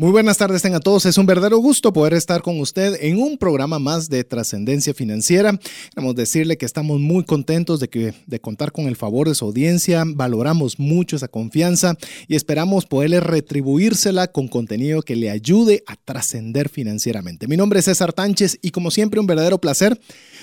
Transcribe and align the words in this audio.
Muy 0.00 0.12
buenas 0.12 0.38
tardes 0.38 0.62
tengan 0.62 0.80
todos. 0.80 1.04
Es 1.04 1.18
un 1.18 1.26
verdadero 1.26 1.58
gusto 1.58 1.92
poder 1.92 2.14
estar 2.14 2.40
con 2.40 2.58
usted 2.58 2.96
en 3.02 3.18
un 3.18 3.36
programa 3.36 3.78
más 3.78 4.08
de 4.08 4.24
trascendencia 4.24 4.94
financiera. 4.94 5.60
Queremos 5.94 6.14
decirle 6.14 6.56
que 6.56 6.64
estamos 6.64 6.98
muy 6.98 7.22
contentos 7.24 7.80
de 7.80 8.40
contar 8.40 8.72
con 8.72 8.86
el 8.86 8.96
favor 8.96 9.28
de 9.28 9.34
su 9.34 9.44
audiencia. 9.44 10.04
Valoramos 10.06 10.78
mucho 10.78 11.16
esa 11.16 11.28
confianza 11.28 11.98
y 12.28 12.34
esperamos 12.34 12.86
poderle 12.86 13.20
retribuírsela 13.20 14.28
con 14.28 14.48
contenido 14.48 15.02
que 15.02 15.16
le 15.16 15.28
ayude 15.28 15.84
a 15.86 15.96
trascender 15.96 16.70
financieramente. 16.70 17.46
Mi 17.46 17.58
nombre 17.58 17.80
es 17.80 17.84
César 17.84 18.14
Tánchez 18.14 18.58
y 18.62 18.70
como 18.70 18.90
siempre 18.90 19.20
un 19.20 19.26
verdadero 19.26 19.60
placer 19.60 20.00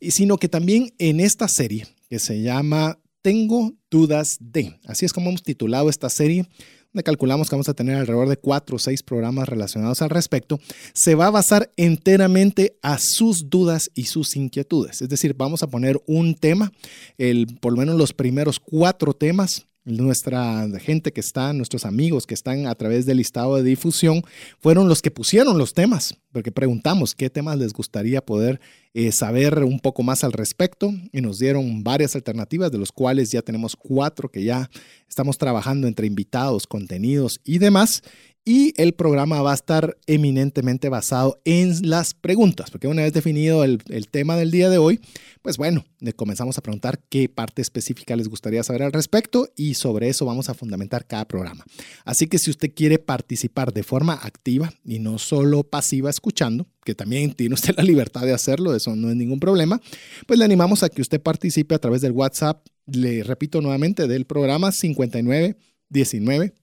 y 0.00 0.12
sino 0.12 0.38
que 0.38 0.48
también 0.48 0.94
en 0.98 1.20
esta 1.20 1.48
serie 1.48 1.86
que 2.08 2.18
se 2.18 2.40
llama 2.40 2.98
Tengo 3.22 3.74
dudas 3.90 4.38
de, 4.40 4.78
así 4.86 5.04
es 5.04 5.12
como 5.12 5.28
hemos 5.28 5.42
titulado 5.42 5.90
esta 5.90 6.08
serie, 6.08 6.46
donde 6.92 7.04
calculamos 7.04 7.50
que 7.50 7.56
vamos 7.56 7.68
a 7.68 7.74
tener 7.74 7.96
alrededor 7.96 8.28
de 8.28 8.38
cuatro 8.38 8.76
o 8.76 8.78
seis 8.78 9.02
programas 9.02 9.48
relacionados 9.48 10.00
al 10.00 10.08
respecto, 10.08 10.58
se 10.94 11.14
va 11.14 11.26
a 11.26 11.30
basar 11.30 11.70
enteramente 11.76 12.78
a 12.80 12.98
sus 12.98 13.50
dudas 13.50 13.90
y 13.94 14.04
sus 14.04 14.34
inquietudes. 14.34 15.02
Es 15.02 15.10
decir, 15.10 15.34
vamos 15.36 15.62
a 15.62 15.66
poner 15.66 16.00
un 16.06 16.34
tema, 16.34 16.72
el, 17.18 17.58
por 17.60 17.72
lo 17.74 17.80
menos 17.80 17.96
los 17.96 18.14
primeros 18.14 18.60
cuatro 18.60 19.12
temas 19.12 19.66
nuestra 19.86 20.68
gente 20.80 21.12
que 21.12 21.20
está, 21.20 21.52
nuestros 21.52 21.86
amigos 21.86 22.26
que 22.26 22.34
están 22.34 22.66
a 22.66 22.74
través 22.74 23.06
del 23.06 23.18
listado 23.18 23.56
de 23.56 23.62
difusión, 23.62 24.22
fueron 24.58 24.88
los 24.88 25.00
que 25.00 25.12
pusieron 25.12 25.56
los 25.56 25.74
temas, 25.74 26.16
porque 26.32 26.50
preguntamos 26.52 27.14
qué 27.14 27.30
temas 27.30 27.56
les 27.56 27.72
gustaría 27.72 28.20
poder 28.20 28.60
eh, 28.94 29.12
saber 29.12 29.62
un 29.62 29.78
poco 29.78 30.02
más 30.02 30.24
al 30.24 30.32
respecto 30.32 30.92
y 31.12 31.20
nos 31.20 31.38
dieron 31.38 31.84
varias 31.84 32.16
alternativas, 32.16 32.72
de 32.72 32.78
los 32.78 32.90
cuales 32.90 33.30
ya 33.30 33.42
tenemos 33.42 33.76
cuatro 33.76 34.28
que 34.28 34.42
ya 34.42 34.68
estamos 35.08 35.38
trabajando 35.38 35.86
entre 35.86 36.08
invitados, 36.08 36.66
contenidos 36.66 37.40
y 37.44 37.58
demás 37.58 38.02
y 38.48 38.72
el 38.80 38.94
programa 38.94 39.42
va 39.42 39.50
a 39.50 39.56
estar 39.56 39.98
eminentemente 40.06 40.88
basado 40.88 41.40
en 41.44 41.90
las 41.90 42.14
preguntas, 42.14 42.70
porque 42.70 42.86
una 42.86 43.02
vez 43.02 43.12
definido 43.12 43.64
el, 43.64 43.82
tema 44.08 44.36
del 44.36 44.52
día 44.52 44.70
de 44.70 44.78
hoy, 44.78 45.00
pues 45.42 45.56
bueno, 45.56 45.84
comenzamos 46.14 46.56
a 46.56 46.62
preguntar 46.62 47.00
qué 47.08 47.28
parte 47.28 47.60
específica 47.60 48.14
les 48.14 48.28
gustaría 48.28 48.62
saber 48.62 48.84
al 48.84 48.92
respecto 48.92 49.48
y 49.56 49.74
sobre 49.74 50.08
eso 50.08 50.24
vamos 50.24 50.48
a 50.48 50.54
fundamentar 50.54 51.08
cada 51.08 51.26
programa. 51.26 51.64
Así 52.04 52.28
que 52.28 52.38
si 52.38 52.50
usted 52.50 52.72
quiere 52.72 53.00
participar 53.00 53.72
de 53.72 53.82
forma 53.82 54.14
activa 54.14 54.72
y 54.84 55.00
no 55.00 55.18
solo 55.18 55.64
pasiva 55.64 56.08
escuchando, 56.08 56.68
que 56.84 56.94
también 56.94 57.34
tiene 57.34 57.54
usted 57.54 57.74
la 57.76 57.82
libertad 57.82 58.22
de 58.22 58.32
hacerlo, 58.32 58.76
eso 58.76 58.94
no 58.94 59.10
es 59.10 59.16
ningún 59.16 59.40
problema, 59.40 59.80
pues 60.28 60.38
le 60.38 60.44
animamos 60.44 60.84
a 60.84 60.88
que 60.88 61.02
usted 61.02 61.20
participe 61.20 61.74
a 61.74 61.80
través 61.80 62.00
del 62.00 62.12
WhatsApp, 62.12 62.64
le 62.86 63.24
repito 63.24 63.60
nuevamente, 63.60 64.06
del 64.06 64.24
programa 64.24 64.70
5919 64.70 66.54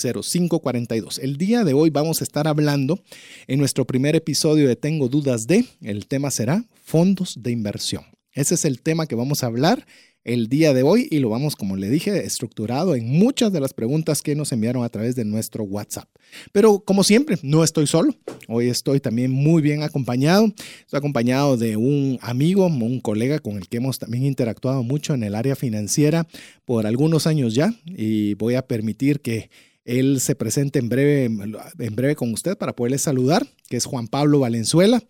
0542. 0.00 1.18
El 1.18 1.36
día 1.36 1.64
de 1.64 1.74
hoy 1.74 1.90
vamos 1.90 2.20
a 2.20 2.24
estar 2.24 2.48
hablando 2.48 3.00
en 3.46 3.58
nuestro 3.58 3.86
primer 3.86 4.16
episodio 4.16 4.68
de 4.68 4.76
Tengo 4.76 5.08
dudas 5.08 5.46
de, 5.46 5.64
el 5.82 6.06
tema 6.06 6.30
será 6.30 6.64
fondos 6.82 7.36
de 7.40 7.50
inversión. 7.50 8.04
Ese 8.32 8.54
es 8.54 8.64
el 8.64 8.80
tema 8.80 9.06
que 9.06 9.14
vamos 9.14 9.42
a 9.42 9.46
hablar 9.46 9.86
el 10.22 10.48
día 10.48 10.74
de 10.74 10.82
hoy 10.82 11.08
y 11.10 11.18
lo 11.18 11.30
vamos, 11.30 11.56
como 11.56 11.76
le 11.76 11.88
dije, 11.88 12.24
estructurado 12.24 12.94
en 12.94 13.08
muchas 13.08 13.52
de 13.52 13.60
las 13.60 13.72
preguntas 13.72 14.20
que 14.20 14.34
nos 14.34 14.52
enviaron 14.52 14.84
a 14.84 14.88
través 14.90 15.16
de 15.16 15.24
nuestro 15.24 15.64
WhatsApp. 15.64 16.08
Pero 16.52 16.80
como 16.80 17.04
siempre, 17.04 17.38
no 17.42 17.64
estoy 17.64 17.86
solo. 17.86 18.14
Hoy 18.46 18.68
estoy 18.68 19.00
también 19.00 19.30
muy 19.30 19.62
bien 19.62 19.82
acompañado. 19.82 20.52
Estoy 20.80 20.98
acompañado 20.98 21.56
de 21.56 21.76
un 21.76 22.18
amigo, 22.20 22.66
un 22.66 23.00
colega 23.00 23.38
con 23.38 23.56
el 23.56 23.68
que 23.68 23.78
hemos 23.78 23.98
también 23.98 24.24
interactuado 24.24 24.82
mucho 24.82 25.14
en 25.14 25.22
el 25.22 25.34
área 25.34 25.56
financiera 25.56 26.26
por 26.64 26.86
algunos 26.86 27.26
años 27.26 27.54
ya 27.54 27.72
y 27.86 28.34
voy 28.34 28.56
a 28.56 28.66
permitir 28.66 29.20
que 29.20 29.50
él 29.90 30.20
se 30.20 30.36
presenta 30.36 30.78
en 30.78 30.88
breve, 30.88 31.24
en 31.24 31.96
breve 31.96 32.14
con 32.14 32.32
usted 32.32 32.56
para 32.56 32.76
poderle 32.76 32.98
saludar, 32.98 33.46
que 33.68 33.76
es 33.76 33.86
Juan 33.86 34.06
Pablo 34.06 34.38
Valenzuela. 34.38 35.02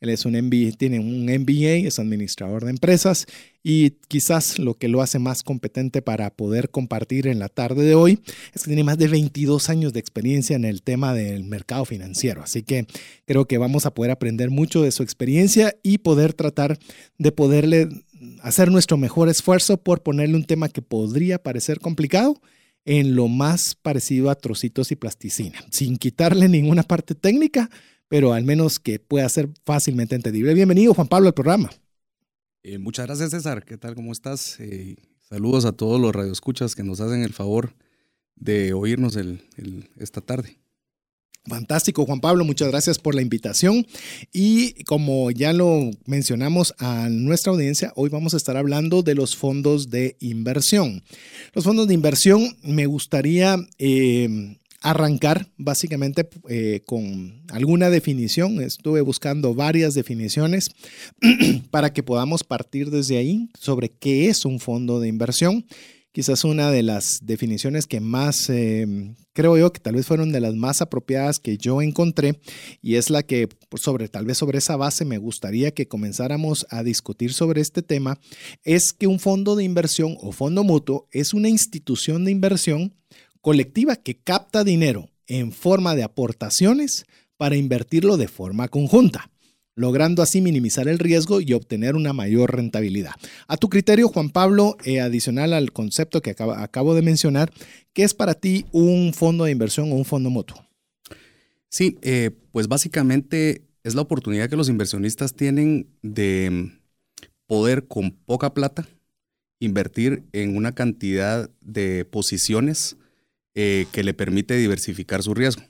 Él 0.00 0.10
es 0.10 0.24
un 0.24 0.48
tiene 0.78 1.00
un 1.00 1.24
MBA, 1.24 1.88
es 1.88 1.98
administrador 1.98 2.64
de 2.64 2.70
empresas 2.70 3.26
y 3.64 3.90
quizás 4.06 4.60
lo 4.60 4.74
que 4.74 4.86
lo 4.86 5.02
hace 5.02 5.18
más 5.18 5.42
competente 5.42 6.02
para 6.02 6.30
poder 6.30 6.70
compartir 6.70 7.26
en 7.26 7.40
la 7.40 7.48
tarde 7.48 7.84
de 7.84 7.96
hoy 7.96 8.20
es 8.54 8.62
que 8.62 8.68
tiene 8.68 8.84
más 8.84 8.96
de 8.96 9.08
22 9.08 9.68
años 9.70 9.92
de 9.92 9.98
experiencia 9.98 10.54
en 10.54 10.64
el 10.64 10.82
tema 10.82 11.14
del 11.14 11.42
mercado 11.42 11.84
financiero. 11.84 12.44
Así 12.44 12.62
que 12.62 12.86
creo 13.26 13.46
que 13.46 13.58
vamos 13.58 13.86
a 13.86 13.94
poder 13.94 14.12
aprender 14.12 14.50
mucho 14.50 14.82
de 14.82 14.92
su 14.92 15.02
experiencia 15.02 15.74
y 15.82 15.98
poder 15.98 16.32
tratar 16.32 16.78
de 17.18 17.32
poderle 17.32 17.88
hacer 18.42 18.70
nuestro 18.70 18.98
mejor 18.98 19.28
esfuerzo 19.28 19.78
por 19.78 20.04
ponerle 20.04 20.36
un 20.36 20.44
tema 20.44 20.68
que 20.68 20.80
podría 20.80 21.42
parecer 21.42 21.80
complicado 21.80 22.40
en 22.88 23.14
lo 23.14 23.28
más 23.28 23.74
parecido 23.74 24.30
a 24.30 24.34
trocitos 24.34 24.90
y 24.92 24.96
plasticina, 24.96 25.62
sin 25.70 25.98
quitarle 25.98 26.48
ninguna 26.48 26.82
parte 26.82 27.14
técnica, 27.14 27.68
pero 28.08 28.32
al 28.32 28.44
menos 28.44 28.78
que 28.78 28.98
pueda 28.98 29.28
ser 29.28 29.50
fácilmente 29.66 30.14
entendible. 30.14 30.54
Bienvenido, 30.54 30.94
Juan 30.94 31.06
Pablo, 31.06 31.26
al 31.28 31.34
programa. 31.34 31.68
Eh, 32.62 32.78
muchas 32.78 33.04
gracias, 33.06 33.32
César. 33.32 33.66
¿Qué 33.66 33.76
tal? 33.76 33.94
¿Cómo 33.94 34.10
estás? 34.10 34.58
Eh, 34.60 34.96
saludos 35.18 35.66
a 35.66 35.72
todos 35.72 36.00
los 36.00 36.14
radioescuchas 36.14 36.74
que 36.74 36.82
nos 36.82 37.02
hacen 37.02 37.22
el 37.22 37.34
favor 37.34 37.74
de 38.36 38.72
oírnos 38.72 39.18
esta 39.98 40.22
tarde. 40.22 40.56
Fantástico, 41.48 42.04
Juan 42.04 42.20
Pablo, 42.20 42.44
muchas 42.44 42.68
gracias 42.68 42.98
por 42.98 43.14
la 43.14 43.22
invitación. 43.22 43.86
Y 44.32 44.84
como 44.84 45.30
ya 45.30 45.52
lo 45.52 45.90
mencionamos 46.06 46.74
a 46.78 47.08
nuestra 47.08 47.52
audiencia, 47.52 47.92
hoy 47.96 48.10
vamos 48.10 48.34
a 48.34 48.36
estar 48.36 48.56
hablando 48.56 49.02
de 49.02 49.14
los 49.14 49.36
fondos 49.36 49.90
de 49.90 50.16
inversión. 50.20 51.02
Los 51.54 51.64
fondos 51.64 51.88
de 51.88 51.94
inversión 51.94 52.56
me 52.62 52.86
gustaría 52.86 53.56
eh, 53.78 54.56
arrancar 54.80 55.48
básicamente 55.56 56.28
eh, 56.48 56.82
con 56.86 57.42
alguna 57.48 57.90
definición. 57.90 58.60
Estuve 58.60 59.00
buscando 59.00 59.54
varias 59.54 59.94
definiciones 59.94 60.70
para 61.70 61.92
que 61.92 62.02
podamos 62.02 62.44
partir 62.44 62.90
desde 62.90 63.18
ahí 63.18 63.48
sobre 63.58 63.88
qué 63.88 64.28
es 64.28 64.44
un 64.44 64.60
fondo 64.60 65.00
de 65.00 65.08
inversión 65.08 65.64
quizás 66.18 66.42
una 66.42 66.72
de 66.72 66.82
las 66.82 67.20
definiciones 67.22 67.86
que 67.86 68.00
más, 68.00 68.50
em, 68.50 69.14
creo 69.32 69.56
yo, 69.56 69.72
que 69.72 69.78
tal 69.78 69.94
vez 69.94 70.04
fueron 70.04 70.32
de 70.32 70.40
las 70.40 70.56
más 70.56 70.82
apropiadas 70.82 71.38
que 71.38 71.58
yo 71.58 71.80
encontré, 71.80 72.40
y 72.82 72.96
es 72.96 73.08
la 73.08 73.22
que 73.22 73.48
sobre, 73.76 74.08
tal 74.08 74.26
vez 74.26 74.36
sobre 74.36 74.58
esa 74.58 74.74
base 74.74 75.04
me 75.04 75.18
gustaría 75.18 75.70
que 75.70 75.86
comenzáramos 75.86 76.66
a 76.70 76.82
discutir 76.82 77.32
sobre 77.32 77.60
este 77.60 77.82
tema, 77.82 78.18
es 78.64 78.92
que 78.92 79.06
un 79.06 79.20
fondo 79.20 79.54
de 79.54 79.62
inversión 79.62 80.16
o 80.20 80.32
fondo 80.32 80.64
mutuo 80.64 81.06
es 81.12 81.34
una 81.34 81.50
institución 81.50 82.24
de 82.24 82.32
inversión 82.32 82.96
colectiva 83.40 83.94
que 83.94 84.18
capta 84.18 84.64
dinero 84.64 85.10
en 85.28 85.52
forma 85.52 85.94
de 85.94 86.02
aportaciones 86.02 87.04
para 87.36 87.54
invertirlo 87.54 88.16
de 88.16 88.26
forma 88.26 88.66
conjunta 88.66 89.30
logrando 89.78 90.22
así 90.22 90.40
minimizar 90.40 90.88
el 90.88 90.98
riesgo 90.98 91.40
y 91.40 91.52
obtener 91.52 91.94
una 91.94 92.12
mayor 92.12 92.56
rentabilidad. 92.56 93.12
A 93.46 93.56
tu 93.56 93.68
criterio, 93.68 94.08
Juan 94.08 94.30
Pablo, 94.30 94.76
eh, 94.84 95.00
adicional 95.00 95.52
al 95.52 95.72
concepto 95.72 96.20
que 96.20 96.34
acabo 96.36 96.96
de 96.96 97.02
mencionar, 97.02 97.52
¿qué 97.92 98.02
es 98.02 98.12
para 98.12 98.34
ti 98.34 98.66
un 98.72 99.14
fondo 99.14 99.44
de 99.44 99.52
inversión 99.52 99.92
o 99.92 99.94
un 99.94 100.04
fondo 100.04 100.30
mutuo? 100.30 100.66
Sí, 101.68 101.96
eh, 102.02 102.32
pues 102.50 102.66
básicamente 102.66 103.62
es 103.84 103.94
la 103.94 104.02
oportunidad 104.02 104.50
que 104.50 104.56
los 104.56 104.68
inversionistas 104.68 105.34
tienen 105.34 105.86
de 106.02 106.72
poder 107.46 107.86
con 107.86 108.10
poca 108.10 108.54
plata 108.54 108.88
invertir 109.60 110.24
en 110.32 110.56
una 110.56 110.74
cantidad 110.74 111.50
de 111.60 112.04
posiciones 112.04 112.96
eh, 113.54 113.86
que 113.92 114.02
le 114.02 114.12
permite 114.12 114.56
diversificar 114.56 115.22
su 115.22 115.34
riesgo. 115.34 115.62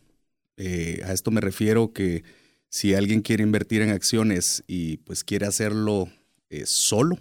a 0.56 1.12
esto 1.12 1.30
me 1.30 1.42
refiero 1.42 1.92
que 1.92 2.24
si 2.68 2.94
alguien 2.94 3.22
quiere 3.22 3.42
invertir 3.42 3.82
en 3.82 3.90
acciones 3.90 4.64
y 4.66 4.98
pues 4.98 5.24
quiere 5.24 5.46
hacerlo 5.46 6.08
eh, 6.50 6.64
solo, 6.66 7.18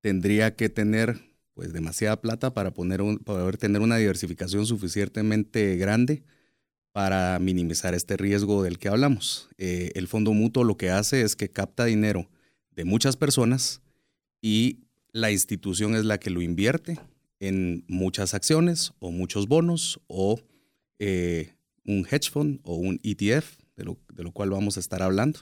tendría 0.00 0.56
que 0.56 0.68
tener 0.68 1.18
pues 1.54 1.72
demasiada 1.72 2.20
plata 2.20 2.54
para 2.54 2.72
poner 2.72 3.02
poder 3.24 3.56
tener 3.58 3.82
una 3.82 3.96
diversificación 3.96 4.66
suficientemente 4.66 5.76
grande 5.76 6.22
para 6.92 7.38
minimizar 7.38 7.94
este 7.94 8.16
riesgo 8.16 8.62
del 8.62 8.78
que 8.78 8.88
hablamos. 8.88 9.48
Eh, 9.58 9.90
el 9.94 10.08
fondo 10.08 10.32
mutuo 10.32 10.64
lo 10.64 10.76
que 10.76 10.90
hace 10.90 11.22
es 11.22 11.36
que 11.36 11.50
capta 11.50 11.84
dinero 11.84 12.28
de 12.70 12.84
muchas 12.84 13.16
personas 13.16 13.82
y 14.40 14.80
la 15.12 15.30
institución 15.30 15.94
es 15.94 16.04
la 16.04 16.18
que 16.18 16.30
lo 16.30 16.42
invierte 16.42 16.98
en 17.40 17.84
muchas 17.88 18.34
acciones 18.34 18.92
o 18.98 19.10
muchos 19.10 19.46
bonos 19.46 20.00
o 20.06 20.40
eh, 20.98 21.54
un 21.84 22.06
hedge 22.10 22.30
fund 22.30 22.60
o 22.62 22.76
un 22.76 23.00
ETF 23.02 23.61
de 23.76 23.84
lo, 23.84 24.32
cual 24.32 24.50
vamos 24.50 24.76
a 24.76 24.80
estar 24.80 25.02
hablando. 25.02 25.40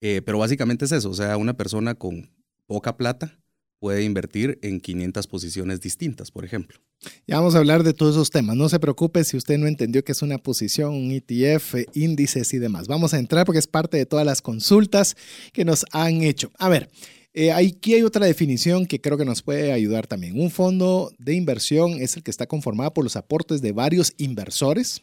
Eh, 0.00 0.22
pero 0.24 0.38
básicamente 0.38 0.84
es 0.84 0.92
eso, 0.92 1.10
o 1.10 1.14
sea, 1.14 1.36
una 1.36 1.56
persona 1.56 1.94
con 1.94 2.30
poca 2.66 2.96
plata 2.96 3.38
puede 3.78 4.02
invertir 4.02 4.58
en 4.62 4.80
500 4.80 5.26
posiciones 5.26 5.80
distintas, 5.80 6.30
por 6.30 6.44
ejemplo. 6.44 6.78
Ya 7.26 7.36
vamos 7.36 7.54
a 7.54 7.58
hablar 7.58 7.82
de 7.82 7.92
todos 7.92 8.14
esos 8.14 8.30
temas. 8.30 8.56
No 8.56 8.70
se 8.70 8.80
preocupe 8.80 9.22
si 9.24 9.36
usted 9.36 9.58
no 9.58 9.66
entendió 9.66 10.02
qué 10.02 10.12
es 10.12 10.22
una 10.22 10.38
posición, 10.38 10.94
un 10.94 11.10
ETF, 11.10 11.74
índices 11.92 12.54
y 12.54 12.58
demás. 12.58 12.88
Vamos 12.88 13.12
a 13.12 13.18
entrar 13.18 13.44
porque 13.44 13.58
es 13.58 13.66
parte 13.66 13.98
de 13.98 14.06
todas 14.06 14.24
las 14.24 14.40
consultas 14.40 15.16
que 15.52 15.66
nos 15.66 15.84
han 15.92 16.22
hecho. 16.22 16.50
A 16.58 16.70
ver, 16.70 16.88
eh, 17.34 17.52
aquí 17.52 17.94
hay 17.94 18.02
otra 18.04 18.24
definición 18.24 18.86
que 18.86 19.00
creo 19.00 19.18
que 19.18 19.24
nos 19.26 19.42
puede 19.42 19.72
ayudar 19.72 20.06
también. 20.06 20.40
Un 20.40 20.50
fondo 20.50 21.12
de 21.18 21.34
inversión 21.34 22.00
es 22.00 22.16
el 22.16 22.22
que 22.22 22.30
está 22.30 22.46
conformado 22.46 22.94
por 22.94 23.04
los 23.04 23.16
aportes 23.16 23.60
de 23.60 23.72
varios 23.72 24.14
inversores 24.16 25.02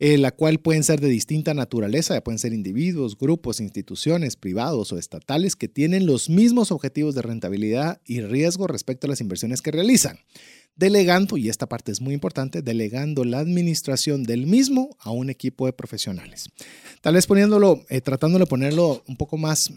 eh, 0.00 0.18
la 0.18 0.32
cual 0.32 0.58
pueden 0.58 0.82
ser 0.82 1.00
de 1.00 1.08
distinta 1.08 1.54
naturaleza, 1.54 2.20
pueden 2.22 2.38
ser 2.38 2.52
individuos, 2.52 3.16
grupos, 3.16 3.60
instituciones, 3.60 4.36
privados 4.36 4.92
o 4.92 4.98
estatales 4.98 5.54
que 5.54 5.68
tienen 5.68 6.06
los 6.06 6.28
mismos 6.28 6.72
objetivos 6.72 7.14
de 7.14 7.22
rentabilidad 7.22 8.00
y 8.04 8.20
riesgo 8.20 8.66
respecto 8.66 9.06
a 9.06 9.10
las 9.10 9.20
inversiones 9.20 9.62
que 9.62 9.70
realizan, 9.70 10.18
delegando, 10.74 11.36
y 11.36 11.48
esta 11.48 11.68
parte 11.68 11.92
es 11.92 12.00
muy 12.00 12.14
importante, 12.14 12.60
delegando 12.60 13.24
la 13.24 13.38
administración 13.38 14.24
del 14.24 14.46
mismo 14.46 14.96
a 14.98 15.10
un 15.10 15.30
equipo 15.30 15.66
de 15.66 15.72
profesionales. 15.72 16.48
Tal 17.00 17.14
vez 17.14 17.26
poniéndolo, 17.26 17.84
eh, 17.88 18.00
tratándolo 18.00 18.46
de 18.46 18.50
ponerlo 18.50 19.04
un 19.06 19.16
poco 19.16 19.36
más 19.36 19.72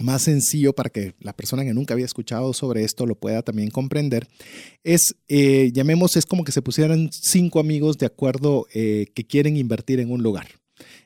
más 0.00 0.22
sencillo 0.22 0.72
para 0.72 0.90
que 0.90 1.14
la 1.20 1.32
persona 1.32 1.64
que 1.64 1.74
nunca 1.74 1.94
había 1.94 2.06
escuchado 2.06 2.52
sobre 2.52 2.84
esto 2.84 3.06
lo 3.06 3.14
pueda 3.14 3.42
también 3.42 3.70
comprender, 3.70 4.28
es, 4.84 5.16
eh, 5.28 5.70
llamemos, 5.72 6.16
es 6.16 6.26
como 6.26 6.44
que 6.44 6.52
se 6.52 6.62
pusieran 6.62 7.10
cinco 7.12 7.60
amigos 7.60 7.98
de 7.98 8.06
acuerdo 8.06 8.66
eh, 8.74 9.06
que 9.14 9.24
quieren 9.24 9.56
invertir 9.56 10.00
en 10.00 10.10
un 10.10 10.22
lugar. 10.22 10.46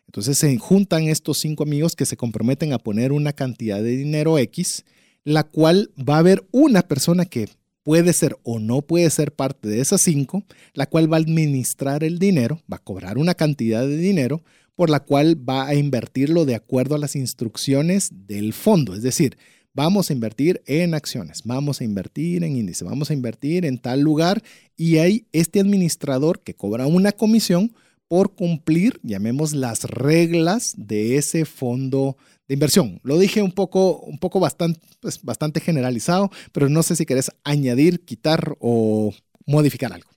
Entonces 0.06 0.38
se 0.38 0.56
juntan 0.56 1.08
estos 1.08 1.38
cinco 1.38 1.64
amigos 1.64 1.96
que 1.96 2.06
se 2.06 2.16
comprometen 2.16 2.72
a 2.72 2.78
poner 2.78 3.12
una 3.12 3.32
cantidad 3.32 3.82
de 3.82 3.96
dinero 3.96 4.38
X, 4.38 4.84
la 5.24 5.42
cual 5.42 5.90
va 5.98 6.16
a 6.16 6.20
haber 6.20 6.46
una 6.52 6.82
persona 6.82 7.24
que 7.26 7.48
puede 7.82 8.12
ser 8.12 8.36
o 8.42 8.58
no 8.58 8.82
puede 8.82 9.10
ser 9.10 9.32
parte 9.32 9.68
de 9.68 9.80
esas 9.80 10.00
cinco, 10.00 10.44
la 10.74 10.86
cual 10.86 11.12
va 11.12 11.18
a 11.18 11.20
administrar 11.20 12.02
el 12.02 12.18
dinero, 12.18 12.60
va 12.70 12.78
a 12.78 12.82
cobrar 12.82 13.18
una 13.18 13.34
cantidad 13.34 13.86
de 13.86 13.96
dinero, 13.96 14.42
por 14.76 14.90
la 14.90 15.00
cual 15.00 15.37
va 15.37 15.67
a 15.67 15.75
invertirlo 15.75 16.44
de 16.44 16.55
acuerdo 16.55 16.94
a 16.94 16.99
las 16.99 17.17
instrucciones 17.17 18.11
del 18.28 18.52
fondo. 18.52 18.94
Es 18.94 19.02
decir, 19.02 19.37
vamos 19.75 20.11
a 20.11 20.12
invertir 20.12 20.62
en 20.67 20.94
acciones, 20.94 21.43
vamos 21.44 21.81
a 21.81 21.84
invertir 21.84 22.44
en 22.44 22.56
índice, 22.56 22.84
vamos 22.84 23.11
a 23.11 23.14
invertir 23.14 23.64
en 23.64 23.78
tal 23.78 24.00
lugar 24.00 24.43
y 24.76 24.99
hay 24.99 25.26
este 25.32 25.61
administrador 25.61 26.40
que 26.40 26.55
cobra 26.55 26.87
una 26.87 27.12
comisión 27.12 27.75
por 28.08 28.34
cumplir, 28.34 29.00
llamemos 29.02 29.52
las 29.52 29.84
reglas 29.84 30.75
de 30.76 31.17
ese 31.17 31.44
fondo 31.44 32.17
de 32.46 32.55
inversión. 32.55 33.00
Lo 33.02 33.19
dije 33.19 33.43
un 33.43 33.52
poco, 33.52 33.99
un 34.00 34.19
poco 34.19 34.38
bastante, 34.38 34.81
pues, 35.00 35.20
bastante 35.22 35.61
generalizado, 35.61 36.31
pero 36.52 36.69
no 36.69 36.82
sé 36.82 36.94
si 36.94 37.05
querés 37.05 37.32
añadir, 37.43 38.05
quitar 38.05 38.56
o 38.61 39.12
modificar 39.44 39.93
algo. 39.93 40.15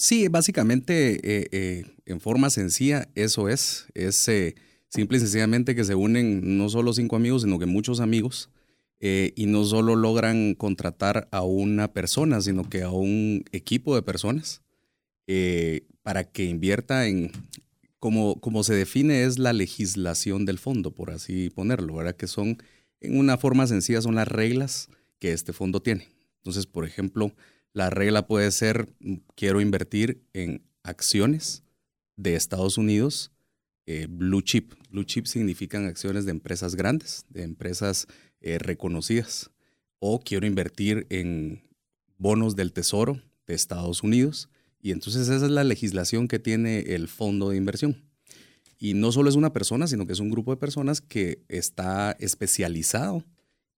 Sí, 0.00 0.28
básicamente, 0.28 1.20
eh, 1.22 1.48
eh, 1.52 1.84
en 2.06 2.20
forma 2.20 2.48
sencilla, 2.48 3.06
eso 3.14 3.50
es. 3.50 3.84
Es 3.92 4.26
eh, 4.28 4.54
simple 4.88 5.18
y 5.18 5.20
sencillamente 5.20 5.74
que 5.74 5.84
se 5.84 5.94
unen 5.94 6.56
no 6.56 6.70
solo 6.70 6.94
cinco 6.94 7.16
amigos, 7.16 7.42
sino 7.42 7.58
que 7.58 7.66
muchos 7.66 8.00
amigos. 8.00 8.48
y 9.02 9.46
no 9.46 9.64
solo 9.64 9.96
logran 9.96 10.54
contratar 10.54 11.26
a 11.32 11.42
una 11.42 11.92
persona, 11.92 12.40
sino 12.42 12.68
que 12.68 12.82
a 12.82 12.90
un 12.90 13.44
equipo 13.52 13.94
de 13.94 14.02
personas 14.02 14.62
para 16.02 16.24
que 16.24 16.44
invierta 16.44 17.06
en, 17.06 17.32
como, 17.98 18.40
como 18.40 18.62
se 18.62 18.74
define, 18.74 19.24
es 19.24 19.38
la 19.38 19.54
legislación 19.54 20.44
del 20.44 20.58
fondo, 20.58 20.90
por 20.94 21.10
así 21.12 21.50
ponerlo, 21.50 21.94
¿verdad? 21.94 22.16
Que 22.16 22.26
son, 22.26 22.58
en 23.00 23.18
una 23.18 23.38
forma 23.38 23.66
sencilla, 23.66 24.02
son 24.02 24.16
las 24.16 24.28
reglas 24.28 24.88
que 25.18 25.32
este 25.32 25.54
fondo 25.54 25.80
tiene. 25.80 26.08
Entonces, 26.38 26.66
por 26.66 26.84
ejemplo, 26.84 27.32
la 27.72 27.90
regla 27.90 28.26
puede 28.26 28.50
ser, 28.50 28.94
mm, 29.00 29.16
quiero 29.34 29.60
invertir 29.60 30.22
en 30.32 30.62
acciones 30.82 31.62
de 32.16 32.34
Estados 32.34 32.78
Unidos, 32.78 33.32
eh, 33.86 34.06
blue 34.08 34.42
chip. 34.42 34.74
Blue 34.90 35.04
chip 35.04 35.26
significan 35.26 35.86
acciones 35.86 36.24
de 36.24 36.32
empresas 36.32 36.74
grandes, 36.74 37.24
de 37.28 37.42
empresas 37.42 38.06
eh, 38.40 38.58
reconocidas. 38.58 39.50
O 39.98 40.20
quiero 40.20 40.46
invertir 40.46 41.06
en 41.10 41.62
bonos 42.18 42.56
del 42.56 42.72
tesoro 42.72 43.20
de 43.46 43.54
Estados 43.54 44.02
Unidos. 44.02 44.48
Y 44.80 44.92
entonces 44.92 45.28
esa 45.28 45.44
es 45.44 45.50
la 45.50 45.64
legislación 45.64 46.28
que 46.28 46.38
tiene 46.38 46.80
el 46.94 47.08
fondo 47.08 47.50
de 47.50 47.56
inversión. 47.56 48.02
Y 48.78 48.94
no 48.94 49.12
solo 49.12 49.28
es 49.28 49.36
una 49.36 49.52
persona, 49.52 49.86
sino 49.86 50.06
que 50.06 50.14
es 50.14 50.20
un 50.20 50.30
grupo 50.30 50.52
de 50.52 50.56
personas 50.56 51.00
que 51.00 51.42
está 51.48 52.12
especializado 52.18 53.24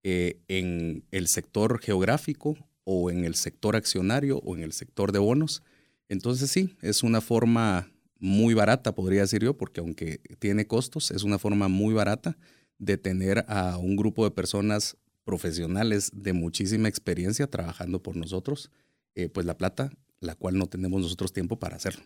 eh, 0.03 0.39
en 0.47 1.03
el 1.11 1.27
sector 1.27 1.79
geográfico 1.79 2.57
o 2.83 3.09
en 3.09 3.25
el 3.25 3.35
sector 3.35 3.75
accionario 3.75 4.39
o 4.39 4.55
en 4.55 4.63
el 4.63 4.73
sector 4.73 5.11
de 5.11 5.19
bonos. 5.19 5.63
Entonces 6.09 6.51
sí, 6.51 6.75
es 6.81 7.03
una 7.03 7.21
forma 7.21 7.91
muy 8.19 8.53
barata, 8.53 8.95
podría 8.95 9.21
decir 9.21 9.43
yo, 9.43 9.57
porque 9.57 9.81
aunque 9.81 10.19
tiene 10.39 10.65
costos, 10.67 11.11
es 11.11 11.23
una 11.23 11.39
forma 11.39 11.67
muy 11.67 11.93
barata 11.93 12.37
de 12.77 12.97
tener 12.97 13.45
a 13.47 13.77
un 13.77 13.95
grupo 13.95 14.23
de 14.23 14.31
personas 14.31 14.97
profesionales 15.23 16.11
de 16.13 16.33
muchísima 16.33 16.89
experiencia 16.89 17.47
trabajando 17.47 18.01
por 18.01 18.15
nosotros, 18.15 18.71
eh, 19.15 19.29
pues 19.29 19.45
la 19.45 19.57
plata, 19.57 19.91
la 20.19 20.35
cual 20.35 20.57
no 20.57 20.67
tenemos 20.67 21.01
nosotros 21.01 21.33
tiempo 21.33 21.59
para 21.59 21.75
hacerlo. 21.75 22.03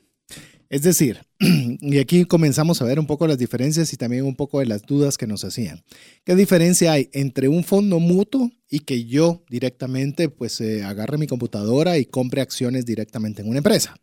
Es 0.69 0.81
decir, 0.81 1.21
y 1.39 1.99
aquí 1.99 2.25
comenzamos 2.25 2.81
a 2.81 2.85
ver 2.85 2.99
un 2.99 3.07
poco 3.07 3.25
las 3.27 3.37
diferencias 3.37 3.93
y 3.93 3.97
también 3.97 4.25
un 4.25 4.35
poco 4.35 4.59
de 4.59 4.65
las 4.65 4.81
dudas 4.83 5.17
que 5.17 5.27
nos 5.27 5.45
hacían. 5.45 5.81
¿Qué 6.25 6.35
diferencia 6.35 6.91
hay 6.91 7.09
entre 7.13 7.47
un 7.47 7.63
fondo 7.63 7.99
mutuo 7.99 8.51
y 8.69 8.81
que 8.81 9.05
yo 9.05 9.45
directamente 9.49 10.27
pues 10.29 10.59
eh, 10.59 10.83
agarre 10.83 11.17
mi 11.17 11.27
computadora 11.27 11.97
y 11.97 12.03
compre 12.05 12.41
acciones 12.41 12.85
directamente 12.85 13.41
en 13.41 13.47
una 13.47 13.59
empresa? 13.59 13.95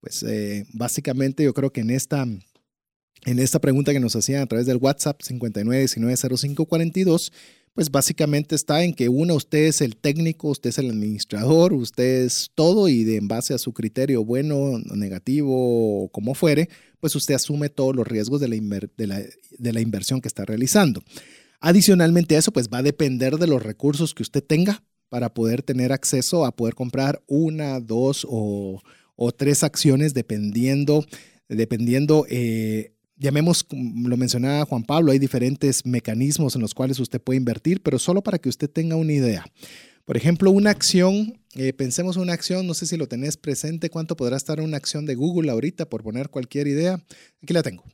Pues 0.00 0.22
eh, 0.22 0.64
básicamente 0.72 1.44
yo 1.44 1.52
creo 1.52 1.70
que 1.70 1.82
en 1.82 1.90
esta, 1.90 2.22
en 2.22 3.38
esta 3.38 3.60
pregunta 3.60 3.92
que 3.92 4.00
nos 4.00 4.16
hacían 4.16 4.40
a 4.40 4.46
través 4.46 4.64
del 4.66 4.78
WhatsApp 4.78 5.20
59190542, 5.20 7.30
pues 7.74 7.90
básicamente 7.90 8.54
está 8.54 8.82
en 8.82 8.94
que 8.94 9.08
uno, 9.08 9.34
usted 9.34 9.66
es 9.66 9.80
el 9.80 9.96
técnico, 9.96 10.48
usted 10.48 10.70
es 10.70 10.78
el 10.78 10.90
administrador, 10.90 11.72
usted 11.72 12.24
es 12.24 12.50
todo 12.54 12.88
y 12.88 13.04
de 13.04 13.16
en 13.16 13.28
base 13.28 13.54
a 13.54 13.58
su 13.58 13.72
criterio 13.72 14.24
bueno, 14.24 14.78
negativo 14.94 16.04
o 16.04 16.08
como 16.08 16.34
fuere, 16.34 16.68
pues 16.98 17.14
usted 17.14 17.34
asume 17.34 17.68
todos 17.68 17.94
los 17.94 18.06
riesgos 18.06 18.40
de 18.40 18.48
la, 18.48 19.80
inversión 19.80 20.20
que 20.20 20.28
está 20.28 20.44
realizando. 20.44 21.02
Adicionalmente 21.60 22.36
a 22.36 22.38
eso, 22.38 22.52
pues 22.52 22.68
va 22.68 22.78
a 22.78 22.82
depender 22.82 23.36
de 23.36 23.46
los 23.46 23.62
recursos 23.62 24.14
que 24.14 24.22
usted 24.22 24.42
tenga 24.42 24.82
para 25.08 25.32
poder 25.32 25.62
tener 25.62 25.92
acceso 25.92 26.44
a 26.44 26.54
poder 26.56 26.74
comprar 26.74 27.22
una, 27.26 27.80
dos 27.80 28.26
o, 28.28 28.80
tres 29.36 29.62
acciones 29.62 30.14
dependiendo, 30.14 31.04
dependiendo 31.48 32.26
eh, 32.28 32.92
llamemos, 33.20 33.66
lo 33.70 34.16
mencionaba 34.16 34.64
Juan 34.64 34.82
Pablo, 34.82 35.12
hay 35.12 35.18
diferentes 35.18 35.86
mecanismos 35.86 36.56
en 36.56 36.62
los 36.62 36.74
cuales 36.74 36.98
usted 36.98 37.20
puede 37.20 37.36
invertir, 37.36 37.80
pero 37.82 37.98
solo 37.98 38.22
para 38.22 38.38
que 38.38 38.48
usted 38.48 38.68
tenga 38.68 38.96
una 38.96 39.12
idea. 39.12 39.44
Por 40.04 40.16
ejemplo, 40.16 40.50
una 40.50 40.70
acción, 40.70 41.38
eh, 41.54 41.72
pensemos 41.72 42.16
una 42.16 42.32
acción, 42.32 42.66
no 42.66 42.74
sé 42.74 42.86
si 42.86 42.96
lo 42.96 43.06
tenés 43.06 43.36
presente, 43.36 43.90
cuánto 43.90 44.16
podrá 44.16 44.36
estar 44.36 44.60
una 44.60 44.76
acción 44.76 45.06
de 45.06 45.14
Google 45.14 45.50
ahorita, 45.50 45.88
por 45.88 46.02
poner 46.02 46.30
cualquier 46.30 46.66
idea. 46.66 47.00
Aquí 47.42 47.52
la 47.52 47.62
tengo. 47.62 47.84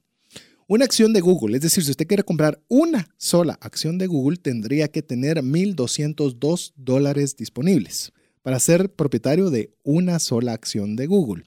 Una 0.68 0.84
acción 0.84 1.12
de 1.12 1.20
Google, 1.20 1.56
es 1.56 1.62
decir, 1.62 1.84
si 1.84 1.90
usted 1.90 2.06
quiere 2.06 2.22
comprar 2.22 2.60
una 2.68 3.08
sola 3.18 3.58
acción 3.60 3.98
de 3.98 4.06
Google, 4.06 4.38
tendría 4.38 4.88
que 4.88 5.02
tener 5.02 5.42
1.202 5.42 6.72
dólares 6.76 7.36
disponibles 7.36 8.12
para 8.42 8.60
ser 8.60 8.92
propietario 8.92 9.50
de 9.50 9.74
una 9.82 10.18
sola 10.18 10.52
acción 10.52 10.96
de 10.96 11.06
Google. 11.06 11.44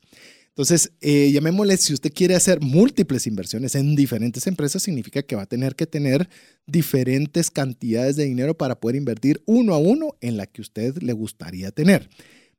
Entonces, 0.59 0.91
eh, 0.99 1.31
llamémosle, 1.31 1.77
si 1.77 1.93
usted 1.93 2.11
quiere 2.13 2.35
hacer 2.35 2.59
múltiples 2.59 3.25
inversiones 3.27 3.75
en 3.75 3.95
diferentes 3.95 4.45
empresas, 4.45 4.83
significa 4.83 5.23
que 5.23 5.37
va 5.37 5.43
a 5.43 5.45
tener 5.45 5.73
que 5.73 5.87
tener 5.87 6.27
diferentes 6.67 7.49
cantidades 7.49 8.17
de 8.17 8.25
dinero 8.25 8.57
para 8.57 8.77
poder 8.77 8.97
invertir 8.97 9.41
uno 9.45 9.73
a 9.73 9.77
uno 9.77 10.17
en 10.19 10.35
la 10.35 10.47
que 10.47 10.59
usted 10.59 10.97
le 10.97 11.13
gustaría 11.13 11.71
tener. 11.71 12.09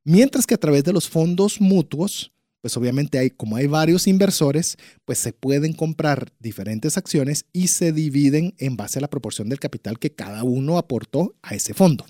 Mientras 0.02 0.47
que 0.47 0.54
a 0.54 0.57
través 0.57 0.83
de 0.85 0.95
los 0.95 1.11
fondos 1.11 1.61
mutuos, 1.61 2.33
pues 2.62 2.75
obviamente 2.78 3.19
hay, 3.19 3.28
como 3.28 3.57
hay 3.57 3.66
varios 3.66 4.07
inversores, 4.07 4.78
pues 5.04 5.19
se 5.19 5.35
pueden 5.35 5.75
comprar 5.75 6.33
diferentes 6.38 6.97
acciones 6.97 7.45
y 7.52 7.69
se 7.69 7.92
dividen 7.92 8.54
en 8.57 8.78
base 8.78 8.99
a 8.99 9.02
la 9.02 9.11
proporción 9.11 9.50
del 9.50 9.61
capital 9.61 9.99
que 9.99 10.14
cada 10.14 10.42
uno 10.42 10.78
aportó 10.78 11.35
a 11.42 11.54
ese 11.54 11.75
fondo. 11.75 12.07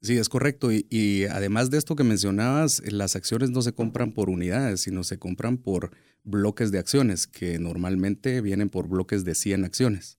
Sí, 0.00 0.16
es 0.16 0.28
correcto. 0.28 0.70
Y, 0.72 1.26
además 1.30 1.70
de 1.70 1.78
esto 1.78 1.96
que 1.96 2.04
mencionabas, 2.04 2.82
las 2.86 3.16
acciones 3.16 3.50
no 3.50 3.62
se 3.62 3.72
compran 3.72 4.12
por 4.12 4.30
unidades, 4.30 4.82
sino 4.82 5.02
se 5.02 5.18
compran 5.18 5.58
por 5.58 5.90
bloques 6.22 6.70
de 6.70 6.78
acciones, 6.78 7.26
que 7.26 7.58
normalmente 7.58 8.40
vienen 8.40 8.68
por 8.68 8.88
bloques 8.88 9.24
de 9.24 9.34
100 9.34 9.64
acciones. 9.64 10.18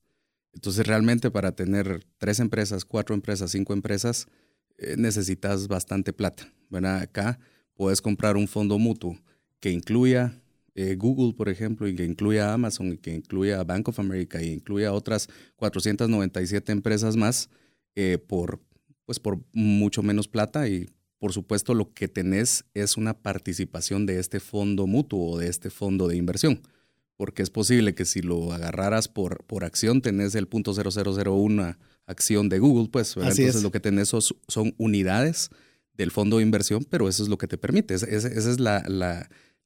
Entonces, 0.52 0.86
realmente 0.86 1.30
para 1.30 1.52
tener 1.52 2.04
tres 2.18 2.40
empresas, 2.40 2.84
cuatro 2.84 3.14
empresas, 3.14 3.52
cinco 3.52 3.72
empresas, 3.72 4.26
eh, 4.78 4.96
necesitas 4.98 5.68
bastante 5.68 6.12
plata. 6.12 6.52
Bueno, 6.68 6.88
acá 6.88 7.38
puedes 7.74 8.02
comprar 8.02 8.36
un 8.36 8.48
fondo 8.48 8.78
mutuo 8.78 9.18
que 9.60 9.70
incluya 9.70 10.42
eh, 10.74 10.96
Google, 10.96 11.34
por 11.34 11.48
ejemplo, 11.48 11.88
y 11.88 11.94
que 11.94 12.04
incluya 12.04 12.52
Amazon, 12.52 12.92
y 12.92 12.98
que 12.98 13.14
incluya 13.14 13.62
Bank 13.64 13.88
of 13.88 13.98
America, 13.98 14.42
y 14.42 14.50
incluya 14.50 14.92
otras 14.92 15.28
497 15.56 16.72
empresas 16.72 17.16
más 17.16 17.50
eh, 17.96 18.18
por, 18.18 18.60
pues 19.10 19.18
por 19.18 19.40
mucho 19.52 20.04
menos 20.04 20.28
plata 20.28 20.68
y 20.68 20.88
por 21.18 21.32
supuesto 21.32 21.74
lo 21.74 21.92
que 21.92 22.06
tenés 22.06 22.64
es 22.74 22.96
una 22.96 23.12
participación 23.12 24.06
de 24.06 24.20
este 24.20 24.38
fondo 24.38 24.86
mutuo 24.86 25.32
o 25.32 25.36
de 25.36 25.48
este 25.48 25.68
fondo 25.68 26.06
de 26.06 26.14
inversión, 26.14 26.62
porque 27.16 27.42
es 27.42 27.50
posible 27.50 27.96
que 27.96 28.04
si 28.04 28.22
lo 28.22 28.52
agarraras 28.52 29.08
por, 29.08 29.42
por 29.46 29.64
acción 29.64 30.00
tenés 30.00 30.36
el 30.36 30.46
punto 30.46 30.74
.0001 30.74 31.76
acción 32.06 32.48
de 32.48 32.60
Google, 32.60 32.88
pues 32.88 33.16
entonces 33.16 33.64
lo 33.64 33.72
que 33.72 33.80
tenés 33.80 34.10
son 34.46 34.74
unidades 34.78 35.50
del 35.94 36.12
fondo 36.12 36.36
de 36.36 36.44
inversión, 36.44 36.86
pero 36.88 37.08
eso 37.08 37.24
es 37.24 37.28
lo 37.28 37.36
que 37.36 37.48
te 37.48 37.58
permite. 37.58 37.94
esa 37.94 38.06
es 38.06 38.60
la, 38.60 38.84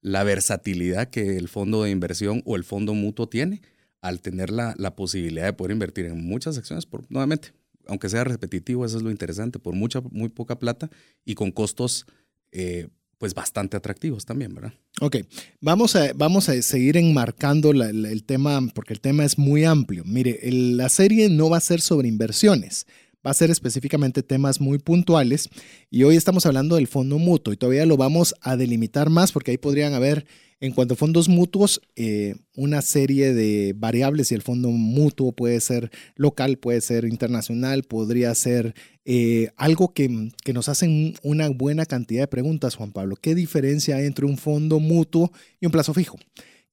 la, 0.00 0.24
versatilidad 0.24 1.10
que 1.10 1.36
el 1.36 1.48
fondo 1.48 1.82
de 1.82 1.90
inversión 1.90 2.40
o 2.46 2.56
el 2.56 2.64
fondo 2.64 2.94
mutuo 2.94 3.28
tiene 3.28 3.60
al 4.00 4.22
tener 4.22 4.50
la, 4.50 4.74
la 4.78 4.96
posibilidad 4.96 5.44
de 5.44 5.52
poder 5.52 5.72
invertir 5.72 6.06
en 6.06 6.24
muchas 6.24 6.56
acciones, 6.56 6.86
por, 6.86 7.04
nuevamente, 7.10 7.52
aunque 7.86 8.08
sea 8.08 8.24
repetitivo, 8.24 8.84
eso 8.84 8.96
es 8.96 9.02
lo 9.02 9.10
interesante, 9.10 9.58
por 9.58 9.74
mucha, 9.74 10.00
muy 10.00 10.28
poca 10.28 10.58
plata 10.58 10.90
y 11.24 11.34
con 11.34 11.50
costos 11.50 12.06
eh, 12.52 12.88
pues 13.18 13.34
bastante 13.34 13.76
atractivos 13.76 14.24
también, 14.26 14.54
¿verdad? 14.54 14.74
Ok, 15.00 15.16
vamos 15.60 15.96
a, 15.96 16.12
vamos 16.14 16.48
a 16.48 16.60
seguir 16.62 16.96
enmarcando 16.96 17.70
el 17.70 18.24
tema, 18.24 18.60
porque 18.74 18.92
el 18.92 19.00
tema 19.00 19.24
es 19.24 19.38
muy 19.38 19.64
amplio. 19.64 20.04
Mire, 20.04 20.38
la 20.50 20.88
serie 20.88 21.28
no 21.28 21.48
va 21.50 21.58
a 21.58 21.60
ser 21.60 21.80
sobre 21.80 22.08
inversiones 22.08 22.86
va 23.24 23.30
a 23.30 23.34
ser 23.34 23.50
específicamente 23.50 24.22
temas 24.22 24.60
muy 24.60 24.78
puntuales 24.78 25.48
y 25.90 26.02
hoy 26.04 26.16
estamos 26.16 26.46
hablando 26.46 26.76
del 26.76 26.86
fondo 26.86 27.18
mutuo 27.18 27.52
y 27.52 27.56
todavía 27.56 27.86
lo 27.86 27.96
vamos 27.96 28.34
a 28.40 28.56
delimitar 28.56 29.10
más 29.10 29.32
porque 29.32 29.52
ahí 29.52 29.58
podrían 29.58 29.94
haber 29.94 30.26
en 30.60 30.72
cuanto 30.72 30.94
a 30.94 30.96
fondos 30.96 31.28
mutuos 31.28 31.82
eh, 31.96 32.36
una 32.54 32.80
serie 32.80 33.34
de 33.34 33.74
variables 33.76 34.30
y 34.30 34.34
el 34.34 34.42
fondo 34.42 34.70
mutuo 34.70 35.32
puede 35.32 35.60
ser 35.60 35.90
local, 36.16 36.56
puede 36.58 36.80
ser 36.80 37.04
internacional, 37.04 37.82
podría 37.82 38.34
ser 38.34 38.74
eh, 39.04 39.50
algo 39.56 39.92
que, 39.92 40.30
que, 40.42 40.52
nos 40.54 40.70
hacen 40.70 41.16
una 41.22 41.48
buena 41.50 41.84
cantidad 41.84 42.22
de 42.22 42.28
preguntas, 42.28 42.76
Juan 42.76 42.92
Pablo. 42.92 43.16
¿Qué 43.16 43.34
diferencia 43.34 43.96
hay 43.96 44.06
entre 44.06 44.24
un 44.24 44.38
fondo 44.38 44.80
mutuo 44.80 45.30
y 45.60 45.66
un 45.66 45.72
plazo 45.72 45.92
fijo? 45.92 46.18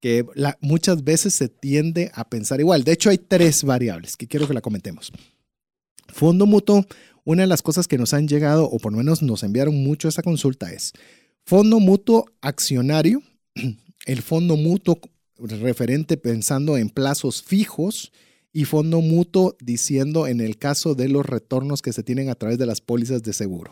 que 0.01 0.25
muchas 0.61 1.03
veces 1.03 1.35
se 1.35 1.47
tiende 1.47 2.11
a 2.15 2.27
pensar 2.27 2.59
igual. 2.59 2.83
De 2.83 2.91
hecho, 2.91 3.11
hay 3.11 3.19
tres 3.19 3.63
variables 3.63 4.17
que 4.17 4.27
quiero 4.27 4.47
que 4.47 4.53
la 4.55 4.61
comentemos. 4.61 5.11
Fondo 6.13 6.45
mutuo, 6.45 6.85
una 7.23 7.43
de 7.43 7.47
las 7.47 7.61
cosas 7.61 7.87
que 7.87 7.97
nos 7.97 8.13
han 8.13 8.27
llegado, 8.27 8.65
o 8.65 8.77
por 8.79 8.91
lo 8.91 8.97
menos 8.97 9.21
nos 9.21 9.43
enviaron 9.43 9.75
mucho 9.83 10.07
esa 10.07 10.23
consulta, 10.23 10.71
es 10.71 10.93
fondo 11.43 11.79
mutuo 11.79 12.25
accionario, 12.41 13.21
el 14.05 14.21
fondo 14.21 14.57
mutuo 14.57 14.99
referente 15.37 16.17
pensando 16.17 16.77
en 16.77 16.89
plazos 16.89 17.41
fijos 17.41 18.11
y 18.53 18.65
fondo 18.65 19.01
mutuo 19.01 19.55
diciendo 19.61 20.27
en 20.27 20.41
el 20.41 20.57
caso 20.57 20.93
de 20.93 21.07
los 21.07 21.25
retornos 21.25 21.81
que 21.81 21.93
se 21.93 22.03
tienen 22.03 22.29
a 22.29 22.35
través 22.35 22.57
de 22.57 22.65
las 22.65 22.81
pólizas 22.81 23.23
de 23.23 23.33
seguro. 23.33 23.71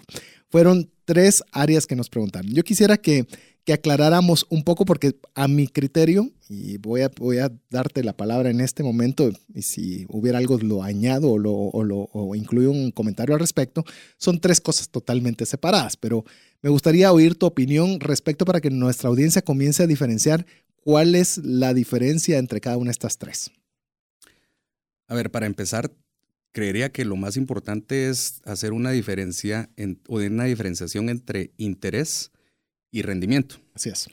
Fueron 0.50 0.90
tres 1.06 1.44
áreas 1.52 1.86
que 1.86 1.96
nos 1.96 2.10
preguntaron. 2.10 2.52
Yo 2.52 2.64
quisiera 2.64 2.98
que 2.98 3.28
que 3.70 3.74
aclaráramos 3.74 4.48
un 4.50 4.64
poco 4.64 4.84
porque 4.84 5.16
a 5.36 5.48
mi 5.48 5.68
criterio, 5.68 6.32
y 6.50 6.78
voy 6.78 7.02
a, 7.02 7.10
voy 7.10 7.38
a 7.38 7.52
darte 7.70 8.04
la 8.04 8.18
palabra 8.18 8.50
en 8.50 8.62
este 8.62 8.82
momento, 8.82 9.30
y 9.54 9.62
si 9.62 10.08
hubiera 10.10 10.40
algo 10.40 10.58
lo 10.58 10.82
añado 10.82 11.30
o, 11.30 11.38
lo, 11.38 11.54
o, 11.54 11.84
lo, 11.84 12.10
o 12.12 12.34
incluyo 12.34 12.72
un 12.72 12.90
comentario 12.90 13.36
al 13.36 13.40
respecto, 13.40 13.84
son 14.18 14.40
tres 14.40 14.60
cosas 14.60 14.90
totalmente 14.90 15.46
separadas, 15.46 15.98
pero 15.98 16.26
me 16.64 16.72
gustaría 16.72 17.14
oír 17.14 17.36
tu 17.36 17.46
opinión 17.46 18.00
respecto 18.00 18.44
para 18.44 18.60
que 18.60 18.72
nuestra 18.72 19.08
audiencia 19.08 19.44
comience 19.44 19.84
a 19.84 19.88
diferenciar 19.88 20.48
cuál 20.84 21.14
es 21.14 21.38
la 21.38 21.76
diferencia 21.76 22.40
entre 22.40 22.62
cada 22.62 22.78
una 22.78 22.88
de 22.88 22.94
estas 22.94 23.20
tres. 23.20 23.52
A 25.08 25.14
ver, 25.14 25.30
para 25.30 25.46
empezar, 25.46 25.92
creería 26.54 26.92
que 26.92 27.06
lo 27.06 27.18
más 27.18 27.38
importante 27.38 28.10
es 28.10 28.42
hacer 28.46 28.74
una 28.74 28.90
diferencia 28.90 29.70
en, 29.78 30.02
o 30.08 30.16
una 30.16 30.46
diferenciación 30.46 31.10
entre 31.10 31.52
interés 31.58 32.32
y 32.92 33.02
rendimiento. 33.02 33.56
Así 33.74 33.90
es. 33.90 34.10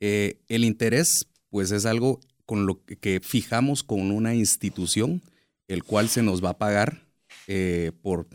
Eh, 0.00 0.40
el 0.48 0.64
interés, 0.64 1.26
pues 1.50 1.70
es 1.70 1.86
algo 1.86 2.20
con 2.44 2.66
lo 2.66 2.84
que 2.84 3.20
fijamos 3.22 3.82
con 3.82 4.10
una 4.10 4.34
institución, 4.34 5.22
el 5.66 5.84
cual 5.84 6.08
se 6.08 6.22
nos 6.22 6.42
va 6.42 6.50
a 6.50 6.58
pagar 6.58 7.06
eh, 7.46 7.92
por 8.00 8.26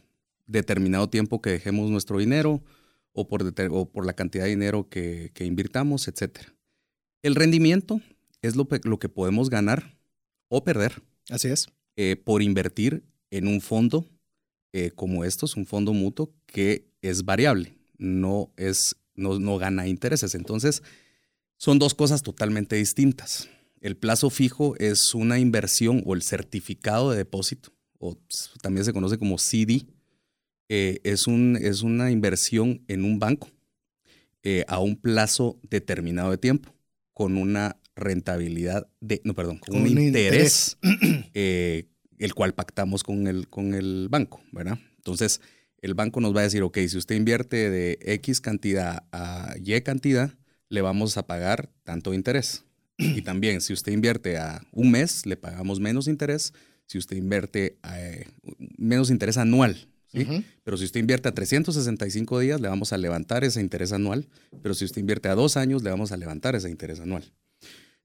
determinado 0.45 1.09
tiempo 1.09 1.41
que 1.41 1.51
dejemos 1.51 1.89
nuestro 1.89 2.19
dinero 2.19 2.61
o 3.11 3.27
por, 3.27 3.43
o 3.71 3.85
por 3.89 4.05
la 4.05 4.13
cantidad 4.13 4.43
de 4.43 4.51
dinero 4.51 4.87
que, 4.89 5.31
invirtamos, 5.39 6.07
etc. 6.07 6.39
El 7.21 7.35
rendimiento 7.35 8.01
es 8.41 8.55
lo, 8.55 8.67
lo, 8.83 8.99
que 8.99 9.09
podemos 9.09 9.49
ganar 9.49 9.97
o 10.49 10.63
perder. 10.63 11.01
Así 11.29 11.47
es. 11.47 11.67
Eh, 11.95 12.15
por 12.15 12.41
invertir 12.41 13.03
en 13.31 13.47
un 13.47 13.61
fondo 13.61 14.09
como 14.95 15.23
estos, 15.23 15.55
un 15.55 15.67
fondo 15.67 15.93
mutuo 15.93 16.33
que 16.47 16.87
es 17.03 17.25
variable, 17.25 17.77
no 17.99 18.51
es 18.57 18.95
no, 19.15 19.57
gana 19.57 19.87
intereses. 19.87 20.35
Entonces, 20.35 20.83
son 21.57 21.79
dos 21.79 21.93
cosas 21.93 22.23
totalmente 22.23 22.75
distintas. 22.75 23.49
El 23.81 23.97
plazo 23.97 24.29
fijo 24.29 24.75
es 24.77 25.13
una 25.13 25.39
inversión 25.39 26.01
o 26.05 26.13
el 26.13 26.21
certificado 26.21 27.11
de 27.11 27.17
depósito, 27.17 27.73
o 27.99 28.17
también 28.61 28.85
se 28.85 28.93
conoce 28.93 29.17
como 29.17 29.37
CD. 29.37 29.85
Eh, 30.69 30.99
es, 31.03 31.27
un, 31.27 31.57
es 31.61 31.81
una 31.81 32.09
inversión 32.09 32.83
en 32.87 33.03
un 33.03 33.19
banco 33.19 33.49
eh, 34.43 34.65
a 34.67 34.79
un 34.79 34.95
plazo 34.95 35.59
determinado 35.69 36.31
de 36.31 36.37
tiempo, 36.37 36.73
con 37.13 37.37
una 37.37 37.77
rentabilidad 37.95 38.87
de, 38.99 39.21
no, 39.23 39.33
perdón, 39.33 39.59
con, 39.59 39.75
un, 39.75 39.87
interés, 39.87 40.77
eh, 41.33 41.85
el 42.17 42.33
cual 42.33 42.53
pactamos 42.53 43.03
con 43.03 43.27
el, 43.27 43.47
con 43.47 43.73
el 43.73 44.07
banco, 44.09 44.41
¿verdad? 44.51 44.79
Entonces, 44.97 45.41
el 45.83 45.95
banco 45.95 46.21
nos 46.21 46.33
va 46.33 46.39
a 46.39 46.43
decir, 46.43 46.63
ok, 46.63 46.77
si 46.87 46.97
usted 46.97 47.15
invierte 47.15 47.69
de 47.69 47.99
X 48.01 48.39
cantidad 48.39 49.03
a 49.11 49.53
Y 49.61 49.81
cantidad, 49.81 50.31
le 50.69 50.81
vamos 50.81 51.17
a 51.17 51.27
pagar 51.27 51.69
tanto 51.83 52.13
interés. 52.13 52.63
Y 52.97 53.21
también, 53.23 53.59
si 53.59 53.73
usted 53.73 53.91
invierte 53.91 54.37
a 54.37 54.65
un 54.71 54.91
mes, 54.91 55.25
le 55.25 55.35
pagamos 55.35 55.81
menos 55.81 56.07
interés. 56.07 56.53
Si 56.85 56.97
usted 56.97 57.17
invierte 57.17 57.79
a, 57.81 57.99
eh, 57.99 58.27
menos 58.77 59.09
interés 59.09 59.35
anual, 59.35 59.89
¿sí? 60.07 60.25
Pero 60.63 60.77
si 60.77 60.85
usted 60.85 61.01
invierte 61.01 61.27
a 61.27 61.33
365 61.33 62.39
días, 62.39 62.61
le 62.61 62.69
vamos 62.69 62.93
a 62.93 62.97
levantar 62.97 63.43
ese 63.43 63.59
interés 63.59 63.91
anual. 63.91 64.29
Pero 64.61 64.75
si 64.75 64.85
usted 64.85 65.01
invierte 65.01 65.27
a 65.27 65.35
dos 65.35 65.57
años, 65.57 65.83
le 65.83 65.89
vamos 65.89 66.13
a 66.13 66.17
levantar 66.17 66.55
ese 66.55 66.69
interés 66.69 67.01
anual. 67.01 67.33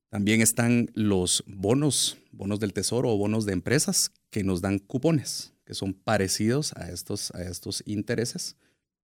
También 0.09 0.41
están 0.41 0.91
los 0.95 1.45
bonos, 1.47 2.19
bonos 2.33 2.59
del 2.59 2.73
tesoro 2.73 3.13
o 3.13 3.17
bonos 3.17 3.47
de 3.47 3.53
empresas 3.53 4.11
que 4.31 4.43
nos 4.43 4.63
dan 4.63 4.81
cupones 4.81 5.53
que 5.69 5.75
son 5.75 5.93
parecidos 5.93 6.73
a 6.77 6.91
estos, 6.91 7.31
a 7.33 7.43
estos 7.43 7.83
intereses. 7.85 8.57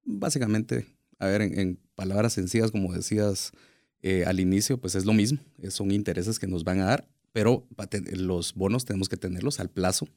Básicamente, 0.03 0.87
a 1.19 1.27
ver, 1.27 1.43
en, 1.43 1.79
palabras 1.95 2.33
sencillas, 2.33 2.71
como 2.71 2.95
decías 2.95 3.53
eh, 4.01 4.25
al 4.27 4.41
inicio, 4.41 4.79
pues 4.79 4.95
es 4.95 5.05
lo 5.05 5.13
mismo, 5.13 5.39
son 5.69 5.91
intereses 5.91 6.39
que 6.39 6.47
nos 6.47 6.65
van 6.65 6.81
a 6.81 6.87
dar, 6.87 7.07
pero 7.33 7.67
los 8.15 8.55
bonos 8.55 8.87
tenemos 8.87 9.11
que 9.11 9.19
tenerlos 9.19 9.61
al 9.61 9.69
plazo 9.69 10.09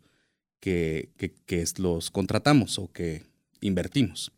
que, 0.61 1.09
que, 1.17 1.65
los 1.79 2.11
contratamos 2.11 2.79
o 2.79 2.89
que 2.93 3.23
invertimos. 3.59 4.31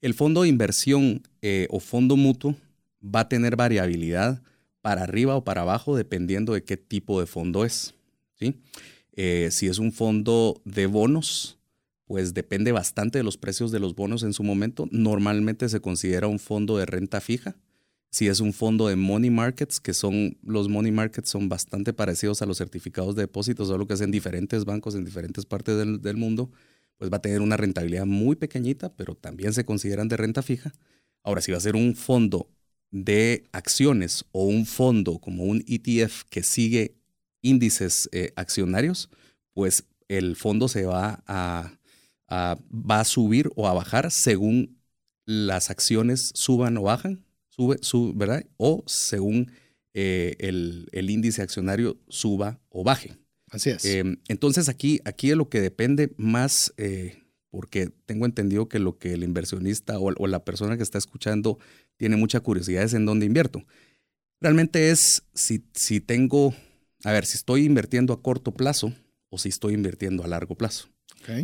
El 0.00 0.14
fondo 0.14 0.42
de 0.42 0.48
inversión 0.48 1.22
eh, 1.42 1.66
o 1.68 1.78
fondo 1.78 2.16
mutuo 2.16 2.56
va 3.04 3.20
a 3.20 3.28
tener 3.28 3.54
variabilidad 3.54 4.42
para 4.80 5.02
arriba 5.02 5.36
o 5.36 5.44
para 5.44 5.60
abajo 5.60 5.94
dependiendo 5.94 6.54
de 6.54 6.64
qué 6.64 6.78
tipo 6.78 7.20
de 7.20 7.26
fondo 7.26 7.66
es. 7.66 7.92
¿sí? 8.38 8.56
Eh, 9.12 9.48
si 9.50 9.66
es 9.66 9.78
un 9.78 9.92
fondo 9.92 10.60
de 10.64 10.86
bonos, 10.86 11.58
pues 12.06 12.34
depende 12.34 12.72
bastante 12.72 13.18
de 13.18 13.24
los 13.24 13.36
precios 13.36 13.70
de 13.70 13.80
los 13.80 13.94
bonos 13.94 14.22
en 14.22 14.32
su 14.32 14.42
momento. 14.42 14.88
Normalmente 14.90 15.68
se 15.68 15.80
considera 15.80 16.26
un 16.26 16.38
fondo 16.38 16.76
de 16.76 16.86
renta 16.86 17.20
fija. 17.20 17.56
Si 18.10 18.26
es 18.26 18.40
un 18.40 18.52
fondo 18.52 18.88
de 18.88 18.96
money 18.96 19.30
markets, 19.30 19.78
que 19.78 19.94
son 19.94 20.36
los 20.42 20.68
money 20.68 20.90
markets 20.90 21.30
son 21.30 21.48
bastante 21.48 21.92
parecidos 21.92 22.42
a 22.42 22.46
los 22.46 22.58
certificados 22.58 23.14
de 23.14 23.22
depósitos, 23.22 23.68
solo 23.68 23.86
que 23.86 23.94
es 23.94 24.00
en 24.00 24.10
diferentes 24.10 24.64
bancos 24.64 24.96
en 24.96 25.04
diferentes 25.04 25.46
partes 25.46 25.76
del, 25.76 26.02
del 26.02 26.16
mundo, 26.16 26.50
pues 26.96 27.12
va 27.12 27.18
a 27.18 27.22
tener 27.22 27.40
una 27.40 27.56
rentabilidad 27.56 28.06
muy 28.06 28.34
pequeñita, 28.34 28.92
pero 28.96 29.14
también 29.14 29.52
se 29.52 29.64
consideran 29.64 30.08
de 30.08 30.16
renta 30.16 30.42
fija. 30.42 30.74
Ahora, 31.22 31.40
si 31.40 31.52
va 31.52 31.58
a 31.58 31.60
ser 31.60 31.76
un 31.76 31.94
fondo 31.94 32.48
de 32.90 33.48
acciones 33.52 34.24
o 34.32 34.44
un 34.44 34.66
fondo 34.66 35.18
como 35.18 35.44
un 35.44 35.62
ETF 35.66 36.24
que 36.28 36.42
sigue 36.42 36.96
índices 37.42 38.08
eh, 38.12 38.32
accionarios, 38.36 39.10
pues 39.52 39.84
el 40.08 40.36
fondo 40.36 40.68
se 40.68 40.84
va 40.84 41.22
a, 41.26 41.72
va 42.30 43.00
a 43.00 43.04
subir 43.04 43.50
o 43.56 43.68
a 43.68 43.74
bajar 43.74 44.10
según 44.10 44.80
las 45.26 45.70
acciones 45.70 46.32
suban 46.34 46.76
o 46.76 46.82
bajan, 46.82 47.24
sube, 47.50 48.12
¿verdad? 48.14 48.44
O 48.56 48.82
según 48.86 49.52
eh, 49.94 50.36
el, 50.38 51.10
índice 51.10 51.42
accionario 51.42 51.98
suba 52.08 52.60
o 52.68 52.84
baje. 52.84 53.16
Así 53.48 53.70
es. 53.70 53.84
Em, 53.84 54.16
entonces 54.28 54.68
aquí, 54.68 55.00
aquí 55.04 55.30
es 55.30 55.36
lo 55.36 55.48
que 55.48 55.60
depende 55.60 56.12
más, 56.16 56.72
eh, 56.76 57.22
porque 57.50 57.90
tengo 58.06 58.26
entendido 58.26 58.68
que 58.68 58.78
lo 58.78 58.98
que 58.98 59.12
el 59.12 59.24
inversionista 59.24 59.98
o, 59.98 60.12
o, 60.16 60.26
la 60.26 60.44
persona 60.44 60.76
que 60.76 60.82
está 60.82 60.98
escuchando 60.98 61.58
tiene 61.96 62.16
mucha 62.16 62.40
curiosidad 62.40 62.84
es 62.84 62.94
en 62.94 63.06
dónde 63.06 63.26
invierto. 63.26 63.64
Realmente 64.40 64.90
es 64.90 65.24
si, 65.34 65.64
si 65.74 66.00
tengo 66.00 66.54
a 67.04 67.12
ver, 67.12 67.26
si 67.26 67.36
estoy 67.36 67.64
invirtiendo 67.64 68.12
a 68.12 68.22
corto 68.22 68.52
plazo 68.52 68.92
o 69.30 69.38
si 69.38 69.48
estoy 69.48 69.74
invirtiendo 69.74 70.24
a 70.24 70.28
largo 70.28 70.54
plazo. 70.54 70.88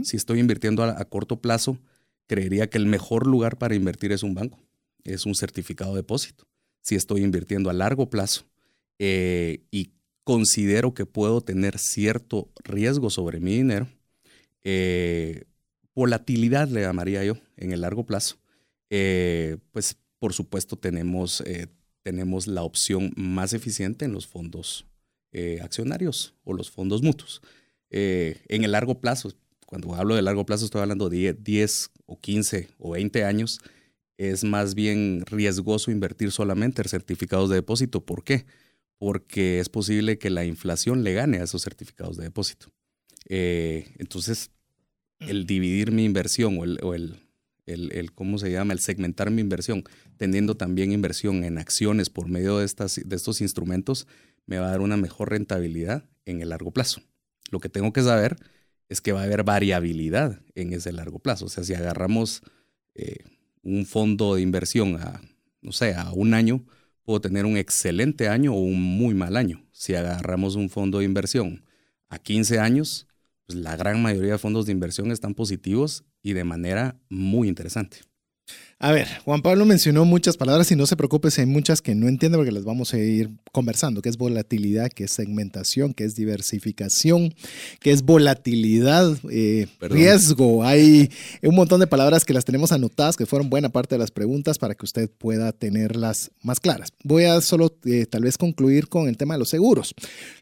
Si 0.05 0.17
estoy 0.17 0.41
invirtiendo 0.41 0.83
a, 0.83 1.05
corto 1.05 1.41
plazo, 1.41 1.79
creería 2.27 2.69
que 2.69 2.79
el 2.79 2.87
mejor 2.87 3.27
lugar 3.27 3.59
para 3.59 3.75
invertir 3.75 4.11
es 4.11 4.23
un 4.23 4.35
banco, 4.35 4.59
es 5.05 5.27
un 5.27 5.35
certificado 5.35 5.93
de 5.93 5.99
depósito. 5.99 6.47
Si 6.81 6.95
estoy 6.95 7.23
invirtiendo 7.23 7.71
a 7.71 7.73
largo 7.73 8.11
plazo 8.11 8.47
eh, 8.99 9.65
y 9.71 9.93
considero 10.25 10.95
que 10.95 11.07
puedo 11.07 11.41
tener 11.41 11.79
cierto 11.79 12.51
riesgo 12.65 13.11
sobre 13.11 13.39
mi 13.39 13.55
dinero, 13.57 13.89
eh, 14.65 15.45
volatilidad 15.95 16.69
le 16.69 16.81
llamaría 16.81 17.23
yo 17.25 17.37
en 17.57 17.73
el 17.73 17.83
largo 17.83 18.05
plazo, 18.05 18.39
eh, 18.91 19.59
pues 19.73 19.97
por 20.19 20.33
supuesto 20.33 20.77
tenemos, 20.77 21.45
tenemos 22.03 22.47
la 22.47 22.63
opción 22.63 23.13
más 23.17 23.53
eficiente 23.53 24.05
en 24.05 24.13
los 24.13 24.27
fondos 24.27 24.87
eh, 25.33 25.61
accionarios 25.63 26.35
o 26.45 26.53
los 26.53 26.71
fondos 26.71 27.03
mutuos. 27.03 27.43
Eh, 27.91 28.43
en 28.49 28.65
el 28.65 28.73
largo 28.73 29.01
plazo, 29.01 29.33
cuando 29.67 29.95
hablo 29.95 30.15
de 30.15 30.23
largo 30.23 30.47
plazo 30.47 30.65
estoy 30.65 30.81
hablando 30.81 31.09
de 31.09 31.35
10, 31.35 31.91
o 32.07 32.21
15 32.21 32.69
o 32.79 32.91
20 32.93 33.25
años, 33.25 33.61
es 34.17 34.45
más 34.45 34.75
bien 34.75 35.25
riesgoso 35.27 35.91
invertir 35.91 36.31
solamente 36.33 36.83
en 36.83 36.89
certificados 36.89 37.51
de 37.51 37.57
depósito. 37.57 38.05
¿Por 38.05 38.25
qué? 38.25 38.47
Porque 38.99 39.61
es 39.61 39.69
posible 39.69 40.19
que 40.19 40.31
la 40.31 40.45
inflación 40.45 41.05
le 41.05 41.13
gane 41.13 41.39
a 41.39 41.45
esos 41.45 41.63
certificados 41.63 42.17
de 42.17 42.25
depósito. 42.25 42.69
Eh, 43.29 43.93
entonces, 43.99 44.51
el 45.19 45.47
dividir 45.47 45.93
mi 45.93 46.05
inversión 46.05 46.59
o 46.59 46.95
el, 46.95 47.19
el, 47.67 48.13
¿cómo 48.13 48.39
se 48.39 48.51
llama? 48.51 48.73
El 48.73 48.79
segmentar 48.79 49.31
mi 49.31 49.41
inversión, 49.41 49.85
teniendo 50.17 50.57
también 50.57 50.93
inversión 50.93 51.45
en 51.45 51.59
acciones 51.59 52.11
por 52.11 52.29
medio 52.29 52.59
de, 52.59 52.65
estas, 52.65 53.01
de 53.05 53.17
estos 53.17 53.41
instrumentos, 53.41 54.07
me 54.47 54.59
va 54.59 54.69
a 54.69 54.71
dar 54.71 54.81
una 54.81 54.97
mejor 54.97 55.31
rentabilidad 55.31 56.05
en 56.25 56.41
el 56.41 56.51
largo 56.51 56.73
plazo. 56.73 57.03
Lo 57.51 57.61
que 57.61 57.69
tengo 57.69 57.93
que 57.93 58.03
saber 58.03 58.37
es 58.89 59.01
que 59.01 59.13
va 59.13 59.21
a 59.21 59.25
haber 59.25 59.43
variabilidad 59.45 60.41
en 60.55 60.73
ese 60.73 60.93
largo 60.93 61.19
plazo. 61.19 61.47
O 61.47 61.49
sea, 61.49 61.65
si 61.65 61.75
agarramos 61.75 62.43
eh, 62.95 63.25
un 63.63 63.85
fondo 63.87 64.37
de 64.37 64.43
inversión 64.43 64.97
a, 64.97 65.21
no 65.61 65.73
sé, 65.73 65.95
a 65.95 66.13
un 66.13 66.35
año, 66.35 66.65
puedo 67.03 67.21
tener 67.21 67.47
un 67.47 67.57
excelente 67.57 68.29
año 68.29 68.55
o 68.55 68.61
un 68.61 68.81
muy 68.81 69.15
mal 69.15 69.37
año. 69.37 69.65
Si 69.73 69.95
agarramos 69.95 70.55
un 70.57 70.71
fondo 70.71 70.99
de 70.99 71.05
inversión 71.05 71.65
a 72.09 72.19
15 72.19 72.59
años, 72.59 73.07
pues 73.47 73.59
la 73.59 73.77
gran 73.77 74.03
mayoría 74.03 74.33
de 74.33 74.39
fondos 74.39 74.67
de 74.67 74.73
inversión 74.73 75.11
están 75.11 75.35
positivos 75.35 76.05
y 76.23 76.33
de 76.33 76.45
manera 76.45 77.01
muy 77.09 77.49
interesante. 77.49 77.99
A 78.79 78.93
ver, 78.93 79.09
Juan 79.25 79.41
Pablo 79.41 79.65
mencionó 79.65 80.05
muchas 80.05 80.37
palabras 80.37 80.71
y 80.71 80.77
no 80.77 80.85
se 80.85 80.97
preocupe 80.97 81.31
si 81.31 81.41
hay 81.41 81.47
muchas 81.47 81.81
que 81.81 81.95
no 81.95 82.09
entiende 82.09 82.37
porque 82.37 82.53
las 82.53 82.65
vamos 82.65 82.93
a 82.93 82.99
ir 82.99 83.31
conversando, 83.51 84.03
que 84.03 84.11
es 84.11 84.19
volatilidad, 84.19 84.91
que 84.91 85.05
es 85.05 85.13
segmentación, 85.13 85.95
que 85.95 86.05
es 86.05 86.15
diversificación, 86.15 87.35
que 87.81 87.91
es 87.91 88.03
volatilidad, 88.03 89.17
eh, 89.31 89.67
riesgo. 89.81 90.63
Hay 90.63 91.11
un 91.43 91.55
montón 91.55 91.81
de 91.81 91.87
palabras 91.87 92.27
que 92.27 92.35
las 92.35 92.45
tenemos 92.45 92.71
anotadas, 92.71 93.17
que 93.17 93.25
fueron 93.25 93.49
buena 93.49 93.71
parte 93.71 93.95
de 93.95 93.99
las 93.99 94.11
preguntas 94.11 94.59
para 94.59 94.75
que 94.75 94.85
usted 94.85 95.09
pueda 95.09 95.53
tenerlas 95.53 96.31
más 96.43 96.61
claras. 96.61 96.93
Voy 97.03 97.25
a 97.25 97.41
solo 97.41 97.75
eh, 97.87 98.05
tal 98.05 98.25
vez 98.25 98.37
concluir 98.37 98.89
con 98.89 99.09
el 99.09 99.17
tema 99.17 99.37
de 99.37 99.39
los 99.39 99.49
seguros. 99.49 99.95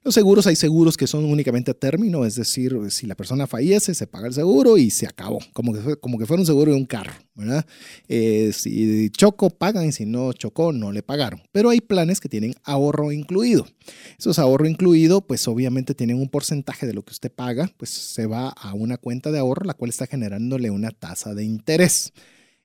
Los 0.03 0.13
seguros, 0.13 0.49
hay 0.49 0.57
seguros 0.57 0.97
que 0.97 1.07
son 1.07 1.25
únicamente 1.25 1.71
a 1.71 1.75
término, 1.75 2.25
es 2.25 2.35
decir, 2.35 2.77
si 2.91 3.07
la 3.07 3.15
persona 3.15 3.47
fallece, 3.47 3.95
se 3.95 4.09
paga 4.09 4.27
el 4.27 4.35
seguro 4.35 4.77
y 4.77 4.91
se 4.91 5.07
acabó, 5.07 5.39
como 5.53 5.73
que, 5.73 5.97
como 6.01 6.19
que 6.19 6.27
fuera 6.27 6.41
un 6.41 6.47
seguro 6.47 6.73
de 6.73 6.79
un 6.79 6.87
carro, 6.87 7.13
¿verdad? 7.37 7.65
Eh, 8.09 8.24
si 8.53 9.11
choco, 9.11 9.51
pagan 9.51 9.87
y 9.87 9.93
si 9.93 10.07
no 10.07 10.33
chocó, 10.33 10.73
no 10.73 10.93
le 10.93 11.03
pagaron. 11.03 11.43
Pero 11.53 11.71
hay 11.71 11.81
planes 11.81 12.21
que 12.21 12.29
tienen 12.29 12.55
ahorro 12.65 13.13
incluido. 13.13 13.67
Esos 14.19 14.39
ahorro 14.39 14.67
incluido, 14.67 15.27
pues 15.27 15.47
obviamente 15.49 15.95
tienen 15.95 16.19
un 16.19 16.29
porcentaje 16.29 16.87
de 16.87 16.95
lo 16.95 17.03
que 17.03 17.13
usted 17.13 17.33
paga, 17.33 17.71
pues 17.77 17.91
se 17.91 18.27
va 18.27 18.49
a 18.49 18.75
una 18.75 18.97
cuenta 18.97 19.31
de 19.31 19.39
ahorro, 19.39 19.65
la 19.65 19.75
cual 19.75 19.91
está 19.91 20.07
generándole 20.07 20.71
una 20.71 20.91
tasa 20.91 21.35
de 21.35 21.45
interés. 21.45 22.13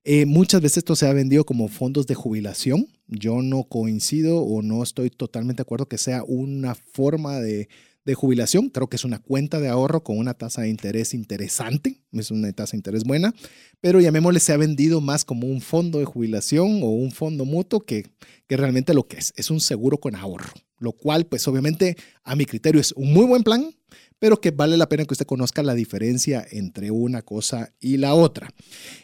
Eh, 0.04 0.26
muchas 0.26 0.62
veces 0.62 0.78
esto 0.78 0.96
se 0.96 1.08
ha 1.08 1.14
vendido 1.14 1.46
como 1.46 1.68
fondos 1.68 2.08
de 2.08 2.16
jubilación. 2.16 2.88
Yo 3.08 3.42
no 3.42 3.64
coincido 3.64 4.42
o 4.42 4.62
no 4.62 4.82
estoy 4.82 5.10
totalmente 5.10 5.58
de 5.60 5.64
acuerdo 5.64 5.88
que 5.88 5.98
sea 5.98 6.24
una 6.24 6.76
forma 6.76 7.40
de 7.40 7.70
de 8.06 8.14
jubilación. 8.14 8.70
Creo 8.70 8.88
que 8.88 8.96
es 8.96 9.06
una 9.06 9.20
cuenta 9.20 9.60
de 9.60 9.70
ahorro 9.70 10.04
con 10.04 10.18
una 10.18 10.34
tasa 10.34 10.62
de 10.62 10.70
interés 10.70 11.14
interesante, 11.14 12.02
es 12.12 12.32
una 12.32 12.52
tasa 12.54 12.72
de 12.72 12.78
interés 12.78 13.04
buena, 13.04 13.34
pero 13.82 14.00
llamémosle 14.00 14.40
se 14.40 14.54
ha 14.54 14.58
vendido 14.58 15.02
más 15.02 15.26
como 15.26 15.48
un 15.48 15.62
fondo 15.62 16.00
de 16.00 16.06
jubilación 16.06 16.82
o 16.84 16.90
un 16.90 17.12
fondo 17.12 17.46
mutuo 17.46 17.82
que, 17.82 18.06
que 18.48 18.58
realmente 18.58 18.94
lo 18.94 19.08
que 19.08 19.18
es, 19.18 19.34
es 19.36 19.50
un 19.50 19.62
seguro 19.62 20.00
con 20.00 20.16
ahorro, 20.16 20.54
lo 20.80 20.94
cual 20.94 21.26
pues 21.26 21.48
obviamente 21.48 21.98
a 22.24 22.36
mi 22.36 22.46
criterio 22.46 22.82
es 22.82 22.92
un 22.94 23.14
muy 23.14 23.26
buen 23.26 23.44
plan, 23.44 23.74
pero 24.20 24.42
que 24.42 24.52
vale 24.52 24.78
la 24.78 24.90
pena 24.90 25.06
que 25.06 25.14
usted 25.14 25.26
conozca 25.26 25.64
la 25.64 25.74
diferencia 25.74 26.46
entre 26.52 26.92
una 26.92 27.22
cosa 27.22 27.74
y 27.80 27.98
la 27.98 28.14
otra. 28.14 28.50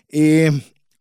Eh, 0.09 0.51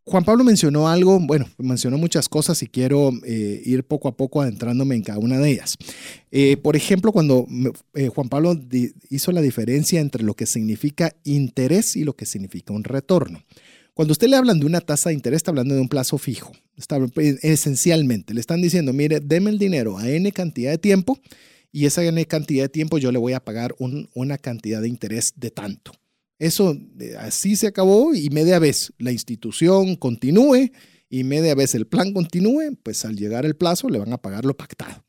Juan 0.06 0.24
Pablo 0.24 0.44
mencionó 0.44 0.88
algo, 0.88 1.18
bueno, 1.18 1.48
mencionó 1.56 1.96
muchas 1.96 2.28
cosas 2.28 2.62
y 2.62 2.66
quiero 2.66 3.10
eh, 3.24 3.62
ir 3.64 3.84
poco 3.84 4.08
a 4.08 4.16
poco 4.16 4.42
adentrándome 4.42 4.96
en 4.96 5.02
cada 5.02 5.18
una 5.18 5.38
de 5.38 5.50
ellas. 5.50 5.76
Eh, 6.30 6.58
por 6.58 6.76
ejemplo, 6.76 7.10
cuando 7.10 7.46
eh, 7.94 8.08
Juan 8.08 8.28
Pablo 8.28 8.54
hizo 9.08 9.32
la 9.32 9.40
diferencia 9.40 10.00
entre 10.00 10.22
lo 10.22 10.34
que 10.34 10.44
significa 10.44 11.16
interés 11.24 11.96
y 11.96 12.04
lo 12.04 12.14
que 12.14 12.26
significa 12.26 12.74
un 12.74 12.84
retorno. 12.84 13.42
Cuando 13.94 14.12
usted 14.12 14.28
le 14.28 14.36
hablan 14.36 14.60
de 14.60 14.66
una 14.66 14.82
tasa 14.82 15.08
de 15.08 15.14
interés, 15.14 15.38
está 15.38 15.52
hablando 15.52 15.74
de 15.74 15.80
un 15.80 15.88
plazo 15.88 16.18
fijo. 16.18 16.52
Esencialmente, 17.42 18.34
le 18.34 18.40
están 18.40 18.60
diciendo, 18.60 18.92
mire, 18.92 19.20
deme 19.20 19.50
el 19.50 19.58
dinero 19.58 19.96
a 19.96 20.10
N 20.10 20.30
cantidad 20.32 20.70
de 20.70 20.78
tiempo 20.78 21.18
y 21.72 21.86
esa 21.86 22.04
N 22.04 22.22
cantidad 22.26 22.64
de 22.64 22.68
tiempo 22.68 22.98
yo 22.98 23.10
le 23.10 23.18
voy 23.18 23.32
a 23.32 23.40
pagar 23.40 23.74
una 23.78 24.36
cantidad 24.36 24.82
de 24.82 24.88
interés 24.88 25.32
de 25.36 25.50
tanto. 25.50 25.92
Eso 26.44 26.76
eh, 27.00 27.14
así 27.18 27.56
se 27.56 27.66
acabó 27.66 28.14
y 28.14 28.28
media 28.28 28.58
vez 28.58 28.92
la 28.98 29.12
institución 29.12 29.96
continúe 29.96 30.70
y 31.08 31.24
media 31.24 31.54
vez 31.54 31.74
el 31.74 31.86
plan 31.86 32.12
continúe, 32.12 32.76
pues 32.82 33.06
al 33.06 33.16
llegar 33.16 33.46
el 33.46 33.56
plazo 33.56 33.88
le 33.88 33.98
van 33.98 34.12
a 34.12 34.18
pagar 34.18 34.44
lo 34.44 34.54
pactado. 34.54 35.06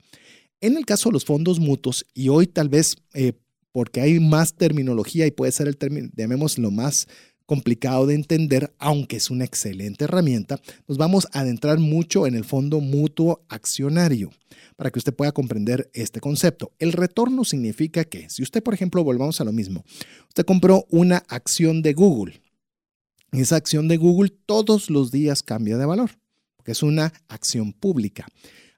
En 0.62 0.78
el 0.78 0.86
caso 0.86 1.10
de 1.10 1.14
los 1.14 1.26
fondos 1.26 1.60
mutuos, 1.60 2.06
y 2.14 2.30
hoy 2.30 2.48
tal 2.48 2.70
vez 2.70 2.96
eh, 3.14 3.34
porque 3.74 4.00
hay 4.00 4.22
más 4.22 4.56
terminología 4.56 5.28
y 5.28 5.32
puede 5.32 5.52
ser 5.52 5.68
el 5.68 5.76
término, 5.76 6.08
llamémoslo 6.16 6.72
más 6.72 7.06
complicado 7.46 8.08
de 8.08 8.16
entender, 8.16 8.74
aunque 8.80 9.18
es 9.18 9.30
una 9.30 9.46
excelente 9.46 10.06
herramienta, 10.06 10.60
nos 10.88 10.98
vamos 10.98 11.28
a 11.32 11.42
adentrar 11.42 11.80
mucho 11.80 12.28
en 12.28 12.36
el 12.36 12.44
fondo 12.44 12.80
mutuo 12.82 13.46
accionario 13.50 14.32
para 14.76 14.92
que 14.92 15.00
usted 15.00 15.14
pueda 15.14 15.32
comprender 15.32 15.90
este 15.94 16.20
concepto. 16.20 16.72
El 16.80 16.94
retorno 16.94 17.46
significa 17.46 18.04
que 18.04 18.30
si 18.30 18.44
usted, 18.44 18.64
por 18.64 18.74
ejemplo, 18.74 19.04
volvamos 19.04 19.40
a 19.42 19.44
lo 19.44 19.52
mismo, 19.52 19.84
usted 20.28 20.46
compró 20.46 20.86
una 20.90 21.18
acción 21.28 21.82
de 21.82 21.94
Google, 21.94 22.42
esa 23.32 23.56
acción 23.56 23.88
de 23.88 23.98
Google 23.98 24.32
todos 24.46 24.90
los 24.90 25.12
días 25.12 25.44
cambia 25.44 25.78
de 25.78 25.86
valor, 25.86 26.12
porque 26.56 26.72
es 26.72 26.84
una 26.84 27.14
acción 27.28 27.74
pública. 27.74 28.28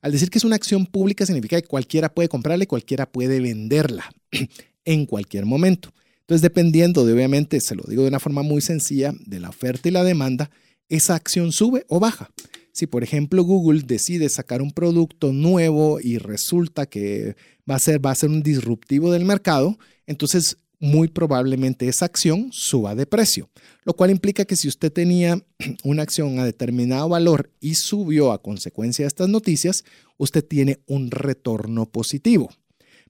Al 0.02 0.12
decir 0.12 0.30
que 0.30 0.38
es 0.38 0.46
una 0.46 0.56
acción 0.56 0.86
pública 0.86 1.26
significa 1.26 1.60
que 1.62 1.68
cualquiera 1.68 2.14
puede 2.14 2.30
comprarla 2.30 2.64
y 2.64 2.68
cualquiera 2.68 3.10
puede 3.10 3.40
venderla 3.40 4.10
en 4.86 5.06
cualquier 5.06 5.46
momento. 5.46 5.94
Entonces, 6.28 6.42
dependiendo 6.42 7.06
de, 7.06 7.14
obviamente, 7.14 7.62
se 7.62 7.74
lo 7.74 7.84
digo 7.88 8.02
de 8.04 8.10
una 8.10 8.20
forma 8.20 8.42
muy 8.42 8.60
sencilla, 8.60 9.14
de 9.26 9.40
la 9.40 9.48
oferta 9.48 9.88
y 9.88 9.94
la 9.94 10.04
demanda, 10.04 10.52
esa 10.90 11.16
acción 11.16 11.54
sube 11.54 11.86
o 11.88 12.02
baja. 12.02 12.32
Si, 12.74 12.86
por 12.86 13.02
ejemplo, 13.02 13.44
Google 13.44 13.84
decide 13.86 14.28
sacar 14.28 14.62
un 14.62 14.72
producto 14.72 15.32
nuevo 15.32 16.02
y 16.02 16.18
resulta 16.18 16.86
que 16.86 17.38
va 17.70 17.76
a 17.76 17.80
ser, 17.80 18.06
va 18.06 18.12
a 18.12 18.16
ser 18.16 18.30
un 18.30 18.44
disruptivo 18.44 19.10
del 19.10 19.24
mercado, 19.24 19.80
entonces 20.06 20.58
muy 20.82 21.08
probablemente 21.08 21.88
esa 21.88 22.04
acción 22.04 22.50
suba 22.52 22.94
de 22.94 23.06
precio, 23.06 23.50
lo 23.86 23.94
cual 23.96 24.12
implica 24.12 24.44
que 24.44 24.58
si 24.58 24.68
usted 24.68 24.92
tenía 24.92 25.42
una 25.86 26.04
acción 26.04 26.40
a 26.40 26.46
determinado 26.46 27.08
valor 27.08 27.54
y 27.62 27.76
subió 27.76 28.34
a 28.34 28.42
consecuencia 28.42 29.04
de 29.04 29.08
estas 29.08 29.30
noticias, 29.30 29.86
usted 30.18 30.46
tiene 30.46 30.82
un 30.88 31.10
retorno 31.10 31.86
positivo. 31.86 32.50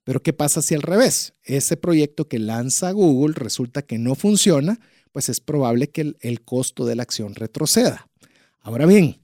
Pero 0.04 0.22
¿qué 0.22 0.32
pasa 0.32 0.62
si 0.62 0.74
al 0.74 0.82
revés? 0.82 1.34
Ese 1.44 1.76
proyecto 1.76 2.28
que 2.28 2.38
lanza 2.38 2.92
Google 2.92 3.34
resulta 3.34 3.82
que 3.82 3.98
no 3.98 4.14
funciona, 4.14 4.80
pues 5.12 5.28
es 5.28 5.40
probable 5.40 5.88
que 5.88 6.14
el, 6.20 6.40
costo 6.42 6.86
de 6.86 6.96
la 6.96 7.02
acción 7.02 7.34
retroceda. 7.34 8.08
Ahora 8.60 8.86
bien, 8.86 9.18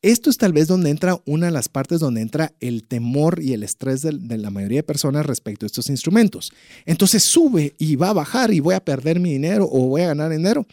esto 0.00 0.30
es 0.30 0.36
tal 0.36 0.52
vez 0.52 0.68
donde 0.68 0.90
entra 0.90 1.20
una 1.26 1.46
de 1.46 1.52
las 1.52 1.68
partes 1.68 2.00
donde 2.00 2.20
entra 2.20 2.52
el 2.60 2.84
temor 2.84 3.42
y 3.42 3.52
el 3.52 3.62
estrés 3.62 4.02
de, 4.02 4.12
de, 4.12 4.38
la 4.38 4.50
mayoría 4.50 4.78
de 4.78 4.82
personas 4.82 5.26
respecto 5.26 5.64
a 5.64 5.68
estos 5.68 5.88
instrumentos. 5.88 6.52
Entonces 6.86 7.24
sube 7.24 7.74
y 7.78 7.96
va 7.96 8.10
a 8.10 8.14
bajar 8.14 8.52
y 8.52 8.60
voy 8.60 8.74
a 8.74 8.84
perder 8.84 9.20
mi 9.20 9.32
dinero 9.32 9.68
o 9.70 9.88
voy 9.88 10.02
a 10.02 10.08
ganar 10.08 10.30
dinero. 10.30 10.66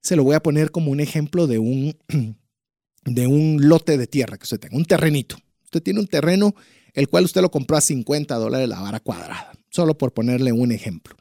Se 0.00 0.16
lo 0.16 0.24
voy 0.24 0.34
a 0.34 0.42
poner 0.42 0.70
como 0.70 0.90
un 0.90 1.00
ejemplo 1.00 1.46
de 1.46 1.58
un, 1.58 1.96
de 3.04 3.26
un 3.26 3.58
lote 3.68 3.96
de 3.98 4.06
tierra 4.06 4.36
que 4.36 4.44
usted 4.44 4.60
tenga, 4.60 4.76
un 4.76 4.84
terrenito. 4.84 5.36
Usted 5.64 5.82
tiene 5.82 6.00
un 6.00 6.06
terreno 6.06 6.54
el 6.94 7.08
cual 7.08 7.24
usted 7.24 7.42
lo 7.42 7.50
compró 7.50 7.76
a 7.76 7.80
50 7.80 8.34
dólares 8.36 8.68
la 8.68 8.80
vara 8.80 9.00
cuadrada, 9.00 9.52
solo 9.70 9.98
por 9.98 10.14
ponerle 10.14 10.52
un 10.52 10.72
ejemplo. 10.72 11.14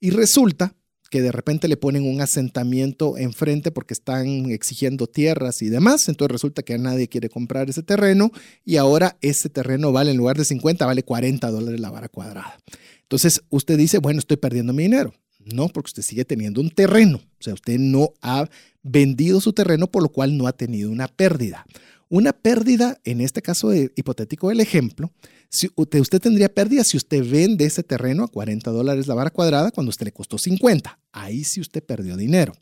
Y 0.00 0.10
resulta 0.10 0.74
que 1.10 1.22
de 1.22 1.32
repente 1.32 1.68
le 1.68 1.76
ponen 1.76 2.04
un 2.04 2.20
asentamiento 2.20 3.16
enfrente 3.16 3.70
porque 3.70 3.94
están 3.94 4.50
exigiendo 4.50 5.06
tierras 5.06 5.62
y 5.62 5.68
demás, 5.68 6.08
entonces 6.08 6.32
resulta 6.32 6.62
que 6.62 6.78
nadie 6.78 7.08
quiere 7.08 7.28
comprar 7.28 7.70
ese 7.70 7.82
terreno 7.82 8.30
y 8.64 8.76
ahora 8.76 9.16
ese 9.20 9.48
terreno 9.48 9.92
vale 9.92 10.10
en 10.10 10.16
lugar 10.16 10.36
de 10.36 10.44
50, 10.44 10.84
vale 10.84 11.02
40 11.02 11.50
dólares 11.50 11.80
la 11.80 11.90
vara 11.90 12.08
cuadrada. 12.08 12.58
Entonces 13.02 13.42
usted 13.50 13.78
dice, 13.78 13.98
bueno, 13.98 14.18
estoy 14.18 14.36
perdiendo 14.36 14.72
mi 14.72 14.84
dinero. 14.84 15.14
No, 15.54 15.68
porque 15.68 15.90
usted 15.90 16.02
sigue 16.02 16.24
teniendo 16.24 16.60
un 16.60 16.70
terreno, 16.70 17.18
o 17.18 17.42
sea, 17.42 17.54
usted 17.54 17.78
no 17.78 18.12
ha 18.20 18.48
vendido 18.82 19.40
su 19.40 19.52
terreno, 19.52 19.86
por 19.86 20.02
lo 20.02 20.08
cual 20.08 20.36
no 20.36 20.48
ha 20.48 20.52
tenido 20.52 20.90
una 20.90 21.06
pérdida. 21.06 21.64
Una 22.08 22.32
pérdida, 22.32 23.00
en 23.04 23.20
este 23.20 23.42
caso 23.42 23.74
hipotético 23.74 24.48
del 24.48 24.60
ejemplo, 24.60 25.12
si 25.48 25.70
usted, 25.74 26.20
tendría 26.20 26.52
pérdida 26.52 26.84
si 26.84 26.96
usted 26.96 27.28
vende 27.28 27.64
ese 27.64 27.82
terreno 27.82 28.24
a 28.24 28.28
40 28.28 28.70
dólares 28.70 29.06
la 29.06 29.14
vara 29.14 29.30
cuadrada 29.30 29.70
cuando 29.70 29.90
usted 29.90 30.06
le 30.06 30.12
costó 30.12 30.38
50. 30.38 30.98
Ahí 31.12 31.44
sí 31.44 31.60
usted 31.60 31.82
perdió 31.82 32.16
dinero. 32.16 32.52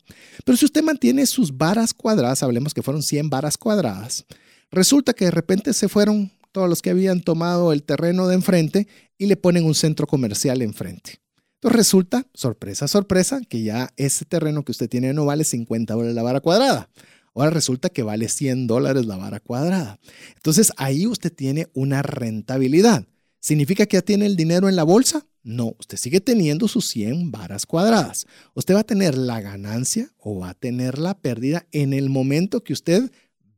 Pero 0.43 0.57
si 0.57 0.65
usted 0.65 0.83
mantiene 0.83 1.25
sus 1.25 1.55
varas 1.55 1.93
cuadradas, 1.93 2.41
hablemos 2.41 2.73
que 2.73 2.81
fueron 2.81 3.03
100 3.03 3.29
varas 3.29 3.57
cuadradas, 3.57 4.25
resulta 4.71 5.13
que 5.13 5.25
de 5.25 5.31
repente 5.31 5.73
se 5.73 5.89
fueron 5.89 6.31
todos 6.51 6.69
los 6.69 6.81
que 6.81 6.91
habían 6.91 7.21
tomado 7.21 7.73
el 7.73 7.83
terreno 7.83 8.27
de 8.27 8.35
enfrente 8.35 8.87
y 9.17 9.25
le 9.25 9.35
ponen 9.35 9.65
un 9.65 9.75
centro 9.75 10.07
comercial 10.07 10.61
enfrente. 10.61 11.19
Entonces 11.55 11.77
resulta, 11.77 12.27
sorpresa, 12.33 12.87
sorpresa, 12.87 13.41
que 13.47 13.63
ya 13.63 13.91
ese 13.97 14.25
terreno 14.25 14.63
que 14.63 14.71
usted 14.71 14.89
tiene 14.89 15.13
no 15.13 15.25
vale 15.25 15.43
50 15.43 15.93
dólares 15.93 16.15
la 16.15 16.23
vara 16.23 16.39
cuadrada. 16.39 16.89
Ahora 17.35 17.49
resulta 17.49 17.89
que 17.89 18.01
vale 18.01 18.29
100 18.29 18.65
dólares 18.65 19.05
la 19.05 19.17
vara 19.17 19.41
cuadrada. 19.41 19.99
Entonces 20.35 20.71
ahí 20.77 21.05
usted 21.05 21.33
tiene 21.33 21.67
una 21.73 22.01
rentabilidad. 22.01 23.05
¿Significa 23.41 23.85
que 23.85 23.97
ya 23.97 24.01
tiene 24.01 24.25
el 24.25 24.37
dinero 24.37 24.69
en 24.69 24.75
la 24.75 24.83
bolsa? 24.83 25.27
No, 25.43 25.75
usted 25.77 25.97
sigue 25.97 26.21
teniendo 26.21 26.67
sus 26.67 26.87
100 26.87 27.31
varas 27.31 27.65
cuadradas. 27.65 28.25
Usted 28.55 28.73
va 28.73 28.79
a 28.79 28.85
tener 28.85 29.17
la 29.17 29.41
ganancia 29.41 30.09
o 30.17 30.39
va 30.39 30.49
a 30.49 30.53
tener 30.55 30.97
la 30.97 31.15
pérdida 31.19 31.67
en 31.71 31.93
el 31.93 32.09
momento 32.09 32.63
que 32.63 32.73
usted 32.73 33.11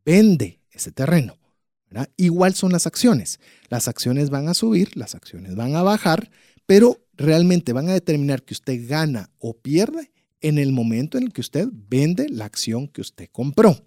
vende 0.03 0.59
ese 0.71 0.91
terreno. 0.91 1.37
Igual 2.17 2.55
son 2.55 2.73
las 2.73 2.87
acciones. 2.87 3.39
Las 3.69 3.87
acciones 3.87 4.29
van 4.29 4.49
a 4.49 4.53
subir, 4.53 4.97
las 4.97 5.15
acciones 5.15 5.55
van 5.55 5.75
a 5.75 5.83
bajar, 5.83 6.31
pero 6.65 7.05
realmente 7.13 7.73
van 7.73 7.87
a 7.89 7.93
determinar 7.93 8.43
que 8.43 8.55
usted 8.55 8.87
gana 8.87 9.29
o 9.37 9.53
pierde 9.53 10.11
en 10.41 10.57
el 10.57 10.71
momento 10.71 11.17
en 11.17 11.25
el 11.25 11.33
que 11.33 11.41
usted 11.41 11.67
vende 11.71 12.27
la 12.29 12.45
acción 12.45 12.87
que 12.87 13.01
usted 13.01 13.29
compró. 13.31 13.85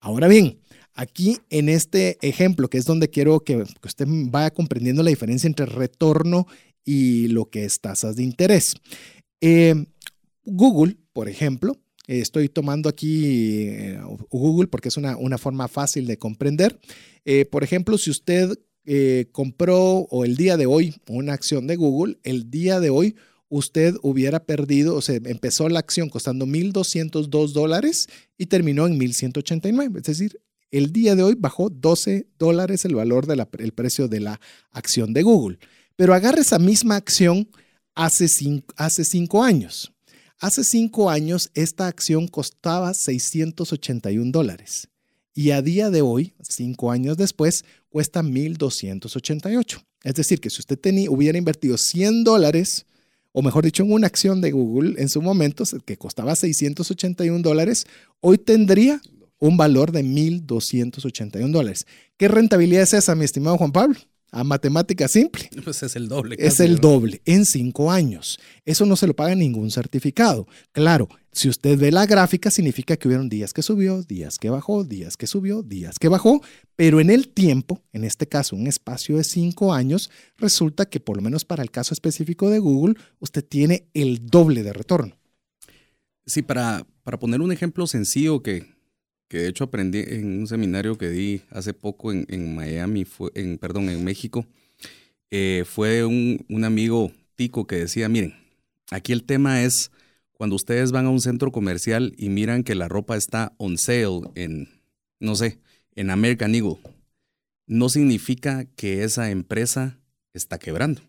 Ahora 0.00 0.28
bien, 0.28 0.60
aquí 0.94 1.38
en 1.50 1.68
este 1.68 2.18
ejemplo, 2.26 2.68
que 2.68 2.78
es 2.78 2.84
donde 2.84 3.10
quiero 3.10 3.40
que, 3.40 3.64
usted 3.84 4.06
vaya 4.08 4.50
comprendiendo 4.50 5.02
la 5.02 5.10
diferencia 5.10 5.46
entre 5.46 5.66
retorno 5.66 6.46
y 6.84 7.28
lo 7.28 7.50
que 7.50 7.64
es 7.64 7.80
tasas 7.80 8.16
de 8.16 8.22
interés. 8.22 8.74
Eh, 9.40 9.74
Google, 10.44 10.96
por 11.12 11.28
ejemplo, 11.28 11.76
estoy 12.06 12.48
tomando 12.48 12.88
aquí 12.88 13.66
eh, 13.68 14.00
Google 14.30 14.68
porque 14.68 14.88
es 14.88 14.96
una, 14.96 15.38
forma 15.38 15.68
fácil 15.68 16.06
de 16.06 16.18
comprender. 16.18 16.78
Eh, 17.24 17.44
por 17.44 17.64
ejemplo, 17.64 17.98
si 17.98 18.10
usted 18.10 18.58
compró 19.32 20.06
o 20.10 20.24
el 20.24 20.36
día 20.36 20.56
de 20.56 20.66
hoy 20.66 20.94
una 21.08 21.32
acción 21.32 21.66
de 21.66 21.74
Google, 21.74 22.18
el 22.22 22.52
día 22.52 22.78
de 22.78 22.90
hoy 22.90 23.16
usted 23.48 23.94
hubiera 24.02 24.44
perdido, 24.44 24.94
o 24.94 25.02
sea, 25.02 25.16
empezó 25.24 25.68
la 25.68 25.78
acción 25.78 26.08
costando 26.08 26.46
1.202 26.46 27.52
dólares 27.52 28.08
y 28.36 28.46
terminó 28.46 28.86
en 28.86 28.98
1.189. 28.98 29.98
Es 29.98 30.02
decir, 30.04 30.40
el 30.70 30.92
día 30.92 31.14
de 31.14 31.22
hoy 31.22 31.34
bajó 31.38 31.70
12 31.70 32.26
dólares 32.38 32.84
el 32.84 32.94
valor 32.94 33.26
del 33.26 33.72
precio 33.72 34.08
de 34.08 34.20
la 34.20 34.40
acción 34.72 35.12
de 35.12 35.22
Google. 35.22 35.58
Pero 35.94 36.14
agarre 36.14 36.42
esa 36.42 36.58
misma 36.58 36.96
acción 36.96 37.48
hace 37.94 38.28
cinco, 38.28 39.42
años. 39.42 39.92
Hace 40.38 40.64
cinco 40.64 41.08
años 41.08 41.50
esta 41.54 41.86
acción 41.86 42.28
costaba 42.28 42.92
681 42.92 44.30
dólares 44.32 44.88
y 45.36 45.50
a 45.50 45.60
día 45.60 45.90
de 45.90 46.00
hoy, 46.00 46.32
cinco 46.40 46.90
años 46.90 47.18
después, 47.18 47.66
cuesta 47.90 48.22
1.288. 48.22 49.84
Es 50.02 50.14
decir, 50.14 50.40
que 50.40 50.48
si 50.48 50.60
usted 50.60 50.78
hubiera 51.10 51.36
invertido 51.36 51.76
100 51.76 52.24
dólares, 52.24 52.86
o 53.38 53.42
mejor 53.42 53.66
dicho, 53.66 53.82
en 53.82 53.92
una 53.92 54.06
acción 54.06 54.40
de 54.40 54.50
Google 54.50 54.94
en 54.96 55.10
su 55.10 55.20
momento 55.20 55.62
que 55.84 55.98
costaba 55.98 56.34
681 56.34 57.42
dólares, 57.42 57.86
hoy 58.22 58.38
tendría 58.38 59.02
un 59.38 59.58
valor 59.58 59.92
de 59.92 60.02
1.281 60.02 61.50
dólares. 61.50 61.86
¿Qué 62.16 62.28
rentabilidad 62.28 62.84
es 62.84 62.94
esa, 62.94 63.14
mi 63.14 63.26
estimado 63.26 63.58
Juan 63.58 63.72
Pablo? 63.72 63.98
A 64.36 64.44
matemática 64.44 65.08
simple. 65.08 65.48
Pues 65.64 65.82
es 65.82 65.96
el 65.96 66.08
doble. 66.08 66.36
es 66.38 66.60
el 66.60 66.76
doble 66.76 67.22
en 67.24 67.46
cinco 67.46 67.90
años. 67.90 68.38
Eso 68.64 68.84
no 68.86 68.94
se 68.94 69.06
lo 69.06 69.16
paga 69.16 69.34
ningún 69.34 69.70
certificado. 69.70 70.46
Claro, 70.72 71.08
si 71.32 71.48
usted 71.48 71.78
ve 71.78 71.90
la 71.90 72.06
gráfica, 72.06 72.50
significa 72.50 72.96
que 72.96 73.08
hubieron 73.08 73.28
días 73.28 73.52
que 73.52 73.62
subió, 73.62 74.02
días 74.02 74.38
que 74.38 74.50
bajó, 74.50 74.84
días 74.84 75.16
que 75.16 75.26
subió, 75.26 75.62
días 75.62 75.98
que 75.98 76.08
bajó, 76.08 76.42
pero 76.76 77.00
en 77.00 77.10
el 77.10 77.28
tiempo, 77.28 77.82
en 77.92 78.04
este 78.04 78.28
caso 78.28 78.54
un 78.54 78.66
espacio 78.66 79.16
de 79.16 79.24
cinco 79.24 79.72
años, 79.72 80.10
resulta 80.36 80.86
que 80.86 81.00
por 81.00 81.16
lo 81.16 81.22
menos 81.22 81.44
para 81.44 81.62
el 81.62 81.70
caso 81.70 81.94
específico 81.94 82.50
de 82.50 82.58
Google, 82.58 82.94
usted 83.18 83.44
tiene 83.44 83.88
el 83.94 84.26
doble 84.26 84.62
de 84.62 84.72
retorno. 84.72 85.18
Sí, 86.26 86.42
para, 86.42 86.86
para 87.02 87.18
poner 87.18 87.40
un 87.40 87.52
ejemplo 87.52 87.86
sencillo 87.86 88.42
que, 88.42 88.75
que 89.28 89.38
de 89.38 89.48
hecho 89.48 89.64
aprendí 89.64 90.00
en 90.00 90.40
un 90.40 90.46
seminario 90.46 90.96
que 90.96 91.10
di 91.10 91.42
hace 91.50 91.74
poco 91.74 92.12
en, 92.12 92.54
Miami, 92.54 93.04
fue, 93.04 93.30
en, 93.34 93.58
perdón, 93.58 93.88
en 93.88 94.04
México. 94.04 94.46
Eh, 95.30 95.64
fue 95.66 96.04
un, 96.04 96.44
un, 96.48 96.64
amigo 96.64 97.12
tico 97.34 97.66
que 97.66 97.76
decía, 97.76 98.08
miren, 98.08 98.34
aquí 98.90 99.12
el 99.12 99.24
tema 99.24 99.62
es 99.62 99.90
cuando 100.32 100.54
ustedes 100.54 100.92
van 100.92 101.06
a 101.06 101.10
un 101.10 101.20
centro 101.20 101.50
comercial 101.50 102.14
y 102.16 102.28
miran 102.28 102.62
que 102.62 102.74
la 102.74 102.88
ropa 102.88 103.16
está 103.16 103.54
on 103.56 103.78
sale 103.78 104.20
en, 104.34 104.68
no 105.18 105.34
sé, 105.34 105.58
en 105.94 106.10
American 106.10 106.54
Eagle, 106.54 106.78
no 107.66 107.88
significa 107.88 108.64
que 108.76 109.02
esa 109.02 109.30
empresa 109.30 109.98
está 110.32 110.58
quebrando. 110.58 111.02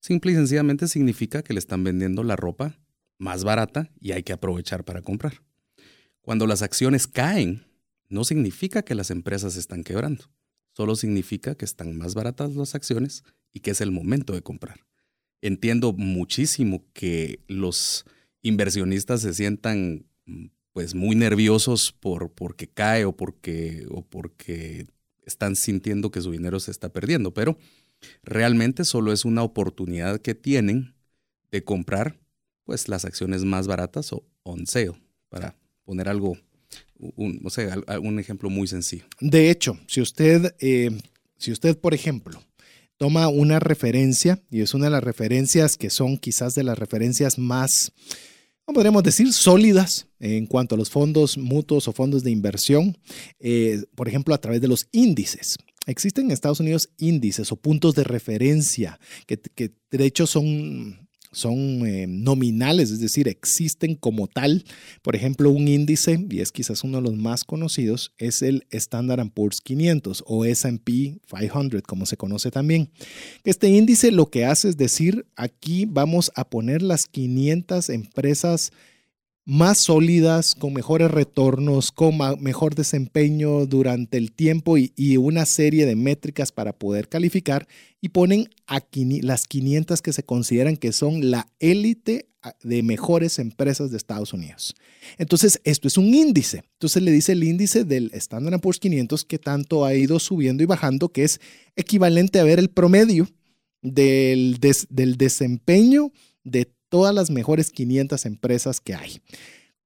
Simple 0.00 0.32
y 0.32 0.34
sencillamente 0.34 0.88
significa 0.88 1.42
que 1.42 1.52
le 1.52 1.60
están 1.60 1.84
vendiendo 1.84 2.24
la 2.24 2.34
ropa 2.34 2.80
más 3.18 3.44
barata 3.44 3.90
y 4.00 4.12
hay 4.12 4.24
que 4.24 4.32
aprovechar 4.32 4.82
para 4.84 5.02
comprar. 5.02 5.34
Cuando 6.22 6.46
las 6.46 6.62
acciones 6.62 7.06
caen, 7.06 7.64
no 8.08 8.24
significa 8.24 8.82
que 8.82 8.94
las 8.94 9.10
empresas 9.10 9.56
están 9.56 9.82
quebrando, 9.82 10.30
solo 10.72 10.96
significa 10.96 11.54
que 11.56 11.64
están 11.64 11.96
más 11.96 12.14
baratas 12.14 12.54
las 12.54 12.74
acciones 12.74 13.24
y 13.52 13.60
que 13.60 13.72
es 13.72 13.80
el 13.80 13.90
momento 13.90 14.32
de 14.32 14.42
comprar. 14.42 14.86
Entiendo 15.40 15.92
muchísimo 15.92 16.84
que 16.92 17.40
los 17.48 18.04
inversionistas 18.42 19.22
se 19.22 19.34
sientan 19.34 20.06
pues 20.72 20.94
muy 20.94 21.16
nerviosos 21.16 21.92
por 21.92 22.30
porque 22.30 22.68
cae 22.68 23.04
o 23.04 23.16
porque, 23.16 23.86
o 23.90 24.02
porque 24.02 24.86
están 25.24 25.56
sintiendo 25.56 26.10
que 26.10 26.20
su 26.20 26.30
dinero 26.30 26.60
se 26.60 26.70
está 26.70 26.92
perdiendo, 26.92 27.34
pero 27.34 27.58
realmente 28.22 28.84
solo 28.84 29.12
es 29.12 29.24
una 29.24 29.42
oportunidad 29.42 30.20
que 30.20 30.34
tienen 30.34 30.94
de 31.50 31.64
comprar 31.64 32.20
pues 32.64 32.88
las 32.88 33.04
acciones 33.04 33.44
más 33.44 33.66
baratas 33.66 34.12
o 34.12 34.24
on 34.44 34.66
sale, 34.66 34.94
para 35.28 35.56
poner 35.84 36.08
algo, 36.08 36.36
un, 36.98 37.40
o 37.44 37.50
sea, 37.50 37.76
un 38.00 38.18
ejemplo 38.18 38.50
muy 38.50 38.66
sencillo. 38.66 39.04
De 39.20 39.50
hecho, 39.50 39.78
si 39.86 40.00
usted, 40.00 40.54
eh, 40.60 40.90
si 41.36 41.52
usted, 41.52 41.78
por 41.78 41.94
ejemplo, 41.94 42.42
toma 42.96 43.28
una 43.28 43.58
referencia, 43.58 44.40
y 44.50 44.60
es 44.60 44.74
una 44.74 44.86
de 44.86 44.92
las 44.92 45.04
referencias 45.04 45.76
que 45.76 45.90
son 45.90 46.18
quizás 46.18 46.54
de 46.54 46.62
las 46.62 46.78
referencias 46.78 47.38
más, 47.38 47.92
¿cómo 48.64 48.76
podríamos 48.76 49.02
decir?, 49.02 49.32
sólidas 49.32 50.06
en 50.20 50.46
cuanto 50.46 50.76
a 50.76 50.78
los 50.78 50.90
fondos 50.90 51.36
mutuos 51.36 51.88
o 51.88 51.92
fondos 51.92 52.22
de 52.22 52.30
inversión, 52.30 52.96
eh, 53.40 53.82
por 53.96 54.06
ejemplo, 54.08 54.34
a 54.34 54.40
través 54.40 54.60
de 54.60 54.68
los 54.68 54.86
índices. 54.92 55.56
Existen 55.86 56.26
en 56.26 56.30
Estados 56.30 56.60
Unidos 56.60 56.90
índices 56.96 57.50
o 57.50 57.56
puntos 57.56 57.96
de 57.96 58.04
referencia 58.04 59.00
que 59.26 59.40
de 59.90 60.04
hecho 60.04 60.28
son 60.28 61.01
son 61.32 61.86
eh, 61.86 62.06
nominales, 62.06 62.90
es 62.90 63.00
decir, 63.00 63.26
existen 63.28 63.94
como 63.94 64.28
tal. 64.28 64.64
Por 65.02 65.16
ejemplo, 65.16 65.50
un 65.50 65.66
índice, 65.66 66.24
y 66.30 66.40
es 66.40 66.52
quizás 66.52 66.84
uno 66.84 66.98
de 66.98 67.04
los 67.04 67.16
más 67.16 67.44
conocidos, 67.44 68.12
es 68.18 68.42
el 68.42 68.66
Standard 68.70 69.30
Poor's 69.30 69.60
500 69.60 70.24
o 70.26 70.44
SP 70.44 71.18
500, 71.28 71.82
como 71.82 72.06
se 72.06 72.16
conoce 72.16 72.50
también. 72.50 72.90
Este 73.44 73.68
índice 73.68 74.12
lo 74.12 74.30
que 74.30 74.44
hace 74.44 74.68
es 74.68 74.76
decir, 74.76 75.26
aquí 75.36 75.86
vamos 75.86 76.30
a 76.34 76.48
poner 76.48 76.82
las 76.82 77.06
500 77.06 77.88
empresas 77.88 78.72
más 79.44 79.78
sólidas, 79.78 80.54
con 80.54 80.72
mejores 80.72 81.10
retornos, 81.10 81.90
con 81.90 82.18
mejor 82.40 82.74
desempeño 82.74 83.66
durante 83.66 84.16
el 84.16 84.32
tiempo 84.32 84.78
y, 84.78 84.92
una 85.16 85.46
serie 85.46 85.86
de 85.86 85.96
métricas 85.96 86.52
para 86.52 86.72
poder 86.72 87.08
calificar 87.08 87.66
y 88.00 88.10
ponen 88.10 88.48
aquí 88.66 89.20
las 89.20 89.46
500 89.46 90.00
que 90.00 90.12
se 90.12 90.22
consideran 90.22 90.76
que 90.76 90.92
son 90.92 91.30
la 91.30 91.48
élite 91.58 92.28
ah, 92.42 92.54
de 92.62 92.82
mejores 92.82 93.38
empresas 93.38 93.90
de 93.90 93.96
Estados 93.96 94.32
Unidos. 94.32 94.74
Entonces, 95.18 95.60
esto 95.64 95.88
es 95.88 95.98
un 95.98 96.14
índice. 96.14 96.62
Entonces 96.74 97.02
le 97.02 97.10
dice 97.10 97.32
el 97.32 97.44
índice 97.44 97.84
del 97.84 98.10
Standard 98.14 98.60
Poor's 98.60 98.78
500 98.78 99.24
que 99.24 99.38
tanto 99.38 99.84
ha 99.84 99.94
ido 99.94 100.18
subiendo 100.18 100.62
y 100.62 100.66
bajando, 100.66 101.10
que 101.10 101.24
es 101.24 101.40
equivalente 101.76 102.38
a 102.40 102.44
ver 102.44 102.58
el 102.58 102.70
promedio 102.70 103.28
del, 103.82 104.58
del 104.60 105.16
desempeño 105.16 106.12
de 106.44 106.72
todas 106.92 107.14
las 107.14 107.30
mejores 107.30 107.70
500 107.70 108.26
empresas 108.26 108.78
que 108.78 108.94
hay. 108.94 109.22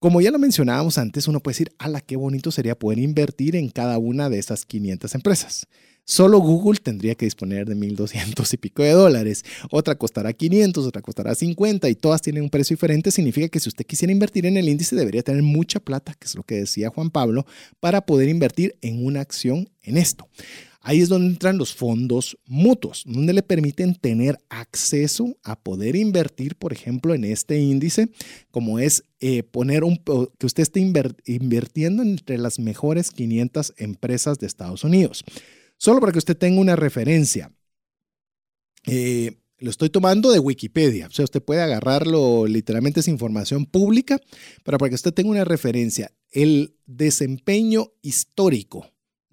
Como 0.00 0.20
ya 0.20 0.32
lo 0.32 0.40
mencionábamos 0.40 0.98
antes, 0.98 1.28
uno 1.28 1.38
puede 1.38 1.52
decir, 1.52 1.72
ala, 1.78 2.00
qué 2.00 2.16
bonito 2.16 2.50
sería 2.50 2.76
poder 2.76 2.98
invertir 2.98 3.54
en 3.54 3.68
cada 3.68 3.96
una 3.98 4.28
de 4.28 4.40
esas 4.40 4.66
500 4.66 5.14
empresas. 5.14 5.68
Solo 6.04 6.40
Google 6.40 6.80
tendría 6.82 7.14
que 7.14 7.24
disponer 7.24 7.64
de 7.68 7.76
1.200 7.76 8.52
y 8.52 8.56
pico 8.56 8.82
de 8.82 8.90
dólares. 8.90 9.44
Otra 9.70 9.94
costará 9.94 10.32
500, 10.32 10.84
otra 10.84 11.00
costará 11.00 11.36
50 11.36 11.88
y 11.88 11.94
todas 11.94 12.22
tienen 12.22 12.42
un 12.42 12.50
precio 12.50 12.74
diferente. 12.74 13.12
Significa 13.12 13.48
que 13.48 13.60
si 13.60 13.68
usted 13.68 13.86
quisiera 13.86 14.10
invertir 14.10 14.44
en 14.44 14.56
el 14.56 14.68
índice 14.68 14.96
debería 14.96 15.22
tener 15.22 15.44
mucha 15.44 15.78
plata, 15.78 16.12
que 16.14 16.26
es 16.26 16.34
lo 16.34 16.42
que 16.42 16.56
decía 16.56 16.90
Juan 16.90 17.10
Pablo, 17.10 17.46
para 17.78 18.00
poder 18.00 18.28
invertir 18.28 18.76
en 18.82 19.06
una 19.06 19.20
acción 19.20 19.70
en 19.82 19.96
esto. 19.96 20.28
Ahí 20.88 21.00
es 21.00 21.08
donde 21.08 21.26
entran 21.26 21.58
los 21.58 21.74
fondos 21.74 22.38
mutuos, 22.46 23.02
donde 23.06 23.32
le 23.32 23.42
permiten 23.42 23.96
tener 23.96 24.38
acceso 24.48 25.36
a 25.42 25.58
poder 25.58 25.96
invertir, 25.96 26.54
por 26.54 26.72
ejemplo, 26.72 27.12
en 27.12 27.24
este 27.24 27.58
índice, 27.58 28.08
como 28.52 28.78
es 28.78 29.02
eh, 29.18 29.42
poner 29.42 29.82
un, 29.82 29.96
que 29.96 30.46
usted 30.46 30.62
esté 30.62 30.78
invirtiendo 30.78 32.04
entre 32.04 32.38
las 32.38 32.60
mejores 32.60 33.10
500 33.10 33.74
empresas 33.78 34.38
de 34.38 34.46
Estados 34.46 34.84
Unidos. 34.84 35.24
Solo 35.76 35.98
para 35.98 36.12
que 36.12 36.18
usted 36.18 36.36
tenga 36.36 36.60
una 36.60 36.76
referencia. 36.76 37.50
Eh, 38.86 39.38
lo 39.58 39.70
estoy 39.70 39.90
tomando 39.90 40.30
de 40.30 40.38
Wikipedia, 40.38 41.08
o 41.08 41.10
sea, 41.10 41.24
usted 41.24 41.42
puede 41.42 41.62
agarrarlo, 41.62 42.46
literalmente 42.46 43.00
es 43.00 43.08
información 43.08 43.66
pública, 43.66 44.20
pero 44.62 44.78
para 44.78 44.90
que 44.90 44.94
usted 44.94 45.12
tenga 45.12 45.30
una 45.30 45.44
referencia, 45.44 46.12
el 46.30 46.76
desempeño 46.86 47.90
histórico 48.02 48.86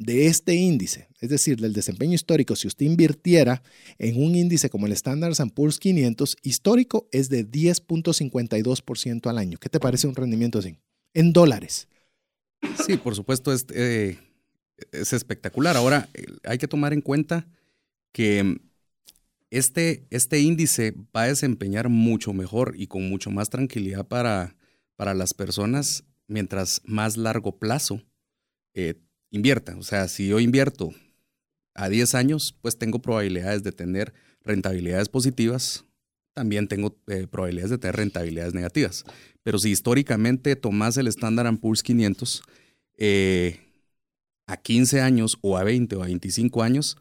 de 0.03 0.27
este 0.27 0.55
índice, 0.55 1.07
es 1.19 1.29
decir, 1.29 1.59
del 1.59 1.73
desempeño 1.73 2.13
histórico, 2.13 2.55
si 2.55 2.67
usted 2.67 2.85
invirtiera 2.85 3.63
en 3.97 4.21
un 4.21 4.35
índice 4.35 4.69
como 4.69 4.85
el 4.85 4.91
Standard 4.93 5.35
Poor's 5.53 5.79
500 5.79 6.37
histórico, 6.43 7.07
es 7.11 7.29
de 7.29 7.49
10.52% 7.49 9.29
al 9.29 9.37
año. 9.37 9.57
¿Qué 9.57 9.69
te 9.69 9.79
parece 9.79 10.07
un 10.07 10.15
rendimiento 10.15 10.59
así? 10.59 10.77
En 11.13 11.33
dólares. 11.33 11.87
Sí, 12.85 12.97
por 12.97 13.15
supuesto, 13.15 13.53
es, 13.53 13.65
eh, 13.73 14.17
es 14.91 15.13
espectacular. 15.13 15.77
Ahora, 15.77 16.09
hay 16.43 16.57
que 16.57 16.67
tomar 16.67 16.93
en 16.93 17.01
cuenta 17.01 17.47
que 18.11 18.59
este, 19.49 20.05
este 20.09 20.39
índice 20.39 20.93
va 21.15 21.23
a 21.23 21.27
desempeñar 21.27 21.89
mucho 21.89 22.33
mejor 22.33 22.73
y 22.77 22.87
con 22.87 23.07
mucho 23.07 23.31
más 23.31 23.49
tranquilidad 23.49 24.07
para, 24.07 24.55
para 24.95 25.13
las 25.13 25.33
personas 25.33 26.03
mientras 26.27 26.81
más 26.85 27.17
largo 27.17 27.57
plazo 27.59 28.01
eh, 28.73 28.95
invierta. 29.33 29.75
O 29.77 29.83
sea, 29.83 30.07
si 30.07 30.27
yo 30.27 30.39
invierto 30.39 30.93
a 31.73 31.89
10 31.89 32.15
años, 32.15 32.55
pues 32.61 32.77
tengo 32.77 32.99
probabilidades 32.99 33.63
de 33.63 33.71
tener 33.71 34.13
rentabilidades 34.43 35.09
positivas, 35.09 35.85
también 36.33 36.67
tengo 36.67 36.95
eh, 37.07 37.27
probabilidades 37.29 37.71
de 37.71 37.77
tener 37.79 37.95
rentabilidades 37.95 38.53
negativas. 38.53 39.03
Pero 39.41 39.57
si 39.57 39.71
históricamente 39.71 40.55
tomas 40.55 40.97
el 40.97 41.07
Standard 41.07 41.57
Poor's 41.57 41.83
500 41.83 42.43
eh, 42.97 43.59
a 44.47 44.57
15 44.57 45.01
años 45.01 45.37
o 45.41 45.57
a 45.57 45.63
20 45.63 45.95
o 45.95 46.03
a 46.03 46.05
25 46.05 46.63
años, 46.63 46.97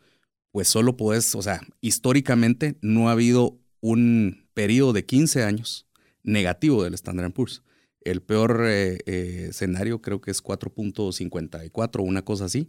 pues 0.52 0.68
solo 0.68 0.96
puedes, 0.96 1.34
o 1.34 1.42
sea, 1.42 1.60
históricamente 1.80 2.76
no 2.80 3.08
ha 3.08 3.12
habido 3.12 3.58
un 3.80 4.48
periodo 4.54 4.92
de 4.92 5.04
15 5.04 5.44
años 5.44 5.86
negativo 6.22 6.82
del 6.82 6.94
Standard 6.94 7.32
Poor's. 7.32 7.62
El 8.04 8.22
peor 8.22 8.64
eh, 8.64 8.98
eh, 9.06 9.46
escenario 9.50 10.00
creo 10.00 10.20
que 10.20 10.30
es 10.30 10.42
4.54, 10.42 12.02
una 12.02 12.22
cosa 12.22 12.46
así. 12.46 12.68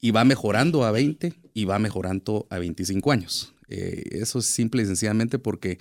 Y 0.00 0.10
va 0.10 0.24
mejorando 0.24 0.84
a 0.84 0.90
20 0.90 1.34
y 1.54 1.64
va 1.64 1.78
mejorando 1.78 2.46
a 2.50 2.58
25 2.58 3.12
años. 3.12 3.54
Eh, 3.68 4.02
eso 4.12 4.38
es 4.38 4.46
simple 4.46 4.82
y 4.82 4.86
sencillamente 4.86 5.38
porque 5.38 5.78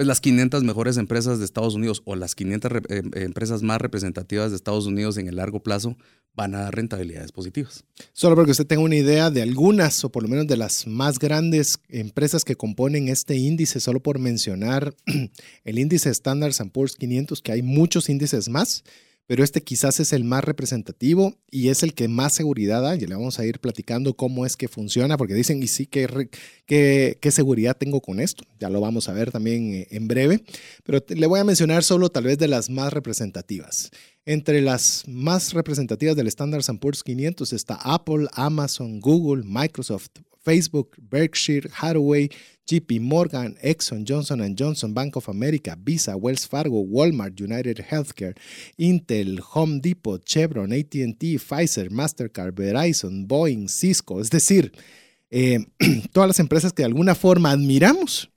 pues 0.00 0.06
las 0.06 0.22
500 0.22 0.64
mejores 0.64 0.96
empresas 0.96 1.38
de 1.38 1.44
Estados 1.44 1.74
Unidos 1.74 2.00
o 2.06 2.16
las 2.16 2.34
500 2.34 2.72
empresas 3.16 3.62
más 3.62 3.82
representativas 3.82 4.48
de 4.48 4.56
Estados 4.56 4.86
Unidos 4.86 5.18
en 5.18 5.28
el 5.28 5.36
largo 5.36 5.62
plazo 5.62 5.94
van 6.32 6.54
a 6.54 6.60
dar 6.60 6.74
rentabilidades 6.74 7.32
positivas. 7.32 7.84
Solo 8.14 8.34
para 8.34 8.46
que 8.46 8.52
usted 8.52 8.66
tenga 8.66 8.82
una 8.82 8.96
idea 8.96 9.28
de 9.28 9.42
algunas 9.42 10.02
o 10.02 10.10
por 10.10 10.22
lo 10.22 10.30
menos 10.30 10.46
de 10.46 10.56
las 10.56 10.86
más 10.86 11.18
grandes 11.18 11.80
empresas 11.90 12.44
que 12.44 12.56
componen 12.56 13.08
este 13.08 13.36
índice, 13.36 13.78
solo 13.78 14.00
por 14.00 14.18
mencionar 14.18 14.94
el 15.64 15.78
índice 15.78 16.08
Standard 16.08 16.54
Poor's 16.72 16.96
500, 16.96 17.42
que 17.42 17.52
hay 17.52 17.60
muchos 17.60 18.08
índices 18.08 18.48
más, 18.48 18.84
pero 19.30 19.44
este 19.44 19.62
quizás 19.62 20.00
es 20.00 20.12
el 20.12 20.24
más 20.24 20.42
representativo 20.42 21.36
y 21.52 21.68
es 21.68 21.84
el 21.84 21.94
que 21.94 22.08
más 22.08 22.34
seguridad 22.34 22.82
da. 22.82 22.96
Y 22.96 23.06
le 23.06 23.14
vamos 23.14 23.38
a 23.38 23.46
ir 23.46 23.60
platicando 23.60 24.14
cómo 24.14 24.44
es 24.44 24.56
que 24.56 24.66
funciona, 24.66 25.16
porque 25.16 25.34
dicen, 25.34 25.62
y 25.62 25.68
sí, 25.68 25.86
¿qué, 25.86 26.28
qué, 26.66 27.16
qué 27.20 27.30
seguridad 27.30 27.76
tengo 27.76 28.00
con 28.00 28.18
esto? 28.18 28.42
Ya 28.58 28.68
lo 28.70 28.80
vamos 28.80 29.08
a 29.08 29.12
ver 29.12 29.30
también 29.30 29.72
eh, 29.72 29.86
en 29.92 30.08
breve, 30.08 30.42
pero 30.82 30.98
le 31.06 31.26
voy 31.28 31.38
a 31.38 31.44
mencionar 31.44 31.84
solo 31.84 32.08
tal 32.08 32.24
vez 32.24 32.38
de 32.38 32.48
las 32.48 32.70
más 32.70 32.92
representativas. 32.92 33.92
Entre 34.24 34.62
las 34.62 35.04
más 35.06 35.52
representativas 35.52 36.16
del 36.16 36.26
Standard 36.26 36.64
Poor's 36.80 37.04
500 37.04 37.52
está 37.52 37.76
Apple, 37.76 38.26
Amazon, 38.32 38.98
Google, 38.98 39.44
Microsoft, 39.46 40.08
Facebook, 40.44 40.96
Berkshire 40.98 41.68
Hathaway, 41.72 42.28
JP 42.66 43.00
Morgan, 43.00 43.56
Exxon, 43.62 44.04
Johnson 44.04 44.54
Johnson, 44.56 44.94
Bank 44.94 45.16
of 45.16 45.28
America, 45.28 45.76
Visa, 45.76 46.16
Wells 46.16 46.46
Fargo, 46.46 46.84
Walmart, 46.84 47.40
United 47.40 47.78
Healthcare, 47.90 48.36
Intel, 48.78 49.40
Home 49.54 49.80
Depot, 49.80 50.24
Chevron, 50.24 50.72
ATT, 50.72 51.38
Pfizer, 51.38 51.90
Mastercard, 51.90 52.54
Verizon, 52.54 53.26
Boeing, 53.26 53.68
Cisco. 53.68 54.20
Es 54.20 54.30
decir, 54.30 54.72
eh, 55.30 55.58
todas 56.12 56.28
las 56.28 56.38
empresas 56.38 56.72
que 56.72 56.82
de 56.82 56.86
alguna 56.86 57.14
forma 57.14 57.50
admiramos 57.50 58.30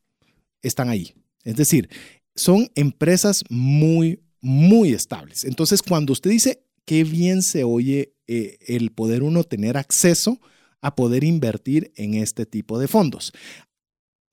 están 0.62 0.90
ahí. 0.90 1.14
Es 1.44 1.56
decir, 1.56 1.90
son 2.36 2.70
empresas 2.76 3.44
muy, 3.50 4.20
muy 4.42 4.94
estables. 4.94 5.44
Entonces, 5.44 5.82
cuando 5.82 6.14
usted 6.14 6.32
dice, 6.32 6.64
qué 6.86 7.04
bien 7.04 7.44
se 7.44 7.64
oye 7.64 8.14
eh, 8.28 8.58
el 8.68 8.92
poder 8.92 9.22
uno 9.22 9.44
tener 9.44 9.78
acceso 9.78 10.40
a 10.84 10.96
poder 10.96 11.24
invertir 11.24 11.92
en 11.96 12.14
este 12.14 12.46
tipo 12.46 12.78
de 12.78 12.88
fondos. 12.88 13.34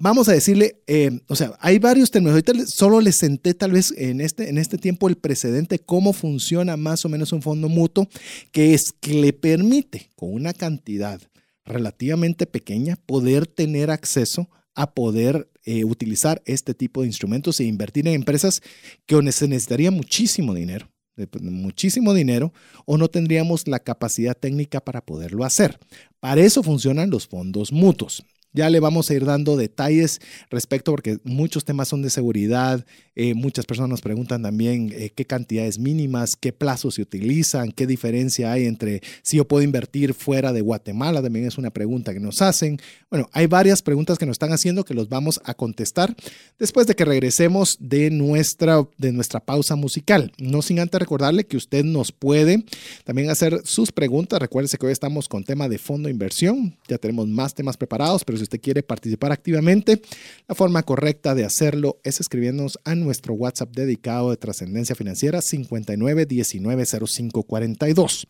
Vamos 0.03 0.29
a 0.29 0.33
decirle, 0.33 0.83
eh, 0.87 1.21
o 1.29 1.37
sea, 1.37 1.53
hay 1.61 1.79
varios 1.79 2.11
términos. 2.11 2.33
Ahorita 2.33 2.67
solo 2.67 3.01
le 3.01 3.13
senté 3.13 3.55
tal 3.55 3.73
vez 3.73 3.95
en 3.97 4.21
este, 4.21 4.49
en 4.49 4.59
este 4.59 4.79
tiempo 4.79 5.09
el 5.09 5.17
precedente, 5.17 5.79
cómo 5.79 6.13
funciona 6.13 6.77
más 6.77 7.05
o 7.05 7.09
menos 7.09 7.33
un 7.33 7.43
fondo 7.43 7.69
mutuo, 7.69 8.09
que 8.51 8.75
es 8.75 8.93
que 8.99 9.15
le 9.15 9.33
permite 9.33 10.11
con 10.17 10.33
una 10.33 10.53
cantidad 10.53 11.21
relativamente 11.65 12.47
pequeña 12.47 12.97
poder 12.97 13.47
tener 13.47 13.91
acceso 13.91 14.49
a 14.75 14.93
poder 14.95 15.51
eh, 15.65 15.85
utilizar 15.85 16.43
este 16.47 16.75
tipo 16.75 17.03
de 17.03 17.09
instrumentos 17.09 17.61
e 17.61 17.65
invertir 17.65 18.09
en 18.09 18.15
empresas 18.15 18.63
que 19.07 19.15
se 19.33 19.49
necesitaría 19.49 19.91
muchísimo 19.91 20.55
dinero 20.55 20.90
de 21.17 21.29
muchísimo 21.51 22.15
dinero, 22.15 22.53
o 22.87 22.97
no 22.97 23.09
tendríamos 23.09 23.67
la 23.69 23.81
capacidad 23.81 24.37
técnica 24.37 24.81
para 24.81 25.05
poderlo 25.05 25.45
hacer. 25.45 25.79
Para 26.21 26.41
eso 26.41 26.63
funcionan 26.63 27.11
los 27.11 27.27
fondos 27.27 27.73
mutuos. 27.73 28.25
Ya 28.53 28.69
le 28.69 28.81
vamos 28.81 29.11
a 29.11 29.15
ir 29.15 29.25
dando 29.25 29.57
detalles 29.57 30.21
respecto 30.51 30.91
porque 30.91 31.19
muchos 31.23 31.65
temas 31.65 31.89
son 31.89 32.03
de 32.03 32.11
seguridad. 32.11 32.85
Eh, 33.15 33.35
muchas 33.35 33.67
personas 33.67 33.91
nos 33.91 34.01
preguntan 34.01 34.43
también 34.43 34.93
eh, 34.93 35.11
qué 35.15 35.25
cantidades 35.25 35.79
mínimas, 35.79 36.37
qué 36.37 36.53
plazos 36.53 36.95
se 36.95 37.03
utilizan, 37.03 37.71
qué 37.71 37.87
diferencia 37.87 38.51
hay 38.53 38.67
entre 38.67 39.03
si 39.23 39.37
yo 39.37 39.47
puedo 39.47 39.63
invertir 39.63 40.15
fuera 40.15 40.53
de 40.53 40.63
Guatemala. 40.63 41.23
También 41.23 41.47
es 41.47 41.59
una 41.59 41.71
pregunta 41.71 42.13
que 42.13 42.21
nos 42.21 42.43
hacen. 42.43 42.81
Bueno, 43.09 43.29
hay 43.33 43.47
varias 43.47 43.83
preguntas 43.83 44.19
que 44.19 44.27
nos 44.27 44.35
están 44.35 44.53
haciendo 44.53 44.85
que 44.85 44.95
los 44.95 45.09
vamos 45.09 45.41
a 45.45 45.55
contestar 45.55 46.17
después 46.59 46.87
de 46.87 46.95
que 46.95 47.05
regresemos 47.05 47.77
de 47.79 48.11
nuestra, 48.11 48.87
de 48.99 49.13
nuestra 49.13 49.41
pausa 49.41 49.77
musical. 49.77 50.33
No 50.39 50.63
sin 50.63 50.81
antes 50.81 51.01
recordarle 51.01 51.45
que 51.45 51.57
usted 51.57 51.85
nos 51.85 52.11
puede 52.11 52.65
también 53.05 53.31
hacer 53.31 53.61
sus 53.65 53.93
preguntas. 53.93 54.41
Recuérdese 54.41 54.79
que 54.79 54.87
hoy 54.87 54.93
estamos 54.93 55.29
con 55.29 55.45
tema 55.45 55.69
de 55.69 55.79
fondo 55.79 56.09
inversión. 56.09 56.77
Ya 56.89 56.99
tenemos 56.99 57.29
más 57.29 57.55
temas 57.55 57.77
preparados, 57.77 58.25
pero 58.25 58.40
si 58.41 58.45
usted 58.45 58.61
quiere 58.61 58.83
participar 58.83 59.33
activamente, 59.33 60.01
la 60.49 60.55
forma 60.55 60.83
correcta 60.83 61.35
de 61.35 61.45
hacerlo 61.45 62.01
es 62.03 62.21
escribiéndonos 62.21 62.79
a 62.85 62.95
nuestro 62.95 63.35
WhatsApp 63.35 63.75
dedicado 63.75 64.31
de 64.31 64.39
trascendencia 64.39 64.97
financiera 64.97 65.41
59190542. 65.41 68.25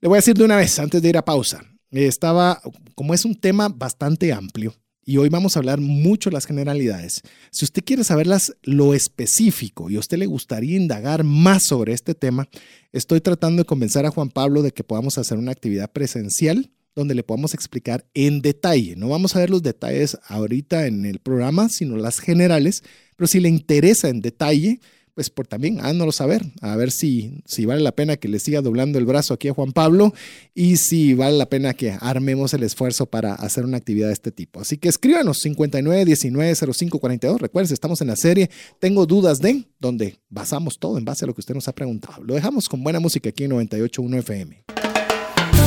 Le 0.00 0.08
voy 0.08 0.16
a 0.16 0.18
decir 0.18 0.34
de 0.34 0.44
una 0.44 0.56
vez, 0.56 0.78
antes 0.78 1.00
de 1.00 1.08
ir 1.08 1.16
a 1.16 1.24
pausa, 1.24 1.62
estaba, 1.90 2.60
como 2.94 3.14
es 3.14 3.24
un 3.24 3.34
tema 3.34 3.68
bastante 3.68 4.32
amplio, 4.32 4.74
y 5.04 5.16
hoy 5.16 5.28
vamos 5.28 5.56
a 5.56 5.60
hablar 5.60 5.80
mucho 5.80 6.30
de 6.30 6.34
las 6.34 6.46
generalidades. 6.46 7.22
Si 7.50 7.64
usted 7.64 7.82
quiere 7.84 8.04
saberlas 8.04 8.54
lo 8.62 8.94
específico 8.94 9.90
y 9.90 9.98
usted 9.98 10.18
le 10.18 10.26
gustaría 10.26 10.76
indagar 10.76 11.24
más 11.24 11.64
sobre 11.64 11.92
este 11.92 12.14
tema, 12.14 12.48
estoy 12.92 13.20
tratando 13.20 13.62
de 13.62 13.66
convencer 13.66 14.06
a 14.06 14.10
Juan 14.10 14.30
Pablo 14.30 14.62
de 14.62 14.72
que 14.72 14.84
podamos 14.84 15.18
hacer 15.18 15.38
una 15.38 15.52
actividad 15.52 15.90
presencial 15.90 16.70
donde 16.94 17.14
le 17.14 17.22
podamos 17.22 17.54
explicar 17.54 18.04
en 18.14 18.42
detalle. 18.42 18.96
No 18.96 19.08
vamos 19.08 19.34
a 19.36 19.38
ver 19.40 19.50
los 19.50 19.62
detalles 19.62 20.18
ahorita 20.26 20.86
en 20.86 21.04
el 21.04 21.18
programa, 21.18 21.68
sino 21.68 21.96
las 21.96 22.18
generales, 22.18 22.82
pero 23.16 23.28
si 23.28 23.40
le 23.40 23.48
interesa 23.48 24.08
en 24.08 24.20
detalle, 24.20 24.80
pues 25.14 25.30
por 25.30 25.46
también 25.46 25.80
háganoslo 25.80 26.12
saber, 26.12 26.42
a 26.60 26.74
ver 26.76 26.90
si, 26.90 27.42
si 27.44 27.66
vale 27.66 27.82
la 27.82 27.92
pena 27.92 28.16
que 28.16 28.28
le 28.28 28.38
siga 28.38 28.62
doblando 28.62 28.98
el 28.98 29.04
brazo 29.04 29.34
aquí 29.34 29.48
a 29.48 29.54
Juan 29.54 29.72
Pablo 29.72 30.14
y 30.54 30.76
si 30.76 31.12
vale 31.14 31.36
la 31.36 31.50
pena 31.50 31.74
que 31.74 31.96
armemos 32.00 32.54
el 32.54 32.62
esfuerzo 32.62 33.06
para 33.06 33.34
hacer 33.34 33.64
una 33.64 33.76
actividad 33.76 34.06
de 34.06 34.14
este 34.14 34.30
tipo. 34.32 34.60
Así 34.60 34.78
que 34.78 34.88
escríbanos 34.88 35.44
59190542. 35.44 37.38
Recuerden, 37.38 37.72
estamos 37.72 38.00
en 38.00 38.08
la 38.08 38.16
serie 38.16 38.50
Tengo 38.78 39.04
dudas 39.06 39.40
de, 39.40 39.66
donde 39.78 40.18
basamos 40.30 40.78
todo 40.78 40.96
en 40.98 41.04
base 41.04 41.24
a 41.24 41.28
lo 41.28 41.34
que 41.34 41.40
usted 41.40 41.54
nos 41.54 41.68
ha 41.68 41.74
preguntado. 41.74 42.24
Lo 42.24 42.34
dejamos 42.34 42.68
con 42.68 42.82
buena 42.82 43.00
música 43.00 43.28
aquí 43.28 43.44
en 43.44 43.50
981 43.50 44.18
FM. 44.18 44.81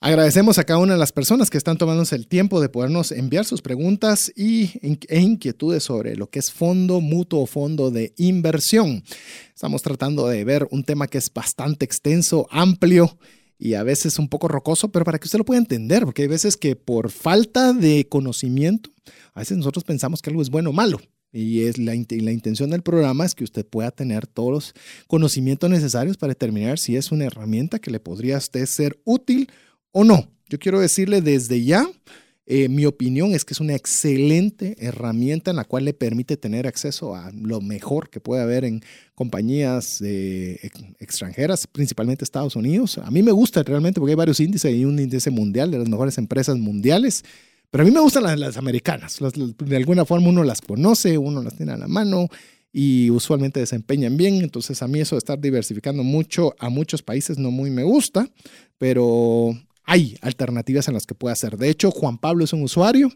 Agradecemos 0.00 0.58
a 0.58 0.64
cada 0.64 0.78
una 0.78 0.92
de 0.92 0.98
las 0.98 1.12
personas 1.12 1.48
que 1.48 1.56
están 1.56 1.78
tomándose 1.78 2.16
el 2.16 2.28
tiempo 2.28 2.60
de 2.60 2.68
podernos 2.68 3.12
enviar 3.12 3.46
sus 3.46 3.62
preguntas 3.62 4.30
y, 4.36 4.72
e 4.82 5.20
inquietudes 5.20 5.84
sobre 5.84 6.16
lo 6.16 6.28
que 6.28 6.38
es 6.38 6.52
fondo 6.52 7.00
mutuo 7.00 7.40
o 7.40 7.46
fondo 7.46 7.90
de 7.90 8.12
inversión. 8.18 9.02
Estamos 9.54 9.80
tratando 9.80 10.28
de 10.28 10.44
ver 10.44 10.68
un 10.70 10.84
tema 10.84 11.06
que 11.06 11.16
es 11.16 11.32
bastante 11.32 11.86
extenso, 11.86 12.46
amplio 12.50 13.18
y 13.58 13.72
a 13.72 13.82
veces 13.84 14.18
un 14.18 14.28
poco 14.28 14.48
rocoso, 14.48 14.92
pero 14.92 15.06
para 15.06 15.18
que 15.18 15.24
usted 15.24 15.38
lo 15.38 15.46
pueda 15.46 15.60
entender, 15.60 16.04
porque 16.04 16.22
hay 16.22 16.28
veces 16.28 16.58
que 16.58 16.76
por 16.76 17.10
falta 17.10 17.72
de 17.72 18.06
conocimiento, 18.06 18.90
a 19.32 19.40
veces 19.40 19.56
nosotros 19.56 19.84
pensamos 19.84 20.20
que 20.20 20.28
algo 20.28 20.42
es 20.42 20.50
bueno 20.50 20.70
o 20.70 20.74
malo. 20.74 21.00
Y 21.32 21.62
es 21.62 21.78
la, 21.78 21.92
la, 21.92 22.32
intención 22.32 22.70
del 22.70 22.82
programa 22.82 23.26
es 23.26 23.34
que 23.34 23.44
usted 23.44 23.66
pueda 23.66 23.90
tener 23.90 24.26
todos 24.26 24.50
los 24.50 24.74
conocimientos 25.06 25.68
necesarios 25.68 26.16
para 26.16 26.30
determinar 26.30 26.78
si 26.78 26.96
es 26.96 27.12
una 27.12 27.24
herramienta 27.24 27.78
que 27.78 27.90
le 27.90 28.00
podría 28.00 28.36
a 28.36 28.38
usted 28.38 28.64
ser 28.64 29.00
útil 29.04 29.50
o 29.98 30.04
no. 30.04 30.28
Yo 30.50 30.58
quiero 30.58 30.78
decirle 30.78 31.22
desde 31.22 31.64
ya, 31.64 31.88
eh, 32.44 32.68
mi 32.68 32.84
opinión 32.84 33.32
es 33.32 33.46
que 33.46 33.54
es 33.54 33.60
una 33.60 33.74
excelente 33.74 34.76
herramienta 34.78 35.50
en 35.50 35.56
la 35.56 35.64
cual 35.64 35.86
le 35.86 35.94
permite 35.94 36.36
tener 36.36 36.66
acceso 36.66 37.16
a 37.16 37.32
lo 37.32 37.62
mejor 37.62 38.10
que 38.10 38.20
puede 38.20 38.42
haber 38.42 38.66
en 38.66 38.82
compañías 39.14 40.02
eh, 40.02 40.70
extranjeras, 40.98 41.66
principalmente 41.66 42.24
Estados 42.24 42.56
Unidos. 42.56 42.98
A 42.98 43.10
mí 43.10 43.22
me 43.22 43.32
gusta 43.32 43.62
realmente 43.62 43.98
porque 43.98 44.12
hay 44.12 44.16
varios 44.16 44.38
índices 44.38 44.70
y 44.74 44.84
un 44.84 44.98
índice 44.98 45.30
mundial 45.30 45.70
de 45.70 45.78
las 45.78 45.88
mejores 45.88 46.18
empresas 46.18 46.58
mundiales. 46.58 47.24
Pero 47.70 47.82
a 47.82 47.86
mí 47.86 47.90
me 47.90 48.00
gustan 48.00 48.38
las, 48.38 48.58
americanas. 48.58 49.18
de 49.18 49.76
alguna 49.76 50.04
forma 50.04 50.28
uno 50.28 50.44
las 50.44 50.60
conoce, 50.60 51.16
uno 51.16 51.42
las 51.42 51.56
tiene 51.56 51.72
a 51.72 51.78
la 51.78 51.88
mano 51.88 52.28
y 52.70 53.08
usualmente 53.08 53.60
desempeñan 53.60 54.18
bien. 54.18 54.42
Entonces 54.42 54.82
a 54.82 54.88
mí 54.88 55.00
eso 55.00 55.14
de 55.14 55.20
estar 55.20 55.40
diversificando 55.40 56.02
mucho 56.02 56.54
a 56.58 56.68
muchos 56.68 57.02
países 57.02 57.38
no 57.38 57.50
muy 57.50 57.70
me 57.70 57.82
gusta, 57.82 58.28
pero 58.76 59.56
hay 59.86 60.18
alternativas 60.20 60.88
en 60.88 60.94
las 60.94 61.06
que 61.06 61.14
puede 61.14 61.32
hacer. 61.32 61.56
De 61.56 61.70
hecho, 61.70 61.92
Juan 61.92 62.18
Pablo 62.18 62.44
es 62.44 62.52
un 62.52 62.62
usuario. 62.62 63.10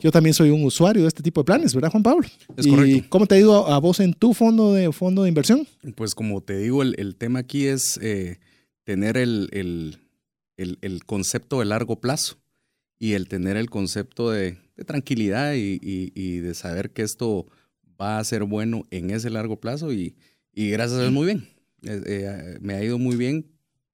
Yo 0.00 0.10
también 0.10 0.34
soy 0.34 0.50
un 0.50 0.64
usuario 0.64 1.02
de 1.02 1.08
este 1.08 1.22
tipo 1.22 1.42
de 1.42 1.44
planes, 1.44 1.74
¿verdad, 1.74 1.90
Juan 1.90 2.02
Pablo? 2.02 2.26
Es 2.56 2.66
¿Y 2.66 3.02
cómo 3.02 3.26
te 3.26 3.36
ha 3.36 3.38
ido 3.38 3.68
a 3.68 3.78
vos 3.78 4.00
en 4.00 4.14
tu 4.14 4.34
fondo 4.34 4.72
de, 4.72 4.90
fondo 4.92 5.22
de 5.22 5.28
inversión? 5.28 5.66
Pues 5.94 6.14
como 6.14 6.40
te 6.40 6.58
digo, 6.58 6.82
el, 6.82 7.16
tema 7.16 7.40
aquí 7.40 7.66
es 7.66 7.98
eh, 8.02 8.38
tener 8.84 9.16
el, 9.16 9.50
el, 10.56 11.04
concepto 11.04 11.60
de 11.60 11.66
largo 11.66 12.00
plazo 12.00 12.38
y 12.98 13.12
el 13.12 13.28
tener 13.28 13.56
el 13.56 13.70
concepto 13.70 14.30
de, 14.30 14.58
tranquilidad 14.86 15.54
y, 15.54 16.40
de 16.40 16.54
saber 16.54 16.90
que 16.90 17.02
esto 17.02 17.46
va 18.00 18.18
a 18.18 18.24
ser 18.24 18.44
bueno 18.44 18.84
en 18.90 19.10
ese 19.10 19.30
largo 19.30 19.60
plazo 19.60 19.92
y, 19.92 20.14
gracias 20.54 20.98
a 20.98 21.02
Dios 21.02 21.12
muy 21.12 21.26
bien. 21.26 21.48
Eh, 21.82 22.02
eh, 22.06 22.58
me 22.60 22.74
ha 22.74 22.82
ido 22.82 22.98
muy 22.98 23.16
bien 23.16 23.46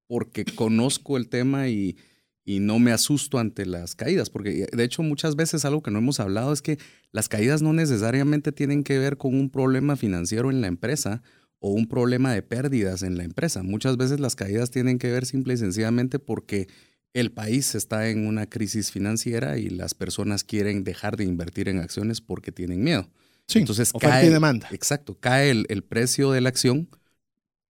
porque 0.07 0.45
conozco 0.45 1.17
el 1.17 1.29
tema 1.29 1.69
y, 1.69 1.97
y 2.45 2.61
no 2.61 2.79
me 2.79 2.93
asusto 2.93 3.39
ante 3.39 3.67
las 3.67 3.95
caídas, 3.95 4.31
porque 4.31 4.67
de 4.71 4.85
hecho 4.85 5.03
muchas 5.03 5.37
veces 5.37 5.65
algo 5.65 5.83
que 5.83 5.91
no 5.91 5.99
hemos 5.99 6.21
hablado 6.21 6.53
es 6.53 6.63
que 6.63 6.79
las 7.13 7.29
caídas 7.29 7.63
no 7.63 7.73
necesariamente 7.73 8.53
tienen 8.53 8.83
que 8.83 8.99
ver 8.99 9.17
con 9.17 9.35
un 9.35 9.51
problema 9.51 9.97
financiero 9.97 10.51
en 10.51 10.61
la 10.61 10.67
empresa 10.67 11.23
o 11.61 11.71
un 11.71 11.87
problema 11.87 12.33
de 12.33 12.43
pérdidas 12.43 13.03
en 13.05 13.17
la 13.17 13.23
empresa. 13.23 13.63
Muchas 13.63 13.97
veces 13.97 14.19
las 14.19 14.35
caídas 14.35 14.71
tienen 14.71 14.99
que 14.99 15.13
ver 15.13 15.27
simple 15.27 15.55
y 15.55 15.57
sencillamente 15.57 16.19
porque 16.19 16.67
el 17.15 17.31
país 17.31 17.75
está 17.75 18.09
en 18.09 18.27
una 18.27 18.47
crisis 18.47 18.91
financiera 18.91 19.59
y 19.59 19.69
las 19.69 19.95
personas 19.95 20.43
quieren 20.43 20.83
dejar 20.83 21.17
de 21.17 21.25
invertir 21.25 21.69
en 21.69 21.79
acciones 21.79 22.21
porque 22.21 22.51
tienen 22.51 22.83
miedo. 22.83 23.09
Sí, 23.47 23.61
Entonces 23.61 23.93
cae 23.93 24.31
demanda. 24.31 24.69
Exacto, 24.73 25.17
cae 25.21 25.51
el, 25.51 25.67
el 25.69 25.85
precio 25.85 26.33
de 26.33 26.41
la 26.41 26.49
acción, 26.49 26.89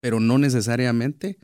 pero 0.01 0.21
no 0.21 0.39
necesariamente 0.39 1.39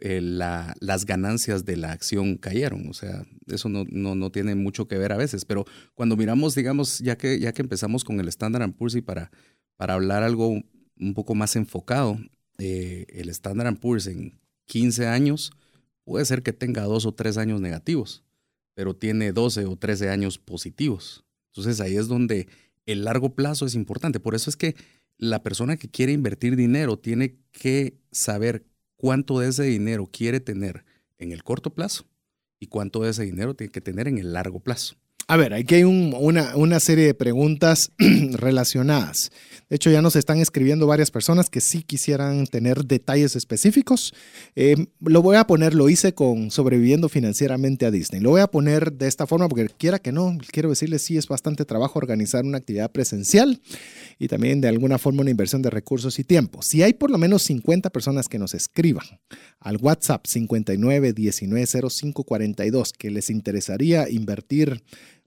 las 0.00 1.06
ganancias 1.06 1.64
de 1.64 1.76
la 1.76 1.92
acción 1.92 2.36
cayeron. 2.36 2.88
O 2.88 2.92
sea, 2.94 3.24
eso 3.46 3.68
no, 3.68 3.84
no, 3.84 4.30
tiene 4.30 4.54
mucho 4.54 4.88
que 4.88 4.98
ver 4.98 5.12
a 5.12 5.16
veces. 5.16 5.44
Pero 5.44 5.64
cuando 5.94 6.16
miramos, 6.16 6.54
digamos, 6.54 6.98
ya 6.98 7.16
que, 7.16 7.38
ya 7.38 7.52
que 7.52 7.62
empezamos 7.62 8.04
con 8.04 8.20
el 8.20 8.28
Standard 8.28 8.72
Poor's 8.72 8.94
y 8.94 9.02
para, 9.02 9.30
para 9.76 9.94
hablar 9.94 10.22
algo 10.22 10.48
un 10.48 11.14
poco 11.14 11.34
más 11.34 11.56
enfocado, 11.56 12.18
eh, 12.58 13.06
el 13.08 13.28
Standard 13.28 13.78
Poor's 13.78 14.06
en 14.06 14.40
15 14.66 15.06
años 15.06 15.52
puede 16.04 16.24
ser 16.24 16.42
que 16.42 16.52
tenga 16.52 16.82
dos 16.82 17.06
o 17.06 17.14
tres 17.14 17.36
años 17.36 17.60
negativos, 17.60 18.24
pero 18.74 18.94
tiene 18.94 19.32
12 19.32 19.66
o 19.66 19.76
13 19.76 20.10
años 20.10 20.38
positivos. 20.38 21.24
Entonces 21.48 21.80
ahí 21.80 21.96
es 21.96 22.08
donde 22.08 22.48
el 22.86 23.04
largo 23.04 23.34
plazo 23.34 23.66
es 23.66 23.74
importante. 23.74 24.20
Por 24.20 24.34
eso 24.34 24.50
es 24.50 24.56
que 24.56 24.74
la 25.18 25.42
persona 25.42 25.76
que 25.76 25.88
quiere 25.88 26.12
invertir 26.12 26.56
dinero 26.56 26.98
tiene 26.98 27.36
que 27.52 27.98
saber 28.10 28.64
cuánto 29.02 29.40
de 29.40 29.48
ese 29.48 29.64
dinero 29.64 30.06
quiere 30.06 30.38
tener 30.38 30.84
en 31.18 31.32
el 31.32 31.42
corto 31.42 31.74
plazo 31.74 32.04
y 32.60 32.68
cuánto 32.68 33.00
de 33.00 33.10
ese 33.10 33.24
dinero 33.24 33.56
tiene 33.56 33.72
que 33.72 33.80
tener 33.80 34.06
en 34.06 34.16
el 34.16 34.32
largo 34.32 34.60
plazo. 34.60 34.94
A 35.28 35.36
ver, 35.36 35.54
aquí 35.54 35.76
hay 35.76 35.84
una, 35.84 36.56
una, 36.56 36.80
serie 36.80 37.06
de 37.06 37.14
preguntas 37.14 37.92
relacionadas. 38.32 39.30
De 39.70 39.76
hecho, 39.76 39.90
ya 39.90 40.02
nos 40.02 40.16
están 40.16 40.38
escribiendo 40.38 40.86
varias 40.86 41.10
personas 41.10 41.48
que 41.48 41.60
sí 41.60 41.82
quisieran 41.82 42.46
tener 42.46 42.84
detalles 42.84 43.36
específicos. 43.36 44.12
Eh, 44.56 44.86
lo 45.00 45.22
voy 45.22 45.36
a 45.36 45.46
poner, 45.46 45.74
lo 45.74 45.88
hice 45.88 46.12
con 46.12 46.50
sobreviviendo 46.50 47.08
financieramente 47.08 47.86
a 47.86 47.90
Disney. 47.90 48.20
Lo 48.20 48.30
voy 48.30 48.40
a 48.40 48.48
poner 48.48 48.92
de 48.92 49.06
esta 49.06 49.26
forma 49.26 49.48
porque 49.48 49.68
quiera 49.68 49.98
que 50.00 50.12
no, 50.12 50.36
quiero 50.50 50.68
decirles, 50.68 51.02
sí 51.02 51.16
es 51.16 51.28
bastante 51.28 51.64
trabajo 51.64 51.98
organizar 51.98 52.44
una 52.44 52.58
actividad 52.58 52.90
presencial 52.90 53.62
y 54.18 54.28
también 54.28 54.60
de 54.60 54.68
alguna 54.68 54.98
forma 54.98 55.22
una 55.22 55.30
inversión 55.30 55.62
de 55.62 55.70
recursos 55.70 56.18
y 56.18 56.24
tiempo. 56.24 56.62
Si 56.62 56.82
hay 56.82 56.94
por 56.94 57.10
lo 57.10 57.18
menos 57.18 57.44
50 57.44 57.90
personas 57.90 58.28
que 58.28 58.38
nos 58.38 58.54
escriban 58.54 59.06
al 59.60 59.76
WhatsApp 59.76 60.26
59 60.26 61.12
19 61.12 61.66
05 61.88 62.24
42 62.24 62.92
que 62.92 63.10
les 63.10 63.30
interesaría 63.30 64.10
invertir 64.10 64.82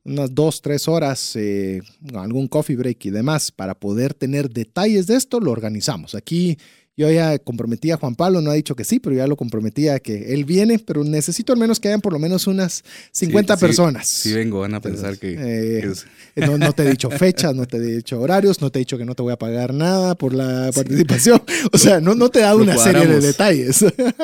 unas 0.06 0.34
dos, 0.34 0.62
tres 0.62 0.88
horas, 0.88 1.36
eh, 1.36 1.82
algún 2.14 2.48
coffee 2.48 2.76
break 2.76 3.06
y 3.06 3.10
demás, 3.10 3.52
para 3.52 3.74
poder 3.74 4.14
tener 4.14 4.50
detalles 4.50 5.08
de 5.08 5.16
esto, 5.16 5.40
lo 5.40 5.52
organizamos. 5.52 6.14
Aquí 6.16 6.58
yo 6.98 7.12
ya 7.12 7.38
comprometí 7.40 7.92
a 7.92 7.98
Juan 7.98 8.16
Pablo, 8.16 8.42
no 8.42 8.52
ha 8.52 8.54
dicho 8.54 8.76
que 8.76 8.86
sí, 8.86 9.00
pero 9.00 9.16
ya 9.16 9.28
lo 9.28 9.36
comprometía 9.36 10.00
que 10.00 10.34
él 10.34 10.46
viene, 10.46 10.80
pero 10.80 11.04
necesito 11.04 11.52
al 11.52 11.60
menos 11.60 11.80
que 11.80 11.90
hayan 11.90 12.02
por 12.02 12.14
lo 12.14 12.20
menos 12.20 12.48
unas 12.48 12.84
50 13.12 13.58
personas. 13.58 14.08
Sí, 14.08 14.34
vengo, 14.34 14.62
van 14.62 14.76
a 14.76 14.82
pensar 14.82 15.18
que... 15.18 15.36
Eh, 15.38 15.94
no, 16.36 16.74
te 16.74 16.84
he 16.84 16.90
dicho 16.90 17.10
fechas, 17.12 17.54
no 17.54 17.66
te 17.66 17.78
he 17.78 17.82
dicho 17.82 18.20
horarios, 18.20 18.62
no 18.62 18.72
te 18.72 18.80
he 18.80 18.82
dicho 18.82 18.98
que 18.98 19.06
no 19.06 19.14
te 19.14 19.24
voy 19.24 19.34
a 19.34 19.38
pagar 19.38 19.74
nada 19.74 20.16
por 20.16 20.34
la 20.34 20.72
participación. 20.74 21.42
O 21.72 21.78
sea, 21.78 22.00
no, 22.00 22.16
no 22.16 22.30
te 22.30 22.40
he 22.40 22.42
dado 22.44 22.60
una 22.60 22.78
serie 22.78 23.08
de 23.08 23.20
detalles. 23.20 23.84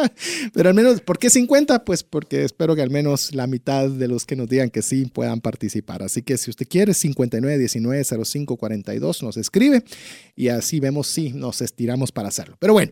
pero 0.53 0.69
al 0.69 0.75
menos, 0.75 1.01
¿por 1.01 1.17
qué 1.17 1.29
50? 1.29 1.83
Pues 1.83 2.03
porque 2.03 2.43
espero 2.43 2.75
que 2.75 2.81
al 2.81 2.89
menos 2.89 3.33
la 3.33 3.47
mitad 3.47 3.89
de 3.89 4.07
los 4.07 4.25
que 4.25 4.35
nos 4.35 4.47
digan 4.47 4.69
que 4.69 4.81
sí 4.81 5.05
puedan 5.05 5.41
participar. 5.41 6.03
Así 6.03 6.21
que 6.21 6.37
si 6.37 6.49
usted 6.49 6.67
quiere, 6.67 6.93
59190542 6.93 9.23
nos 9.23 9.37
escribe 9.37 9.83
y 10.35 10.49
así 10.49 10.79
vemos 10.79 11.07
si 11.07 11.33
nos 11.33 11.61
estiramos 11.61 12.11
para 12.11 12.29
hacerlo. 12.29 12.57
Pero 12.61 12.73
bueno, 12.73 12.91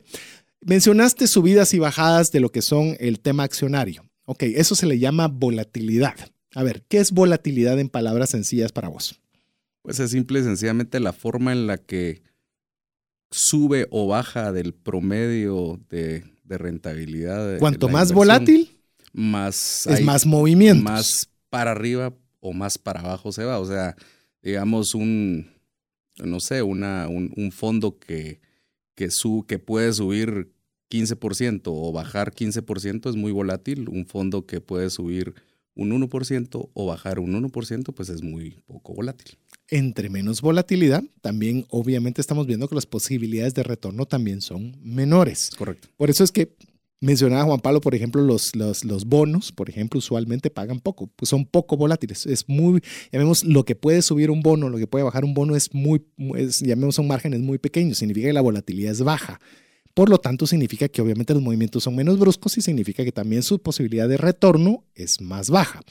mencionaste 0.62 1.28
subidas 1.28 1.76
y 1.76 1.80
bajadas 1.80 2.32
de 2.32 2.40
lo 2.40 2.52
que 2.52 2.64
son 2.64 2.98
el 3.00 3.20
tema 3.20 3.44
accionario. 3.44 4.04
Ok, 4.26 4.42
eso 4.42 4.74
se 4.74 4.88
le 4.88 4.98
llama 4.98 5.28
volatilidad. 5.28 6.16
A 6.56 6.64
ver, 6.64 6.84
¿qué 6.90 6.98
es 6.98 7.12
volatilidad 7.12 7.80
en 7.80 7.88
palabras 7.88 8.32
sencillas 8.32 8.72
para 8.72 8.90
vos? 8.90 9.22
Pues 9.84 10.00
es 10.00 10.10
simple 10.10 10.40
y 10.40 10.44
sencillamente 10.44 11.00
la 11.00 11.14
forma 11.14 11.52
en 11.52 11.68
la 11.68 11.78
que 11.78 12.24
sube 13.30 13.88
o 13.92 14.08
baja 14.08 14.52
del 14.52 14.74
promedio 14.74 15.80
de, 15.88 16.24
rentabilidad. 16.46 17.60
Cuanto 17.60 17.90
más 17.90 18.12
volátil, 18.12 18.76
más 19.14 19.86
es 19.86 20.02
más 20.02 20.26
movimiento. 20.26 20.84
Más 20.84 21.30
para 21.52 21.70
arriba 21.70 22.12
o 22.40 22.54
más 22.54 22.80
para 22.80 23.02
abajo 23.02 23.32
se 23.32 23.44
va. 23.44 23.60
O 23.60 23.68
sea, 23.68 23.96
digamos 24.42 24.96
un, 24.96 25.52
no 26.18 26.40
sé, 26.40 26.64
una, 26.64 27.08
un 27.08 27.52
fondo 27.52 28.00
que 28.00 28.40
que, 29.00 29.12
su, 29.12 29.46
que 29.48 29.60
puede 29.60 29.94
subir 29.94 30.52
15% 30.92 31.62
o 31.68 31.94
bajar 31.94 32.34
15% 32.34 33.10
es 33.10 33.16
muy 33.16 33.32
volátil. 33.32 33.88
Un 33.88 34.06
fondo 34.06 34.46
que 34.46 34.60
puede 34.60 34.90
subir 34.90 35.36
un 35.74 35.92
1% 35.92 36.70
o 36.74 36.86
bajar 36.86 37.20
un 37.20 37.32
1%, 37.42 37.94
pues 37.94 38.10
es 38.10 38.22
muy 38.22 38.62
poco 38.68 38.94
volátil. 38.94 39.38
Entre 39.70 40.10
menos 40.10 40.42
volatilidad, 40.42 41.02
también 41.22 41.66
obviamente 41.70 42.20
estamos 42.20 42.46
viendo 42.46 42.68
que 42.68 42.76
las 42.76 42.88
posibilidades 42.88 43.54
de 43.54 43.64
retorno 43.64 44.06
también 44.06 44.42
son 44.42 44.76
menores. 44.84 45.52
Correcto. 45.58 45.88
Por 45.96 46.10
eso 46.10 46.26
es 46.26 46.34
que 46.34 46.58
mencionaba 47.02 47.44
Juan 47.44 47.60
Pablo, 47.60 47.82
por 47.82 47.96
ejemplo, 47.96 48.22
los, 48.22 48.56
los, 48.56 48.84
los, 48.84 49.06
bonos, 49.06 49.52
por 49.52 49.70
ejemplo, 49.70 50.00
usualmente 50.00 50.50
pagan 50.50 50.80
poco, 50.80 51.08
pues 51.16 51.30
son 51.30 51.46
poco 51.46 51.78
volátiles. 51.78 52.26
Es 52.26 52.48
muy, 52.48 52.82
llamemos, 53.12 53.44
lo 53.44 53.64
que 53.66 53.76
puede 53.76 54.02
subir 54.02 54.32
un 54.32 54.42
bono, 54.42 54.70
lo 54.70 54.78
que 54.78 54.88
puede 54.88 55.04
bajar 55.04 55.24
un 55.24 55.34
bono 55.34 55.56
es 55.56 55.74
muy, 55.74 56.02
es, 56.36 56.60
llamemos, 56.60 56.96
son 56.96 57.08
márgenes 57.08 57.40
muy 57.40 57.58
pequeños, 57.58 57.98
significa 57.98 58.28
que 58.28 58.34
la 58.34 58.42
volatilidad 58.42 58.92
es 58.92 59.02
baja. 59.02 59.40
Por 59.94 60.10
lo 60.10 60.20
tanto, 60.20 60.48
significa 60.48 60.88
que 60.88 61.02
obviamente 61.02 61.34
los 61.34 61.44
movimientos 61.44 61.84
son 61.84 61.96
menos 61.96 62.20
bruscos 62.20 62.58
y 62.58 62.62
significa 62.62 63.04
que 63.04 63.12
también 63.12 63.44
su 63.44 63.60
posibilidad 63.60 64.08
de 64.08 64.18
retorno 64.18 64.86
es 64.96 65.20
más 65.20 65.50
baja. 65.50 65.82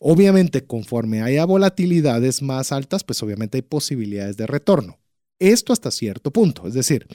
Obviamente, 0.00 0.64
conforme 0.64 1.22
haya 1.22 1.44
volatilidades 1.44 2.42
más 2.42 2.72
altas, 2.72 3.04
pues 3.04 3.22
obviamente 3.22 3.58
hay 3.58 3.62
posibilidades 3.62 4.36
de 4.36 4.46
retorno. 4.46 4.98
Esto 5.38 5.72
hasta 5.72 5.90
cierto 5.90 6.32
punto, 6.32 6.66
es 6.66 6.74
decir, 6.74 7.06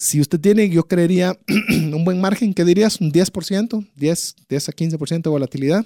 si 0.00 0.18
usted 0.18 0.40
tiene, 0.40 0.70
yo 0.70 0.88
creería, 0.88 1.38
un 1.92 2.04
buen 2.04 2.20
margen, 2.22 2.54
¿qué 2.54 2.64
dirías? 2.64 3.02
¿Un 3.02 3.12
10%? 3.12 3.86
10, 3.94 4.36
10 4.48 4.68
a 4.68 4.72
15% 4.72 5.22
de 5.22 5.30
volatilidad. 5.30 5.84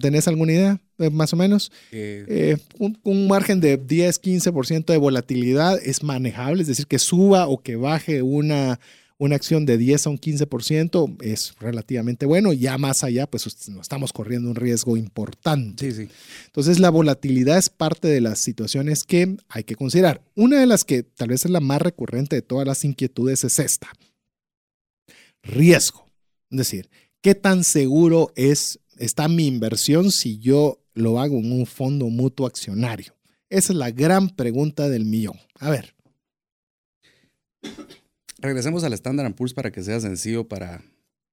¿Tenés 0.00 0.28
alguna 0.28 0.52
idea, 0.52 0.80
eh, 0.98 1.08
más 1.08 1.32
o 1.32 1.36
menos? 1.36 1.72
Eh, 1.90 2.24
eh, 2.28 2.56
un, 2.78 3.26
margen 3.26 3.60
de 3.60 3.78
10, 3.78 4.20
15% 4.20 4.84
de 4.84 4.98
volatilidad 4.98 5.78
es 5.82 6.02
manejable, 6.02 6.60
es 6.60 6.68
decir, 6.68 6.86
que 6.86 6.98
suba 6.98 7.48
o 7.48 7.62
que 7.62 7.76
baje 7.76 8.20
una, 8.20 8.78
una 9.18 9.34
acción 9.34 9.66
de 9.66 9.76
10 9.76 10.06
a 10.06 10.10
un 10.10 10.18
15% 10.18 11.16
es 11.22 11.54
relativamente 11.58 12.24
bueno. 12.24 12.52
Ya 12.52 12.78
más 12.78 13.02
allá, 13.02 13.28
pues 13.28 13.46
estamos 13.46 14.12
corriendo 14.12 14.48
un 14.48 14.54
riesgo 14.54 14.96
importante. 14.96 15.90
Sí, 15.90 16.04
sí. 16.04 16.12
Entonces, 16.46 16.78
la 16.78 16.90
volatilidad 16.90 17.58
es 17.58 17.68
parte 17.68 18.06
de 18.06 18.20
las 18.20 18.38
situaciones 18.38 19.02
que 19.02 19.36
hay 19.48 19.64
que 19.64 19.74
considerar. 19.74 20.22
Una 20.36 20.60
de 20.60 20.66
las 20.66 20.84
que 20.84 21.02
tal 21.02 21.28
vez 21.28 21.44
es 21.44 21.50
la 21.50 21.60
más 21.60 21.82
recurrente 21.82 22.36
de 22.36 22.42
todas 22.42 22.66
las 22.66 22.84
inquietudes 22.84 23.42
es 23.42 23.58
esta. 23.58 23.88
Riesgo. 25.42 26.08
Es 26.50 26.58
decir, 26.58 26.88
¿qué 27.20 27.34
tan 27.34 27.64
seguro 27.64 28.32
es, 28.36 28.78
está 28.98 29.26
mi 29.26 29.46
inversión 29.46 30.12
si 30.12 30.38
yo 30.38 30.80
lo 30.94 31.20
hago 31.20 31.38
en 31.38 31.52
un 31.52 31.66
fondo 31.66 32.06
mutuo 32.06 32.46
accionario? 32.46 33.16
Esa 33.50 33.72
es 33.72 33.78
la 33.78 33.90
gran 33.90 34.28
pregunta 34.30 34.88
del 34.88 35.04
millón. 35.04 35.38
A 35.58 35.70
ver. 35.70 35.94
Regresemos 38.38 38.84
al 38.84 38.92
Standard 38.92 39.34
Poor's 39.34 39.52
para 39.52 39.70
que 39.70 39.82
sea 39.82 40.00
sencillo 40.00 40.46
para. 40.46 40.82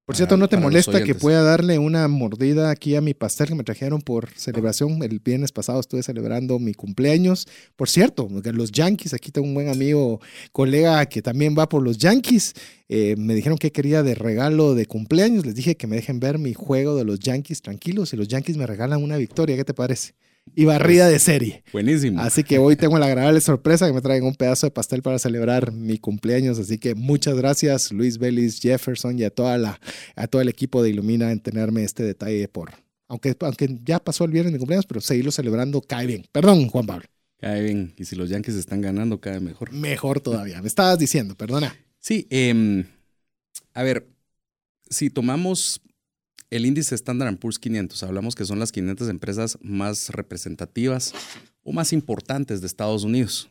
Por 0.06 0.16
cierto, 0.16 0.38
¿no 0.38 0.48
te 0.48 0.58
molesta 0.58 1.04
que 1.04 1.16
pueda 1.16 1.42
darle 1.42 1.80
una 1.80 2.08
mordida 2.08 2.70
aquí 2.70 2.96
a 2.96 3.02
mi 3.02 3.16
pastel 3.16 3.48
que 3.48 3.56
me 3.56 3.64
trajeron 3.64 4.02
por 4.02 4.30
celebración? 4.36 5.02
El 5.02 5.20
viernes 5.20 5.52
pasado 5.52 5.80
estuve 5.80 6.04
celebrando 6.04 6.60
mi 6.60 6.76
cumpleaños. 6.76 7.48
Por 7.76 7.90
cierto, 7.90 8.28
los 8.30 8.72
Yankees, 8.72 9.16
aquí 9.16 9.32
tengo 9.32 9.48
un 9.48 9.56
buen 9.56 9.68
amigo, 9.68 10.22
colega 10.52 11.04
que 11.08 11.24
también 11.24 11.56
va 11.58 11.68
por 11.68 11.82
los 11.82 11.98
Yankees. 11.98 12.54
Eh, 12.88 13.16
me 13.18 13.34
dijeron 13.34 13.58
que 13.58 13.72
quería 13.72 14.04
de 14.04 14.14
regalo 14.14 14.76
de 14.76 14.86
cumpleaños. 14.86 15.44
Les 15.44 15.56
dije 15.56 15.76
que 15.76 15.88
me 15.88 15.96
dejen 15.96 16.20
ver 16.20 16.38
mi 16.38 16.54
juego 16.54 16.96
de 16.96 17.04
los 17.04 17.20
Yankees 17.20 17.64
tranquilos 17.64 18.14
y 18.14 18.18
los 18.18 18.28
Yankees 18.28 18.58
me 18.58 18.68
regalan 18.68 19.02
una 19.02 19.18
victoria. 19.18 19.56
¿Qué 19.56 19.66
te 19.66 19.74
parece? 19.74 20.14
Y 20.54 20.66
barrida 20.66 21.08
de 21.08 21.20
serie. 21.20 21.64
Buenísimo. 21.72 22.22
Así 22.22 22.44
que 22.44 22.60
hoy 22.60 22.76
tengo 22.76 23.00
la 23.00 23.08
agradable 23.08 23.42
sorpresa 23.42 23.88
que 23.88 23.94
me 23.94 24.02
traigan 24.02 24.28
un 24.28 24.36
pedazo 24.36 24.68
de 24.68 24.72
pastel 24.72 25.02
para 25.02 25.20
celebrar 25.20 25.72
mi 25.72 25.98
cumpleaños. 25.98 26.60
Así 26.60 26.78
que 26.78 26.96
muchas 26.96 27.36
gracias, 27.36 27.92
Luis 27.92 28.18
Vélez, 28.18 28.60
Jefferson 28.60 29.18
y 29.18 29.24
a, 29.24 29.30
toda 29.30 29.58
la, 29.58 29.80
a 30.16 30.28
todo 30.28 30.42
el 30.42 30.50
equipo 30.50 30.84
de 30.84 30.90
Ilumina 30.92 31.32
en 31.32 31.40
tenerme 31.40 31.84
este 31.84 32.04
detalle 32.04 32.48
por. 32.48 32.72
Aunque, 33.08 33.36
aunque 33.40 33.80
ya 33.84 34.00
pasó 34.00 34.26
el 34.26 34.32
viernes 34.32 34.54
de 34.54 34.60
cumpleaños, 34.60 34.86
pero 34.86 35.02
seguirlo 35.02 35.32
celebrando 35.32 35.82
cae 35.82 36.08
bien. 36.08 36.26
Perdón, 36.32 36.68
Juan 36.68 36.86
Pablo. 36.86 37.06
Cae 37.40 37.62
bien. 37.62 37.94
Y 37.98 38.06
si 38.06 38.16
los 38.16 38.30
Yankees 38.30 38.56
están 38.56 38.82
ganando, 38.82 39.20
cae 39.20 39.40
mejor. 39.40 39.72
Mejor 39.74 40.22
todavía. 40.22 40.62
Me 40.62 40.68
estabas 40.68 40.98
diciendo, 40.98 41.36
perdona. 41.36 41.76
Sí, 42.00 42.28
em, 42.30 42.86
a 43.74 43.84
ver, 43.84 44.08
si 44.90 45.10
tomamos 45.10 45.82
el 46.50 46.66
índice 46.66 46.96
Standard 46.96 47.38
Poor's 47.38 47.60
500, 47.60 48.04
hablamos 48.04 48.36
que 48.36 48.46
son 48.46 48.60
las 48.60 48.72
500 48.72 49.10
empresas 49.10 49.58
más 49.62 50.10
representativas 50.10 51.14
o 51.64 51.74
más 51.74 51.94
importantes 51.94 52.62
de 52.62 52.68
Estados 52.68 53.04
Unidos. 53.04 53.50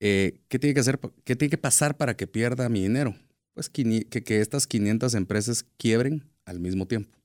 Eh, 0.00 0.40
¿qué, 0.48 0.58
tiene 0.58 0.74
que 0.74 0.80
hacer, 0.80 0.98
¿Qué 1.24 1.36
tiene 1.36 1.50
que 1.50 1.58
pasar 1.58 1.96
para 1.96 2.16
que 2.16 2.26
pierda 2.26 2.68
mi 2.68 2.82
dinero? 2.82 3.16
Pues 3.54 3.70
que, 3.70 4.04
que, 4.04 4.40
estas 4.40 4.66
500 4.66 5.14
empresas 5.14 5.64
quiebren 5.78 6.22
al 6.44 6.60
mismo 6.60 6.86
tiempo. 6.86 7.16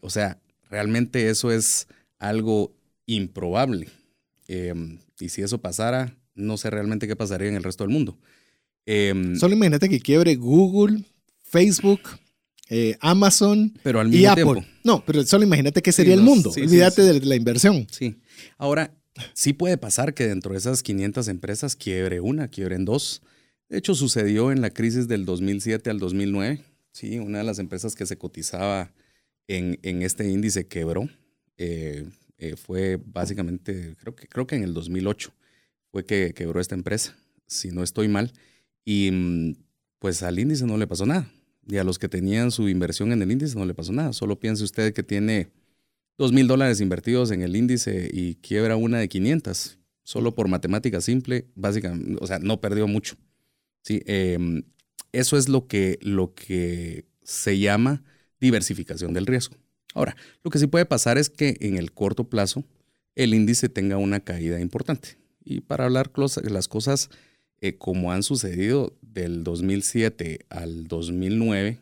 O 0.00 0.10
sea, 0.10 0.38
realmente 0.68 1.30
eso 1.30 1.50
es 1.50 1.86
algo 2.18 2.74
improbable. 3.06 3.88
Em, 4.48 4.98
y 5.18 5.30
si 5.30 5.40
eso 5.40 5.58
pasara, 5.58 6.14
no 6.34 6.58
sé 6.58 6.68
realmente 6.68 7.06
qué 7.06 7.16
pasaría 7.16 7.48
en 7.48 7.54
el 7.54 7.62
resto 7.62 7.84
del 7.84 7.92
mundo. 7.92 8.18
Em, 8.84 9.36
Solo 9.36 9.54
imagínate 9.54 9.88
que 9.88 10.00
quiebre 10.00 10.34
Google, 10.34 11.04
Facebook, 11.42 12.00
eh, 12.68 12.96
Amazon 13.00 13.74
pero 13.82 14.00
al 14.00 14.14
y 14.14 14.26
Apple. 14.26 14.66
No, 14.84 15.04
pero 15.04 15.24
solo 15.24 15.44
imagínate 15.44 15.82
qué 15.82 15.92
sería 15.92 16.14
el 16.14 16.22
mundo. 16.22 16.50
Olvídate 16.50 17.02
de 17.02 17.20
la 17.20 17.36
inversión. 17.36 17.86
Sí. 17.90 18.16
Ahora, 18.58 18.94
sí 19.34 19.52
puede 19.52 19.76
pasar 19.78 20.14
que 20.14 20.26
dentro 20.26 20.52
de 20.52 20.58
esas 20.58 20.82
500 20.82 21.28
empresas 21.28 21.76
quiebre 21.76 22.20
una, 22.20 22.48
quiebren 22.48 22.84
dos. 22.84 23.22
De 23.68 23.78
hecho, 23.78 23.94
sucedió 23.94 24.52
en 24.52 24.60
la 24.60 24.70
crisis 24.70 25.08
del 25.08 25.24
2007 25.24 25.90
al 25.90 25.98
2009, 25.98 26.62
Sí, 26.92 27.18
una 27.18 27.38
de 27.38 27.44
las 27.44 27.58
empresas 27.58 27.94
que 27.94 28.04
se 28.06 28.18
cotizaba 28.18 28.92
en, 29.48 29.78
en 29.82 30.02
este 30.02 30.28
índice 30.28 30.66
quebró. 30.66 31.08
Eh, 31.56 32.06
eh, 32.38 32.56
fue 32.56 33.00
básicamente, 33.02 33.96
creo 33.98 34.14
que, 34.14 34.28
creo 34.28 34.46
que 34.46 34.56
en 34.56 34.62
el 34.62 34.74
2008 34.74 35.32
fue 35.90 36.04
que 36.04 36.34
quebró 36.34 36.60
esta 36.60 36.74
empresa, 36.74 37.16
si 37.46 37.70
no 37.70 37.82
estoy 37.82 38.08
mal. 38.08 38.32
Y 38.84 39.10
mm, 39.10 39.54
pues 39.98 40.22
al 40.22 40.38
índice 40.38 40.66
no 40.66 40.76
le 40.76 40.86
pasó 40.86 41.06
nada. 41.06 41.30
Y 41.66 41.76
a 41.76 41.84
los 41.84 41.98
que 41.98 42.08
tenían 42.08 42.50
su 42.50 42.68
inversión 42.68 43.12
en 43.12 43.22
el 43.22 43.30
índice 43.30 43.56
no 43.56 43.64
le 43.64 43.74
pasó 43.74 43.92
nada. 43.92 44.12
Solo 44.12 44.38
piense 44.38 44.64
usted 44.64 44.92
que 44.92 45.02
tiene 45.02 45.50
dos 46.18 46.32
mil 46.32 46.46
dólares 46.46 46.80
invertidos 46.80 47.30
en 47.30 47.42
el 47.42 47.56
índice 47.56 48.10
y 48.12 48.36
quiebra 48.36 48.76
una 48.76 48.98
de 48.98 49.08
500. 49.08 49.78
Solo 50.04 50.34
por 50.34 50.48
matemática 50.48 51.00
simple, 51.00 51.46
básicamente, 51.54 52.18
o 52.20 52.26
sea, 52.26 52.38
no 52.40 52.60
perdió 52.60 52.88
mucho. 52.88 53.16
Sí, 53.82 54.02
em, 54.06 54.64
eso 55.12 55.36
es 55.36 55.48
lo 55.48 55.66
que, 55.68 55.98
lo 56.02 56.34
que 56.34 57.04
se 57.22 57.58
llama 57.58 58.02
diversificación 58.40 59.12
del 59.14 59.26
riesgo. 59.26 59.56
Ahora, 59.94 60.16
lo 60.42 60.50
que 60.50 60.58
sí 60.58 60.66
puede 60.66 60.86
pasar 60.86 61.18
es 61.18 61.30
que 61.30 61.56
en 61.60 61.76
el 61.76 61.92
corto 61.92 62.28
plazo 62.28 62.64
el 63.14 63.34
índice 63.34 63.68
tenga 63.68 63.98
una 63.98 64.20
caída 64.20 64.60
importante. 64.60 65.18
Y 65.44 65.60
para 65.60 65.84
hablar 65.84 66.10
las 66.42 66.68
cosas 66.68 67.10
eh, 67.60 67.76
como 67.78 68.10
han 68.10 68.24
sucedido 68.24 68.96
del 69.12 69.44
2007 69.44 70.46
al 70.48 70.88
2009, 70.88 71.78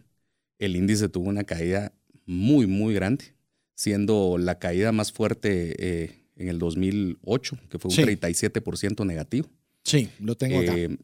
el 0.59 0.77
índice 0.77 1.09
tuvo 1.09 1.29
una 1.29 1.45
caída 1.45 1.93
muy, 2.27 2.67
muy 2.67 2.95
grande, 2.95 3.35
siendo 3.75 4.37
la 4.39 4.59
caída 4.59 4.93
más 4.93 5.13
fuerte 5.13 5.75
eh, 5.79 6.21
en 6.37 6.49
el 6.49 6.59
2008, 6.59 7.59
que 7.69 7.79
fue 7.79 7.91
un 7.91 7.97
37% 7.97 9.07
negativo. 9.07 9.49
Sí, 9.85 10.09
lo 10.21 10.37
tengo 10.37 10.61
acá. 10.61 10.77
Eh, 10.77 10.97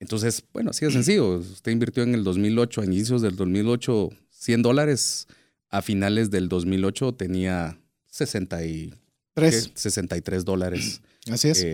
entonces, 0.00 0.44
bueno, 0.52 0.70
así 0.70 0.84
de 0.84 0.92
sencillo. 0.92 1.38
Usted 1.38 1.72
invirtió 1.72 2.02
en 2.02 2.14
el 2.14 2.24
2008, 2.24 2.82
a 2.82 2.84
inicios 2.84 3.22
del 3.22 3.36
2008, 3.36 4.10
100 4.30 4.62
dólares. 4.62 5.26
A 5.70 5.82
finales 5.82 6.30
del 6.30 6.48
2008 6.48 7.14
tenía 7.14 7.80
63, 8.06 9.72
63 9.74 10.44
dólares. 10.44 11.00
Así 11.28 11.48
es. 11.48 11.66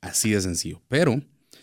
así 0.00 0.30
de 0.30 0.40
sencillo. 0.40 0.80
Pero 0.88 1.20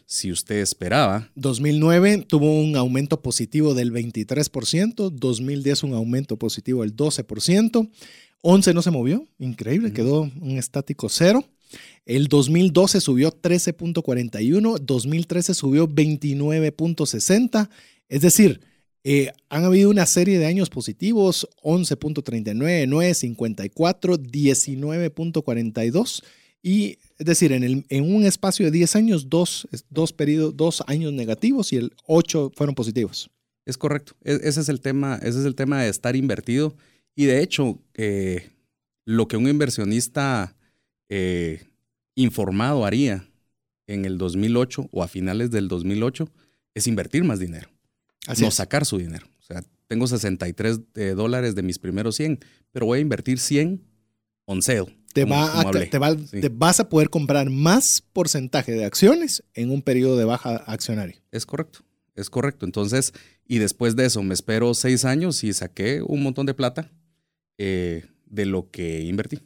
si 0.09 0.31
usted 0.31 0.57
esperaba. 0.57 1.29
2009 1.35 2.25
tuvo 2.27 2.59
un 2.59 2.75
aumento 2.75 3.21
positivo 3.21 3.75
del 3.75 3.93
23%, 3.93 5.11
2010 5.11 5.83
un 5.83 5.93
aumento 5.93 6.35
positivo 6.35 6.81
del 6.81 6.95
12%, 6.95 7.87
11 8.41 8.73
no 8.73 8.81
se 8.81 8.89
movió, 8.89 9.27
increíble, 9.37 9.93
quedó 9.93 10.31
un 10.41 10.57
estático 10.57 11.09
cero. 11.09 11.45
El 12.07 12.27
2012 12.27 13.01
subió 13.01 13.31
13.41, 13.31 14.79
2013 14.79 15.53
subió 15.53 15.87
29.60, 15.87 17.69
es 18.07 18.21
decir, 18.21 18.61
eh, 19.03 19.31
han 19.49 19.63
habido 19.63 19.91
una 19.91 20.07
serie 20.07 20.39
de 20.39 20.47
años 20.47 20.71
positivos, 20.71 21.47
11.39, 21.61 22.87
9.54, 22.87 24.17
19.42 24.17 26.23
y 26.61 26.97
es 27.17 27.25
decir, 27.25 27.51
en, 27.51 27.63
el, 27.63 27.85
en 27.89 28.13
un 28.13 28.25
espacio 28.25 28.65
de 28.65 28.71
10 28.71 28.95
años, 28.95 29.29
dos, 29.29 29.67
dos, 29.89 30.13
periodos, 30.13 30.55
dos 30.55 30.83
años 30.87 31.13
negativos 31.13 31.71
y 31.73 31.77
el 31.77 31.93
8 32.05 32.51
fueron 32.55 32.75
positivos. 32.75 33.29
Es 33.65 33.77
correcto. 33.77 34.13
E, 34.23 34.39
ese 34.43 34.61
es 34.61 34.69
el 34.69 34.81
tema, 34.81 35.15
ese 35.15 35.39
es 35.39 35.45
el 35.45 35.55
tema 35.55 35.81
de 35.81 35.89
estar 35.89 36.15
invertido. 36.15 36.75
Y 37.15 37.25
de 37.25 37.41
hecho, 37.41 37.79
eh, 37.93 38.49
lo 39.05 39.27
que 39.27 39.37
un 39.37 39.47
inversionista 39.47 40.55
eh, 41.09 41.63
informado 42.15 42.85
haría 42.85 43.27
en 43.87 44.05
el 44.05 44.17
2008 44.17 44.89
o 44.91 45.03
a 45.03 45.07
finales 45.07 45.51
del 45.51 45.67
2008 45.67 46.29
es 46.75 46.87
invertir 46.87 47.23
más 47.23 47.39
dinero. 47.39 47.69
no 48.39 48.51
sacar 48.51 48.85
su 48.85 48.97
dinero. 48.97 49.27
O 49.39 49.43
sea, 49.43 49.63
tengo 49.87 50.07
63 50.07 50.79
eh, 50.95 51.13
dólares 51.15 51.55
de 51.55 51.63
mis 51.63 51.79
primeros 51.79 52.15
100, 52.15 52.39
pero 52.71 52.85
voy 52.85 52.99
a 52.99 53.01
invertir 53.01 53.39
100 53.39 53.81
te, 55.13 55.25
va 55.25 55.71
te, 55.71 56.49
vas 56.49 56.79
a 56.79 56.89
poder 56.89 57.09
comprar 57.09 57.49
más 57.49 58.03
porcentaje 58.13 58.71
de 58.71 58.85
acciones 58.85 59.43
en 59.53 59.71
un 59.71 59.81
periodo 59.81 60.17
de 60.17 60.25
baja 60.25 60.57
accionaria. 60.67 61.21
Es 61.31 61.45
correcto, 61.45 61.79
es 62.15 62.29
correcto. 62.29 62.65
Entonces, 62.65 63.13
y 63.47 63.57
después 63.57 63.95
de 63.95 64.05
eso 64.05 64.21
me 64.23 64.33
espero 64.33 64.73
seis 64.73 65.05
años 65.05 65.43
y 65.43 65.53
saqué 65.53 66.01
un 66.01 66.23
montón 66.23 66.45
de 66.45 66.53
plata 66.53 66.91
eh, 67.57 68.05
de 68.25 68.45
lo 68.45 68.69
que 68.69 69.01
invertí. 69.01 69.39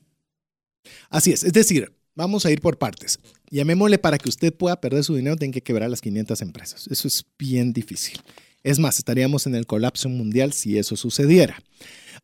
Así 1.10 1.32
es, 1.32 1.44
es 1.44 1.54
decir, 1.54 1.94
vamos 2.16 2.46
a 2.46 2.52
ir 2.52 2.62
por 2.62 2.78
partes. 2.78 3.20
Llamémosle 3.50 3.98
para 4.00 4.18
que 4.18 4.30
usted 4.30 4.54
pueda 4.54 4.82
perder 4.82 5.04
su 5.04 5.16
dinero, 5.16 5.38
tiene 5.38 5.54
que 5.54 5.64
quebrar 5.64 5.90
las 5.90 6.02
500 6.02 6.42
empresas. 6.42 6.88
Eso 6.90 7.08
es 7.08 7.26
bien 7.38 7.74
difícil. 7.74 8.20
Es 8.64 8.80
más, 8.80 8.98
estaríamos 8.98 9.46
en 9.46 9.56
el 9.56 9.66
colapso 9.66 10.10
mundial 10.10 10.54
si 10.54 10.78
eso 10.78 10.96
sucediera. 10.96 11.62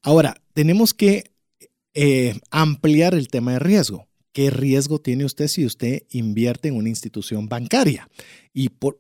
Ahora, 0.02 0.42
tenemos 0.54 0.94
que 0.94 1.32
eh, 1.94 2.40
ampliar 2.52 3.14
el 3.14 3.28
tema 3.28 3.54
de 3.54 3.60
riesgo. 3.60 4.08
¿Qué 4.32 4.52
riesgo 4.52 5.00
tiene 5.00 5.26
usted 5.26 5.48
si 5.48 5.66
usted 5.66 6.04
invierte 6.12 6.68
en 6.68 6.76
una 6.76 6.90
institución 6.90 7.50
bancaria? 7.50 8.10
Y 8.54 8.70
por, 8.70 9.00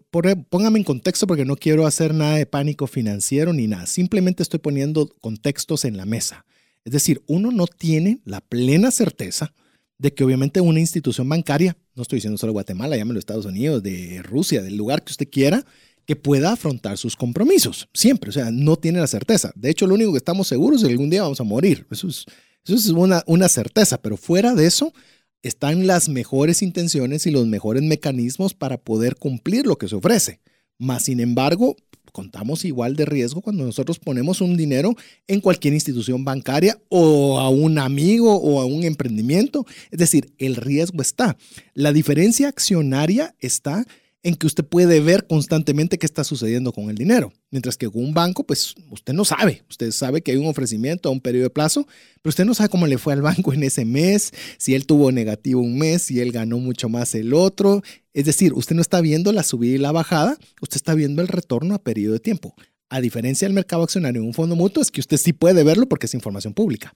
póngame 0.49 0.79
en 0.79 0.83
contexto 0.83 1.27
porque 1.27 1.45
no 1.45 1.55
quiero 1.55 1.85
hacer 1.85 2.13
nada 2.13 2.35
de 2.35 2.45
pánico 2.45 2.87
financiero 2.87 3.53
ni 3.53 3.67
nada. 3.67 3.85
Simplemente 3.85 4.41
estoy 4.41 4.59
poniendo 4.59 5.07
contextos 5.21 5.85
en 5.85 5.97
la 5.97 6.05
mesa. 6.05 6.45
Es 6.83 6.93
decir, 6.93 7.21
uno 7.27 7.51
no 7.51 7.67
tiene 7.67 8.19
la 8.25 8.41
plena 8.41 8.89
certeza 8.89 9.53
de 9.99 10.13
que 10.13 10.23
obviamente 10.23 10.61
una 10.61 10.79
institución 10.79 11.29
bancaria, 11.29 11.77
no 11.93 12.01
estoy 12.01 12.17
diciendo 12.17 12.37
solo 12.37 12.53
Guatemala, 12.53 12.97
llámelo 12.97 13.19
Estados 13.19 13.45
Unidos, 13.45 13.83
de 13.83 14.21
Rusia, 14.23 14.63
del 14.63 14.77
lugar 14.77 15.03
que 15.03 15.11
usted 15.11 15.29
quiera, 15.29 15.63
que 16.05 16.15
pueda 16.15 16.53
afrontar 16.53 16.97
sus 16.97 17.15
compromisos. 17.15 17.87
Siempre, 17.93 18.31
o 18.31 18.33
sea, 18.33 18.49
no 18.49 18.77
tiene 18.77 18.99
la 18.99 19.07
certeza. 19.07 19.51
De 19.55 19.69
hecho, 19.69 19.85
lo 19.85 19.93
único 19.93 20.11
que 20.11 20.17
estamos 20.17 20.47
seguros 20.47 20.81
es 20.81 20.87
que 20.87 20.93
algún 20.93 21.09
día 21.09 21.21
vamos 21.21 21.39
a 21.39 21.43
morir. 21.43 21.85
Eso 21.91 22.07
es, 22.07 22.25
eso 22.73 22.89
es 22.89 22.89
una, 22.89 23.23
una 23.25 23.49
certeza, 23.49 24.01
pero 24.01 24.17
fuera 24.17 24.55
de 24.55 24.65
eso 24.65 24.93
están 25.41 25.87
las 25.87 26.09
mejores 26.09 26.61
intenciones 26.61 27.25
y 27.25 27.31
los 27.31 27.47
mejores 27.47 27.83
mecanismos 27.83 28.53
para 28.53 28.77
poder 28.77 29.15
cumplir 29.15 29.65
lo 29.65 29.77
que 29.77 29.87
se 29.87 29.95
ofrece. 29.95 30.41
Más 30.77 31.05
sin 31.05 31.19
embargo, 31.19 31.75
contamos 32.11 32.65
igual 32.65 32.95
de 32.95 33.05
riesgo 33.05 33.41
cuando 33.41 33.63
nosotros 33.63 33.99
ponemos 33.99 34.41
un 34.41 34.57
dinero 34.57 34.95
en 35.27 35.41
cualquier 35.41 35.73
institución 35.73 36.25
bancaria 36.25 36.79
o 36.89 37.39
a 37.39 37.49
un 37.49 37.79
amigo 37.79 38.35
o 38.35 38.61
a 38.61 38.65
un 38.65 38.83
emprendimiento. 38.83 39.65
Es 39.91 39.99
decir, 39.99 40.33
el 40.37 40.55
riesgo 40.55 41.01
está. 41.01 41.37
La 41.73 41.93
diferencia 41.93 42.47
accionaria 42.47 43.35
está 43.39 43.85
en 44.21 44.35
que 44.35 44.47
usted 44.47 44.65
puede 44.65 44.99
ver 44.99 45.27
constantemente 45.27 45.97
qué 45.97 46.05
está 46.05 46.25
sucediendo 46.25 46.73
con 46.73 46.89
el 46.89 46.97
dinero. 46.97 47.31
Mientras 47.51 47.77
que 47.77 47.89
con 47.89 48.03
un 48.03 48.13
banco, 48.13 48.43
pues 48.43 48.75
usted 48.91 49.13
no 49.13 49.23
sabe. 49.23 49.63
Usted 49.69 49.91
sabe 49.91 50.21
que 50.21 50.31
hay 50.31 50.37
un 50.37 50.47
ofrecimiento 50.47 51.07
a 51.07 51.11
un 51.11 51.21
periodo 51.21 51.45
de 51.45 51.49
plazo, 51.49 51.87
pero 52.21 52.29
usted 52.29 52.43
no 52.43 52.53
sabe 52.53 52.69
cómo 52.69 52.85
le 52.85 52.97
fue 52.97 53.13
al 53.13 53.21
banco 53.21 53.53
en 53.53 53.63
ese 53.63 53.85
mes, 53.85 54.33
si 54.57 54.75
él 54.75 54.85
tuvo 54.85 55.11
negativo 55.11 55.61
un 55.61 55.77
mes, 55.77 56.01
si 56.01 56.19
él 56.19 56.31
ganó 56.31 56.59
mucho 56.59 56.89
más 56.89 57.15
el 57.15 57.33
otro. 57.33 57.81
Es 58.13 58.25
decir, 58.25 58.53
usted 58.53 58.75
no 58.75 58.81
está 58.81 58.99
viendo 58.99 59.31
la 59.31 59.43
subida 59.43 59.75
y 59.75 59.77
la 59.77 59.93
bajada, 59.93 60.37
usted 60.61 60.75
está 60.75 60.95
viendo 60.95 61.21
el 61.21 61.29
retorno 61.29 61.73
a 61.73 61.81
periodo 61.81 62.13
de 62.13 62.19
tiempo. 62.19 62.55
A 62.89 62.99
diferencia 62.99 63.47
del 63.47 63.53
mercado 63.55 63.83
accionario 63.83 64.21
en 64.21 64.27
un 64.27 64.33
fondo 64.33 64.55
mutuo, 64.55 64.83
es 64.83 64.91
que 64.91 64.99
usted 64.99 65.17
sí 65.17 65.31
puede 65.31 65.63
verlo 65.63 65.87
porque 65.87 66.07
es 66.07 66.13
información 66.13 66.53
pública. 66.53 66.93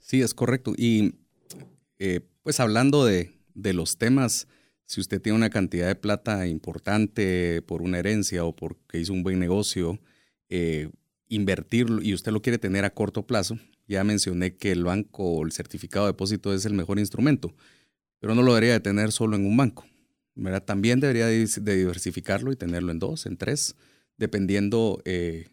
Sí, 0.00 0.22
es 0.22 0.32
correcto. 0.32 0.72
Y 0.76 1.16
eh, 1.98 2.20
pues 2.42 2.60
hablando 2.60 3.04
de, 3.04 3.32
de 3.54 3.74
los 3.74 3.98
temas 3.98 4.46
si 4.86 5.00
usted 5.00 5.20
tiene 5.20 5.36
una 5.36 5.50
cantidad 5.50 5.88
de 5.88 5.96
plata 5.96 6.46
importante 6.46 7.60
por 7.62 7.82
una 7.82 7.98
herencia 7.98 8.44
o 8.44 8.54
porque 8.54 9.00
hizo 9.00 9.12
un 9.12 9.22
buen 9.22 9.38
negocio, 9.38 10.00
eh, 10.48 10.90
invertirlo 11.28 12.00
y 12.02 12.14
usted 12.14 12.32
lo 12.32 12.40
quiere 12.40 12.58
tener 12.58 12.84
a 12.84 12.90
corto 12.90 13.26
plazo, 13.26 13.58
ya 13.88 14.04
mencioné 14.04 14.56
que 14.56 14.72
el 14.72 14.84
banco 14.84 15.24
o 15.24 15.44
el 15.44 15.52
certificado 15.52 16.06
de 16.06 16.12
depósito 16.12 16.54
es 16.54 16.64
el 16.66 16.74
mejor 16.74 16.98
instrumento, 16.98 17.54
pero 18.20 18.34
no 18.34 18.42
lo 18.42 18.54
debería 18.54 18.74
de 18.74 18.80
tener 18.80 19.12
solo 19.12 19.36
en 19.36 19.44
un 19.44 19.56
banco. 19.56 19.84
También 20.64 21.00
debería 21.00 21.26
de 21.26 21.76
diversificarlo 21.76 22.52
y 22.52 22.56
tenerlo 22.56 22.92
en 22.92 22.98
dos, 22.98 23.26
en 23.26 23.36
tres, 23.36 23.74
dependiendo 24.18 25.00
eh, 25.04 25.48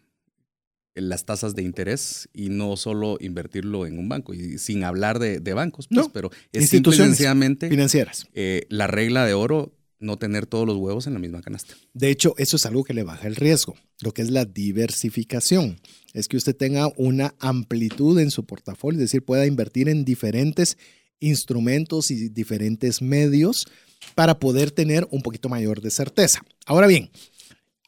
las 0.94 1.24
tasas 1.24 1.54
de 1.54 1.62
interés 1.62 2.28
y 2.32 2.48
no 2.48 2.76
solo 2.76 3.16
invertirlo 3.20 3.86
en 3.86 3.98
un 3.98 4.08
banco. 4.08 4.34
Y 4.34 4.58
sin 4.58 4.84
hablar 4.84 5.18
de, 5.18 5.40
bancos, 5.52 5.88
pues, 5.88 6.08
pero 6.12 6.30
es 6.52 6.62
instituciones 6.62 7.18
financieras. 7.18 8.26
Eh, 8.32 8.66
la 8.68 8.86
regla 8.86 9.26
de 9.26 9.34
oro, 9.34 9.72
no 9.98 10.18
tener 10.18 10.46
todos 10.46 10.66
los 10.66 10.76
huevos 10.76 11.06
en 11.06 11.14
la 11.14 11.18
misma 11.18 11.40
canasta. 11.40 11.74
De 11.92 12.10
hecho, 12.10 12.34
eso 12.38 12.56
es 12.56 12.66
algo 12.66 12.84
que 12.84 12.94
le 12.94 13.02
baja 13.02 13.26
el 13.26 13.36
riesgo, 13.36 13.74
lo 14.00 14.12
que 14.12 14.22
es 14.22 14.30
la 14.30 14.44
diversificación. 14.44 15.80
Es 16.12 16.28
que 16.28 16.36
usted 16.36 16.54
tenga 16.54 16.88
una 16.96 17.34
amplitud 17.40 18.18
en 18.20 18.30
su 18.30 18.44
portafolio, 18.44 18.98
es 18.98 19.10
decir, 19.10 19.24
pueda 19.24 19.46
invertir 19.46 19.88
en 19.88 20.04
diferentes 20.04 20.76
instrumentos 21.20 22.10
y 22.10 22.28
diferentes 22.28 23.00
medios 23.02 23.66
para 24.14 24.38
poder 24.38 24.70
tener 24.70 25.06
un 25.10 25.22
poquito 25.22 25.48
mayor 25.48 25.80
de 25.80 25.90
certeza. 25.90 26.44
Ahora 26.66 26.86
bien, 26.86 27.10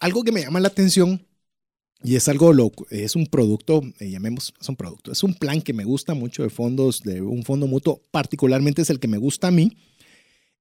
algo 0.00 0.24
que 0.24 0.32
me 0.32 0.42
llama 0.42 0.60
la 0.60 0.68
atención 0.68 1.26
y 2.02 2.16
es 2.16 2.28
algo, 2.28 2.52
lo, 2.52 2.72
es 2.90 3.16
un 3.16 3.26
producto, 3.26 3.82
eh, 3.98 4.10
llamemos, 4.10 4.54
es 4.60 4.68
un 4.68 4.76
producto, 4.76 5.12
es 5.12 5.22
un 5.22 5.34
plan 5.34 5.60
que 5.60 5.72
me 5.72 5.84
gusta 5.84 6.14
mucho 6.14 6.42
de 6.42 6.50
fondos, 6.50 7.02
de 7.02 7.22
un 7.22 7.42
fondo 7.42 7.66
mutuo, 7.66 8.02
particularmente 8.10 8.82
es 8.82 8.90
el 8.90 9.00
que 9.00 9.08
me 9.08 9.18
gusta 9.18 9.48
a 9.48 9.50
mí. 9.50 9.76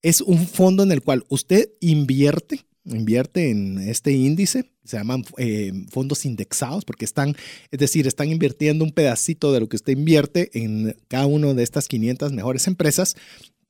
Es 0.02 0.22
un 0.22 0.48
fondo 0.48 0.84
en 0.84 0.92
el 0.92 1.02
cual 1.02 1.26
usted 1.30 1.70
invierte 1.80 2.66
invierte 2.86 3.50
en 3.50 3.80
este 3.80 4.12
índice, 4.12 4.66
se 4.84 4.98
llaman 4.98 5.26
eh, 5.38 5.72
fondos 5.90 6.26
indexados 6.26 6.86
porque 6.86 7.06
están, 7.06 7.36
es 7.72 7.80
decir, 7.80 8.08
están 8.08 8.30
invirtiendo 8.30 8.84
un 8.86 8.92
pedacito 8.92 9.52
de 9.52 9.60
lo 9.60 9.68
que 9.68 9.78
usted 9.78 9.94
invierte 9.94 10.52
en 10.54 10.96
cada 11.08 11.26
una 11.26 11.54
de 11.54 11.64
estas 11.64 11.88
500 11.88 12.32
mejores 12.34 12.68
empresas, 12.68 13.16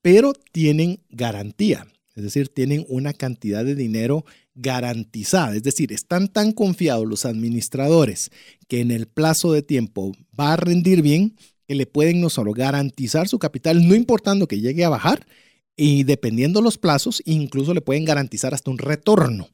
pero 0.01 0.33
tienen 0.51 0.99
garantía, 1.09 1.87
es 2.15 2.23
decir, 2.23 2.49
tienen 2.49 2.85
una 2.89 3.13
cantidad 3.13 3.63
de 3.63 3.75
dinero 3.75 4.25
garantizada, 4.55 5.55
es 5.55 5.63
decir, 5.63 5.91
están 5.91 6.29
tan 6.29 6.53
confiados 6.53 7.05
los 7.05 7.25
administradores 7.25 8.31
que 8.67 8.79
en 8.79 8.91
el 8.91 9.05
plazo 9.05 9.51
de 9.51 9.61
tiempo 9.61 10.13
va 10.37 10.53
a 10.53 10.57
rendir 10.57 11.01
bien 11.01 11.35
que 11.67 11.75
le 11.75 11.85
pueden 11.85 12.21
no 12.21 12.29
solo 12.29 12.53
garantizar 12.53 13.27
su 13.27 13.39
capital, 13.39 13.87
no 13.87 13.95
importando 13.95 14.47
que 14.47 14.61
llegue 14.61 14.85
a 14.85 14.89
bajar, 14.89 15.25
y 15.75 16.03
dependiendo 16.03 16.61
los 16.61 16.77
plazos, 16.77 17.21
incluso 17.25 17.73
le 17.73 17.81
pueden 17.81 18.05
garantizar 18.05 18.53
hasta 18.53 18.71
un 18.71 18.77
retorno. 18.77 19.49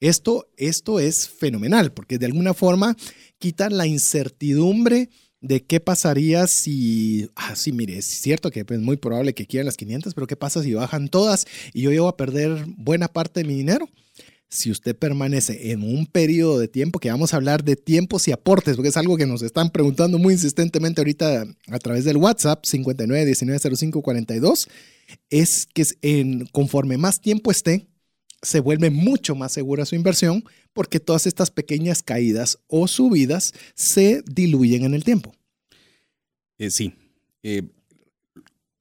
Esto, 0.00 0.48
esto 0.56 0.98
es 0.98 1.28
fenomenal 1.28 1.92
porque 1.92 2.16
de 2.16 2.24
alguna 2.24 2.54
forma 2.54 2.96
quita 3.38 3.68
la 3.68 3.86
incertidumbre 3.86 5.10
de 5.42 5.62
qué 5.62 5.80
pasaría 5.80 6.46
si, 6.46 7.28
ah, 7.34 7.54
sí, 7.54 7.72
mire, 7.72 7.98
es 7.98 8.06
cierto 8.06 8.50
que 8.50 8.64
es 8.66 8.80
muy 8.80 8.96
probable 8.96 9.34
que 9.34 9.46
quieran 9.46 9.66
las 9.66 9.76
500, 9.76 10.14
pero 10.14 10.26
qué 10.26 10.36
pasa 10.36 10.62
si 10.62 10.72
bajan 10.72 11.08
todas 11.08 11.46
y 11.74 11.82
yo 11.82 11.90
llego 11.90 12.08
a 12.08 12.16
perder 12.16 12.64
buena 12.76 13.08
parte 13.08 13.40
de 13.40 13.48
mi 13.48 13.54
dinero. 13.54 13.88
Si 14.52 14.68
usted 14.70 14.96
permanece 14.96 15.70
en 15.70 15.84
un 15.84 16.06
periodo 16.06 16.58
de 16.58 16.66
tiempo, 16.66 16.98
que 16.98 17.08
vamos 17.08 17.32
a 17.32 17.36
hablar 17.36 17.62
de 17.62 17.76
tiempos 17.76 18.26
y 18.26 18.32
aportes, 18.32 18.74
porque 18.74 18.88
es 18.88 18.96
algo 18.96 19.16
que 19.16 19.24
nos 19.24 19.42
están 19.42 19.70
preguntando 19.70 20.18
muy 20.18 20.34
insistentemente 20.34 21.00
ahorita 21.00 21.46
a 21.68 21.78
través 21.78 22.04
del 22.04 22.16
WhatsApp 22.16 22.64
59190542, 22.64 24.68
es 25.30 25.68
que 25.72 25.84
conforme 26.50 26.98
más 26.98 27.20
tiempo 27.20 27.52
esté, 27.52 27.86
se 28.42 28.58
vuelve 28.58 28.90
mucho 28.90 29.36
más 29.36 29.52
segura 29.52 29.86
su 29.86 29.94
inversión 29.94 30.42
porque 30.72 30.98
todas 30.98 31.28
estas 31.28 31.52
pequeñas 31.52 32.02
caídas 32.02 32.58
o 32.66 32.88
subidas 32.88 33.54
se 33.74 34.24
diluyen 34.26 34.84
en 34.84 34.94
el 34.94 35.04
tiempo. 35.04 35.32
Eh, 36.58 36.70
sí. 36.70 36.92
Eh, 37.44 37.62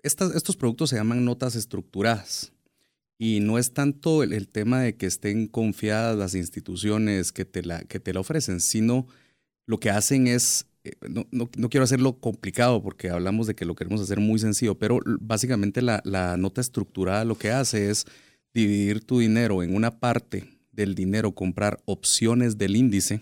estos 0.02 0.58
productos 0.58 0.90
se 0.90 0.96
llaman 0.96 1.24
notas 1.24 1.56
estructuradas 1.56 2.54
y 3.22 3.42
no 3.42 3.60
es 3.60 3.74
tanto 3.74 4.24
el, 4.24 4.48
tema 4.48 4.82
de 4.82 4.96
que 4.96 5.06
estén 5.06 5.48
confiadas 5.48 6.18
las 6.18 6.34
instituciones 6.36 7.34
que 7.34 7.44
te, 7.44 7.62
la, 7.62 7.82
que 7.84 8.00
te 8.00 8.14
la 8.14 8.22
ofrecen, 8.22 8.62
sino 8.62 9.08
lo 9.68 9.78
que 9.80 9.90
hacen 9.90 10.28
es 10.28 10.68
eh, 10.86 10.94
no, 11.10 11.28
no, 11.32 11.70
quiero 11.70 11.84
hacerlo 11.84 12.20
complicado 12.20 12.82
porque 12.82 13.10
hablamos 13.10 13.46
de 13.46 13.56
que 13.56 13.66
lo 13.66 13.76
queremos 13.76 14.00
hacer 14.00 14.22
muy 14.22 14.40
sencillo, 14.40 14.80
pero 14.80 15.02
básicamente 15.20 15.82
la, 15.82 16.02
la, 16.06 16.38
nota 16.38 16.62
estructurada 16.62 17.26
lo 17.26 17.38
que 17.38 17.52
hace 17.52 17.90
es 17.90 18.06
dividir 18.54 19.04
tu 19.04 19.20
dinero 19.20 19.62
en 19.64 19.76
una 19.76 20.00
parte 20.00 20.46
del 20.72 20.96
dinero, 20.96 21.36
comprar 21.36 21.82
opciones 21.84 22.58
del 22.58 22.78
índice, 22.78 23.20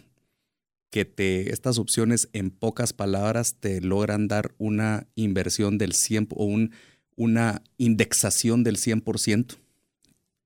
que 0.92 1.06
te, 1.06 1.52
estas 1.52 1.80
opciones 1.80 2.30
en 2.34 2.52
pocas 2.52 2.94
palabras 2.94 3.56
te 3.60 3.82
logran 3.82 4.28
dar 4.28 4.54
una 4.60 5.08
inversión 5.16 5.80
del 5.80 5.94
100 5.94 6.28
o 6.36 6.46
un, 6.46 6.72
una 7.16 7.64
indexación 7.78 8.64
del 8.64 8.78
100% 8.78 9.58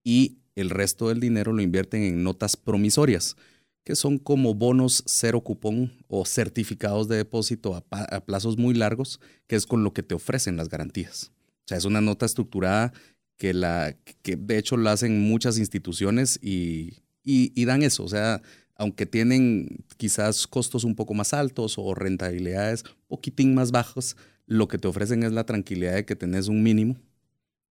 y 0.03 0.37
el 0.55 0.69
resto 0.69 1.09
del 1.09 1.19
dinero 1.19 1.53
lo 1.53 1.61
invierten 1.61 2.03
en 2.03 2.23
notas 2.23 2.57
promisorias 2.57 3.35
que 3.83 3.95
son 3.95 4.17
como 4.17 4.53
bonos 4.53 5.03
cero 5.07 5.41
cupón 5.41 5.91
o 6.07 6.25
certificados 6.25 7.07
de 7.07 7.17
depósito 7.17 7.75
a, 7.89 8.21
plazos 8.21 8.57
muy 8.57 8.73
largos, 8.73 9.19
que 9.47 9.55
es 9.55 9.65
con 9.65 9.83
lo 9.83 9.93
que 9.93 10.03
te 10.03 10.15
ofrecen 10.15 10.57
las 10.57 10.69
garantías. 10.69 11.31
O 11.65 11.67
sea, 11.67 11.77
es 11.77 11.85
una 11.85 12.01
nota 12.01 12.25
estructurada 12.25 12.93
que, 13.37 13.53
la, 13.53 13.95
que 14.21 14.35
de 14.35 14.57
hecho 14.57 14.77
la 14.77 14.91
hacen 14.91 15.21
muchas 15.21 15.57
instituciones 15.57 16.39
y, 16.43 16.99
y, 17.23 17.65
dan 17.65 17.81
eso. 17.81 18.03
O 18.03 18.07
sea, 18.07 18.41
aunque 18.75 19.05
tienen 19.05 19.83
quizás 19.97 20.45
costos 20.45 20.83
un 20.83 20.95
poco 20.95 21.13
más 21.13 21.33
altos 21.33 21.75
o 21.77 21.95
rentabilidades 21.95 22.83
un 22.83 23.07
poquitín 23.07 23.55
más 23.55 23.71
bajos, 23.71 24.15
lo 24.45 24.67
que 24.67 24.77
te 24.77 24.87
ofrecen 24.87 25.23
es 25.23 25.31
la 25.31 25.45
tranquilidad 25.45 25.95
de 25.95 26.05
que 26.05 26.15
tenés 26.15 26.49
un 26.49 26.61
mínimo, 26.61 26.97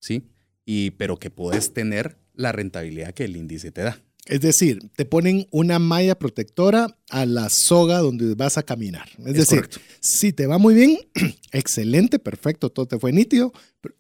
¿sí? 0.01 0.25
Y, 0.73 0.93
pero 0.93 1.19
que 1.19 1.31
puedes 1.31 1.75
tener 1.75 2.17
la 2.33 2.53
rentabilidad 2.53 3.13
que 3.13 3.25
el 3.25 3.37
índice 3.37 3.73
te 3.73 3.81
da. 3.81 4.01
Es 4.27 4.41
decir, 4.41 4.79
te 4.95 5.05
ponen 5.05 5.49
una 5.51 5.81
malla 5.81 6.17
protectora 6.17 6.97
a 7.09 7.27
la 7.27 7.49
soga 7.51 7.99
donde 7.99 8.37
vas 8.37 8.57
a 8.57 8.63
caminar. 8.63 9.09
Es, 9.27 9.35
decir, 9.35 9.69
si 9.99 10.33
te 10.33 10.47
va 10.47 10.59
muy 10.59 10.75
bien, 10.75 10.97
excelente, 11.51 12.21
perfecto, 12.21 12.71
todo 12.71 12.87
te 12.87 13.01
fue 13.01 13.11
nítido. 13.11 13.53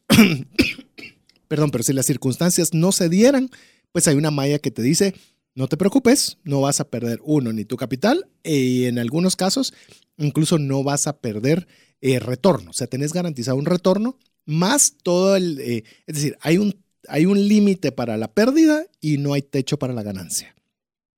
perdón, 1.49 1.73
pero 1.73 1.83
si 1.83 1.93
las 1.93 2.07
circunstancias 2.07 2.69
no 2.73 2.93
se 2.93 3.09
dieran, 3.09 3.51
pues 3.91 4.07
hay 4.07 4.15
una 4.15 4.31
malla 4.31 4.61
que 4.61 4.71
te 4.71 4.83
dice, 4.83 5.17
no 5.57 5.67
te 5.67 5.77
preocupes, 5.77 6.39
no 6.45 6.61
vas 6.61 6.79
a 6.79 6.89
perder 6.89 7.19
uno 7.25 7.53
ni 7.53 7.65
tu 7.65 7.77
capital 7.77 8.29
y 8.45 8.85
en 8.85 9.01
algunos 9.01 9.35
casos 9.35 9.75
incluso 10.19 10.57
no 10.61 10.85
vas 10.85 11.09
a 11.09 11.19
perder 11.19 11.67
eh, 12.01 12.21
retorno. 12.21 12.71
O 12.71 12.75
sea, 12.75 12.87
tenés 12.87 13.13
garantizado 13.13 13.57
un 13.57 13.67
retorno 13.67 14.17
más 14.47 14.95
todo 15.03 15.37
el... 15.37 15.59
Eh, 15.61 15.85
es 16.07 16.15
decir, 16.15 16.37
hay 16.41 16.59
un 16.59 16.75
hay 17.11 17.27
un 17.27 17.49
límite 17.49 17.93
para 17.93 18.17
la 18.17 18.33
pérdida 18.33 18.87
y 19.01 19.19
no 19.19 19.35
hay 19.35 19.43
techo 19.43 19.79
para 19.79 19.93
la 19.93 20.03
ganancia. 20.03 20.55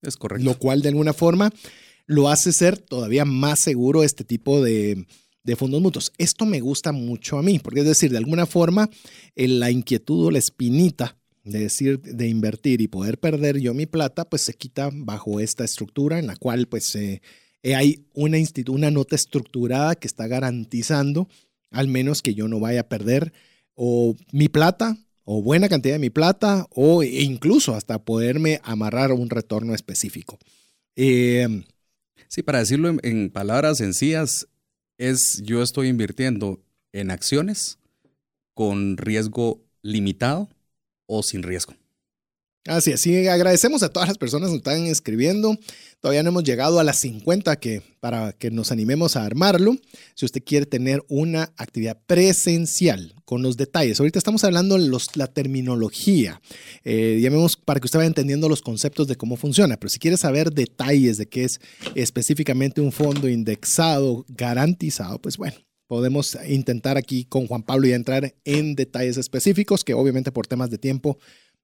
Es 0.00 0.16
correcto. 0.16 0.44
Lo 0.44 0.58
cual 0.58 0.82
de 0.82 0.88
alguna 0.88 1.12
forma 1.12 1.52
lo 2.06 2.28
hace 2.28 2.52
ser 2.52 2.78
todavía 2.78 3.24
más 3.24 3.60
seguro 3.60 4.02
este 4.02 4.24
tipo 4.24 4.62
de, 4.62 5.06
fondos 5.56 5.80
mutuos. 5.80 6.12
Esto 6.18 6.46
me 6.46 6.60
gusta 6.60 6.92
mucho 6.92 7.38
a 7.38 7.42
mí, 7.42 7.58
porque 7.58 7.80
es 7.80 7.86
decir, 7.86 8.10
de 8.10 8.18
alguna 8.18 8.46
forma 8.46 8.88
la 9.36 9.70
inquietud 9.70 10.26
o 10.26 10.30
la 10.30 10.38
espinita 10.38 11.16
de 11.44 11.58
decir, 11.60 12.00
de 12.00 12.28
invertir 12.28 12.80
y 12.80 12.88
poder 12.88 13.18
perder 13.18 13.58
yo 13.58 13.74
mi 13.74 13.86
plata, 13.86 14.24
pues 14.24 14.42
se 14.42 14.54
quita 14.54 14.90
bajo 14.92 15.40
esta 15.40 15.64
estructura 15.64 16.18
en 16.18 16.28
la 16.28 16.36
cual 16.36 16.68
pues 16.68 16.94
eh, 16.94 17.20
eh, 17.64 17.74
hay 17.74 18.06
una, 18.14 18.38
una 18.68 18.90
nota 18.92 19.16
estructurada 19.16 19.96
que 19.96 20.06
está 20.06 20.28
garantizando 20.28 21.28
al 21.72 21.88
menos 21.88 22.22
que 22.22 22.34
yo 22.34 22.48
no 22.48 22.60
vaya 22.60 22.82
a 22.82 22.88
perder 22.88 23.32
o 23.74 24.14
mi 24.32 24.48
plata 24.48 24.96
o 25.24 25.42
buena 25.42 25.68
cantidad 25.68 25.94
de 25.94 26.00
mi 26.00 26.10
plata 26.10 26.66
o 26.70 27.02
incluso 27.02 27.74
hasta 27.74 28.04
poderme 28.04 28.60
amarrar 28.64 29.12
un 29.12 29.30
retorno 29.30 29.74
específico. 29.74 30.38
Eh, 30.96 31.64
sí, 32.28 32.42
para 32.42 32.58
decirlo 32.58 32.94
en, 33.02 33.30
palabras 33.30 33.78
sencillas, 33.78 34.48
es 34.98 35.42
yo 35.44 35.62
estoy 35.62 35.88
invirtiendo 35.88 36.60
en 36.92 37.10
acciones 37.10 37.78
con 38.54 38.96
riesgo 38.96 39.64
limitado 39.82 40.48
o 41.06 41.22
sin 41.22 41.42
riesgo. 41.42 41.74
Así 42.66 42.92
es, 42.92 43.04
agradecemos 43.28 43.82
a 43.82 43.88
todas 43.88 44.08
las 44.08 44.18
personas 44.18 44.50
que 44.50 44.56
están 44.56 44.86
escribiendo. 44.86 45.58
Todavía 46.00 46.22
no 46.22 46.28
hemos 46.28 46.44
llegado 46.44 46.78
a 46.78 46.84
las 46.84 47.00
50 47.00 47.56
que, 47.56 47.82
para 47.98 48.32
que 48.34 48.52
nos 48.52 48.70
animemos 48.70 49.16
a 49.16 49.24
armarlo. 49.24 49.76
Si 50.14 50.26
usted 50.26 50.44
quiere 50.44 50.64
tener 50.66 51.02
una 51.08 51.52
actividad 51.56 51.98
presencial 52.06 53.16
con 53.24 53.42
los 53.42 53.56
detalles, 53.56 53.98
ahorita 53.98 54.20
estamos 54.20 54.44
hablando 54.44 54.78
de 54.78 54.96
la 55.16 55.26
terminología, 55.26 56.40
eh, 56.84 57.18
llamemos 57.20 57.56
para 57.56 57.80
que 57.80 57.86
usted 57.86 57.98
vaya 57.98 58.06
entendiendo 58.06 58.48
los 58.48 58.62
conceptos 58.62 59.08
de 59.08 59.16
cómo 59.16 59.36
funciona, 59.36 59.76
pero 59.76 59.90
si 59.90 59.98
quiere 59.98 60.16
saber 60.16 60.52
detalles 60.52 61.18
de 61.18 61.26
qué 61.26 61.42
es 61.42 61.60
específicamente 61.96 62.80
un 62.80 62.92
fondo 62.92 63.28
indexado, 63.28 64.24
garantizado, 64.28 65.20
pues 65.20 65.36
bueno, 65.36 65.56
podemos 65.88 66.38
intentar 66.48 66.96
aquí 66.96 67.24
con 67.24 67.48
Juan 67.48 67.64
Pablo 67.64 67.88
y 67.88 67.92
entrar 67.92 68.34
en 68.44 68.76
detalles 68.76 69.16
específicos 69.16 69.82
que 69.82 69.94
obviamente 69.94 70.30
por 70.30 70.46
temas 70.46 70.70
de 70.70 70.78
tiempo 70.78 71.18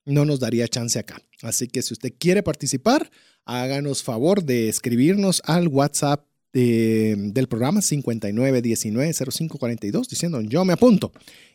no 0.09 0.25
nos 0.25 0.41
daría 0.41 0.67
chance 0.69 0.99
acá. 0.99 1.23
Así 1.43 1.69
que 1.69 1.83
si 1.83 1.93
usted 1.95 2.13
quiere 2.19 2.43
participar, 2.43 3.09
háganos 3.45 4.03
favor 4.03 4.43
de 4.43 4.69
escribirnos 4.69 5.41
al 5.45 5.69
WhatsApp 5.69 6.27
del 6.53 7.47
programa 7.49 7.81
59190542 7.81 10.09
diciendo 10.09 10.41
yo 10.41 10.65
me 10.65 10.73
apunto. 10.73 11.13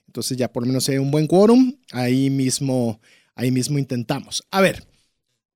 Entonces 0.08 0.38
ya 0.38 0.50
por 0.52 0.64
lo 0.64 0.68
menos 0.68 0.88
hay 0.88 0.98
un 0.98 1.12
buen 1.12 1.28
quórum, 1.28 1.76
ahí 1.92 2.30
mismo, 2.30 3.02
ahí 3.36 3.52
mismo 3.52 3.78
intentamos. 3.80 4.44
A 4.52 4.62
ver, 4.62 4.86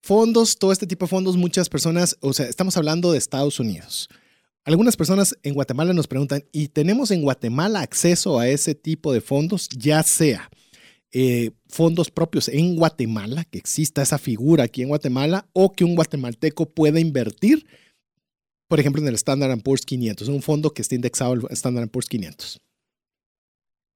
fondos, 0.02 0.58
todo 0.58 0.72
este 0.72 0.88
tipo 0.88 1.06
de 1.06 1.10
fondos, 1.10 1.38
muchas 1.38 1.70
personas, 1.70 2.18
o 2.22 2.34
sea, 2.34 2.48
estamos 2.48 2.76
hablando 2.78 3.12
de 3.12 3.20
Estados 3.20 3.60
Unidos. 3.60 4.10
Algunas 4.64 4.98
personas 4.98 5.38
en 5.44 5.54
Guatemala 5.54 5.94
nos 5.94 6.08
preguntan, 6.08 6.44
¿y 6.52 6.70
tenemos 6.70 7.12
en 7.12 7.22
Guatemala 7.22 7.82
acceso 7.82 8.40
a 8.40 8.48
ese 8.50 8.74
tipo 8.76 9.14
de 9.14 9.22
fondos? 9.22 9.70
Ya 9.70 10.02
sea 10.04 10.50
eh, 11.12 11.52
fondos 11.70 12.12
propios 12.12 12.48
en 12.48 12.76
Guatemala, 12.76 13.44
que 13.46 13.58
exista 13.58 14.02
esa 14.02 14.18
figura 14.18 14.66
aquí 14.66 14.82
en 14.82 14.90
Guatemala, 14.90 15.48
o 15.54 15.74
que 15.74 15.84
un 15.84 15.96
guatemalteco 15.96 16.70
pueda 16.70 17.00
invertir, 17.00 17.66
por 18.68 18.80
ejemplo, 18.80 19.02
en 19.02 19.08
el 19.08 19.16
Standard 19.16 19.62
Poor's 19.62 19.86
500, 19.86 20.28
un 20.28 20.42
fondo 20.42 20.74
que 20.74 20.82
esté 20.82 20.96
indexado 20.96 21.34
al 21.34 21.48
Standard 21.52 21.90
Poor's 21.90 22.08
500. 22.08 22.60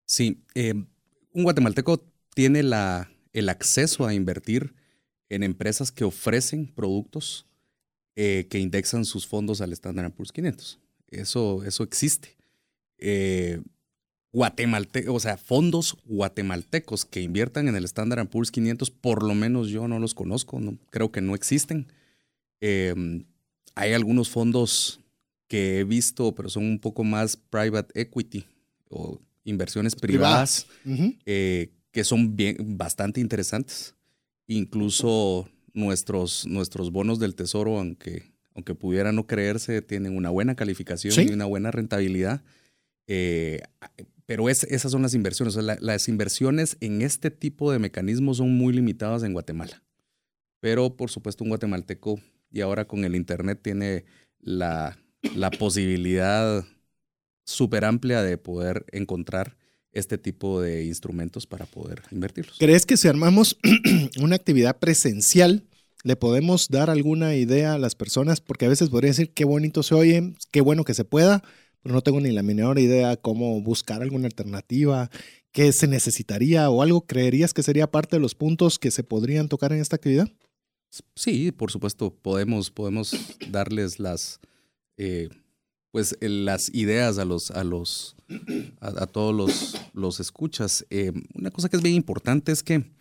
Sí, 0.05 0.43
eh, 0.55 0.73
un 0.73 1.43
guatemalteco 1.43 2.05
tiene 2.33 2.63
la, 2.63 3.11
el 3.33 3.49
acceso 3.49 4.05
a 4.05 4.13
invertir 4.13 4.73
en 5.29 5.43
empresas 5.43 5.91
que 5.91 6.03
ofrecen 6.03 6.67
productos 6.67 7.45
eh, 8.15 8.47
que 8.49 8.59
indexan 8.59 9.05
sus 9.05 9.25
fondos 9.25 9.61
al 9.61 9.71
Standard 9.71 10.11
Poor's 10.11 10.33
500. 10.33 10.79
Eso, 11.07 11.63
eso 11.63 11.83
existe. 11.83 12.35
Guatemaltecos, 14.33 15.15
o 15.15 15.19
sea, 15.19 15.37
fondos 15.37 15.97
guatemaltecos 16.05 17.05
que 17.05 17.21
inviertan 17.21 17.67
en 17.67 17.75
el 17.75 17.85
Standard 17.85 18.27
Poor's 18.27 18.51
500, 18.51 18.89
por 18.89 19.23
lo 19.23 19.35
menos 19.35 19.69
yo 19.69 19.87
no 19.87 19.99
los 19.99 20.13
conozco, 20.13 20.59
no, 20.59 20.77
creo 20.89 21.11
que 21.11 21.21
no 21.21 21.35
existen. 21.35 21.87
Em, 22.61 23.25
hay 23.75 23.93
algunos 23.93 24.29
fondos 24.29 25.01
que 25.47 25.79
he 25.79 25.83
visto, 25.83 26.33
pero 26.33 26.49
son 26.49 26.63
un 26.63 26.79
poco 26.79 27.03
más 27.03 27.35
private 27.35 27.99
equity 27.99 28.45
o 28.89 29.19
inversiones 29.43 29.95
privadas, 29.95 30.67
eh, 31.25 31.71
que 31.91 32.03
son 32.03 32.35
bien, 32.35 32.77
bastante 32.77 33.19
interesantes. 33.19 33.95
Incluso 34.47 35.49
nuestros, 35.73 36.45
nuestros 36.45 36.91
bonos 36.91 37.19
del 37.19 37.35
tesoro, 37.35 37.79
aunque, 37.79 38.31
aunque 38.53 38.75
pudiera 38.75 39.11
no 39.11 39.27
creerse, 39.27 39.81
tienen 39.81 40.15
una 40.15 40.29
buena 40.29 40.55
calificación 40.55 41.27
y 41.27 41.33
una 41.33 41.45
buena 41.45 41.71
rentabilidad. 41.71 42.43
Eh, 43.07 43.61
pero 44.31 44.47
es, 44.47 44.63
esas 44.63 44.93
son 44.93 45.01
las 45.01 45.13
inversiones. 45.13 45.57
las 45.57 46.07
inversiones 46.07 46.77
en 46.79 47.01
este 47.01 47.31
tipo 47.31 47.69
de 47.69 47.79
mecanismos 47.79 48.37
son 48.37 48.55
muy 48.55 48.71
limitadas 48.71 49.23
en 49.23 49.33
Guatemala. 49.33 49.83
Pero 50.61 50.95
por 50.95 51.11
supuesto 51.11 51.43
un 51.43 51.49
guatemalteco 51.49 52.17
y 52.49 52.61
ahora 52.61 52.87
con 52.87 53.03
el 53.03 53.17
Internet 53.17 53.59
tiene 53.61 54.05
la, 54.39 54.97
la 55.35 55.51
posibilidad 55.51 56.63
súper 57.43 57.83
amplia 57.83 58.23
de 58.23 58.37
poder 58.37 58.85
encontrar 58.93 59.57
este 59.91 60.17
tipo 60.17 60.61
de 60.61 60.85
instrumentos 60.85 61.45
para 61.45 61.65
poder 61.65 62.01
invertirlos. 62.09 62.57
¿Crees 62.57 62.85
que 62.85 62.95
si 62.95 63.09
armamos 63.09 63.57
una 64.21 64.37
actividad 64.37 64.79
presencial, 64.79 65.65
le 66.05 66.15
podemos 66.15 66.69
dar 66.69 66.89
alguna 66.89 67.35
idea 67.35 67.73
a 67.73 67.79
las 67.79 67.95
personas? 67.95 68.39
Porque 68.39 68.67
a 68.67 68.69
veces 68.69 68.87
podría 68.87 69.09
decir 69.09 69.33
qué 69.33 69.43
bonito 69.43 69.83
se 69.83 69.93
oye, 69.93 70.35
qué 70.51 70.61
bueno 70.61 70.85
que 70.85 70.93
se 70.93 71.03
pueda, 71.03 71.43
pero 71.81 71.95
no 71.95 72.01
tengo 72.01 72.21
ni 72.21 72.31
la 72.31 72.43
menor 72.43 72.79
idea 72.79 73.17
cómo 73.17 73.61
buscar 73.61 74.01
alguna 74.01 74.27
alternativa, 74.27 75.09
qué 75.51 75.71
se 75.71 75.87
necesitaría 75.87 76.69
o 76.69 76.81
algo. 76.81 77.05
¿Creerías 77.05 77.53
que 77.53 77.63
sería 77.63 77.89
parte 77.89 78.15
de 78.15 78.21
los 78.21 78.35
puntos 78.35 78.79
que 78.79 78.91
se 78.91 79.03
podrían 79.03 79.49
tocar 79.49 79.73
en 79.73 79.79
esta 79.79 79.95
actividad? 79.95 80.29
Sí, 81.15 81.51
por 81.51 81.71
supuesto, 81.71 82.13
podemos, 82.13 82.69
podemos 82.69 83.15
darles 83.49 83.99
las, 83.99 84.39
eh, 84.97 85.29
pues, 85.91 86.17
las 86.19 86.69
ideas 86.73 87.17
a 87.17 87.25
los, 87.25 87.51
a 87.51 87.63
los, 87.63 88.15
a, 88.81 89.07
todos 89.07 89.33
los, 89.33 89.77
los 89.93 90.19
escuchas. 90.19 90.85
Eh, 90.89 91.13
una 91.33 91.51
cosa 91.51 91.69
que 91.69 91.77
es 91.77 91.83
bien 91.83 91.95
importante 91.95 92.51
es 92.51 92.61
que 92.61 92.91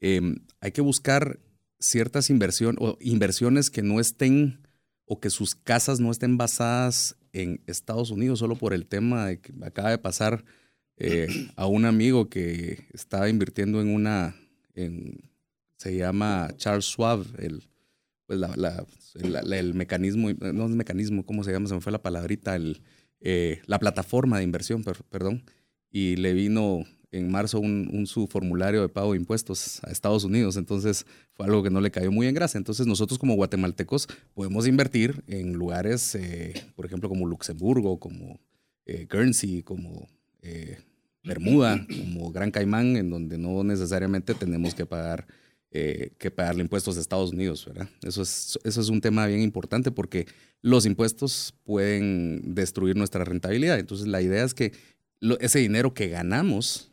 em, 0.00 0.36
hay 0.60 0.70
que 0.70 0.80
buscar 0.80 1.40
ciertas 1.80 2.30
inversiones 2.30 2.78
o 2.80 2.96
inversiones 3.00 3.70
que 3.70 3.82
no 3.82 4.00
estén 4.00 4.67
o 5.08 5.20
que 5.20 5.30
sus 5.30 5.54
casas 5.54 6.00
no 6.00 6.10
estén 6.10 6.36
basadas 6.36 7.16
en 7.32 7.60
Estados 7.66 8.10
Unidos 8.10 8.38
solo 8.38 8.56
por 8.56 8.74
el 8.74 8.86
tema 8.86 9.26
de 9.26 9.40
que 9.40 9.52
acaba 9.62 9.90
de 9.90 9.98
pasar 9.98 10.44
eh, 10.98 11.28
a 11.56 11.66
un 11.66 11.86
amigo 11.86 12.28
que 12.28 12.86
estaba 12.92 13.28
invirtiendo 13.28 13.80
en 13.80 13.88
una, 13.88 14.36
en, 14.74 15.30
se 15.76 15.96
llama 15.96 16.50
Charles 16.56 16.84
Schwab, 16.84 17.24
el, 17.38 17.62
pues 18.26 18.38
la, 18.38 18.84
el 19.14 19.74
mecanismo, 19.74 20.30
no 20.30 20.66
es 20.66 20.72
mecanismo, 20.72 21.24
¿cómo 21.24 21.42
se 21.42 21.52
llama? 21.52 21.68
Se 21.68 21.74
me 21.74 21.80
fue 21.80 21.92
la 21.92 22.02
palabrita, 22.02 22.54
el, 22.54 22.82
eh, 23.20 23.62
la 23.66 23.78
plataforma 23.78 24.38
de 24.38 24.44
inversión, 24.44 24.84
perdón, 24.84 25.42
y 25.90 26.16
le 26.16 26.34
vino 26.34 26.84
en 27.10 27.30
marzo 27.30 27.60
un, 27.60 28.06
su 28.06 28.26
formulario 28.26 28.82
de 28.82 28.88
pago 28.88 29.12
de 29.12 29.18
impuestos 29.18 29.82
a 29.84 29.90
Estados 29.90 30.24
Unidos. 30.24 30.56
Entonces 30.56 31.06
fue 31.32 31.46
algo 31.46 31.62
que 31.62 31.70
no 31.70 31.80
le 31.80 31.90
cayó 31.90 32.12
muy 32.12 32.26
en 32.26 32.34
gracia. 32.34 32.58
Entonces 32.58 32.86
nosotros 32.86 33.18
como 33.18 33.34
guatemaltecos 33.34 34.08
podemos 34.34 34.66
invertir 34.66 35.22
en 35.26 35.54
lugares, 35.54 36.14
eh, 36.14 36.54
por 36.76 36.86
ejemplo, 36.86 37.08
como 37.08 37.26
Luxemburgo, 37.26 37.98
como 37.98 38.38
eh, 38.84 39.06
Guernsey, 39.10 39.62
como 39.62 40.08
eh, 40.42 40.78
Bermuda, 41.24 41.86
como 41.98 42.30
Gran 42.30 42.50
Caimán, 42.50 42.96
en 42.96 43.10
donde 43.10 43.38
no 43.38 43.64
necesariamente 43.64 44.34
tenemos 44.34 44.74
que 44.74 44.86
pagar 44.86 45.26
que 45.70 46.30
pagarle 46.34 46.62
impuestos 46.62 46.96
a 46.96 47.00
Estados 47.00 47.30
Unidos, 47.30 47.66
¿verdad? 47.66 47.90
Eso 48.02 48.22
es, 48.22 48.58
eso 48.64 48.80
es 48.80 48.88
un 48.88 49.02
tema 49.02 49.26
bien 49.26 49.42
importante 49.42 49.90
porque 49.90 50.26
los 50.62 50.86
impuestos 50.86 51.54
pueden 51.62 52.54
destruir 52.54 52.96
nuestra 52.96 53.22
rentabilidad. 53.22 53.78
Entonces 53.78 54.06
la 54.06 54.22
idea 54.22 54.44
es 54.44 54.54
que 54.54 54.72
ese 55.40 55.58
dinero 55.58 55.92
que 55.92 56.08
ganamos 56.08 56.90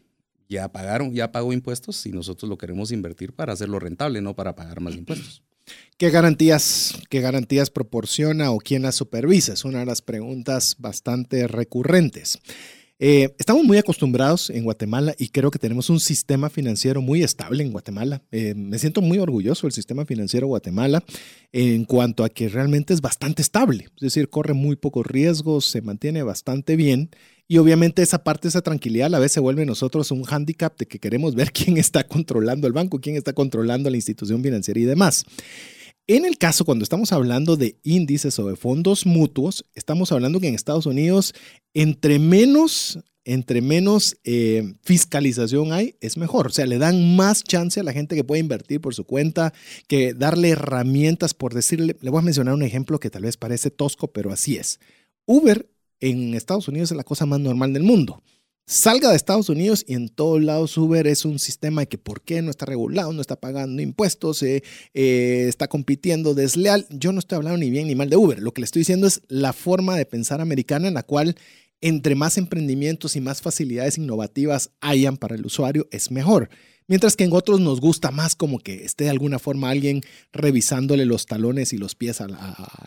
ya 0.49 0.71
pagaron, 0.71 1.13
ya 1.13 1.31
pagó 1.31 1.53
impuestos 1.53 2.05
y 2.05 2.11
nosotros 2.11 2.49
lo 2.49 2.57
queremos 2.57 2.91
invertir 2.91 3.33
para 3.33 3.53
hacerlo 3.53 3.79
rentable, 3.79 4.21
no 4.21 4.35
para 4.35 4.55
pagar 4.55 4.81
más 4.81 4.95
impuestos. 4.95 5.43
¿Qué 5.97 6.09
garantías, 6.09 6.93
qué 7.09 7.21
garantías 7.21 7.69
proporciona 7.69 8.51
o 8.51 8.57
quién 8.57 8.83
las 8.83 8.95
supervisa? 8.95 9.53
Es 9.53 9.65
una 9.65 9.79
de 9.79 9.85
las 9.85 10.01
preguntas 10.01 10.75
bastante 10.77 11.47
recurrentes. 11.47 12.39
Eh, 12.97 13.35
estamos 13.39 13.65
muy 13.65 13.77
acostumbrados 13.77 14.49
en 14.49 14.63
Guatemala 14.63 15.13
y 15.17 15.27
creo 15.27 15.51
que 15.51 15.59
tenemos 15.59 15.89
un 15.89 15.99
sistema 15.99 16.49
financiero 16.49 17.01
muy 17.01 17.23
estable 17.23 17.61
en 17.61 17.73
Guatemala. 17.73 18.21
Eh, 18.31 18.53
me 18.55 18.79
siento 18.79 19.01
muy 19.01 19.17
orgulloso 19.19 19.67
del 19.67 19.73
sistema 19.73 20.05
financiero 20.05 20.47
Guatemala 20.47 21.03
en 21.51 21.83
cuanto 21.83 22.23
a 22.23 22.29
que 22.29 22.47
realmente 22.47 22.93
es 22.93 23.01
bastante 23.01 23.41
estable, 23.41 23.89
es 23.95 24.01
decir, 24.01 24.29
corre 24.29 24.53
muy 24.53 24.77
pocos 24.77 25.05
riesgos, 25.05 25.65
se 25.65 25.81
mantiene 25.81 26.23
bastante 26.23 26.77
bien 26.77 27.09
y 27.47 27.57
obviamente 27.57 28.01
esa 28.01 28.23
parte, 28.23 28.47
esa 28.47 28.61
tranquilidad 28.61 29.07
a 29.07 29.09
la 29.09 29.19
vez 29.19 29.31
se 29.31 29.39
vuelve 29.39 29.65
nosotros 29.65 30.11
un 30.11 30.23
hándicap 30.23 30.77
de 30.77 30.87
que 30.87 30.99
queremos 30.99 31.35
ver 31.35 31.51
quién 31.53 31.77
está 31.77 32.07
controlando 32.07 32.67
el 32.67 32.73
banco, 32.73 32.99
quién 32.99 33.15
está 33.15 33.33
controlando 33.33 33.89
la 33.89 33.97
institución 33.97 34.41
financiera 34.41 34.79
y 34.79 34.85
demás. 34.85 35.25
En 36.07 36.25
el 36.25 36.37
caso, 36.37 36.65
cuando 36.65 36.83
estamos 36.83 37.11
hablando 37.11 37.57
de 37.57 37.79
índices 37.81 38.37
o 38.37 38.47
de 38.47 38.55
fondos 38.55 39.07
mutuos, 39.07 39.65
estamos 39.73 40.11
hablando 40.11 40.39
que 40.39 40.47
en 40.47 40.53
Estados 40.53 40.85
Unidos, 40.85 41.33
entre 41.73 42.19
menos, 42.19 42.99
entre 43.23 43.61
menos 43.61 44.15
eh, 44.23 44.75
fiscalización 44.83 45.73
hay, 45.73 45.95
es 46.01 46.17
mejor. 46.17 46.47
O 46.47 46.49
sea, 46.51 46.67
le 46.67 46.77
dan 46.77 47.15
más 47.15 47.43
chance 47.43 47.79
a 47.79 47.83
la 47.83 47.91
gente 47.91 48.15
que 48.15 48.23
puede 48.23 48.39
invertir 48.39 48.81
por 48.81 48.93
su 48.93 49.03
cuenta, 49.05 49.51
que 49.87 50.13
darle 50.13 50.49
herramientas, 50.49 51.33
por 51.33 51.55
decirle, 51.55 51.95
le 51.99 52.09
voy 52.11 52.19
a 52.19 52.25
mencionar 52.25 52.53
un 52.53 52.61
ejemplo 52.61 52.99
que 52.99 53.09
tal 53.09 53.23
vez 53.23 53.35
parece 53.35 53.71
tosco, 53.71 54.11
pero 54.11 54.31
así 54.31 54.57
es. 54.57 54.79
Uber 55.25 55.67
en 55.99 56.33
Estados 56.33 56.67
Unidos 56.67 56.91
es 56.91 56.97
la 56.97 57.03
cosa 57.03 57.25
más 57.25 57.39
normal 57.39 57.73
del 57.73 57.83
mundo 57.83 58.21
salga 58.67 59.11
de 59.11 59.15
Estados 59.15 59.49
Unidos 59.49 59.85
y 59.87 59.93
en 59.93 60.09
todos 60.09 60.41
lados 60.41 60.77
Uber 60.77 61.05
es 61.07 61.25
un 61.25 61.39
sistema 61.39 61.81
de 61.81 61.87
que 61.87 61.97
por 61.97 62.21
qué 62.21 62.41
no 62.41 62.49
está 62.49 62.65
regulado, 62.65 63.13
no 63.13 63.21
está 63.21 63.35
pagando 63.35 63.81
impuestos, 63.81 64.41
eh, 64.43 64.63
eh, 64.93 65.45
está 65.47 65.67
compitiendo 65.67 66.33
desleal. 66.33 66.87
Yo 66.89 67.11
no 67.11 67.19
estoy 67.19 67.37
hablando 67.37 67.59
ni 67.59 67.69
bien 67.69 67.87
ni 67.87 67.95
mal 67.95 68.09
de 68.09 68.17
Uber. 68.17 68.39
Lo 68.39 68.53
que 68.53 68.61
le 68.61 68.65
estoy 68.65 68.81
diciendo 68.81 69.07
es 69.07 69.21
la 69.27 69.53
forma 69.53 69.95
de 69.95 70.05
pensar 70.05 70.41
americana 70.41 70.87
en 70.87 70.95
la 70.95 71.03
cual 71.03 71.35
entre 71.81 72.15
más 72.15 72.37
emprendimientos 72.37 73.15
y 73.15 73.21
más 73.21 73.41
facilidades 73.41 73.97
innovativas 73.97 74.71
hayan 74.81 75.17
para 75.17 75.35
el 75.35 75.45
usuario 75.45 75.87
es 75.91 76.09
mejor 76.09 76.49
mientras 76.87 77.15
que 77.15 77.23
en 77.23 77.33
otros 77.33 77.59
nos 77.59 77.79
gusta 77.79 78.11
más 78.11 78.35
como 78.35 78.59
que 78.59 78.83
esté 78.83 79.05
de 79.05 79.09
alguna 79.09 79.39
forma 79.39 79.69
alguien 79.69 80.03
revisándole 80.31 81.05
los 81.05 81.25
talones 81.25 81.73
y 81.73 81.77
los 81.77 81.95
pies 81.95 82.21
a, 82.21 82.27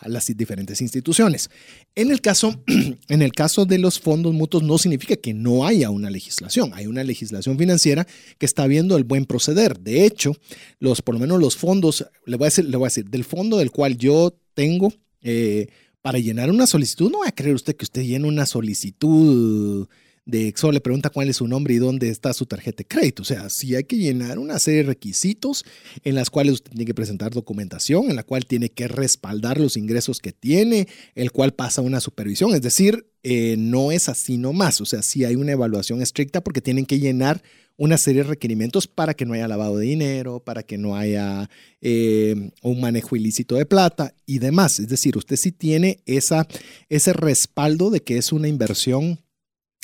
las 0.05 0.25
diferentes 0.27 0.81
instituciones. 0.81 1.49
En 1.95 2.11
el, 2.11 2.21
caso, 2.21 2.63
en 3.07 3.21
el 3.21 3.31
caso 3.33 3.65
de 3.65 3.77
los 3.77 3.99
fondos 3.99 4.33
mutuos 4.33 4.63
no 4.63 4.77
significa 4.77 5.15
que 5.15 5.33
no 5.33 5.65
haya 5.65 5.89
una 5.89 6.09
legislación, 6.09 6.71
hay 6.73 6.87
una 6.87 7.03
legislación 7.03 7.57
financiera 7.57 8.07
que 8.37 8.45
está 8.45 8.67
viendo 8.67 8.97
el 8.97 9.03
buen 9.03 9.25
proceder. 9.25 9.79
De 9.79 10.05
hecho, 10.05 10.35
los, 10.79 11.01
por 11.01 11.15
lo 11.15 11.19
menos 11.19 11.39
los 11.39 11.55
fondos, 11.55 12.05
le 12.25 12.37
voy 12.37 12.45
a 12.45 12.49
decir, 12.49 12.65
le 12.65 12.77
voy 12.77 12.85
a 12.85 12.89
decir 12.89 13.09
del 13.09 13.23
fondo 13.23 13.57
del 13.57 13.71
cual 13.71 13.97
yo 13.97 14.33
tengo... 14.53 14.93
Eh, 15.21 15.67
para 16.01 16.17
llenar 16.17 16.49
una 16.49 16.65
solicitud, 16.65 17.11
no 17.11 17.19
va 17.19 17.27
a 17.27 17.35
creer 17.35 17.55
usted 17.55 17.75
que 17.75 17.83
usted 17.83 18.03
llene 18.03 18.25
una 18.25 18.45
solicitud 18.45 19.85
de 20.29 20.53
solo 20.55 20.73
le 20.73 20.81
pregunta 20.81 21.09
cuál 21.09 21.29
es 21.29 21.37
su 21.37 21.47
nombre 21.47 21.73
y 21.73 21.77
dónde 21.77 22.09
está 22.09 22.33
su 22.33 22.45
tarjeta 22.45 22.77
de 22.77 22.85
crédito. 22.85 23.23
O 23.23 23.25
sea, 23.25 23.49
si 23.49 23.75
hay 23.75 23.83
que 23.83 23.97
llenar 23.97 24.39
una 24.39 24.59
serie 24.59 24.83
de 24.83 24.89
requisitos 24.89 25.65
en 26.03 26.15
las 26.15 26.29
cuales 26.29 26.53
usted 26.55 26.71
tiene 26.71 26.85
que 26.85 26.93
presentar 26.93 27.31
documentación, 27.31 28.09
en 28.09 28.15
la 28.15 28.23
cual 28.23 28.45
tiene 28.45 28.69
que 28.69 28.87
respaldar 28.87 29.59
los 29.59 29.77
ingresos 29.77 30.19
que 30.19 30.31
tiene, 30.31 30.87
el 31.15 31.31
cual 31.31 31.53
pasa 31.53 31.81
una 31.81 31.99
supervisión. 31.99 32.53
Es 32.53 32.61
decir, 32.61 33.07
eh, 33.23 33.55
no 33.57 33.91
es 33.91 34.09
así 34.09 34.37
nomás. 34.37 34.81
O 34.81 34.85
sea, 34.85 35.01
sí 35.01 35.25
hay 35.25 35.35
una 35.35 35.53
evaluación 35.53 36.01
estricta 36.01 36.41
porque 36.41 36.61
tienen 36.61 36.85
que 36.85 36.99
llenar 36.99 37.41
una 37.75 37.97
serie 37.97 38.23
de 38.23 38.29
requerimientos 38.29 38.87
para 38.87 39.13
que 39.13 39.25
no 39.25 39.33
haya 39.33 39.47
lavado 39.47 39.77
de 39.77 39.85
dinero, 39.85 40.41
para 40.43 40.63
que 40.63 40.77
no 40.77 40.97
haya 40.97 41.49
eh, 41.81 42.51
un 42.61 42.81
manejo 42.81 43.15
ilícito 43.15 43.55
de 43.55 43.65
plata 43.65 44.13
y 44.25 44.39
demás. 44.39 44.79
Es 44.79 44.89
decir, 44.89 45.17
usted 45.17 45.37
sí 45.37 45.53
tiene 45.53 46.01
esa, 46.05 46.45
ese 46.89 47.13
respaldo 47.13 47.89
de 47.89 48.01
que 48.01 48.17
es 48.17 48.33
una 48.33 48.49
inversión 48.49 49.19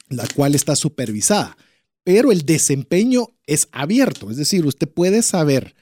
la 0.09 0.27
cual 0.35 0.55
está 0.55 0.75
supervisada, 0.75 1.57
pero 2.03 2.31
el 2.31 2.45
desempeño 2.45 3.33
es 3.47 3.67
abierto, 3.71 4.29
es 4.31 4.37
decir, 4.37 4.65
usted 4.65 4.87
puede 4.87 5.21
saber 5.21 5.75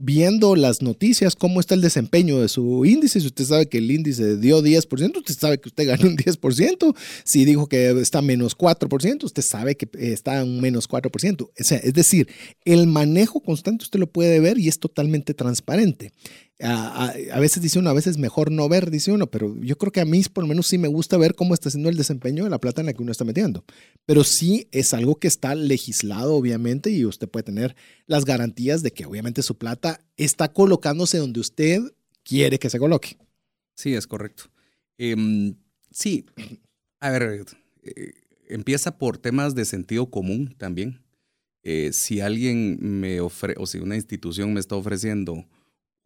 viendo 0.00 0.56
las 0.56 0.80
noticias 0.80 1.36
cómo 1.36 1.60
está 1.60 1.74
el 1.74 1.82
desempeño 1.82 2.40
de 2.40 2.48
su 2.48 2.84
índice. 2.86 3.20
Si 3.20 3.26
usted 3.26 3.44
sabe 3.44 3.66
que 3.66 3.78
el 3.78 3.90
índice 3.90 4.38
dio 4.38 4.62
10%, 4.62 5.16
usted 5.18 5.34
sabe 5.34 5.60
que 5.60 5.68
usted 5.68 5.86
ganó 5.86 6.08
un 6.08 6.16
10%. 6.16 6.96
Si 7.24 7.44
dijo 7.44 7.68
que 7.68 7.90
está 8.00 8.22
menos 8.22 8.56
4%, 8.56 9.24
usted 9.24 9.42
sabe 9.42 9.76
que 9.76 9.88
está 10.12 10.42
un 10.42 10.60
menos 10.60 10.88
4%. 10.88 11.42
O 11.42 11.50
es 11.56 11.92
decir, 11.92 12.28
el 12.64 12.86
manejo 12.86 13.40
constante 13.40 13.84
usted 13.84 14.00
lo 14.00 14.10
puede 14.10 14.40
ver 14.40 14.58
y 14.58 14.68
es 14.68 14.80
totalmente 14.80 15.34
transparente. 15.34 16.12
A, 16.62 17.40
veces 17.40 17.62
dice 17.62 17.78
uno, 17.78 17.90
a 17.90 17.94
veces 17.94 18.18
mejor 18.18 18.50
no 18.50 18.68
ver, 18.68 18.90
dice 18.90 19.12
uno, 19.12 19.28
pero 19.28 19.56
yo 19.60 19.78
creo 19.78 19.92
que 19.92 20.00
a 20.00 20.04
mí 20.04 20.22
por 20.32 20.44
lo 20.44 20.48
menos 20.48 20.66
sí 20.66 20.78
me 20.78 20.88
gusta 20.88 21.16
ver 21.16 21.34
cómo 21.34 21.54
está 21.54 21.68
haciendo 21.68 21.88
el 21.88 21.96
desempeño 21.96 22.44
de 22.44 22.50
la 22.50 22.58
plata 22.58 22.80
en 22.82 22.86
la 22.86 22.92
que 22.92 23.02
uno 23.02 23.12
está 23.12 23.24
metiendo. 23.24 23.64
Pero 24.04 24.24
sí 24.24 24.68
es 24.70 24.92
algo 24.92 25.16
que 25.16 25.28
está 25.28 25.54
legislado, 25.54 26.34
obviamente, 26.34 26.90
y 26.90 27.04
usted 27.06 27.28
puede 27.28 27.44
tener 27.44 27.76
las 28.06 28.24
garantías 28.24 28.82
de 28.82 28.92
que 28.92 29.06
obviamente 29.06 29.42
su 29.42 29.56
plata 29.56 30.00
está 30.16 30.52
colocándose 30.52 31.18
donde 31.18 31.40
usted 31.40 31.80
quiere 32.22 32.58
que 32.58 32.68
se 32.68 32.78
coloque. 32.78 33.16
Sí, 33.74 33.94
es 33.94 34.06
correcto. 34.06 34.44
Em, 34.98 35.54
sí, 35.90 36.26
a 37.00 37.10
ver, 37.10 37.46
eh, 37.82 38.12
empieza 38.48 38.98
por 38.98 39.16
temas 39.16 39.54
de 39.54 39.64
sentido 39.64 40.10
común 40.10 40.54
también. 40.58 41.02
Eh, 41.62 41.90
si 41.92 42.20
alguien 42.20 42.78
me 42.80 43.20
ofrece, 43.20 43.58
o 43.60 43.66
si 43.66 43.78
una 43.78 43.96
institución 43.96 44.52
me 44.52 44.60
está 44.60 44.76
ofreciendo 44.76 45.46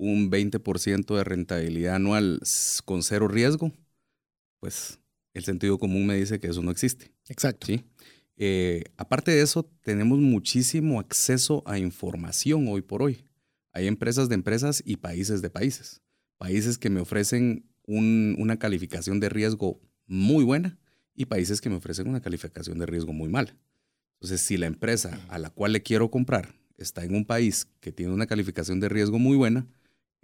un 0.05 0.31
20% 0.31 1.17
de 1.17 1.25
rentabilidad 1.25 1.97
anual 1.97 2.41
con 2.85 3.03
cero 3.03 3.29
riesgo, 3.29 3.73
pues 4.61 4.99
el 5.33 5.45
sentido 5.45 5.79
común 5.79 6.07
me 6.07 6.17
dice 6.17 6.39
que 6.39 6.49
eso 6.49 6.63
no 6.63 6.71
existe. 6.71 7.13
Exacto. 7.29 7.67
¿sí? 7.67 7.85
Eh, 8.37 8.85
aparte 8.97 9.31
de 9.31 9.43
eso, 9.43 9.65
tenemos 9.83 10.19
muchísimo 10.19 11.01
acceso 11.01 11.63
a 11.67 11.79
información 11.79 12.69
hoy 12.69 12.83
por 12.83 13.03
hoy. 13.03 13.25
Hay 13.73 13.87
empresas 13.87 14.29
de 14.29 14.35
empresas 14.35 14.83
y 14.85 14.97
países 14.97 15.43
de 15.43 15.51
países. 15.51 16.03
Países 16.39 16.79
que 16.79 16.91
me 16.91 17.01
ofrecen 17.01 17.67
una 17.87 18.59
calificación 18.59 19.21
de 19.21 19.29
riesgo 19.29 19.81
muy 20.07 20.45
buena 20.45 20.79
y 21.15 21.27
países 21.27 21.61
que 21.61 21.71
me 21.71 21.77
ofrecen 21.77 22.09
una 22.09 22.21
calificación 22.21 22.79
de 22.79 22.87
riesgo 22.87 23.13
muy 23.13 23.29
mala. 23.29 23.57
Entonces, 24.15 24.41
si 24.41 24.57
la 24.57 24.67
empresa 24.67 25.21
a 25.29 25.39
la 25.39 25.51
cual 25.51 25.73
le 25.73 25.83
quiero 25.83 26.11
comprar 26.11 26.55
está 26.77 27.05
en 27.05 27.15
un 27.15 27.25
país 27.25 27.69
que 27.81 27.93
tiene 27.93 28.13
una 28.13 28.27
calificación 28.27 28.81
de 28.81 28.89
riesgo 28.89 29.19
muy 29.19 29.37
buena, 29.37 29.67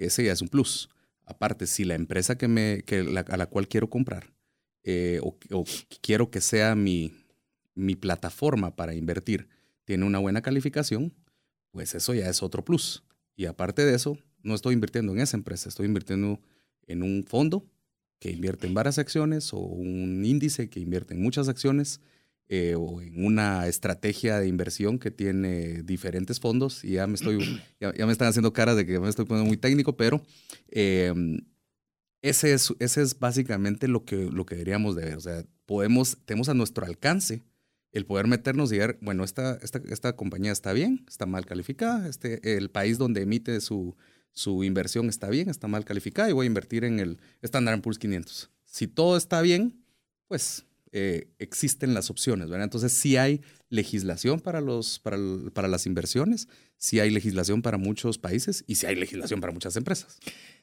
ese 0.06 0.24
ya 0.24 0.32
es 0.32 0.42
un 0.42 0.48
plus. 0.48 0.88
Aparte, 1.24 1.66
si 1.66 1.84
la 1.84 1.94
empresa 1.94 2.36
que 2.36 2.48
me, 2.48 2.82
que 2.82 3.24
a 3.28 3.36
la 3.36 3.46
cual 3.46 3.68
quiero 3.68 3.88
comprar 3.88 4.32
eh, 4.82 5.20
o, 5.22 5.36
quiero 6.00 6.30
que 6.30 6.40
sea 6.40 6.74
mi, 6.74 7.12
mi 7.74 7.94
plataforma 7.94 8.74
para 8.74 8.94
invertir 8.94 9.48
tiene 9.84 10.04
una 10.04 10.18
buena 10.18 10.42
calificación, 10.42 11.12
pues 11.70 11.94
eso 11.94 12.14
ya 12.14 12.28
es 12.28 12.42
otro 12.42 12.64
plus. 12.64 13.04
Y 13.36 13.46
aparte 13.46 13.84
de 13.84 13.94
eso, 13.94 14.18
no 14.42 14.54
estoy 14.54 14.74
invirtiendo 14.74 15.12
en 15.12 15.20
esa 15.20 15.36
empresa, 15.36 15.68
estoy 15.68 15.86
invirtiendo 15.86 16.40
en 16.86 17.02
un 17.02 17.24
fondo 17.24 17.66
que 18.18 18.30
invierte 18.30 18.66
en 18.66 18.74
varias 18.74 18.98
acciones 18.98 19.52
o 19.52 19.58
un 19.58 20.24
índice 20.24 20.68
que 20.68 20.80
invierte 20.80 21.14
en 21.14 21.22
muchas 21.22 21.48
acciones 21.48 22.00
eh, 22.52 22.74
o 22.76 23.00
en 23.00 23.24
una 23.24 23.68
estrategia 23.68 24.40
de 24.40 24.48
inversión 24.48 24.98
que 24.98 25.12
tiene 25.12 25.84
diferentes 25.84 26.40
fondos 26.40 26.82
y 26.82 26.94
ya 26.94 27.06
me 27.06 27.14
estoy, 27.14 27.38
ya, 27.80 27.92
me 28.04 28.10
están 28.10 28.26
haciendo 28.26 28.52
caras 28.52 28.74
de 28.74 28.84
que 28.84 28.98
me 28.98 29.08
estoy 29.08 29.24
poniendo 29.24 29.46
muy 29.46 29.56
técnico, 29.56 29.96
pero 29.96 30.20
em, 30.68 31.42
ese, 32.22 32.52
es, 32.52 32.74
ese 32.80 33.02
es 33.02 33.16
básicamente 33.20 33.86
lo 33.86 34.04
que, 34.04 34.16
lo 34.32 34.46
que 34.46 34.56
deberíamos 34.56 34.96
de 34.96 35.04
ver. 35.04 35.16
O 35.16 35.20
sea, 35.20 35.44
podemos, 35.64 36.18
tenemos 36.24 36.48
a 36.48 36.54
nuestro 36.54 36.84
alcance 36.84 37.44
el 37.92 38.04
poder 38.04 38.26
meternos 38.26 38.72
y 38.72 38.78
ver, 38.78 38.98
bueno, 39.00 39.22
esta, 39.22 39.54
esta, 39.62 39.80
esta 39.88 40.16
compañía 40.16 40.50
está 40.50 40.72
bien, 40.72 41.04
está 41.08 41.26
mal 41.26 41.46
calificada, 41.46 42.08
este, 42.08 42.56
el 42.56 42.68
país 42.68 42.98
donde 42.98 43.22
emite 43.22 43.60
su, 43.60 43.94
su 44.32 44.64
inversión 44.64 45.08
está 45.08 45.28
bien, 45.28 45.50
está 45.50 45.68
mal 45.68 45.84
calificada 45.84 46.28
y 46.28 46.32
voy 46.32 46.46
a 46.46 46.48
invertir 46.48 46.82
en 46.82 46.98
el 46.98 47.20
Standard 47.42 47.80
Poor's 47.80 48.00
500. 48.00 48.50
Si 48.64 48.88
todo 48.88 49.16
está 49.16 49.40
bien, 49.40 49.84
pues 50.26 50.64
eh, 50.92 51.28
existen 51.38 51.94
las 51.94 52.10
opciones, 52.10 52.48
¿verdad? 52.48 52.64
Entonces, 52.64 52.92
sí 52.92 53.16
hay 53.16 53.40
legislación 53.68 54.40
para, 54.40 54.60
los, 54.60 54.98
para, 54.98 55.16
para 55.52 55.68
las 55.68 55.86
inversiones, 55.86 56.48
sí 56.78 56.98
hay 56.98 57.10
legislación 57.10 57.62
para 57.62 57.78
muchos 57.78 58.18
países 58.18 58.64
y 58.66 58.74
sí 58.74 58.86
hay 58.86 58.96
legislación 58.96 59.40
para 59.40 59.52
muchas 59.52 59.76
empresas. 59.76 60.18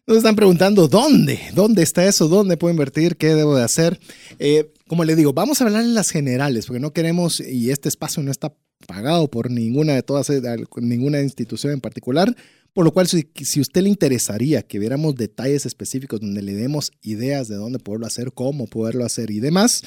Nos 0.06 0.18
están 0.18 0.36
preguntando 0.36 0.88
dónde, 0.88 1.40
dónde 1.54 1.84
está 1.84 2.06
eso, 2.06 2.28
dónde 2.28 2.58
puedo 2.58 2.72
invertir, 2.72 3.18
qué 3.18 3.36
debo 3.36 3.56
de 3.56 3.64
hacer. 3.64 4.00
Eh, 4.40 4.72
como 4.88 5.04
le 5.04 5.16
digo, 5.16 5.34
vamos 5.34 5.62
a 5.62 5.66
hablar 5.66 5.84
en 5.84 5.94
las 5.94 6.10
generales, 6.12 6.66
porque 6.66 6.80
no 6.80 6.94
queremos, 6.94 7.40
y 7.40 7.72
este 7.72 7.90
espacio 7.90 8.24
no 8.24 8.32
está 8.32 8.54
pagado 8.86 9.30
por 9.30 9.50
ninguna 9.52 9.94
de 9.94 10.04
todas, 10.04 10.30
eh, 10.30 10.42
ninguna 10.78 11.22
institución 11.22 11.74
en 11.74 11.82
particular. 11.82 12.36
Por 12.78 12.86
lo 12.86 12.94
cual, 12.94 13.08
si, 13.08 13.26
usted 13.60 13.82
le 13.82 13.90
interesaría 13.90 14.62
que 14.62 14.78
viéramos 14.78 15.16
detalles 15.16 15.66
específicos 15.66 16.20
donde 16.20 16.44
le 16.44 16.54
demos 16.54 16.92
ideas 17.02 17.48
de 17.48 17.56
dónde 17.56 17.80
poderlo 17.80 18.06
hacer, 18.06 18.34
cómo 18.34 18.68
poderlo 18.68 19.04
hacer 19.04 19.32
y 19.32 19.40
demás, 19.40 19.82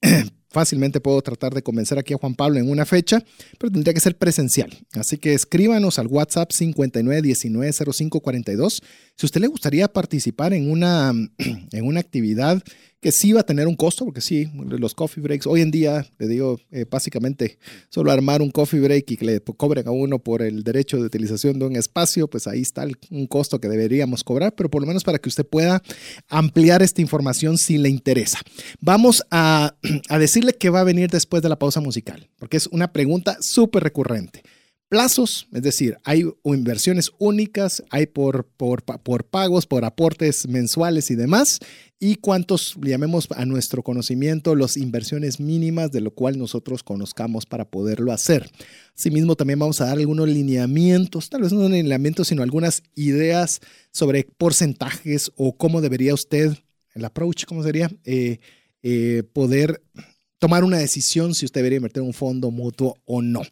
fácilmente 0.50 1.00
puedo 1.00 1.20
tratar 1.22 1.54
de 1.54 1.64
convencer 1.64 1.98
aquí 1.98 2.14
a 2.14 2.18
Juan 2.18 2.36
Pablo 2.36 2.60
en 2.60 2.70
una 2.70 2.86
fecha, 2.86 3.20
pero 3.58 3.72
tendría 3.72 3.94
que 3.94 3.98
ser 3.98 4.16
presencial. 4.16 4.70
Así 4.92 5.18
que 5.18 5.34
escríbanos 5.34 5.98
al 5.98 6.06
WhatsApp 6.06 6.52
59190542 6.52 8.80
si 9.16 9.26
usted 9.26 9.40
le 9.40 9.48
gustaría 9.48 9.88
participar 9.88 10.52
en 10.52 10.70
una, 10.70 11.10
en 11.72 11.84
una 11.84 11.98
actividad 11.98 12.62
que 13.00 13.12
sí 13.12 13.32
va 13.32 13.40
a 13.40 13.46
tener 13.46 13.66
un 13.66 13.76
costo, 13.76 14.04
porque 14.04 14.20
sí, 14.20 14.48
los 14.54 14.94
coffee 14.94 15.22
breaks, 15.22 15.46
hoy 15.46 15.60
en 15.60 15.70
día, 15.70 16.06
le 16.18 16.28
digo, 16.28 16.58
eh, 16.70 16.86
básicamente, 16.90 17.58
solo 17.88 18.10
armar 18.10 18.42
un 18.42 18.50
coffee 18.50 18.80
break 18.80 19.10
y 19.10 19.16
que 19.16 19.24
le 19.24 19.40
cobren 19.40 19.86
a 19.86 19.90
uno 19.90 20.18
por 20.18 20.42
el 20.42 20.64
derecho 20.64 20.96
de 20.96 21.04
utilización 21.04 21.58
de 21.58 21.66
un 21.66 21.76
espacio, 21.76 22.28
pues 22.28 22.46
ahí 22.46 22.62
está 22.62 22.86
un 23.10 23.26
costo 23.26 23.60
que 23.60 23.68
deberíamos 23.68 24.24
cobrar, 24.24 24.54
pero 24.54 24.70
por 24.70 24.80
lo 24.80 24.86
menos 24.86 25.04
para 25.04 25.18
que 25.18 25.28
usted 25.28 25.46
pueda 25.46 25.82
ampliar 26.28 26.82
esta 26.82 27.00
información 27.02 27.58
si 27.58 27.78
le 27.78 27.88
interesa. 27.88 28.38
Vamos 28.80 29.22
a, 29.30 29.76
a 30.08 30.18
decirle 30.18 30.54
qué 30.54 30.70
va 30.70 30.80
a 30.80 30.84
venir 30.84 31.10
después 31.10 31.42
de 31.42 31.48
la 31.48 31.58
pausa 31.58 31.80
musical, 31.80 32.28
porque 32.38 32.56
es 32.56 32.66
una 32.68 32.92
pregunta 32.92 33.36
súper 33.40 33.82
recurrente 33.82 34.42
plazos, 34.88 35.48
es 35.52 35.62
decir, 35.62 35.98
hay 36.04 36.24
inversiones 36.44 37.10
únicas, 37.18 37.82
hay 37.90 38.06
por, 38.06 38.46
por, 38.46 38.84
por, 38.84 39.24
pagos, 39.24 39.66
por 39.66 39.84
aportes 39.84 40.46
mensuales 40.48 41.10
y 41.10 41.16
demás, 41.16 41.58
y 41.98 42.16
cuántos, 42.16 42.76
llamemos 42.82 43.28
a 43.34 43.46
nuestro 43.46 43.82
conocimiento, 43.82 44.54
las 44.54 44.76
inversiones 44.76 45.40
mínimas 45.40 45.90
de 45.92 46.02
lo 46.02 46.10
cual 46.10 46.38
nosotros 46.38 46.82
conozcamos 46.82 47.46
para 47.46 47.64
poderlo 47.64 48.12
hacer. 48.12 48.50
Asimismo, 48.94 49.34
también 49.34 49.58
vamos 49.58 49.80
a 49.80 49.86
dar 49.86 49.98
algunos 49.98 50.28
lineamientos, 50.28 51.30
tal 51.30 51.42
vez 51.42 51.52
no 51.52 51.68
lineamientos, 51.68 52.28
sino 52.28 52.42
algunas 52.42 52.82
ideas 52.94 53.60
sobre 53.92 54.24
porcentajes 54.24 55.32
o 55.36 55.56
cómo 55.56 55.80
debería 55.80 56.12
usted, 56.12 56.54
el 56.94 57.04
approach, 57.04 57.44
¿cómo 57.44 57.62
sería? 57.62 57.90
Eh, 58.04 58.40
eh, 58.82 59.22
poder 59.32 59.82
tomar 60.38 60.64
una 60.64 60.78
decisión 60.78 61.34
si 61.34 61.46
usted 61.46 61.60
debería 61.60 61.76
invertir 61.76 62.02
en 62.02 62.08
un 62.08 62.14
fondo 62.14 62.50
mutuo 62.50 62.98
o 63.06 63.22
no. 63.22 63.42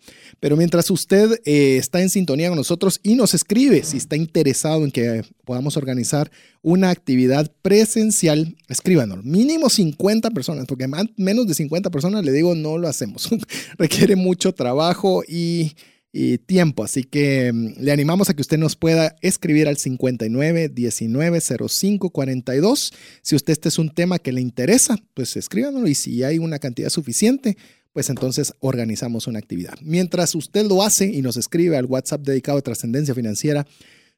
Pero 0.41 0.57
mientras 0.57 0.91
usted 0.91 1.41
eh, 1.45 1.77
está 1.79 2.01
en 2.03 2.11
sintonía 2.11 2.49
con 2.49 2.59
nosotros 2.59 3.01
y 3.03 3.15
nos 3.15 3.35
escribe 3.35 3.83
si 3.85 3.97
está 3.97 4.17
interesado 4.17 4.85
en 4.85 4.91
que 4.91 5.25
podamos 5.45 5.77
organizar 5.77 6.31
una 6.63 6.91
actividad 6.91 7.51
presencial, 7.63 8.57
escríbanos. 8.69 9.25
Mínimo 9.25 9.69
50 9.69 10.31
personas, 10.31 10.67
porque 10.67 10.89
menos 11.17 11.47
de 11.47 11.55
50 11.55 11.91
personas, 11.91 12.25
le 12.25 12.33
digo, 12.33 12.55
no 12.55 12.79
lo 12.79 12.89
hacemos. 12.89 13.29
Requiere 13.79 14.17
mucho 14.17 14.53
trabajo 14.53 15.23
y 15.27 15.73
y 16.17 16.39
tiempo. 16.39 16.85
Así 16.85 17.03
que 17.03 17.53
mm, 17.53 17.81
le 17.81 17.91
animamos 17.91 18.31
a 18.31 18.35
que 18.35 18.41
usted 18.41 18.57
nos 18.57 18.77
pueda 18.77 19.17
escribir 19.21 19.67
al 19.67 19.77
59 19.77 20.69
19 20.69 21.41
05 21.41 22.11
42. 22.11 22.93
Si 23.21 23.35
usted 23.35 23.53
este 23.53 23.69
es 23.69 23.79
un 23.81 23.91
tema 23.91 24.21
que 24.21 24.33
le 24.33 24.41
interesa, 24.41 24.97
pues 25.13 25.37
escríbanos 25.37 25.89
y 25.91 25.95
si 25.97 26.23
hay 26.23 26.39
una 26.39 26.61
cantidad 26.61 26.89
suficiente, 26.89 27.57
pues 27.93 28.11
entonces 28.11 28.55
organizamos 28.61 29.27
una 29.27 29.41
actividad. 29.41 29.75
Mientras 29.83 30.37
usted 30.37 30.65
lo 30.67 30.85
hace 30.85 31.07
y 31.07 31.21
nos 31.21 31.37
escribe 31.37 31.77
al 31.77 31.87
WhatsApp 31.87 32.23
dedicado 32.23 32.59
a 32.59 32.63
trascendencia 32.63 33.15
financiera 33.15 33.67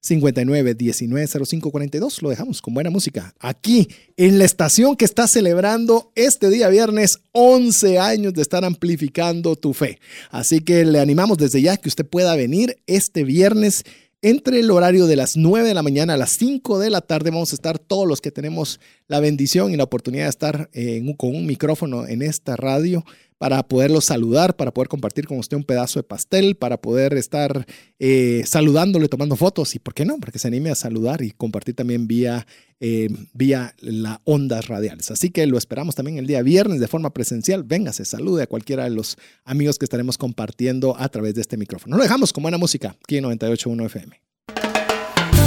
59 0.01 0.74
19 0.74 1.26
05 1.47 1.70
42. 1.70 2.22
Lo 2.22 2.30
dejamos 2.30 2.62
con 2.62 2.74
buena 2.74 2.90
música 2.90 3.34
aquí 3.40 3.88
en 4.16 4.38
la 4.38 4.44
estación 4.44 4.97
que 4.97 5.05
está 5.05 5.26
celebrando 5.26 6.12
este 6.14 6.51
día 6.51 6.68
viernes 6.68 7.18
11 7.32 7.99
años 7.99 8.34
de 8.34 8.42
estar 8.42 8.64
amplificando 8.64 9.57
tu 9.57 9.72
fe. 9.72 9.99
Así 10.30 10.61
que 10.61 10.84
le 10.84 11.01
animamos 11.01 11.38
desde 11.38 11.61
ya 11.62 11.76
que 11.76 11.88
usted 11.88 12.07
pueda 12.07 12.36
venir 12.36 12.78
este 12.86 13.24
viernes 13.24 13.84
entre 14.22 14.61
el 14.61 14.70
horario 14.70 15.07
de 15.07 15.14
las 15.14 15.36
9 15.36 15.68
de 15.68 15.74
la 15.74 15.82
mañana 15.82 16.14
a 16.14 16.16
las 16.16 16.32
5 16.32 16.78
de 16.78 16.90
la 16.90 17.01
tarde 17.01 17.30
vamos 17.30 17.53
a 17.53 17.55
estar 17.55 17.78
todos 17.78 18.09
los 18.09 18.20
que 18.20 18.30
tenemos 18.30 18.80
la 19.09 19.20
bendición 19.20 19.72
y 19.72 19.76
la 19.76 19.84
oportunidad 19.84 20.24
de 20.24 20.30
estar 20.30 20.70
con 21.16 21.36
un 21.36 21.47
micrófono 21.47 22.07
en 22.07 22.22
esta 22.22 22.57
radio 22.57 23.05
para 23.39 23.62
poderlo 23.62 24.01
saludar, 24.01 24.57
para 24.57 24.72
poder 24.72 24.89
compartir 24.89 25.26
con 25.26 25.39
usted 25.39 25.57
un 25.57 25.64
pedazo 25.64 25.99
de 25.99 26.05
pastel, 26.05 26.57
para 26.57 26.80
poder 26.80 27.14
estar 27.14 27.66
eh, 27.99 28.43
saludándole, 28.47 29.09
tomando 29.09 29.37
fotos 29.37 29.74
y, 29.74 29.78
¿por 29.78 29.95
qué 29.95 30.05
no? 30.05 30.18
Para 30.18 30.32
que 30.32 30.39
se 30.39 30.49
anime 30.49 30.70
a 30.70 30.74
saludar 30.74 31.22
y 31.22 31.32
compartir 31.32 31.74
también 31.74 32.07
vía, 32.07 32.47
eh, 32.80 33.09
vía 33.34 33.74
las 33.80 34.18
ondas 34.24 34.68
radiales. 34.68 35.11
Así 35.11 35.30
que 35.30 35.47
lo 35.47 35.59
esperamos 35.59 35.95
también 35.95 36.18
el 36.18 36.26
día 36.26 36.43
viernes 36.43 36.80
de 36.80 36.89
forma 36.89 37.12
presencial. 37.12 37.62
Véngase, 37.62 38.05
salude 38.05 38.45
a 38.45 38.47
cualquiera 38.47 38.84
de 38.84 38.91
los 38.91 39.16
amigos 39.45 39.78
que 39.78 39.84
estaremos 39.84 40.16
compartiendo 40.16 40.97
a 40.99 41.09
través 41.09 41.34
de 41.34 41.43
este 41.43 41.57
micrófono. 41.57 41.97
Lo 41.97 42.03
dejamos 42.03 42.32
con 42.32 42.43
buena 42.43 42.59
música 42.59 42.97
aquí 43.03 43.18
en 43.18 43.24
98.1 43.24 43.87
FM. 43.87 44.20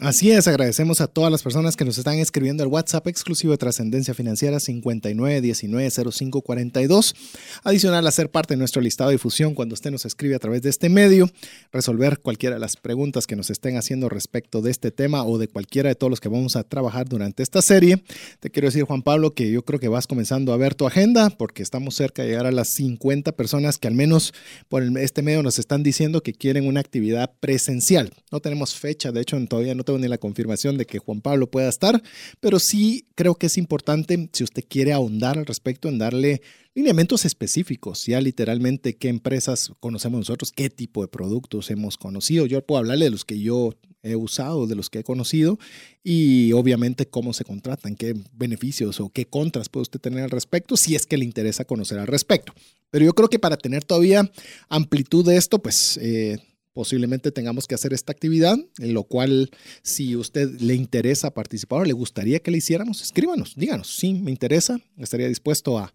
Así 0.00 0.30
es, 0.30 0.46
agradecemos 0.46 1.00
a 1.00 1.08
todas 1.08 1.32
las 1.32 1.42
personas 1.42 1.74
que 1.74 1.84
nos 1.84 1.98
están 1.98 2.20
escribiendo 2.20 2.62
al 2.62 2.68
WhatsApp 2.68 3.08
exclusivo 3.08 3.50
de 3.50 3.58
Trascendencia 3.58 4.14
Financiera 4.14 4.58
59190542. 4.58 7.16
Adicional 7.64 8.06
a 8.06 8.12
ser 8.12 8.30
parte 8.30 8.54
de 8.54 8.58
nuestro 8.58 8.80
listado 8.80 9.10
de 9.10 9.16
difusión 9.16 9.56
cuando 9.56 9.74
usted 9.74 9.90
nos 9.90 10.04
escribe 10.04 10.36
a 10.36 10.38
través 10.38 10.62
de 10.62 10.70
este 10.70 10.88
medio, 10.88 11.28
resolver 11.72 12.20
cualquiera 12.20 12.54
de 12.54 12.60
las 12.60 12.76
preguntas 12.76 13.26
que 13.26 13.34
nos 13.34 13.50
estén 13.50 13.76
haciendo 13.76 14.08
respecto 14.08 14.62
de 14.62 14.70
este 14.70 14.92
tema 14.92 15.24
o 15.24 15.36
de 15.36 15.48
cualquiera 15.48 15.88
de 15.88 15.96
todos 15.96 16.10
los 16.10 16.20
que 16.20 16.28
vamos 16.28 16.54
a 16.54 16.62
trabajar 16.62 17.08
durante 17.08 17.42
esta 17.42 17.60
serie. 17.60 18.04
Te 18.38 18.50
quiero 18.50 18.68
decir, 18.68 18.84
Juan 18.84 19.02
Pablo, 19.02 19.34
que 19.34 19.50
yo 19.50 19.64
creo 19.64 19.80
que 19.80 19.88
vas 19.88 20.06
comenzando 20.06 20.52
a 20.52 20.56
ver 20.56 20.76
tu 20.76 20.86
agenda 20.86 21.28
porque 21.30 21.64
estamos 21.64 21.96
cerca 21.96 22.22
de 22.22 22.28
llegar 22.28 22.46
a 22.46 22.52
las 22.52 22.68
50 22.68 23.32
personas 23.32 23.78
que 23.78 23.88
al 23.88 23.94
menos 23.94 24.32
por 24.68 24.84
este 24.98 25.22
medio 25.22 25.42
nos 25.42 25.58
están 25.58 25.82
diciendo 25.82 26.22
que 26.22 26.34
quieren 26.34 26.68
una 26.68 26.78
actividad 26.78 27.32
presencial. 27.40 28.12
No 28.30 28.38
tenemos 28.38 28.76
fecha, 28.76 29.10
de 29.10 29.22
hecho 29.22 29.36
todavía 29.48 29.74
no 29.74 29.87
tengo 29.88 29.98
ni 29.98 30.08
la 30.08 30.18
confirmación 30.18 30.76
de 30.76 30.84
que 30.84 30.98
Juan 30.98 31.22
Pablo 31.22 31.50
pueda 31.50 31.68
estar, 31.68 32.02
pero 32.40 32.58
sí 32.58 33.06
creo 33.14 33.36
que 33.36 33.46
es 33.46 33.56
importante, 33.56 34.28
si 34.34 34.44
usted 34.44 34.64
quiere 34.68 34.92
ahondar 34.92 35.38
al 35.38 35.46
respecto, 35.46 35.88
en 35.88 35.96
darle 35.96 36.42
lineamientos 36.74 37.24
específicos, 37.24 38.04
ya 38.04 38.20
literalmente 38.20 38.96
qué 38.96 39.08
empresas 39.08 39.72
conocemos 39.80 40.18
nosotros, 40.20 40.52
qué 40.52 40.68
tipo 40.68 41.00
de 41.00 41.08
productos 41.08 41.70
hemos 41.70 41.96
conocido. 41.96 42.44
Yo 42.44 42.64
puedo 42.64 42.80
hablarle 42.80 43.06
de 43.06 43.10
los 43.10 43.24
que 43.24 43.40
yo 43.40 43.74
he 44.02 44.14
usado, 44.14 44.66
de 44.66 44.74
los 44.74 44.90
que 44.90 44.98
he 44.98 45.04
conocido 45.04 45.58
y 46.04 46.52
obviamente 46.52 47.08
cómo 47.08 47.32
se 47.32 47.44
contratan, 47.44 47.96
qué 47.96 48.14
beneficios 48.32 49.00
o 49.00 49.08
qué 49.08 49.24
contras 49.24 49.70
puede 49.70 49.82
usted 49.82 50.00
tener 50.00 50.22
al 50.22 50.30
respecto, 50.30 50.76
si 50.76 50.94
es 50.94 51.06
que 51.06 51.16
le 51.16 51.24
interesa 51.24 51.64
conocer 51.64 51.98
al 51.98 52.06
respecto. 52.06 52.52
Pero 52.90 53.06
yo 53.06 53.14
creo 53.14 53.28
que 53.28 53.38
para 53.38 53.56
tener 53.56 53.84
todavía 53.84 54.30
amplitud 54.68 55.24
de 55.24 55.36
esto, 55.36 55.60
pues 55.60 55.98
eh, 56.00 56.38
posiblemente 56.78 57.32
tengamos 57.32 57.66
que 57.66 57.74
hacer 57.74 57.92
esta 57.92 58.12
actividad, 58.12 58.56
en 58.78 58.94
lo 58.94 59.02
cual 59.02 59.50
si 59.82 60.14
usted 60.14 60.60
le 60.60 60.76
interesa 60.76 61.34
participar 61.34 61.80
o 61.80 61.84
le 61.84 61.92
gustaría 61.92 62.38
que 62.38 62.52
le 62.52 62.58
hiciéramos, 62.58 63.02
escríbanos, 63.02 63.54
díganos, 63.56 63.96
sí, 63.96 64.14
me 64.14 64.30
interesa, 64.30 64.78
estaría 64.96 65.26
dispuesto 65.26 65.76
a, 65.76 65.92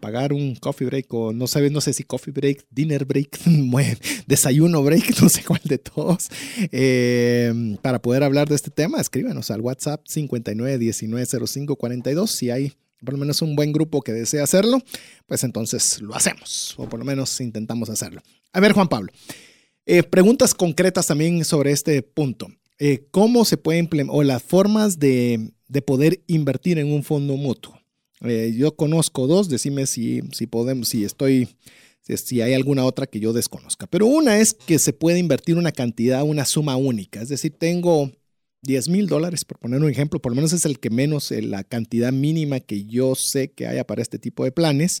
pagar 0.00 0.32
un 0.32 0.56
coffee 0.56 0.88
break 0.88 1.14
o 1.14 1.32
no 1.32 1.46
sé, 1.46 1.70
no 1.70 1.80
sé 1.80 1.92
si 1.92 2.02
coffee 2.02 2.32
break, 2.32 2.66
dinner 2.68 3.04
break, 3.04 3.38
desayuno 4.26 4.82
break, 4.82 5.16
no 5.22 5.28
sé 5.28 5.44
cuál 5.44 5.60
de 5.62 5.78
todos, 5.78 6.26
eh, 6.72 7.76
para 7.80 8.02
poder 8.02 8.24
hablar 8.24 8.48
de 8.48 8.56
este 8.56 8.72
tema, 8.72 9.00
escríbanos 9.00 9.52
al 9.52 9.60
WhatsApp 9.60 10.04
59190542 10.08 12.26
si 12.26 12.50
hay 12.50 12.72
por 13.04 13.14
lo 13.14 13.20
menos 13.20 13.40
un 13.40 13.54
buen 13.54 13.70
grupo 13.70 14.02
que 14.02 14.12
desea 14.12 14.42
hacerlo, 14.42 14.82
pues 15.26 15.44
entonces 15.44 16.00
lo 16.00 16.16
hacemos, 16.16 16.74
o 16.76 16.88
por 16.88 16.98
lo 16.98 17.04
menos 17.04 17.40
intentamos 17.40 17.88
hacerlo. 17.88 18.20
A 18.52 18.58
ver, 18.58 18.72
Juan 18.72 18.88
Pablo, 18.88 19.12
eh, 19.86 20.02
preguntas 20.02 20.54
concretas 20.54 21.06
también 21.06 21.44
sobre 21.44 21.70
este 21.70 22.02
punto. 22.02 22.48
Eh, 22.78 23.06
¿Cómo 23.10 23.44
se 23.44 23.56
puede 23.56 23.78
implementar 23.78 24.16
o 24.18 24.22
las 24.22 24.42
formas 24.42 24.98
de, 24.98 25.52
poder 25.86 26.22
invertir 26.26 26.78
en 26.78 26.92
un 26.92 27.02
fondo 27.02 27.36
mutuo? 27.36 27.78
Eh, 28.22 28.54
yo 28.56 28.74
conozco 28.74 29.26
dos, 29.26 29.48
decime 29.48 29.86
si, 29.86 30.22
si 30.32 30.46
podemos, 30.46 30.88
si 30.88 31.04
estoy, 31.04 31.48
si 32.02 32.40
hay 32.40 32.54
alguna 32.54 32.84
otra 32.84 33.06
que 33.06 33.20
yo 33.20 33.32
desconozca. 33.32 33.86
Pero 33.86 34.06
una 34.06 34.38
es 34.38 34.54
que 34.54 34.78
se 34.78 34.92
puede 34.92 35.18
invertir 35.18 35.56
una 35.56 35.72
cantidad, 35.72 36.22
una 36.22 36.46
suma 36.46 36.76
única. 36.76 37.20
Es 37.20 37.28
decir, 37.28 37.54
tengo 37.58 38.10
10 38.62 38.88
mil 38.88 39.06
dólares, 39.06 39.44
por 39.44 39.58
poner 39.58 39.80
un 39.80 39.90
ejemplo, 39.90 40.20
por 40.20 40.32
lo 40.32 40.36
menos 40.36 40.52
es 40.52 40.64
el 40.64 40.80
que 40.80 40.90
menos, 40.90 41.30
la 41.30 41.64
cantidad 41.64 42.12
mínima 42.12 42.60
que 42.60 42.84
yo 42.84 43.14
sé 43.14 43.52
que 43.52 43.66
haya 43.66 43.86
para 43.86 44.02
este 44.02 44.18
tipo 44.18 44.44
de 44.44 44.52
planes. 44.52 45.00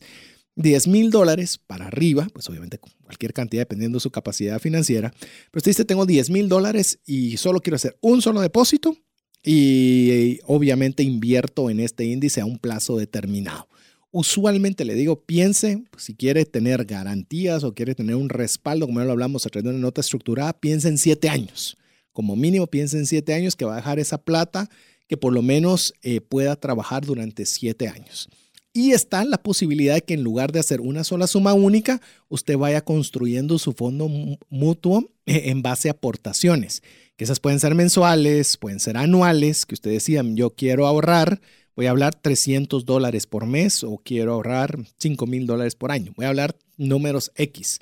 10 0.56 0.88
mil 0.88 1.10
dólares 1.10 1.58
para 1.58 1.86
arriba, 1.86 2.28
pues 2.32 2.48
obviamente 2.48 2.78
cualquier 2.78 3.32
cantidad 3.32 3.62
dependiendo 3.62 3.96
de 3.96 4.02
su 4.02 4.10
capacidad 4.10 4.60
financiera, 4.60 5.12
pero 5.50 5.58
usted 5.58 5.70
dice 5.70 5.84
tengo 5.84 6.06
10 6.06 6.30
mil 6.30 6.48
dólares 6.48 7.00
y 7.06 7.36
solo 7.36 7.60
quiero 7.60 7.76
hacer 7.76 7.96
un 8.00 8.22
solo 8.22 8.40
depósito 8.40 8.96
y 9.42 10.38
obviamente 10.46 11.02
invierto 11.02 11.68
en 11.70 11.80
este 11.80 12.04
índice 12.04 12.40
a 12.40 12.46
un 12.46 12.58
plazo 12.58 12.96
determinado. 12.96 13.68
Usualmente 14.10 14.84
le 14.84 14.94
digo, 14.94 15.24
piense, 15.24 15.82
pues, 15.90 16.04
si 16.04 16.14
quiere 16.14 16.44
tener 16.44 16.84
garantías 16.84 17.64
o 17.64 17.74
quiere 17.74 17.96
tener 17.96 18.14
un 18.14 18.28
respaldo, 18.28 18.86
como 18.86 19.00
ya 19.00 19.06
lo 19.06 19.12
hablamos 19.12 19.44
a 19.44 19.48
través 19.48 19.64
de 19.64 19.70
una 19.70 19.80
nota 19.80 20.00
estructurada, 20.00 20.52
piense 20.52 20.88
en 20.88 20.98
siete 20.98 21.28
años. 21.28 21.76
Como 22.12 22.36
mínimo, 22.36 22.68
piense 22.68 22.96
en 22.96 23.06
siete 23.06 23.34
años 23.34 23.56
que 23.56 23.64
va 23.64 23.72
a 23.72 23.78
dejar 23.78 23.98
esa 23.98 24.18
plata 24.18 24.70
que 25.08 25.16
por 25.16 25.32
lo 25.32 25.42
menos 25.42 25.94
eh, 26.02 26.20
pueda 26.20 26.54
trabajar 26.54 27.04
durante 27.04 27.44
siete 27.44 27.88
años. 27.88 28.28
Y 28.76 28.90
está 28.90 29.24
la 29.24 29.40
posibilidad 29.40 29.94
de 29.94 30.02
que 30.02 30.14
en 30.14 30.24
lugar 30.24 30.50
de 30.50 30.58
hacer 30.58 30.80
una 30.80 31.04
sola 31.04 31.28
suma 31.28 31.54
única, 31.54 32.00
usted 32.28 32.58
vaya 32.58 32.80
construyendo 32.80 33.56
su 33.60 33.72
fondo 33.72 34.08
mutuo 34.48 35.12
eh, 35.26 35.42
en 35.46 35.62
base 35.62 35.88
a 35.88 35.92
aportaciones, 35.92 36.82
que 37.16 37.22
esas 37.22 37.38
pueden 37.38 37.60
ser 37.60 37.76
mensuales, 37.76 38.56
pueden 38.56 38.80
ser 38.80 38.96
anuales, 38.96 39.64
que 39.64 39.76
usted 39.76 39.92
decía, 39.92 40.24
yo 40.26 40.50
quiero 40.50 40.88
ahorrar, 40.88 41.40
voy 41.76 41.86
a 41.86 41.90
hablar 41.90 42.16
300 42.16 42.84
dólares 42.84 43.28
por 43.28 43.46
mes 43.46 43.84
o 43.84 44.00
quiero 44.04 44.32
ahorrar 44.32 44.76
5 44.98 45.24
mil 45.24 45.46
dólares 45.46 45.76
por 45.76 45.92
año. 45.92 46.12
Voy 46.16 46.26
a 46.26 46.30
hablar 46.30 46.56
números 46.76 47.30
X. 47.36 47.78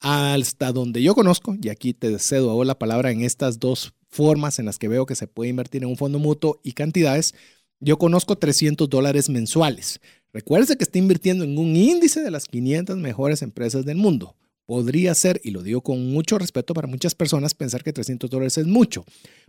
Hasta 0.00 0.72
donde 0.72 1.02
yo 1.02 1.14
conozco, 1.14 1.56
y 1.58 1.70
aquí 1.70 1.94
te 1.94 2.18
cedo 2.18 2.62
la 2.64 2.78
palabra 2.78 3.10
en 3.10 3.22
estas 3.22 3.58
dos 3.58 3.94
formas 4.10 4.58
en 4.58 4.66
las 4.66 4.78
que 4.78 4.88
veo 4.88 5.06
que 5.06 5.14
se 5.14 5.26
puede 5.26 5.48
invertir 5.48 5.84
en 5.84 5.88
un 5.88 5.96
fondo 5.96 6.18
mutuo 6.18 6.60
y 6.62 6.72
cantidades, 6.72 7.34
yo 7.80 7.96
conozco 7.96 8.36
300 8.36 8.90
dólares 8.90 9.30
mensuales. 9.30 10.00
Recuerde 10.34 10.76
que 10.76 10.82
está 10.82 10.98
invirtiendo 10.98 11.44
en 11.44 11.56
un 11.56 11.76
índice 11.76 12.20
de 12.20 12.30
las 12.32 12.46
500 12.46 12.98
mejores 12.98 13.40
empresas 13.40 13.84
del 13.84 13.96
mundo. 13.96 14.34
Podría 14.66 15.14
ser, 15.14 15.40
y 15.44 15.52
lo 15.52 15.62
digo 15.62 15.80
con 15.82 16.10
mucho 16.10 16.38
respeto 16.38 16.74
para 16.74 16.88
muchas 16.88 17.14
personas, 17.14 17.54
pensar 17.54 17.84
que 17.84 17.92
300 17.92 18.28
dólares 18.28 18.58
es 18.58 18.66
mucho, 18.66 19.04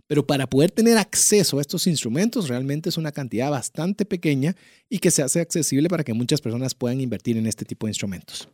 pero 0.06 0.24
para 0.24 0.46
poder 0.48 0.70
tener 0.70 0.96
acceso 0.96 1.58
a 1.58 1.60
estos 1.60 1.88
instrumentos 1.88 2.48
realmente 2.48 2.88
es 2.88 2.98
una 2.98 3.10
cantidad 3.10 3.50
bastante 3.50 4.04
pequeña 4.04 4.54
y 4.88 5.00
que 5.00 5.10
se 5.10 5.22
hace 5.22 5.40
accesible 5.40 5.88
para 5.88 6.04
que 6.04 6.12
muchas 6.12 6.40
personas 6.40 6.74
puedan 6.74 7.00
invertir 7.00 7.36
en 7.36 7.48
este 7.48 7.64
tipo 7.64 7.86
de 7.86 7.90
instrumentos. 7.90 8.48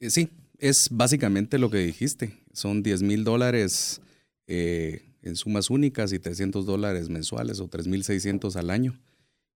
Eh, 0.00 0.10
sí, 0.10 0.28
es 0.58 0.88
básicamente 0.90 1.58
lo 1.58 1.70
que 1.70 1.78
dijiste. 1.78 2.34
Son 2.52 2.82
10 2.82 3.00
mil 3.00 3.24
dólares 3.24 4.02
eh, 4.46 5.14
en 5.22 5.34
sumas 5.34 5.70
únicas 5.70 6.12
y 6.12 6.18
300 6.18 6.66
dólares 6.66 7.08
mensuales 7.08 7.58
o 7.60 7.70
3.600 7.70 8.54
al 8.56 8.68
año. 8.68 9.00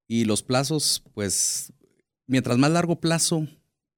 Y 0.06 0.24
los 0.24 0.42
plazos, 0.42 1.02
pues 1.12 1.74
mientras 2.28 2.58
más 2.58 2.70
largo 2.70 3.00
plazo 3.00 3.48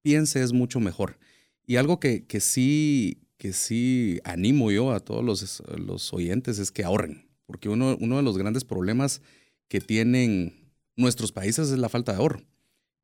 piense 0.01 0.41
es 0.41 0.51
mucho 0.53 0.79
mejor. 0.79 1.19
Y 1.67 1.75
algo 1.75 1.99
que, 1.99 2.25
sí, 2.39 3.21
que 3.37 3.53
sí 3.53 4.19
animo 4.23 4.71
yo 4.71 4.91
a 4.91 4.99
todos 4.99 5.23
los, 5.23 5.61
los 5.77 6.11
oyentes 6.13 6.57
es 6.57 6.71
que 6.71 6.83
ahorren, 6.83 7.29
porque 7.45 7.69
uno, 7.69 7.95
uno, 7.99 8.17
de 8.17 8.23
los 8.23 8.37
grandes 8.37 8.65
problemas 8.65 9.21
que 9.67 9.79
tienen 9.79 10.71
nuestros 10.95 11.31
países 11.31 11.69
es 11.69 11.77
la 11.77 11.89
falta 11.89 12.11
de 12.13 12.17
ahorro. 12.17 12.41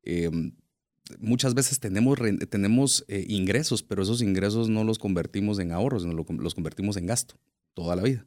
Em, 0.02 0.54
muchas 1.20 1.54
veces 1.54 1.80
tenemos, 1.80 2.18
tenemos 2.50 3.06
eh, 3.08 3.26
ingresos, 3.30 3.84
pero 3.84 4.02
esos 4.02 4.22
ingresos 4.22 4.70
no 4.70 4.84
los 4.84 4.98
convertimos 4.98 5.60
en 5.60 5.72
ahorros, 5.72 6.02
sino 6.02 6.14
los 6.14 6.56
convertimos 6.56 6.98
en 6.98 7.06
gasto 7.06 7.36
toda 7.74 7.96
la 7.96 8.02
vida. 8.02 8.26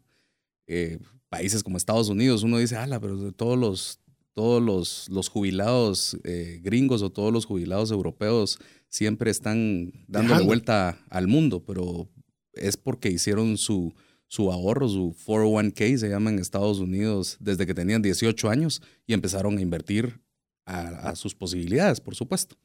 Eh, 0.68 1.00
países 1.28 1.64
como 1.64 1.76
Estados 1.76 2.08
Unidos, 2.08 2.44
uno 2.44 2.58
dice, 2.58 2.76
ala, 2.76 3.00
pero 3.00 3.32
todos 3.32 3.58
los, 3.58 4.00
todos 4.34 4.62
los, 4.62 5.08
los 5.10 5.28
jubilados 5.28 6.16
eh, 6.24 6.60
gringos 6.62 7.02
o 7.02 7.10
todos 7.10 7.32
los 7.32 7.46
jubilados 7.46 7.90
europeos 7.90 8.58
siempre 8.88 9.30
están 9.30 9.92
dándole 10.08 10.44
vuelta 10.44 10.98
al 11.10 11.28
mundo, 11.28 11.64
pero 11.64 12.08
es 12.52 12.76
porque 12.76 13.10
hicieron 13.10 13.56
su, 13.56 13.94
su 14.26 14.52
ahorro, 14.52 14.88
su 14.88 15.14
401k, 15.26 15.96
se 15.96 16.08
llama 16.08 16.30
en 16.30 16.38
Estados 16.38 16.78
Unidos, 16.78 17.36
desde 17.40 17.66
que 17.66 17.74
tenían 17.74 18.02
18 18.02 18.48
años 18.48 18.82
y 19.06 19.12
empezaron 19.12 19.58
a 19.58 19.60
invertir 19.60 20.20
a, 20.66 21.16
sus 21.16 21.34
posibilidades, 21.34 22.00
por 22.00 22.14
supuesto. 22.14 22.56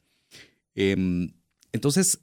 Em, 0.76 1.34
entonces, 1.72 2.20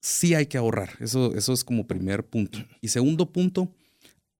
sí 0.00 0.34
hay 0.34 0.46
que 0.46 0.56
ahorrar. 0.56 0.96
Eso, 1.00 1.34
eso 1.34 1.52
es 1.52 1.62
como 1.62 1.86
primer 1.86 2.24
punto. 2.24 2.58
Y 2.80 2.88
segundo 2.88 3.30
punto, 3.32 3.70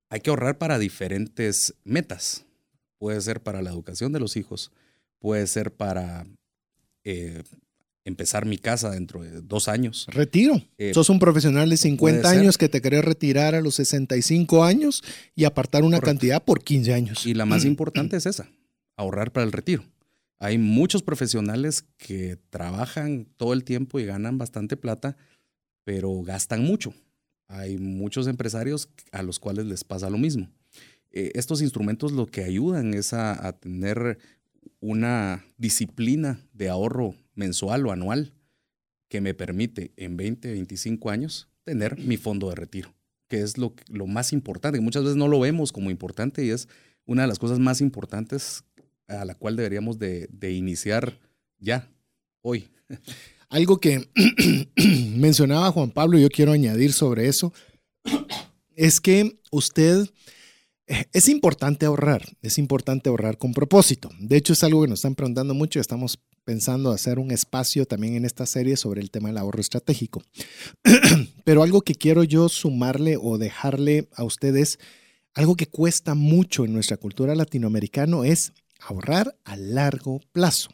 hay 0.09 0.21
que 0.21 0.31
ahorrar 0.31 0.57
para 0.57 0.79
diferentes 0.79 1.75
metas. 1.85 2.46
Puede 2.99 3.21
ser 3.21 3.43
para 3.43 3.63
la 3.63 3.71
educación 3.71 4.13
de 4.13 4.21
los 4.21 4.37
hijos, 4.37 4.73
puede 5.19 5.47
ser 5.47 5.73
para 5.73 6.27
eh, 7.05 7.43
empezar 8.05 8.47
mi 8.47 8.57
casa 8.57 8.91
dentro 8.91 9.23
de 9.23 9.43
dos 9.43 9.69
años. 9.69 10.07
Retiro. 10.09 10.63
Eh, 10.79 10.95
Sos 10.95 11.11
un 11.11 11.19
profesional 11.19 11.69
de 11.69 11.77
50 11.77 12.29
años 12.29 12.57
que 12.57 12.69
te 12.69 12.81
querés 12.81 13.05
retirar 13.05 13.55
a 13.55 13.61
los 13.61 13.75
65 13.75 14.65
años 14.65 15.03
y 15.35 15.45
apartar 15.45 15.83
una 15.83 16.01
cantidad 16.01 16.43
por 16.43 16.63
15 16.63 16.95
años. 16.95 17.27
Y 17.27 17.35
la 17.35 17.45
más 17.47 17.65
importante 17.67 18.17
es 18.17 18.27
esa, 18.27 18.49
ahorrar 18.97 19.33
para 19.33 19.45
el 19.45 19.53
retiro. 19.53 19.85
Hay 20.39 20.59
muchos 20.59 21.03
profesionales 21.03 21.85
que 21.97 22.39
trabajan 22.51 23.27
todo 23.37 23.53
el 23.53 23.65
tiempo 23.65 23.99
y 23.99 24.05
ganan 24.05 24.39
bastante 24.39 24.77
plata, 24.77 25.17
pero 25.83 26.23
gastan 26.23 26.63
mucho. 26.63 26.95
Hay 27.49 27.79
muchos 27.79 28.27
empresarios 28.27 28.89
a 29.13 29.23
los 29.23 29.39
cuales 29.39 29.67
les 29.67 29.83
pasa 29.85 30.11
lo 30.11 30.19
mismo. 30.19 30.49
Eh, 31.19 31.33
estos 31.35 31.63
instrumentos 31.63 32.13
lo 32.13 32.27
que 32.27 32.45
ayudan 32.45 32.93
es 32.93 33.15
a 33.15 33.53
tener 33.59 34.19
una 34.81 35.47
disciplina 35.57 36.47
de 36.53 36.69
ahorro 36.69 37.15
mensual 37.35 37.87
o 37.87 37.93
anual 37.93 38.35
que 39.09 39.23
me 39.23 39.33
permite 39.33 39.93
en 39.97 40.19
20, 40.19 40.53
25 40.53 41.09
años 41.09 41.49
tener 41.65 41.99
mi 41.99 42.19
fondo 42.19 42.51
de 42.51 42.57
retiro, 42.57 42.95
que 43.29 43.41
es 43.41 43.57
lo, 43.57 43.75
lo 43.89 44.07
más 44.07 44.35
importante, 44.35 44.77
que 44.77 44.85
muchas 44.85 45.05
veces 45.05 45.17
no 45.17 45.27
lo 45.27 45.41
vemos 45.41 45.73
como 45.73 45.91
importante 45.91 46.45
y 46.45 46.51
es 46.51 46.69
una 47.07 47.23
de 47.23 47.29
las 47.29 47.39
cosas 47.39 47.61
más 47.61 47.81
importantes 47.81 48.65
a 49.09 49.25
la 49.25 49.35
cual 49.35 49.57
deberíamos 49.57 49.99
de, 49.99 50.29
de 50.31 50.53
iniciar 50.53 51.19
ya, 51.59 51.91
hoy. 52.43 52.69
Algo 53.49 53.81
que 53.81 54.07
mencionaba 55.17 55.73
Juan 55.73 55.93
Pablo, 55.93 56.19
y 56.19 56.23
yo 56.23 56.29
quiero 56.29 56.53
añadir 56.53 56.93
sobre 56.93 57.27
eso, 57.27 57.55
es 58.75 59.01
que 59.01 59.41
usted 59.51 60.11
es 60.87 61.29
importante 61.29 61.87
ahorrar, 61.87 62.23
es 62.43 62.59
importante 62.59 63.09
ahorrar 63.09 63.39
con 63.39 63.53
propósito. 63.53 64.11
De 64.21 64.37
hecho, 64.37 64.53
es 64.53 64.63
algo 64.63 64.83
que 64.83 64.89
nos 64.89 65.01
están 65.01 65.15
preguntando 65.15 65.53
mucho 65.55 65.79
y 65.79 65.81
estamos 65.81 66.21
pensando 66.45 66.93
hacer 66.93 67.19
un 67.19 67.33
espacio 67.33 67.87
también 67.87 68.15
en 68.15 68.25
esta 68.25 68.47
serie 68.47 68.77
sobre 68.77 69.01
el 69.01 69.11
tema 69.11 69.29
del 69.29 69.39
ahorro 69.39 69.61
estratégico. 69.61 70.23
Pero 71.45 71.63
algo 71.65 71.83
que 71.83 71.97
quiero 71.97 72.23
yo 72.23 72.49
sumarle 72.49 73.19
o 73.21 73.37
dejarle 73.37 74.09
a 74.15 74.23
ustedes, 74.23 74.79
algo 75.35 75.57
que 75.57 75.67
cuesta 75.67 76.15
mucho 76.15 76.65
en 76.65 76.73
nuestra 76.73 76.97
cultura 76.97 77.35
latinoamericana 77.35 78.25
es 78.25 78.53
ahorrar 78.81 79.37
a 79.45 79.57
largo 79.57 80.21
plazo. 80.33 80.71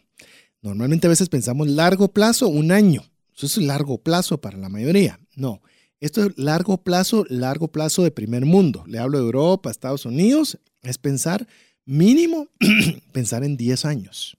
Normalmente 0.60 1.06
a 1.06 1.10
veces 1.10 1.30
pensamos 1.30 1.68
largo 1.68 2.12
plazo, 2.12 2.48
un 2.48 2.70
año. 2.70 3.02
Eso 3.34 3.46
es 3.46 3.56
largo 3.56 3.98
plazo 3.98 4.40
para 4.40 4.58
la 4.58 4.68
mayoría. 4.68 5.18
No, 5.34 5.62
esto 6.02 6.24
es 6.24 6.36
largo 6.36 6.78
plazo, 6.78 7.24
largo 7.28 7.68
plazo 7.68 8.02
de 8.02 8.10
primer 8.10 8.44
mundo. 8.44 8.82
Le 8.88 8.98
hablo 8.98 9.18
de 9.18 9.24
Europa, 9.24 9.70
Estados 9.70 10.04
Unidos. 10.04 10.58
Es 10.82 10.98
pensar 10.98 11.46
mínimo, 11.84 12.48
pensar 13.12 13.44
en 13.44 13.56
10 13.56 13.84
años, 13.84 14.36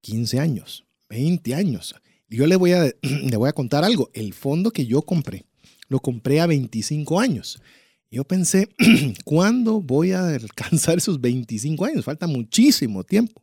15 0.00 0.40
años, 0.40 0.84
20 1.08 1.54
años. 1.54 1.94
Yo 2.28 2.48
le 2.48 2.56
voy, 2.56 2.72
a, 2.72 2.86
le 3.02 3.36
voy 3.36 3.48
a 3.48 3.52
contar 3.52 3.84
algo. 3.84 4.10
El 4.12 4.34
fondo 4.34 4.72
que 4.72 4.86
yo 4.86 5.02
compré, 5.02 5.44
lo 5.86 6.00
compré 6.00 6.40
a 6.40 6.48
25 6.48 7.20
años. 7.20 7.62
Yo 8.10 8.24
pensé, 8.24 8.68
¿cuándo 9.24 9.80
voy 9.80 10.10
a 10.10 10.26
alcanzar 10.30 10.98
esos 10.98 11.20
25 11.20 11.84
años? 11.84 12.04
Falta 12.04 12.26
muchísimo 12.26 13.04
tiempo. 13.04 13.40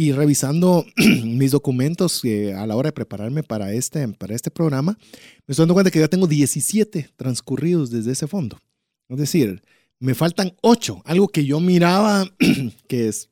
Y 0.00 0.12
revisando 0.12 0.86
mis 1.24 1.50
documentos 1.50 2.24
eh, 2.24 2.54
a 2.54 2.68
la 2.68 2.76
hora 2.76 2.90
de 2.90 2.92
prepararme 2.92 3.42
para 3.42 3.72
este, 3.72 4.06
para 4.06 4.32
este 4.32 4.48
programa, 4.48 4.96
me 4.96 5.48
estoy 5.48 5.64
dando 5.64 5.74
cuenta 5.74 5.90
que 5.90 5.98
ya 5.98 6.06
tengo 6.06 6.28
17 6.28 7.10
transcurridos 7.16 7.90
desde 7.90 8.12
ese 8.12 8.28
fondo. 8.28 8.60
Es 9.08 9.18
decir, 9.18 9.60
me 9.98 10.14
faltan 10.14 10.54
8, 10.60 11.02
algo 11.04 11.26
que 11.26 11.44
yo 11.44 11.58
miraba 11.58 12.32
que 12.88 13.08
es, 13.08 13.28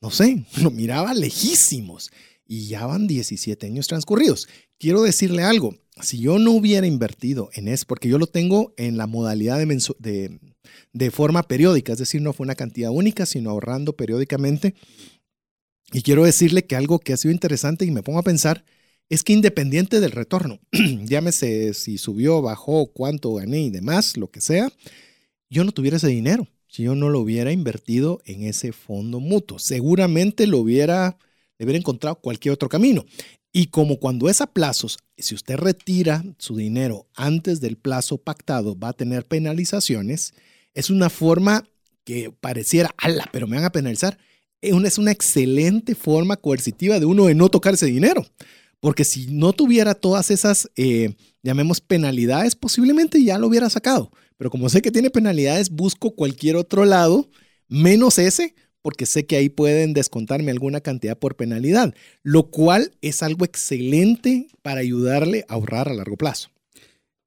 no 0.00 0.10
sé, 0.10 0.46
lo 0.62 0.70
miraba 0.70 1.12
lejísimos. 1.12 2.10
Y 2.46 2.68
ya 2.68 2.86
van 2.86 3.06
17 3.06 3.66
años 3.66 3.86
transcurridos. 3.86 4.48
Quiero 4.78 5.02
decirle 5.02 5.42
algo, 5.42 5.76
si 6.00 6.18
yo 6.18 6.38
no 6.38 6.52
hubiera 6.52 6.86
invertido 6.86 7.50
en 7.52 7.68
eso, 7.68 7.84
porque 7.86 8.08
yo 8.08 8.16
lo 8.16 8.26
tengo 8.26 8.72
en 8.78 8.96
la 8.96 9.06
modalidad 9.06 9.58
de, 9.58 9.66
de, 9.98 10.40
de 10.94 11.10
forma 11.10 11.42
periódica, 11.42 11.92
es 11.92 11.98
decir, 11.98 12.22
no 12.22 12.32
fue 12.32 12.44
una 12.44 12.54
cantidad 12.54 12.90
única, 12.90 13.26
sino 13.26 13.50
ahorrando 13.50 13.96
periódicamente, 13.96 14.74
y 15.92 16.02
quiero 16.02 16.24
decirle 16.24 16.64
que 16.64 16.76
algo 16.76 16.98
que 16.98 17.12
ha 17.12 17.16
sido 17.16 17.32
interesante 17.32 17.84
y 17.84 17.90
me 17.90 18.02
pongo 18.02 18.18
a 18.18 18.24
pensar 18.24 18.64
es 19.08 19.24
que 19.24 19.32
independiente 19.32 20.00
del 20.00 20.12
retorno, 20.12 20.60
llámese 21.04 21.74
si 21.74 21.98
subió, 21.98 22.42
bajó, 22.42 22.86
cuánto 22.92 23.34
gané 23.34 23.62
y 23.62 23.70
demás, 23.70 24.16
lo 24.16 24.30
que 24.30 24.40
sea, 24.40 24.72
yo 25.48 25.64
no 25.64 25.72
tuviera 25.72 25.96
ese 25.96 26.08
dinero 26.08 26.46
si 26.70 26.84
yo 26.84 26.94
no 26.94 27.08
lo 27.08 27.18
hubiera 27.18 27.50
invertido 27.50 28.20
en 28.24 28.44
ese 28.44 28.72
fondo 28.72 29.18
mutuo. 29.18 29.58
Seguramente 29.58 30.46
lo 30.46 30.58
hubiera, 30.58 31.18
le 31.58 31.64
hubiera 31.64 31.78
encontrado 31.78 32.20
cualquier 32.20 32.54
otro 32.54 32.68
camino. 32.68 33.04
Y 33.52 33.66
como 33.66 33.98
cuando 33.98 34.28
es 34.28 34.40
a 34.40 34.46
plazos, 34.46 34.98
si 35.18 35.34
usted 35.34 35.56
retira 35.56 36.24
su 36.38 36.56
dinero 36.56 37.08
antes 37.14 37.60
del 37.60 37.76
plazo 37.76 38.18
pactado, 38.18 38.78
va 38.78 38.90
a 38.90 38.92
tener 38.92 39.26
penalizaciones, 39.26 40.34
es 40.72 40.88
una 40.88 41.10
forma 41.10 41.66
que 42.04 42.30
pareciera, 42.30 42.94
ala, 42.96 43.28
pero 43.32 43.48
me 43.48 43.56
van 43.56 43.64
a 43.64 43.72
penalizar 43.72 44.18
es 44.60 44.98
una 44.98 45.10
excelente 45.12 45.94
forma 45.94 46.36
coercitiva 46.36 47.00
de 47.00 47.06
uno 47.06 47.26
de 47.26 47.34
no 47.34 47.48
tocar 47.48 47.74
ese 47.74 47.86
dinero. 47.86 48.26
Porque 48.80 49.04
si 49.04 49.26
no 49.26 49.52
tuviera 49.52 49.94
todas 49.94 50.30
esas, 50.30 50.70
eh, 50.76 51.14
llamemos 51.42 51.80
penalidades, 51.80 52.56
posiblemente 52.56 53.22
ya 53.22 53.38
lo 53.38 53.46
hubiera 53.46 53.68
sacado. 53.68 54.10
Pero 54.38 54.50
como 54.50 54.68
sé 54.70 54.80
que 54.80 54.90
tiene 54.90 55.10
penalidades, 55.10 55.70
busco 55.70 56.14
cualquier 56.14 56.56
otro 56.56 56.86
lado, 56.86 57.28
menos 57.68 58.18
ese, 58.18 58.54
porque 58.80 59.04
sé 59.04 59.26
que 59.26 59.36
ahí 59.36 59.50
pueden 59.50 59.92
descontarme 59.92 60.50
alguna 60.50 60.80
cantidad 60.80 61.18
por 61.18 61.36
penalidad, 61.36 61.94
lo 62.22 62.50
cual 62.50 62.92
es 63.02 63.22
algo 63.22 63.44
excelente 63.44 64.48
para 64.62 64.80
ayudarle 64.80 65.44
a 65.48 65.54
ahorrar 65.54 65.88
a 65.88 65.94
largo 65.94 66.16
plazo. 66.16 66.50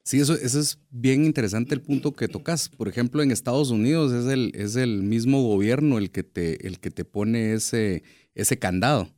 Sí, 0.03 0.19
eso, 0.19 0.33
es 0.35 0.79
bien 0.89 1.23
interesante 1.23 1.73
el 1.73 1.81
punto 1.81 2.13
que 2.13 2.27
tocas. 2.27 2.67
Por 2.67 2.89
ejemplo, 2.89 3.23
en 3.23 3.31
Estados 3.31 3.71
Unidos 3.71 4.11
es 4.11 4.25
el, 4.31 4.51
es 4.53 4.75
el 4.75 5.01
mismo 5.01 5.41
gobierno 5.43 5.97
el 5.97 6.11
que 6.11 6.23
te, 6.23 6.67
el 6.67 6.79
que 6.79 6.91
te 6.91 7.05
pone 7.05 7.53
ese, 7.53 8.03
ese 8.35 8.59
candado. 8.59 9.09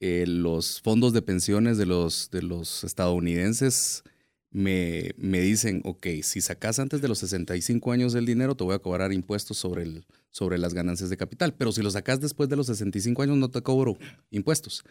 Eh, 0.00 0.26
los 0.26 0.82
fondos 0.82 1.14
de 1.14 1.22
pensiones 1.22 1.78
de 1.78 1.86
los, 1.86 2.30
de 2.30 2.42
los 2.42 2.84
estadounidenses 2.84 4.04
me, 4.50 5.12
me, 5.16 5.40
dicen, 5.40 5.80
ok, 5.84 6.06
si 6.22 6.42
sacas 6.42 6.78
antes 6.78 7.00
de 7.00 7.08
los 7.08 7.18
65 7.20 7.92
años 7.92 8.14
el 8.14 8.26
dinero, 8.26 8.54
te 8.54 8.64
voy 8.64 8.74
a 8.74 8.78
cobrar 8.78 9.12
impuestos 9.14 9.56
sobre, 9.56 9.84
el, 9.84 10.06
sobre 10.30 10.58
las 10.58 10.74
ganancias 10.74 11.08
de 11.08 11.16
capital. 11.16 11.54
Pero 11.54 11.72
si 11.72 11.82
lo 11.82 11.90
sacas 11.90 12.20
después 12.20 12.50
de 12.50 12.56
los 12.56 12.66
65 12.66 13.22
años, 13.22 13.38
no 13.38 13.50
te 13.50 13.62
cobro 13.62 13.96
impuestos. 14.30 14.84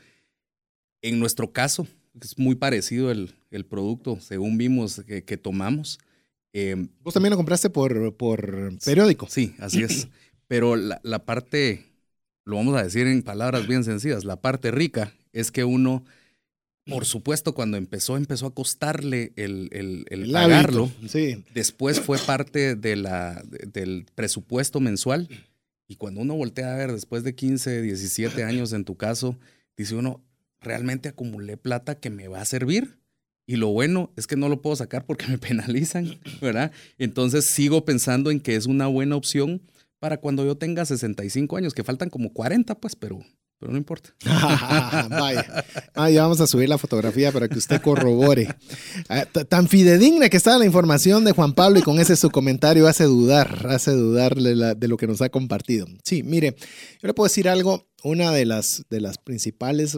En 1.04 1.20
nuestro 1.20 1.52
caso, 1.54 1.88
es 2.22 2.38
muy 2.38 2.56
parecido 2.56 3.12
el, 3.12 3.34
producto, 3.70 4.20
según 4.20 4.58
vimos 4.58 5.02
que, 5.06 5.38
tomamos. 5.38 6.00
Em, 6.54 6.90
Vos 7.04 7.14
también 7.14 7.32
lo 7.32 7.38
compraste 7.38 7.70
por, 7.70 8.16
por 8.16 8.78
periódico. 8.84 9.28
Sí, 9.30 9.56
así 9.60 9.84
es. 9.84 10.08
Pero 10.48 10.76
la, 10.76 11.26
parte, 11.26 11.86
lo 12.44 12.58
vamos 12.58 12.76
a 12.76 12.84
decir 12.84 13.08
en 13.08 13.24
palabras 13.24 13.68
bien 13.68 13.84
sencillas, 13.84 14.24
la 14.26 14.42
parte 14.42 14.72
rica 14.72 15.14
es 15.34 15.52
que 15.52 15.64
uno, 15.64 16.06
por 16.86 17.06
supuesto, 17.06 17.54
cuando 17.54 17.78
empezó, 17.78 18.16
empezó 18.16 18.46
a 18.48 18.54
costarle 18.54 19.34
el, 19.36 19.70
el, 19.72 20.32
pagarlo. 20.32 20.92
Sí. 21.08 21.44
Después 21.54 22.00
fue 22.00 22.20
parte 22.20 22.76
de 22.76 22.96
la, 22.96 23.44
del 23.74 24.06
presupuesto 24.14 24.80
mensual. 24.80 25.28
Y 25.88 25.96
cuando 25.96 26.22
uno 26.22 26.36
voltea 26.36 26.74
a 26.74 26.78
ver 26.78 26.92
después 26.92 27.24
de 27.24 27.36
15, 27.36 27.82
17 27.82 28.44
años 28.44 28.74
en 28.74 28.86
tu 28.86 28.96
caso, 28.96 29.38
dice 29.78 29.96
uno, 29.96 30.22
realmente 30.66 31.10
acumulé 31.10 31.56
plata 31.56 32.00
que 32.00 32.10
me 32.10 32.28
va 32.28 32.42
a 32.42 32.46
servir. 32.46 33.00
Y 33.48 33.58
lo 33.58 33.68
bueno 33.68 34.12
es 34.18 34.26
que 34.26 34.36
no 34.36 34.50
lo 34.50 34.62
puedo 34.62 34.76
sacar 34.76 35.06
porque 35.06 35.28
me 35.30 35.38
penalizan, 35.38 36.20
¿verdad? 36.42 36.72
Entonces 36.98 37.46
sigo 37.46 37.86
pensando 37.86 38.32
en 38.32 38.40
que 38.40 38.56
es 38.56 38.66
una 38.66 38.88
buena 38.88 39.16
opción 39.16 39.62
para 40.00 40.18
cuando 40.18 40.46
yo 40.46 40.58
tenga 40.58 40.86
65 40.86 41.58
años, 41.58 41.74
que 41.74 41.84
faltan 41.84 42.10
como 42.10 42.34
40, 42.34 42.76
pues, 42.76 42.96
pero, 42.96 43.20
pero 43.60 43.72
no 43.72 43.78
importa. 43.78 44.14
Vaya. 45.10 45.66
Ah, 45.96 46.10
ya 46.10 46.24
vamos 46.24 46.42
a 46.42 46.48
subir 46.48 46.70
la 46.70 46.78
fotografía 46.78 47.32
para 47.32 47.48
que 47.48 47.58
usted 47.58 47.82
corrobore. 47.82 48.48
Ah, 49.10 49.26
tan 49.26 49.68
fidedigna 49.68 50.30
que 50.30 50.38
está 50.38 50.58
la 50.58 50.66
información 50.66 51.24
de 51.24 51.32
Juan 51.32 51.54
Pablo 51.54 51.80
y 51.80 51.82
con 51.82 52.00
ese 52.00 52.16
su 52.16 52.30
comentario 52.30 52.88
hace 52.88 53.06
dudar, 53.06 53.68
hace 53.70 53.92
dudar 53.92 54.36
de, 54.36 54.76
de 54.76 54.88
lo 54.88 54.98
que 54.98 55.08
nos 55.08 55.22
ha 55.22 55.30
compartido. 55.30 55.88
Sí, 56.04 56.24
mire, 56.24 56.56
yo 57.02 57.08
le 57.08 57.14
puedo 57.14 57.28
decir 57.28 57.48
algo, 57.48 57.88
una 58.04 58.32
de 58.32 58.46
las, 58.46 58.86
de 58.90 59.02
las 59.02 59.18
principales 59.18 59.98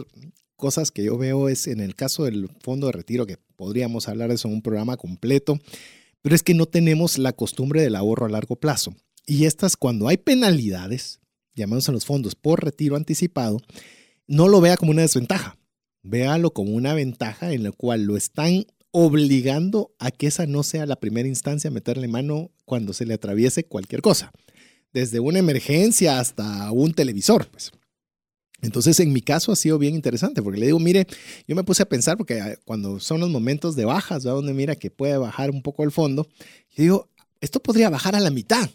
cosas 0.58 0.90
que 0.90 1.04
yo 1.04 1.16
veo 1.16 1.48
es 1.48 1.66
en 1.68 1.80
el 1.80 1.94
caso 1.94 2.24
del 2.24 2.50
fondo 2.60 2.88
de 2.88 2.92
retiro, 2.92 3.26
que 3.26 3.38
podríamos 3.56 4.08
hablar 4.08 4.28
de 4.28 4.34
eso 4.34 4.48
en 4.48 4.54
un 4.54 4.62
programa 4.62 4.98
completo, 4.98 5.58
pero 6.20 6.34
es 6.34 6.42
que 6.42 6.52
no 6.52 6.66
tenemos 6.66 7.16
la 7.16 7.32
costumbre 7.32 7.80
del 7.80 7.96
ahorro 7.96 8.26
a 8.26 8.28
largo 8.28 8.56
plazo. 8.56 8.94
Y 9.24 9.44
estas, 9.44 9.76
cuando 9.76 10.08
hay 10.08 10.16
penalidades, 10.16 11.20
llamados 11.54 11.88
a 11.88 11.92
los 11.92 12.04
fondos 12.04 12.34
por 12.34 12.64
retiro 12.64 12.96
anticipado, 12.96 13.60
no 14.26 14.48
lo 14.48 14.60
vea 14.60 14.76
como 14.76 14.90
una 14.90 15.02
desventaja, 15.02 15.56
véalo 16.02 16.52
como 16.52 16.72
una 16.72 16.92
ventaja 16.92 17.52
en 17.52 17.62
la 17.62 17.72
cual 17.72 18.02
lo 18.02 18.16
están 18.16 18.66
obligando 18.90 19.92
a 19.98 20.10
que 20.10 20.26
esa 20.26 20.46
no 20.46 20.64
sea 20.64 20.86
la 20.86 20.96
primera 20.96 21.28
instancia 21.28 21.68
a 21.68 21.72
meterle 21.72 22.08
mano 22.08 22.50
cuando 22.64 22.92
se 22.92 23.06
le 23.06 23.14
atraviese 23.14 23.64
cualquier 23.64 24.02
cosa, 24.02 24.32
desde 24.92 25.20
una 25.20 25.38
emergencia 25.38 26.18
hasta 26.18 26.72
un 26.72 26.94
televisor. 26.94 27.48
Pues. 27.48 27.70
Entonces, 28.60 28.98
en 29.00 29.12
mi 29.12 29.20
caso 29.20 29.52
ha 29.52 29.56
sido 29.56 29.78
bien 29.78 29.94
interesante 29.94 30.42
porque 30.42 30.58
le 30.58 30.66
digo, 30.66 30.80
mire, 30.80 31.06
yo 31.46 31.54
me 31.54 31.64
puse 31.64 31.82
a 31.82 31.88
pensar 31.88 32.16
porque 32.16 32.40
ah, 32.40 32.56
cuando 32.64 32.98
son 32.98 33.20
los 33.20 33.30
momentos 33.30 33.76
de 33.76 33.84
bajas, 33.84 34.24
donde 34.24 34.52
mira 34.52 34.74
que 34.76 34.90
puede 34.90 35.16
bajar 35.16 35.50
un 35.50 35.62
poco 35.62 35.84
el 35.84 35.92
fondo, 35.92 36.26
yo 36.76 36.82
digo, 36.82 37.08
esto 37.40 37.60
podría 37.60 37.88
bajar 37.88 38.16
a 38.16 38.20
la 38.20 38.30
mitad. 38.30 38.68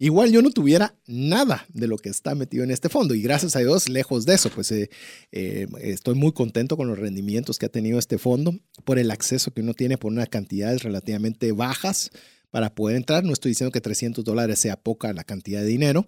Igual 0.00 0.30
yo 0.30 0.42
no 0.42 0.50
tuviera 0.50 0.94
nada 1.06 1.66
de 1.72 1.88
lo 1.88 1.98
que 1.98 2.08
está 2.08 2.36
metido 2.36 2.62
en 2.62 2.70
este 2.70 2.88
fondo 2.88 3.14
y 3.14 3.22
gracias 3.22 3.56
a 3.56 3.60
Dios, 3.60 3.88
lejos 3.88 4.26
de 4.26 4.34
eso, 4.34 4.48
pues 4.48 4.70
eh, 4.70 4.90
eh, 5.32 5.66
estoy 5.80 6.14
muy 6.14 6.30
contento 6.30 6.76
con 6.76 6.86
los 6.86 6.98
rendimientos 6.98 7.58
que 7.58 7.66
ha 7.66 7.68
tenido 7.68 7.98
este 7.98 8.16
fondo 8.16 8.54
por 8.84 9.00
el 9.00 9.10
acceso 9.10 9.50
que 9.50 9.60
uno 9.60 9.74
tiene 9.74 9.98
por 9.98 10.12
unas 10.12 10.28
cantidades 10.28 10.84
relativamente 10.84 11.50
bajas 11.50 12.12
para 12.50 12.74
poder 12.74 12.96
entrar. 12.96 13.24
No 13.24 13.32
estoy 13.32 13.50
diciendo 13.50 13.72
que 13.72 13.80
300 13.80 14.24
dólares 14.24 14.58
sea 14.58 14.76
poca 14.76 15.12
la 15.12 15.24
cantidad 15.24 15.60
de 15.60 15.66
dinero, 15.66 16.04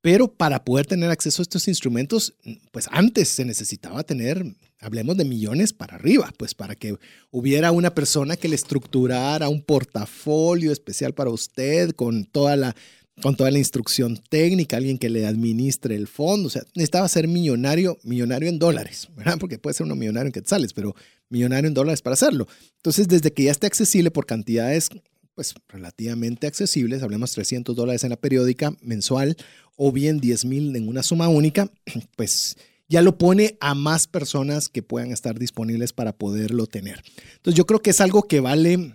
pero 0.00 0.32
para 0.32 0.64
poder 0.64 0.86
tener 0.86 1.10
acceso 1.10 1.42
a 1.42 1.44
estos 1.44 1.68
instrumentos, 1.68 2.34
pues 2.72 2.88
antes 2.90 3.28
se 3.28 3.44
necesitaba 3.44 4.02
tener, 4.02 4.44
hablemos 4.80 5.16
de 5.16 5.24
millones 5.24 5.72
para 5.72 5.94
arriba, 5.94 6.32
pues 6.36 6.54
para 6.54 6.74
que 6.74 6.96
hubiera 7.30 7.72
una 7.72 7.94
persona 7.94 8.36
que 8.36 8.48
le 8.48 8.56
estructurara 8.56 9.48
un 9.48 9.62
portafolio 9.62 10.72
especial 10.72 11.14
para 11.14 11.30
usted 11.30 11.90
con 11.92 12.24
toda 12.24 12.56
la 12.56 12.74
con 13.20 13.36
toda 13.36 13.50
la 13.50 13.58
instrucción 13.58 14.16
técnica, 14.30 14.78
alguien 14.78 14.98
que 14.98 15.10
le 15.10 15.26
administre 15.26 15.94
el 15.94 16.08
fondo. 16.08 16.46
O 16.48 16.50
sea, 16.50 16.62
necesitaba 16.74 17.06
ser 17.08 17.28
millonario, 17.28 17.98
millonario 18.04 18.48
en 18.48 18.58
dólares, 18.58 19.08
¿verdad? 19.14 19.36
Porque 19.38 19.58
puede 19.58 19.74
ser 19.74 19.84
uno 19.84 19.94
millonario 19.94 20.28
en 20.28 20.32
quetzales, 20.32 20.72
pero 20.72 20.94
millonario 21.28 21.68
en 21.68 21.74
dólares 21.74 22.00
para 22.00 22.14
hacerlo. 22.14 22.48
Entonces, 22.76 23.08
desde 23.08 23.32
que 23.32 23.44
ya 23.44 23.50
esté 23.50 23.66
accesible 23.66 24.10
por 24.10 24.24
cantidades 24.24 24.88
pues 25.34 25.54
relativamente 25.68 26.46
accesibles, 26.46 27.02
hablemos 27.02 27.32
300 27.32 27.74
dólares 27.74 28.04
en 28.04 28.10
la 28.10 28.20
periódica 28.20 28.74
mensual 28.82 29.36
o 29.76 29.92
bien 29.92 30.20
10 30.20 30.44
mil 30.44 30.76
en 30.76 30.88
una 30.88 31.02
suma 31.02 31.28
única, 31.28 31.70
pues 32.16 32.56
ya 32.88 33.00
lo 33.00 33.16
pone 33.16 33.56
a 33.60 33.74
más 33.74 34.06
personas 34.06 34.68
que 34.68 34.82
puedan 34.82 35.12
estar 35.12 35.38
disponibles 35.38 35.92
para 35.92 36.12
poderlo 36.12 36.66
tener. 36.66 37.02
Entonces 37.36 37.56
yo 37.56 37.66
creo 37.66 37.80
que 37.80 37.90
es 37.90 38.00
algo 38.00 38.24
que 38.24 38.40
vale, 38.40 38.94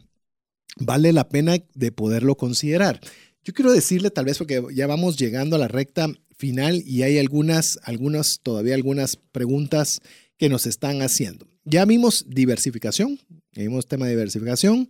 vale 0.77 1.13
la 1.13 1.29
pena 1.29 1.57
de 1.73 1.91
poderlo 1.91 2.35
considerar. 2.35 3.01
Yo 3.43 3.53
quiero 3.53 3.71
decirle 3.71 4.11
tal 4.11 4.25
vez 4.25 4.37
porque 4.37 4.61
ya 4.73 4.87
vamos 4.87 5.17
llegando 5.17 5.55
a 5.55 5.59
la 5.59 5.67
recta 5.67 6.09
final 6.37 6.83
y 6.85 7.01
hay 7.03 7.17
algunas, 7.17 7.79
algunas, 7.83 8.39
todavía 8.43 8.75
algunas 8.75 9.15
preguntas 9.15 10.01
que 10.37 10.49
nos 10.49 10.67
están 10.67 11.01
haciendo. 11.01 11.47
Ya 11.65 11.83
vimos 11.85 12.25
diversificación, 12.27 13.19
vimos 13.55 13.87
tema 13.87 14.05
de 14.05 14.11
diversificación, 14.11 14.89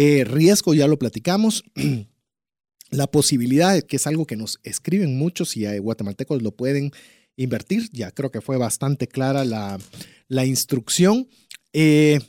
eh, 0.00 0.22
riesgo 0.22 0.74
ya 0.74 0.86
lo 0.86 0.96
platicamos, 0.96 1.64
la 2.90 3.08
posibilidad, 3.08 3.82
que 3.82 3.96
es 3.96 4.06
algo 4.06 4.26
que 4.26 4.36
nos 4.36 4.60
escriben 4.62 5.18
muchos 5.18 5.56
y 5.56 5.66
hay 5.66 5.80
guatemaltecos 5.80 6.40
lo 6.40 6.52
pueden 6.52 6.92
invertir, 7.34 7.90
ya 7.90 8.12
creo 8.12 8.30
que 8.30 8.40
fue 8.40 8.58
bastante 8.58 9.08
clara 9.08 9.44
la, 9.44 10.46
instrucción. 10.46 11.26
Eh, 11.72 12.20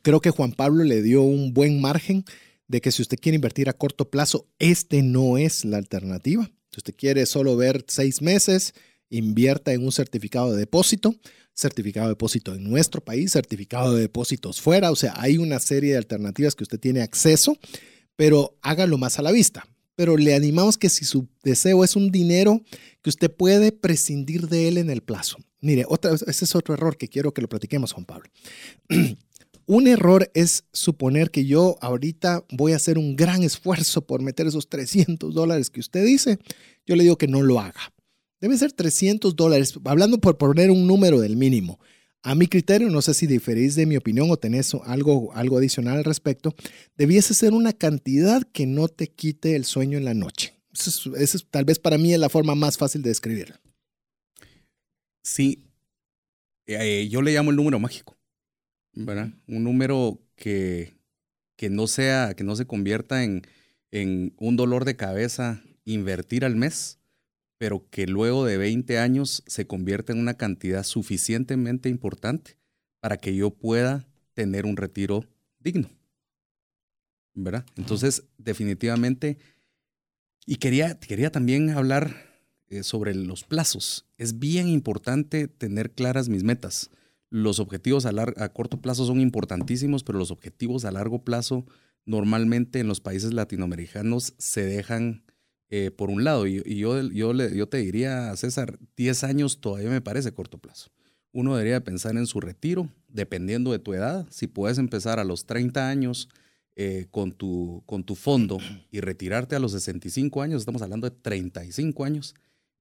creo 0.00 0.22
que 0.22 0.30
Juan 0.30 0.52
Pablo 0.52 0.82
le 0.82 1.02
dio 1.02 1.20
un 1.20 1.52
buen 1.52 1.78
margen 1.78 2.24
de 2.68 2.80
que 2.80 2.90
si 2.90 3.02
usted 3.02 3.18
quiere 3.20 3.36
invertir 3.36 3.68
a 3.68 3.74
corto 3.74 4.08
plazo, 4.08 4.48
este 4.58 5.02
no 5.02 5.36
es 5.36 5.66
la 5.66 5.76
alternativa. 5.76 6.50
Si 6.70 6.78
usted 6.78 6.94
quiere 6.96 7.26
solo 7.26 7.54
ver 7.54 7.84
seis 7.86 8.22
meses, 8.22 8.72
invierta 9.10 9.72
en 9.72 9.84
un 9.84 9.92
certificado 9.92 10.52
de 10.52 10.58
depósito, 10.58 11.14
certificado 11.52 12.06
de 12.06 12.12
depósito 12.12 12.54
en 12.54 12.64
nuestro 12.64 13.02
país, 13.02 13.32
certificado 13.32 13.94
de 13.94 14.02
depósitos 14.02 14.60
fuera, 14.60 14.90
o 14.90 14.96
sea, 14.96 15.14
hay 15.16 15.36
una 15.36 15.58
serie 15.58 15.92
de 15.92 15.98
alternativas 15.98 16.54
que 16.54 16.64
usted 16.64 16.80
tiene 16.80 17.02
acceso, 17.02 17.58
pero 18.16 18.56
hágalo 18.62 18.98
más 18.98 19.18
a 19.18 19.22
la 19.22 19.32
vista. 19.32 19.66
Pero 19.96 20.16
le 20.16 20.34
animamos 20.34 20.78
que 20.78 20.88
si 20.88 21.04
su 21.04 21.28
deseo 21.42 21.84
es 21.84 21.94
un 21.94 22.10
dinero 22.10 22.62
que 23.02 23.10
usted 23.10 23.30
puede 23.30 23.70
prescindir 23.72 24.48
de 24.48 24.68
él 24.68 24.78
en 24.78 24.88
el 24.88 25.02
plazo. 25.02 25.36
Mire, 25.60 25.84
otra, 25.88 26.12
ese 26.14 26.44
es 26.44 26.54
otro 26.54 26.72
error 26.72 26.96
que 26.96 27.08
quiero 27.08 27.34
que 27.34 27.42
lo 27.42 27.48
platiquemos, 27.48 27.92
Juan 27.92 28.06
Pablo. 28.06 28.30
Un 29.66 29.86
error 29.86 30.30
es 30.34 30.64
suponer 30.72 31.30
que 31.30 31.44
yo 31.44 31.76
ahorita 31.80 32.44
voy 32.50 32.72
a 32.72 32.76
hacer 32.76 32.98
un 32.98 33.14
gran 33.14 33.44
esfuerzo 33.44 34.04
por 34.04 34.20
meter 34.20 34.48
esos 34.48 34.68
300 34.68 35.32
dólares 35.32 35.70
que 35.70 35.78
usted 35.78 36.04
dice. 36.04 36.40
Yo 36.86 36.96
le 36.96 37.04
digo 37.04 37.16
que 37.16 37.28
no 37.28 37.40
lo 37.40 37.60
haga. 37.60 37.92
Debe 38.40 38.56
ser 38.56 38.72
300 38.72 39.36
dólares, 39.36 39.74
hablando 39.84 40.18
por 40.18 40.38
poner 40.38 40.70
un 40.70 40.86
número 40.86 41.20
del 41.20 41.36
mínimo. 41.36 41.78
A 42.22 42.34
mi 42.34 42.46
criterio, 42.46 42.90
no 42.90 43.02
sé 43.02 43.14
si 43.14 43.26
diferís 43.26 43.74
de 43.74 43.86
mi 43.86 43.96
opinión 43.96 44.30
o 44.30 44.36
tenés 44.36 44.74
algo, 44.84 45.32
algo 45.34 45.58
adicional 45.58 45.98
al 45.98 46.04
respecto, 46.04 46.54
debiese 46.96 47.34
ser 47.34 47.52
una 47.52 47.72
cantidad 47.72 48.42
que 48.42 48.66
no 48.66 48.88
te 48.88 49.08
quite 49.08 49.56
el 49.56 49.64
sueño 49.64 49.96
en 49.96 50.04
la 50.04 50.14
noche. 50.14 50.54
Eso 50.72 51.16
es, 51.16 51.46
tal 51.50 51.64
vez 51.64 51.78
para 51.78 51.98
mí 51.98 52.12
es 52.12 52.18
la 52.18 52.28
forma 52.28 52.54
más 52.54 52.76
fácil 52.76 53.02
de 53.02 53.10
describirlo. 53.10 53.56
Sí, 55.22 55.64
eh, 56.66 57.08
yo 57.10 57.22
le 57.22 57.32
llamo 57.32 57.50
el 57.50 57.56
número 57.56 57.78
mágico. 57.78 58.20
¿verdad? 58.92 59.30
Un 59.46 59.64
número 59.64 60.20
que, 60.36 60.94
que, 61.56 61.70
no 61.70 61.86
sea, 61.86 62.34
que 62.34 62.44
no 62.44 62.56
se 62.56 62.66
convierta 62.66 63.24
en, 63.24 63.42
en 63.90 64.34
un 64.38 64.56
dolor 64.56 64.84
de 64.84 64.96
cabeza 64.96 65.62
invertir 65.84 66.44
al 66.44 66.56
mes, 66.56 66.99
pero 67.60 67.86
que 67.90 68.06
luego 68.06 68.46
de 68.46 68.56
20 68.56 68.98
años 68.98 69.42
se 69.46 69.66
convierta 69.66 70.14
en 70.14 70.18
una 70.18 70.34
cantidad 70.34 70.82
suficientemente 70.82 71.90
importante 71.90 72.56
para 73.00 73.18
que 73.18 73.36
yo 73.36 73.50
pueda 73.50 74.08
tener 74.32 74.64
un 74.64 74.78
retiro 74.78 75.26
digno. 75.58 75.90
¿Verdad? 77.34 77.66
Entonces, 77.76 78.24
definitivamente, 78.38 79.36
y 80.46 80.56
quería, 80.56 80.98
quería 80.98 81.30
también 81.30 81.68
hablar 81.68 82.16
eh, 82.68 82.82
sobre 82.82 83.14
los 83.14 83.44
plazos. 83.44 84.06
Es 84.16 84.38
bien 84.38 84.66
importante 84.66 85.46
tener 85.46 85.90
claras 85.90 86.30
mis 86.30 86.44
metas 86.44 86.90
los 87.30 87.60
objetivos 87.60 88.06
a, 88.06 88.48
corto 88.48 88.80
plazo 88.80 89.06
son 89.06 89.20
importantísimos, 89.20 90.02
pero 90.02 90.18
los 90.18 90.32
objetivos 90.32 90.84
a 90.84 90.90
largo 90.90 91.24
plazo 91.24 91.64
normalmente 92.04 92.80
en 92.80 92.88
los 92.88 93.00
países 93.00 93.32
latinoamericanos 93.32 94.34
se 94.36 94.64
dejan 94.64 95.22
eh, 95.70 95.90
por 95.90 96.10
un 96.10 96.24
lado. 96.24 96.46
Y, 96.46 96.62
yo, 96.76 97.00
yo, 97.02 97.32
yo 97.32 97.68
te 97.68 97.78
diría, 97.78 98.34
César, 98.36 98.78
10 98.96 99.24
años 99.24 99.60
todavía 99.60 99.90
me 99.90 100.00
parece 100.00 100.32
corto 100.32 100.58
plazo. 100.58 100.90
Uno 101.32 101.56
debería 101.56 101.84
pensar 101.84 102.16
en 102.16 102.26
su 102.26 102.40
retiro, 102.40 102.88
dependiendo 103.08 103.72
de 103.72 103.78
tu 103.78 103.94
edad. 103.94 104.26
Si 104.30 104.46
puedes 104.48 104.78
empezar 104.78 105.20
a 105.20 105.24
los 105.24 105.46
30 105.46 105.88
años 105.88 106.28
eh, 106.76 107.06
con, 107.10 107.32
tu, 107.32 107.82
con 107.86 108.04
tu 108.04 108.16
fondo 108.16 108.58
y 108.90 109.00
retirarte 109.00 109.54
a 109.54 109.60
los 109.60 109.72
65 109.72 110.42
años, 110.42 110.62
estamos 110.62 110.82
hablando 110.82 111.08
de 111.08 111.16
35 111.16 112.04
años, 112.04 112.34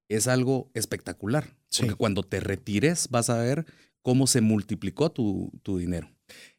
es 0.08 0.28
algo 0.28 0.72
espectacular. 0.74 1.56
Porque 1.78 1.94
cuando 1.94 2.24
te 2.24 2.40
retires 2.40 3.08
vas 3.10 3.30
a 3.30 3.38
ver 3.38 3.66
cómo 4.02 4.28
se 4.28 4.42
multiplicó 4.42 5.12
tu, 5.12 5.52
dinero. 5.64 6.10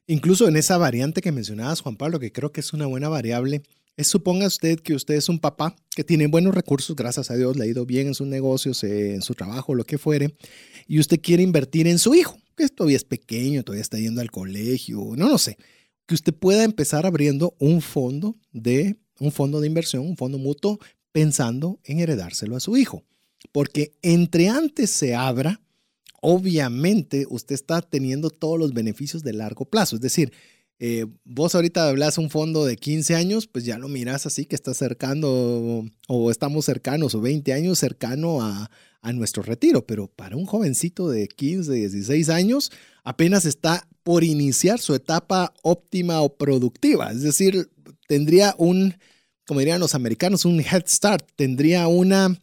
Incluso 0.07 0.49
en 0.49 0.57
esa 0.57 0.79
variante 0.79 1.21
que 1.21 1.33
mencionabas, 1.33 1.81
Juan 1.81 1.97
Pablo, 1.97 2.19
que 2.19 2.33
creo 2.33 2.53
que 2.53 2.61
es 2.61 2.73
una 2.73 2.87
buena 2.87 3.09
variable, 3.09 3.63
es 3.97 4.07
suponga 4.07 4.47
usted 4.47 4.81
que 4.81 4.95
usted 4.95 5.15
es 5.15 5.29
un 5.29 5.39
papá 5.39 5.77
que 5.91 6.05
tiene 6.05 6.27
buenos 6.27 6.55
recursos, 6.55 6.97
gracias 6.97 7.31
a 7.31 7.37
Dios, 7.37 7.57
le 7.57 7.65
ha 7.65 7.67
ido 7.67 7.87
bien 7.87 8.09
en 8.09 8.15
sus 8.15 8.27
negocios, 8.27 8.83
eh, 8.85 9.15
en 9.15 9.23
su 9.23 9.35
trabajo, 9.35 9.75
lo 9.75 9.85
que 9.85 9.99
fuere, 9.99 10.35
y 10.87 10.99
usted 11.01 11.21
quiere 11.21 11.43
invertir 11.43 11.87
en 11.87 11.99
su 11.99 12.15
hijo, 12.15 12.39
que 12.57 12.69
todavía 12.69 12.97
es 12.97 13.05
pequeño, 13.05 13.63
todavía 13.63 13.83
está 13.83 13.99
yendo 13.99 14.21
al 14.21 14.31
colegio, 14.31 15.13
no 15.17 15.29
lo 15.29 15.39
sé, 15.39 15.57
que 16.07 16.15
usted 16.15 16.35
pueda 16.35 16.65
empezar 16.65 17.07
abriendo 17.07 17.55
un 17.59 17.83
fondo 17.83 18.37
de 18.53 18.97
un 19.21 19.31
fondo 19.31 19.61
de 19.61 19.67
inversión, 19.67 20.07
un 20.07 20.17
fondo 20.17 20.39
mutuo, 20.39 20.81
pensando 21.13 21.79
en 21.85 22.01
heredárselo 22.01 22.57
a 22.57 22.61
su 22.61 22.77
hijo. 22.77 23.05
Porque 23.53 23.93
entre 24.03 24.49
antes 24.49 24.91
se 24.91 25.15
abra, 25.15 25.61
obviamente 26.21 27.27
usted 27.29 27.55
está 27.55 27.83
teniendo 27.83 28.31
todos 28.31 28.59
los 28.59 28.73
beneficios 28.73 29.23
de 29.23 29.35
largo 29.35 29.67
plazo. 29.67 29.97
Es 29.97 30.03
decir, 30.03 30.33
eh, 30.81 31.07
vos 31.25 31.55
ahorita 31.55 31.89
hablas 31.89 32.17
un 32.17 32.31
fondo 32.31 32.65
de 32.65 32.77
15 32.77 33.15
años, 33.15 33.47
pues 33.47 33.67
ya 33.67 33.79
lo 33.79 33.89
miras 33.89 34.25
así 34.25 34.47
que 34.47 34.57
está 34.57 34.73
cercano 34.73 35.87
o 36.09 36.31
estamos 36.31 36.65
cercanos 36.65 37.15
o 37.15 37.21
20 37.21 37.53
años 37.53 37.79
cercano 37.79 38.43
a, 38.43 38.71
a 39.03 39.13
nuestro 39.13 39.43
retiro, 39.43 39.87
pero 39.87 40.09
para 40.09 40.37
un 40.37 40.47
jovencito 40.47 41.11
de 41.11 41.29
15, 41.29 41.71
16 41.71 42.29
años 42.31 42.73
apenas 43.05 43.45
está 43.45 43.87
por 44.03 44.25
iniciar 44.25 44.79
su 44.79 44.95
etapa 44.95 45.53
óptima 45.63 46.23
o 46.23 46.37
productiva. 46.37 47.13
Es 47.13 47.23
decir, 47.23 47.71
tendría 48.09 48.55
un, 48.59 48.95
como 49.47 49.61
dirían 49.61 49.81
los 49.81 49.95
americanos, 49.95 50.45
un 50.45 50.61
head 50.61 50.85
start, 50.87 51.29
tendría 51.37 51.89
una 51.89 52.39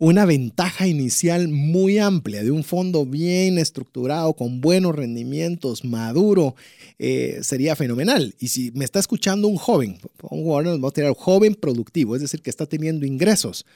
una 0.00 0.24
ventaja 0.24 0.86
inicial 0.86 1.48
muy 1.48 1.98
amplia 1.98 2.42
de 2.42 2.50
un 2.50 2.64
fondo 2.64 3.04
bien 3.04 3.58
estructurado, 3.58 4.32
con 4.32 4.62
buenos 4.62 4.96
rendimientos, 4.96 5.84
maduro, 5.84 6.54
eh, 6.98 7.40
sería 7.42 7.76
fenomenal. 7.76 8.34
Y 8.38 8.48
si 8.48 8.70
me 8.70 8.86
está 8.86 8.98
escuchando 8.98 9.46
un 9.46 9.58
joven, 9.58 9.98
un 10.22 11.14
joven 11.14 11.54
productivo, 11.54 12.16
es 12.16 12.22
decir, 12.22 12.40
que 12.40 12.48
está 12.48 12.64
teniendo 12.64 13.04
ingresos. 13.04 13.66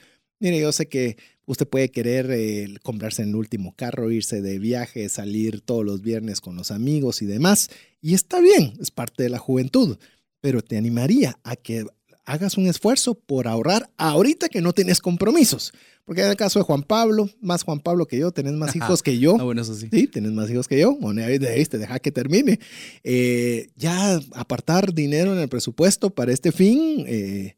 Mire, 0.41 0.59
yo 0.59 0.73
sé 0.73 0.87
que 0.87 1.19
usted 1.45 1.69
puede 1.69 1.91
querer 1.91 2.31
eh, 2.31 2.75
comprarse 2.83 3.23
el 3.23 3.37
último 3.37 3.75
carro, 3.77 4.11
irse 4.11 4.41
de 4.41 4.59
viaje, 4.59 5.11
salir 5.11 5.61
todos 5.61 5.85
los 5.85 6.01
viernes 6.01 6.41
con 6.41 6.57
los 6.57 6.71
amigos 6.71 7.21
y 7.21 7.27
demás. 7.27 7.69
Y 8.01 8.15
está 8.15 8.41
bien, 8.41 8.73
es 8.81 8.91
parte 8.91 9.25
de 9.25 9.29
la 9.29 9.39
juventud. 9.39 9.99
Pero 10.41 10.63
te 10.63 10.79
animaría 10.79 11.39
a 11.45 11.57
que 11.57 11.85
hagas 12.25 12.57
un 12.57 12.67
esfuerzo 12.67 13.15
por 13.15 13.49
ahorrar 13.49 13.91
ahorita 13.97 14.49
que 14.49 14.61
no 14.61 14.73
tienes 14.73 15.01
compromisos. 15.01 15.73
Porque 16.05 16.23
en 16.23 16.29
el 16.29 16.37
caso 16.37 16.59
de 16.59 16.65
Juan 16.65 16.83
Pablo, 16.83 17.31
más 17.41 17.63
Juan 17.63 17.81
Pablo 17.81 18.07
que 18.07 18.19
yo, 18.19 18.31
tenés 18.31 18.53
más 18.53 18.77
hijos 18.77 19.03
que 19.03 19.19
yo. 19.19 19.37
Ah, 19.41 19.45
bueno, 19.45 19.63
eso 19.63 19.75
sí. 19.75 19.89
Sí, 19.91 20.07
tenés 20.07 20.33
más 20.33 20.51
hijos 20.51 20.69
que 20.69 20.79
yo. 20.79 20.97
Bueno, 20.97 21.25
ahí 21.25 21.39
te 21.39 21.79
deja 21.79 21.99
que 21.99 22.13
termine. 22.13 22.61
Eh, 23.03 23.69
ya 23.75 24.21
apartar 24.35 24.93
dinero 24.93 25.33
en 25.33 25.39
el 25.39 25.49
presupuesto 25.49 26.11
para 26.11 26.33
este 26.33 26.53
fin, 26.53 27.05
eh, 27.09 27.57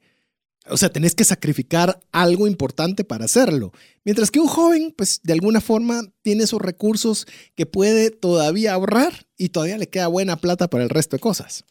o 0.68 0.76
sea, 0.76 0.90
tenés 0.90 1.14
que 1.14 1.24
sacrificar 1.24 2.01
algo 2.12 2.47
importante 2.47 3.05
para 3.05 3.24
hacerlo. 3.24 3.72
Mientras 4.05 4.30
que 4.30 4.40
un 4.40 4.48
joven, 4.48 4.94
pues 4.97 5.20
de 5.22 5.32
alguna 5.32 5.60
forma 5.60 6.02
tiene 6.22 6.44
esos 6.44 6.60
recursos 6.60 7.26
que 7.55 7.66
puede 7.66 8.10
todavía 8.10 8.74
ahorrar 8.74 9.26
y 9.36 9.51
todavía 9.51 9.78
le 9.78 9.88
queda 9.88 10.06
buena 10.09 10.36
plata 10.36 10.68
para 10.68 10.84
el 10.84 10.90
resto 10.90 11.16
de 11.16 11.20
cosas. 11.20 11.64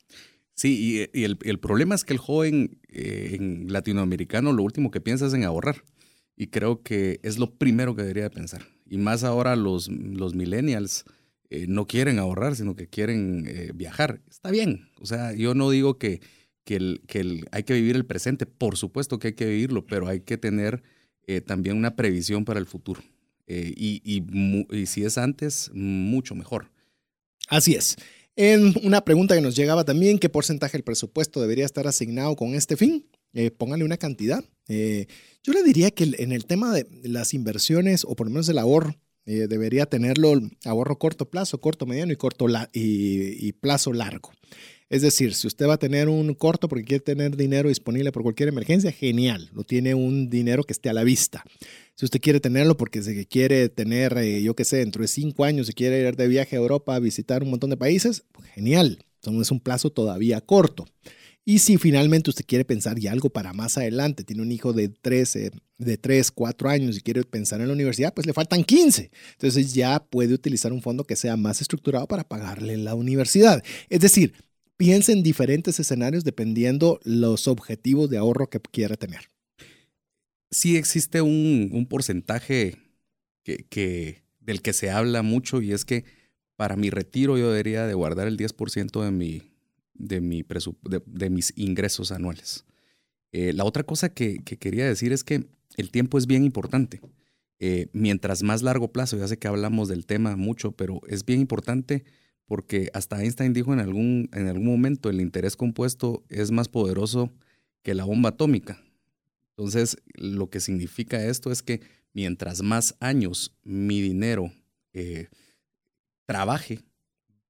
Sí, 0.56 1.10
y, 1.14 1.23
el, 1.23 1.60
problema 1.60 1.95
es 1.95 2.06
que 2.06 2.14
el 2.14 2.19
joven 2.19 2.80
eh, 2.88 3.32
en 3.34 3.72
latinoamericano 3.72 4.53
lo 4.53 4.64
último 4.64 4.90
que 4.90 5.02
piensa 5.02 5.27
es 5.27 5.34
en 5.34 5.44
ahorrar. 5.44 5.84
Y 6.38 6.48
creo 6.48 6.82
que 6.82 7.19
es 7.23 7.38
lo 7.38 7.56
primero 7.56 7.95
que 7.95 8.03
debería 8.03 8.30
pensar. 8.30 8.65
Y 8.90 8.98
más 8.98 9.23
ahora 9.23 9.56
los, 9.57 9.90
los 9.90 10.34
millennials 10.34 11.03
eh, 11.49 11.65
no 11.68 11.88
quieren 11.88 12.19
ahorrar, 12.19 12.56
sino 12.56 12.76
que 12.76 12.88
quieren 12.88 13.45
eh, 13.48 13.72
viajar. 13.76 14.22
Está 14.30 14.49
bien. 14.49 14.90
O 14.99 15.06
sea, 15.06 15.34
yo 15.34 15.56
no 15.56 15.69
digo 15.69 15.98
que, 15.98 16.22
que, 16.64 16.77
el, 16.77 17.02
que 17.06 17.19
el, 17.19 17.48
hay 17.52 17.64
que 17.64 17.73
vivir 17.73 17.98
el 17.98 18.06
presente. 18.06 18.45
Por 18.45 18.77
supuesto 18.77 19.19
que 19.19 19.30
hay 19.30 19.34
que 19.34 19.48
vivirlo, 19.48 19.86
pero 19.86 20.07
hay 20.07 20.22
que 20.22 20.38
tener 20.38 20.84
también 21.48 21.76
una 21.76 21.95
previsión 21.95 22.45
para 22.45 22.60
el 22.60 22.68
futuro. 22.68 23.02
y, 23.48 23.99
y 24.06 24.86
si 24.86 25.03
es 25.03 25.18
antes, 25.18 25.72
mucho 25.73 26.36
mejor. 26.36 26.69
Así 27.49 27.73
es. 27.73 27.98
En 28.38 28.74
una 28.84 29.06
pregunta 29.06 29.34
que 29.34 29.41
nos 29.41 29.56
llegaba 29.56 29.86
también, 29.86 30.20
¿qué 30.20 30.28
porcentaje 30.28 30.74
del 30.74 30.84
presupuesto 30.84 31.40
debería 31.40 31.66
estar 31.66 31.88
asignado 31.88 32.36
con 32.36 32.53
este 32.53 32.76
fin? 32.76 33.10
Eh, 33.34 33.49
póngale 33.49 33.86
una 33.86 33.98
cantidad. 33.98 34.44
Eh, 34.68 35.07
yo 35.44 35.53
le 35.53 35.64
diría 35.64 35.91
que 35.91 36.03
en 36.18 36.34
el 36.34 36.45
tema 36.45 36.74
de 36.74 36.86
las 37.03 37.34
inversiones, 37.34 38.03
o 38.03 38.16
por 38.16 38.28
lo 38.28 38.32
menos 38.32 38.49
el 38.49 38.57
ahorro, 38.57 38.95
eh, 39.26 39.48
debería 39.48 39.86
tenerlo 39.86 40.34
ahorro 40.66 40.99
corto 40.99 41.30
plazo, 41.30 41.60
corto 41.60 41.86
mediano 41.86 42.12
y 42.12 42.16
corto 42.18 42.48
y, 42.74 43.52
plazo 43.53 43.94
largo. 43.94 44.32
Es 44.96 45.02
decir, 45.02 45.34
si 45.34 45.46
usted 45.46 45.68
va 45.68 45.74
a 45.74 45.78
tener 45.78 46.08
un 46.08 46.34
corto 46.36 46.70
porque 46.70 46.86
quiere 46.86 47.04
tener 47.04 47.36
dinero 47.36 47.68
disponible 47.68 48.14
por 48.14 48.24
cualquier 48.24 48.48
emergencia, 48.48 48.94
genial, 48.94 49.50
no 49.52 49.66
tiene 49.66 49.94
un 49.94 50.30
dinero 50.30 50.64
que 50.64 50.72
esté 50.72 50.88
a 50.88 50.94
la 50.94 51.04
vista. 51.04 51.44
Si 51.96 52.06
usted 52.06 52.22
quiere 52.22 52.40
tenerlo 52.40 52.78
porque 52.78 53.04
se 53.04 53.26
quiere 53.26 53.68
tener, 53.68 54.18
eh, 54.18 54.42
yo 54.42 54.56
qué 54.56 54.64
sé, 54.64 54.78
dentro 54.78 55.02
de 55.02 55.10
cinco 55.10 55.44
años, 55.44 55.68
si 55.68 55.74
quiere 55.74 56.00
ir 56.08 56.16
de 56.16 56.30
viaje 56.30 56.56
a 56.56 56.60
Europa 56.60 56.96
a 56.96 57.00
visitar 57.00 57.44
un 57.44 57.50
montón 57.50 57.72
de 57.72 57.76
países, 57.76 58.24
pues 58.32 58.48
genial. 58.52 59.04
Es 59.20 59.52
un 59.52 59.60
plazo 59.60 59.90
todavía 59.90 60.40
corto. 60.40 60.86
Y 61.44 61.60
si 61.60 61.78
finalmente 61.78 62.30
usted 62.30 62.46
quiere 62.48 62.64
pensar 62.64 62.98
ya 62.98 63.12
algo 63.12 63.30
para 63.30 63.52
más 63.52 63.78
adelante, 63.78 64.24
tiene 64.24 64.44
un 64.44 64.52
hijo 64.54 64.72
de 64.72 64.88
13, 64.88 65.52
de 65.78 65.98
3, 65.98 66.32
4 66.32 66.70
años 66.70 66.96
y 66.96 67.02
quiere 67.02 67.26
pensar 67.26 67.60
en 67.60 67.68
la 67.68 67.74
universidad, 67.74 68.14
pues 68.14 68.26
le 68.26 68.32
faltan 68.32 68.64
15. 68.64 69.12
Entonces 69.34 69.74
ya 69.74 70.00
puede 70.00 70.34
utilizar 70.34 70.72
un 70.72 70.82
fondo 70.82 71.04
que 71.04 71.18
sea 71.18 71.36
más 71.36 71.60
estructurado 71.60 72.08
para 72.08 72.24
pagarle 72.24 72.78
la 72.78 72.96
universidad. 72.96 73.62
Es 73.90 74.00
decir, 74.00 74.34
piense 74.78 75.12
en 75.12 75.24
diferentes 75.24 75.80
escenarios 75.80 76.24
dependiendo 76.24 77.00
los 77.04 77.48
objetivos 77.48 78.10
de 78.10 78.18
ahorro 78.18 78.50
que 78.50 78.60
quiera 78.60 78.96
tener 78.96 79.30
sí 80.56 80.78
existe 80.78 81.22
un, 81.22 81.86
porcentaje 81.90 82.78
que, 83.44 84.24
del 84.40 84.62
que 84.62 84.74
se 84.74 84.90
habla 84.90 85.22
mucho 85.22 85.62
y 85.62 85.74
es 85.74 85.86
que 85.86 86.06
para 86.56 86.78
mi 86.78 86.90
retiro 86.90 87.38
yo 87.38 87.50
debería 87.50 87.86
de 87.86 87.94
guardar 87.94 88.28
el 88.28 88.38
10% 88.38 89.04
de, 89.04 89.12
mi, 89.12 89.42
de, 89.94 90.22
mi 90.22 90.44
de, 91.06 91.30
mis 91.30 91.54
ingresos 91.58 92.12
anuales. 92.12 92.66
Eh, 93.34 93.52
la 93.52 93.66
otra 93.66 93.84
cosa 93.84 94.14
que, 94.14 94.40
quería 94.40 94.88
decir 94.88 95.12
es 95.12 95.26
que 95.26 95.46
el 95.76 95.92
tiempo 95.92 96.18
es 96.18 96.26
bien 96.26 96.46
importante. 96.46 97.02
Eh, 97.60 97.88
mientras 97.92 98.42
más 98.42 98.62
largo 98.62 98.94
plazo, 98.94 99.18
ya 99.18 99.28
sé 99.28 99.38
que 99.38 99.50
hablamos 99.50 99.90
del 99.90 100.06
tema 100.06 100.38
mucho, 100.38 100.72
pero 100.72 101.02
es 101.08 101.26
bien 101.26 101.42
importante 101.42 102.06
porque 102.46 102.90
hasta 102.94 103.22
Einstein 103.22 103.54
dijo 103.54 103.74
en 103.74 103.80
algún, 103.80 104.30
en 104.34 104.48
algún 104.48 104.68
momento 104.68 105.10
el 105.10 105.22
interés 105.22 105.56
compuesto 105.56 106.24
es 106.30 106.52
más 106.52 106.68
poderoso 106.68 107.32
que 107.82 107.94
la 107.94 108.06
bomba 108.06 108.30
atómica. 108.30 108.82
Entonces, 109.58 109.98
lo 110.14 110.50
que 110.50 110.60
significa 110.60 111.24
esto 111.24 111.52
es 111.52 111.64
que 111.64 111.82
mientras 112.14 112.62
más 112.62 112.96
años 113.00 113.56
mi 113.64 114.02
dinero 114.02 114.52
eh, 114.94 115.28
trabaje, 116.26 116.82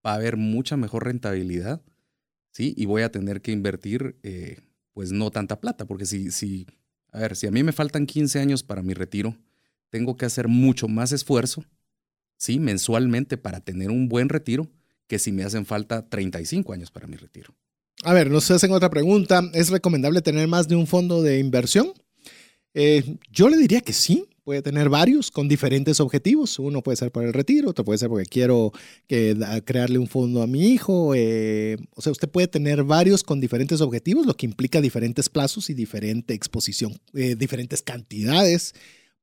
va 0.05 0.11
a 0.11 0.15
haber 0.15 0.37
mucha 0.37 0.77
mejor 0.77 1.05
rentabilidad, 1.05 1.81
¿sí? 2.51 2.73
Y 2.77 2.85
voy 2.85 3.01
a 3.01 3.11
tener 3.11 3.41
que 3.41 3.51
invertir, 3.51 4.17
eh, 4.23 4.59
pues 4.93 5.11
no 5.11 5.31
tanta 5.31 5.59
plata, 5.59 5.85
porque 5.85 6.05
si, 6.05 6.31
si, 6.31 6.67
a 7.11 7.19
ver, 7.19 7.35
si 7.35 7.47
a 7.47 7.51
mí 7.51 7.63
me 7.63 7.71
faltan 7.71 8.05
15 8.05 8.39
años 8.39 8.63
para 8.63 8.83
mi 8.83 8.93
retiro, 8.93 9.35
tengo 9.89 10.15
que 10.15 10.25
hacer 10.25 10.47
mucho 10.47 10.87
más 10.87 11.11
esfuerzo, 11.11 11.65
¿sí? 12.37 12.59
Mensualmente 12.59 13.37
para 13.37 13.61
tener 13.61 13.89
un 13.89 14.09
buen 14.09 14.29
retiro, 14.29 14.69
que 15.07 15.19
si 15.19 15.31
me 15.31 15.43
hacen 15.43 15.65
falta 15.65 16.07
35 16.07 16.73
años 16.73 16.91
para 16.91 17.07
mi 17.07 17.17
retiro. 17.17 17.55
A 18.03 18.13
ver, 18.13 18.29
nos 18.29 18.49
hacen 18.51 18.71
otra 18.71 18.89
pregunta. 18.89 19.41
¿Es 19.53 19.69
recomendable 19.69 20.21
tener 20.21 20.47
más 20.47 20.67
de 20.67 20.75
un 20.75 20.87
fondo 20.87 21.21
de 21.21 21.39
inversión? 21.39 21.93
Eh, 22.73 23.17
yo 23.31 23.49
le 23.49 23.57
diría 23.57 23.81
que 23.81 23.93
sí, 23.93 24.27
puede 24.45 24.61
tener 24.61 24.89
varios 24.89 25.31
con 25.31 25.47
diferentes 25.47 25.99
objetivos. 25.99 26.59
Uno 26.59 26.83
puede 26.83 26.97
ser 26.97 27.11
para 27.11 27.25
el 27.25 27.33
retiro, 27.33 27.71
otro 27.71 27.83
puede 27.83 27.97
ser 27.97 28.09
porque 28.09 28.25
quiero 28.25 28.71
crearle 29.07 29.97
un 29.97 30.07
fondo 30.07 30.43
a 30.43 30.47
mi 30.47 30.67
hijo. 30.67 31.13
Eh, 31.15 31.77
o 31.95 32.01
sea, 32.01 32.11
usted 32.11 32.29
puede 32.29 32.47
tener 32.47 32.83
varios 32.83 33.23
con 33.23 33.41
diferentes 33.41 33.81
objetivos, 33.81 34.25
lo 34.25 34.35
que 34.35 34.45
implica 34.45 34.81
diferentes 34.81 35.29
plazos 35.29 35.69
y 35.69 35.73
diferente 35.73 36.33
exposición, 36.33 36.93
eh, 37.13 37.35
diferentes 37.35 37.81
cantidades. 37.81 38.75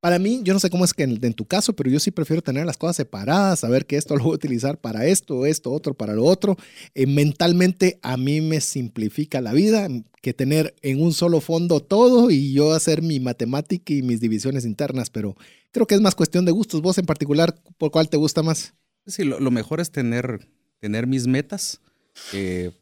Para 0.02 0.18
mí, 0.18 0.40
yo 0.42 0.52
no 0.52 0.58
sé 0.58 0.68
cómo 0.68 0.84
es 0.84 0.94
que 0.94 1.04
en, 1.04 1.32
tu 1.32 1.44
caso, 1.44 1.76
pero 1.76 1.88
yo 1.88 2.00
sí 2.00 2.10
prefiero 2.10 2.42
tener 2.42 2.66
las 2.66 2.76
cosas 2.76 2.96
separadas, 2.96 3.60
saber 3.60 3.86
que 3.86 3.96
esto 3.96 4.16
lo 4.16 4.24
voy 4.24 4.32
a 4.32 4.34
utilizar 4.34 4.76
para 4.76 5.06
esto, 5.06 5.46
esto, 5.46 5.70
otro, 5.70 5.94
para 5.94 6.12
lo 6.14 6.24
otro. 6.24 6.56
Eh, 6.96 7.06
mentalmente 7.06 8.00
a 8.02 8.16
mí 8.16 8.40
me 8.40 8.60
simplifica 8.60 9.40
la 9.40 9.52
vida 9.52 9.86
que 10.20 10.34
tener 10.34 10.74
en 10.82 11.00
un 11.00 11.12
solo 11.12 11.40
fondo 11.40 11.78
todo 11.78 12.32
y 12.32 12.52
yo 12.52 12.72
hacer 12.72 13.00
mi 13.00 13.20
matemática 13.20 13.92
y 13.92 14.02
mis 14.02 14.18
divisiones 14.18 14.64
internas, 14.64 15.08
pero 15.08 15.36
creo 15.70 15.86
que 15.86 15.94
es 15.94 16.00
más 16.00 16.16
cuestión 16.16 16.44
de 16.44 16.50
gustos. 16.50 16.82
Vos 16.82 16.98
en 16.98 17.06
particular, 17.06 17.54
¿por 17.78 17.92
cuál 17.92 18.08
te 18.08 18.16
gusta 18.16 18.42
más? 18.42 18.74
Sí, 19.06 19.22
lo, 19.22 19.38
mejor 19.52 19.78
es 19.78 19.92
tener, 19.92 20.48
tener 20.80 21.06
mis 21.06 21.28
metas. 21.28 21.80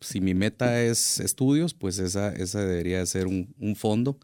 Si 0.00 0.20
mi 0.22 0.32
meta 0.32 0.80
es 0.80 1.20
estudios, 1.20 1.74
pues 1.74 1.98
esa, 1.98 2.32
esa 2.32 2.64
debería 2.64 3.04
ser 3.04 3.26
un, 3.26 3.54
un 3.58 3.76
fondo 3.76 4.18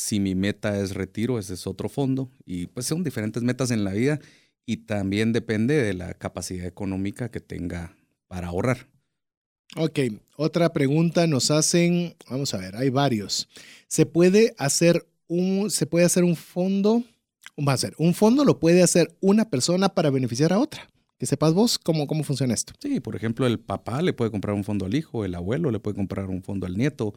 si 0.00 0.18
mi 0.18 0.34
meta 0.34 0.78
es 0.80 0.94
retiro, 0.94 1.38
ese 1.38 1.52
es 1.52 1.66
otro 1.66 1.90
fondo. 1.90 2.30
Y 2.46 2.68
pues 2.68 2.86
son 2.86 3.04
diferentes 3.04 3.42
metas 3.42 3.70
en 3.70 3.84
la 3.84 3.92
vida 3.92 4.18
y 4.64 4.78
también 4.78 5.34
depende 5.34 5.74
de 5.74 5.92
la 5.92 6.14
capacidad 6.14 6.66
económica 6.66 7.30
que 7.30 7.40
tenga 7.40 7.94
para 8.26 8.48
ahorrar. 8.48 8.88
Ok, 9.76 9.98
otra 10.36 10.72
pregunta 10.72 11.26
nos 11.26 11.50
hacen, 11.50 12.16
vamos 12.30 12.54
a 12.54 12.58
ver, 12.58 12.76
hay 12.76 12.88
varios. 12.88 13.46
¿Se 13.88 14.06
puede 14.06 14.54
hacer 14.56 15.06
un, 15.28 15.70
se 15.70 15.84
puede 15.84 16.06
hacer 16.06 16.24
un 16.24 16.34
fondo? 16.34 17.04
Va 17.58 17.74
a 17.74 17.76
ser, 17.76 17.94
un 17.98 18.14
fondo 18.14 18.46
lo 18.46 18.58
puede 18.58 18.82
hacer 18.82 19.14
una 19.20 19.50
persona 19.50 19.90
para 19.90 20.08
beneficiar 20.08 20.54
a 20.54 20.60
otra. 20.60 20.88
Que 21.18 21.26
sepas 21.26 21.52
vos 21.52 21.78
cómo, 21.78 22.06
cómo 22.06 22.24
funciona 22.24 22.54
esto. 22.54 22.72
Sí, 22.80 23.00
por 23.00 23.16
ejemplo, 23.16 23.46
el 23.46 23.60
papá 23.60 24.00
le 24.00 24.14
puede 24.14 24.30
comprar 24.30 24.56
un 24.56 24.64
fondo 24.64 24.86
al 24.86 24.94
hijo, 24.94 25.26
el 25.26 25.34
abuelo 25.34 25.70
le 25.70 25.78
puede 25.78 25.94
comprar 25.94 26.30
un 26.30 26.42
fondo 26.42 26.66
al 26.66 26.78
nieto. 26.78 27.12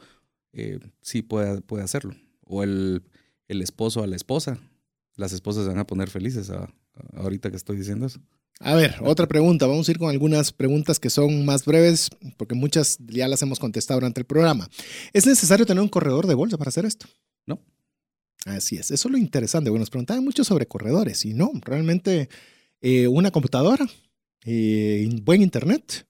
Eh, 0.52 0.80
sí, 1.02 1.22
puede, 1.22 1.62
puede 1.62 1.86
hacerlo 1.86 2.14
o 2.46 2.64
el, 2.64 3.04
esposo 3.48 4.04
a 4.04 4.08
la 4.08 4.16
esposa. 4.16 4.60
Las 5.16 5.32
esposas 5.32 5.64
se 5.64 5.70
van 5.70 5.80
a 5.80 5.88
poner 5.88 6.10
felices 6.10 6.52
ahorita 7.16 7.52
que 7.52 7.58
estoy 7.58 7.78
diciendo 7.78 8.06
eso. 8.06 8.20
A 8.60 8.76
ver, 8.76 8.96
otra 9.02 9.28
pregunta. 9.28 9.68
Vamos 9.68 9.88
a 9.88 9.92
ir 9.92 9.98
con 9.98 10.10
algunas 10.10 10.52
preguntas 10.52 11.00
que 11.00 11.10
son 11.10 11.46
más 11.46 11.66
breves, 11.66 12.10
porque 12.38 12.56
muchas 12.56 12.98
ya 13.00 13.28
las 13.28 13.42
hemos 13.42 13.60
contestado 13.60 14.00
durante 14.00 14.22
el 14.22 14.26
programa. 14.26 14.70
¿Es 15.12 15.26
necesario 15.26 15.66
tener 15.66 15.82
un 15.82 15.90
corredor 15.90 16.28
de 16.28 16.36
bolsa 16.36 16.58
para 16.58 16.70
hacer 16.70 16.86
esto? 16.86 17.08
No. 17.46 17.60
Así 18.46 18.76
es. 18.76 18.92
Eso 18.92 19.08
es 19.08 19.12
lo 19.12 19.18
interesante. 19.18 19.70
Bueno, 19.70 19.82
nos 19.82 19.90
preguntaban 19.90 20.24
mucho 20.24 20.44
sobre 20.44 20.68
corredores 20.68 21.26
y 21.26 21.34
no, 21.34 21.52
realmente 21.62 22.30
eh, 22.82 23.08
una 23.08 23.32
computadora, 23.32 23.88
eh, 24.46 25.10
buen 25.24 25.42
internet 25.42 26.08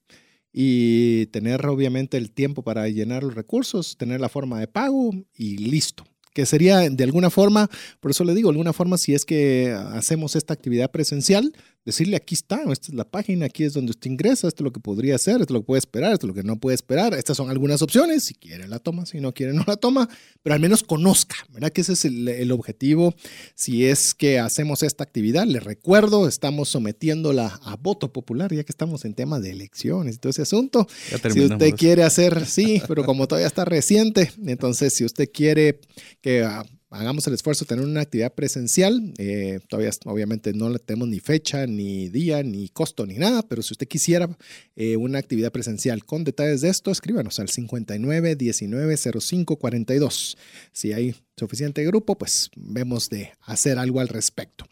y 0.52 1.26
tener 1.26 1.66
obviamente 1.66 2.16
el 2.16 2.30
tiempo 2.30 2.62
para 2.62 2.88
llenar 2.88 3.24
los 3.24 3.34
recursos, 3.34 3.96
tener 3.96 4.20
la 4.20 4.28
forma 4.28 4.60
de 4.60 4.68
pago 4.68 5.12
y 5.34 5.56
listo 5.58 6.04
que 6.34 6.44
sería 6.44 6.90
de 6.90 7.04
alguna 7.04 7.30
forma, 7.30 7.70
por 8.00 8.10
eso 8.10 8.24
le 8.24 8.34
digo, 8.34 8.50
alguna 8.50 8.74
forma, 8.74 8.98
si 8.98 9.14
es 9.14 9.24
que 9.24 9.74
hacemos 9.92 10.36
esta 10.36 10.52
actividad 10.52 10.90
presencial, 10.90 11.54
decirle 11.84 12.16
aquí 12.16 12.34
está, 12.34 12.62
esta 12.70 12.88
es 12.88 12.94
la 12.94 13.04
página, 13.04 13.46
aquí 13.46 13.64
es 13.64 13.74
donde 13.74 13.90
usted 13.90 14.10
ingresa, 14.10 14.48
esto 14.48 14.62
es 14.62 14.64
lo 14.64 14.72
que 14.72 14.80
podría 14.80 15.16
hacer, 15.16 15.40
esto 15.40 15.44
es 15.44 15.50
lo 15.50 15.60
que 15.60 15.66
puede 15.66 15.78
esperar, 15.78 16.12
esto 16.12 16.26
es 16.26 16.28
lo 16.28 16.34
que 16.34 16.42
no 16.42 16.58
puede 16.58 16.74
esperar, 16.74 17.14
estas 17.14 17.36
son 17.36 17.50
algunas 17.50 17.82
opciones, 17.82 18.24
si 18.24 18.34
quiere 18.34 18.66
la 18.68 18.78
toma, 18.78 19.06
si 19.06 19.20
no 19.20 19.32
quiere 19.34 19.52
no 19.52 19.64
la 19.66 19.76
toma, 19.76 20.08
pero 20.42 20.54
al 20.54 20.60
menos 20.60 20.82
conozca, 20.82 21.36
¿verdad? 21.52 21.70
Que 21.70 21.82
ese 21.82 21.92
es 21.92 22.04
el, 22.04 22.28
el 22.28 22.52
objetivo 22.52 23.14
si 23.54 23.84
es 23.84 24.14
que 24.14 24.38
hacemos 24.38 24.82
esta 24.82 25.04
actividad. 25.04 25.46
Le 25.46 25.60
recuerdo, 25.60 26.28
estamos 26.28 26.68
sometiéndola 26.68 27.60
a 27.62 27.76
voto 27.76 28.12
popular, 28.12 28.52
ya 28.52 28.64
que 28.64 28.72
estamos 28.72 29.04
en 29.04 29.14
tema 29.14 29.40
de 29.40 29.50
elecciones 29.50 30.16
y 30.16 30.18
todo 30.18 30.30
ese 30.30 30.42
asunto. 30.42 30.86
Si 31.32 31.40
usted 31.40 31.74
quiere 31.74 32.02
hacer, 32.02 32.46
sí, 32.46 32.82
pero 32.88 33.04
como 33.04 33.26
todavía 33.26 33.46
está 33.46 33.64
reciente, 33.64 34.32
entonces 34.46 34.94
si 34.94 35.04
usted 35.04 35.28
quiere 35.32 35.80
que 36.20 36.46
hagamos 36.94 37.26
el 37.26 37.34
esfuerzo 37.34 37.64
de 37.64 37.70
tener 37.70 37.84
una 37.84 38.00
actividad 38.00 38.32
presencial. 38.32 39.12
Eh, 39.18 39.60
todavía, 39.68 39.90
obviamente, 40.04 40.52
no 40.52 40.70
le 40.70 40.78
tenemos 40.78 41.08
ni 41.08 41.20
fecha, 41.20 41.66
ni 41.66 42.08
día, 42.08 42.42
ni 42.42 42.68
costo, 42.68 43.04
ni 43.06 43.14
nada, 43.14 43.42
pero 43.42 43.62
si 43.62 43.74
usted 43.74 43.88
quisiera 43.88 44.28
eh, 44.76 44.96
una 44.96 45.18
actividad 45.18 45.52
presencial 45.52 46.04
con 46.04 46.24
detalles 46.24 46.60
de 46.60 46.68
esto, 46.68 46.90
escríbanos 46.90 47.38
al 47.40 47.48
59 47.48 48.36
19 48.36 48.96
05 48.96 49.56
42. 49.56 50.38
Si 50.72 50.92
hay 50.92 51.14
suficiente 51.36 51.84
grupo, 51.84 52.16
pues 52.16 52.50
vemos 52.56 53.10
de 53.10 53.32
hacer 53.42 53.78
algo 53.78 54.00
al 54.00 54.08
respecto. 54.08 54.64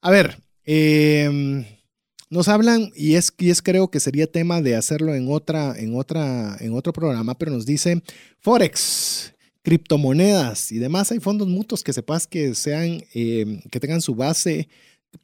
A 0.00 0.10
ver, 0.10 0.38
em, 0.64 1.64
nos 2.30 2.48
hablan, 2.48 2.90
y 2.96 3.14
es, 3.14 3.32
y 3.38 3.50
es 3.50 3.60
creo 3.60 3.90
que 3.90 4.00
sería 4.00 4.26
tema 4.26 4.62
de 4.62 4.76
hacerlo 4.76 5.14
en, 5.14 5.30
otra, 5.30 5.78
en, 5.78 5.94
otra, 5.94 6.56
en 6.58 6.72
otro 6.72 6.92
programa, 6.92 7.36
pero 7.38 7.52
nos 7.52 7.66
dice 7.66 8.02
Forex 8.40 9.35
criptomonedas 9.66 10.70
y 10.70 10.78
demás. 10.78 11.10
Hay 11.10 11.18
fondos 11.18 11.48
mutuos 11.48 11.82
que 11.82 11.92
sepas 11.92 12.28
que 12.28 12.54
sean, 12.54 13.02
em, 13.12 13.60
que 13.62 13.80
tengan 13.80 14.00
su 14.00 14.14
base, 14.14 14.68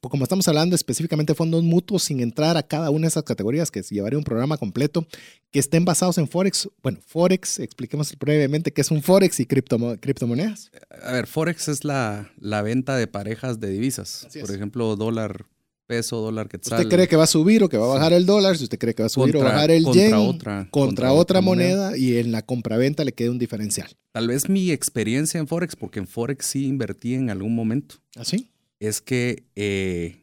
como 0.01 0.25
estamos 0.25 0.49
hablando 0.49 0.75
específicamente 0.75 1.33
de 1.33 1.37
fondos 1.37 1.63
mutuos, 1.63 2.03
sin 2.03 2.19
entrar 2.19 2.57
a 2.57 2.65
cada 2.65 2.91
una 2.91 3.03
de 3.03 3.11
esas 3.11 3.23
categorías, 3.23 3.71
que 3.71 3.83
llevaría 3.83 4.19
un 4.19 4.25
programa 4.25 4.57
completo, 4.57 5.07
que 5.53 5.61
estén 5.61 5.85
basados 5.85 6.19
en 6.19 6.27
Forex. 6.27 6.69
Bueno, 6.83 6.99
Forex, 7.07 7.61
expliquemos 7.61 8.19
brevemente 8.19 8.73
qué 8.73 8.81
es 8.81 8.91
un 8.91 9.01
Forex 9.01 9.39
y 9.39 9.47
criptomonedas. 9.47 10.73
A 11.05 11.13
ver, 11.13 11.29
Forex 11.29 11.69
es 11.69 11.85
la, 11.85 12.33
la 12.41 12.63
venta 12.63 12.97
de 12.97 13.07
parejas 13.07 13.61
de 13.61 13.71
divisas. 13.71 14.27
Por 14.41 14.51
ejemplo, 14.51 14.97
dólar 14.97 15.47
peso, 15.93 16.21
dólar 16.21 16.49
quetzal. 16.49 16.79
¿Usted 16.79 16.91
cree 16.91 17.07
que 17.07 17.17
va 17.17 17.25
a 17.25 17.27
subir 17.27 17.63
o 17.63 17.69
que 17.69 17.77
va 17.77 17.85
a 17.85 17.95
bajar 17.95 18.15
el 18.15 18.25
dólar? 18.25 18.57
Si 18.57 18.65
usted 18.65 18.79
cree 18.79 18.95
que 18.95 19.03
va 19.03 19.09
a 19.09 19.11
subir 19.11 19.37
o 19.37 19.41
bajar 19.41 19.71
el 19.71 19.85
contra 19.85 20.03
yen 20.03 20.15
otra, 20.15 20.69
contra, 20.71 21.13
otra, 21.13 21.41
moneda, 21.43 21.99
y 21.99 22.17
en 22.17 22.33
la 22.33 22.41
compraventa 22.41 23.05
le 23.05 23.13
queda 23.13 23.31
un 23.31 23.39
diferencial. 23.39 23.91
Tal 24.13 24.29
vez 24.29 24.49
mi 24.49 24.71
experiencia 24.71 25.39
en 25.39 25.47
Forex, 25.47 25.77
porque 25.77 25.99
en 25.99 26.07
Forex 26.07 26.47
sí 26.47 26.67
invertí 26.67 27.13
en 27.13 27.29
algún 27.29 27.55
momento. 27.55 27.97
¿Ah, 28.17 28.25
sí? 28.25 28.49
Es 28.81 29.03
que 29.03 29.45
eh, 29.55 30.23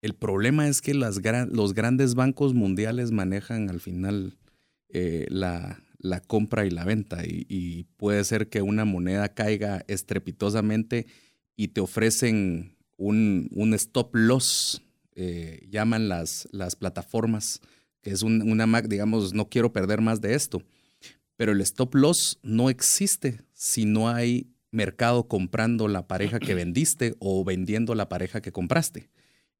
el 0.00 0.14
problema 0.14 0.66
es 0.66 0.80
que 0.80 0.94
las 0.94 1.20
los 1.50 1.74
grandes 1.74 2.14
bancos 2.14 2.54
mundiales 2.54 3.10
manejan 3.10 3.68
al 3.68 3.80
final 3.80 4.38
eh, 4.88 5.26
la, 5.28 5.82
la, 5.98 6.20
compra 6.20 6.64
y 6.64 6.70
la 6.70 6.84
venta 6.84 7.26
y, 7.26 7.44
y 7.50 7.84
puede 7.98 8.24
ser 8.24 8.48
que 8.48 8.62
una 8.62 8.86
moneda 8.86 9.28
caiga 9.34 9.84
estrepitosamente 9.88 11.06
y 11.54 11.68
te 11.68 11.82
ofrecen 11.82 12.79
un, 13.00 13.48
un 13.52 13.72
stop 13.74 14.14
loss, 14.14 14.82
eh, 15.14 15.66
llaman 15.70 16.08
las, 16.08 16.46
las 16.52 16.76
plataformas, 16.76 17.60
que 18.02 18.10
es 18.10 18.22
un, 18.22 18.42
una, 18.42 18.82
digamos, 18.82 19.32
no 19.32 19.48
quiero 19.48 19.72
perder 19.72 20.02
más 20.02 20.20
de 20.20 20.34
esto. 20.34 20.62
Pero 21.36 21.52
el 21.52 21.62
stop 21.62 21.94
loss 21.94 22.38
no 22.42 22.68
existe 22.68 23.40
si 23.54 23.86
no 23.86 24.10
hay 24.10 24.48
mercado 24.70 25.26
comprando 25.26 25.88
la 25.88 26.06
pareja 26.06 26.38
que 26.38 26.54
vendiste 26.54 27.14
o 27.18 27.42
vendiendo 27.42 27.94
la 27.94 28.10
pareja 28.10 28.42
que 28.42 28.52
compraste. 28.52 29.08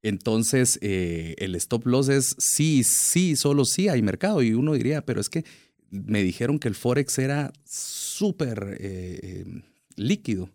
Entonces, 0.03 0.77
eh, 0.81 1.33
el 1.39 1.55
stop 1.55 1.87
loss 1.87 2.09
es 2.09 2.35
sí, 2.37 2.83
sí, 2.83 3.35
solo 3.35 3.65
sí 3.65 3.89
hay 3.89 4.03
mercado. 4.03 4.43
Y 4.43 4.53
uno 4.53 4.73
diría, 4.73 5.03
pero 5.03 5.19
es 5.19 5.29
que 5.29 5.43
me 5.89 6.21
dijeron 6.21 6.59
que 6.59 6.67
el 6.67 6.75
Forex 6.75 7.17
era 7.17 7.51
súper 7.65 8.77
eh, 8.79 9.45
líquido. 9.95 10.51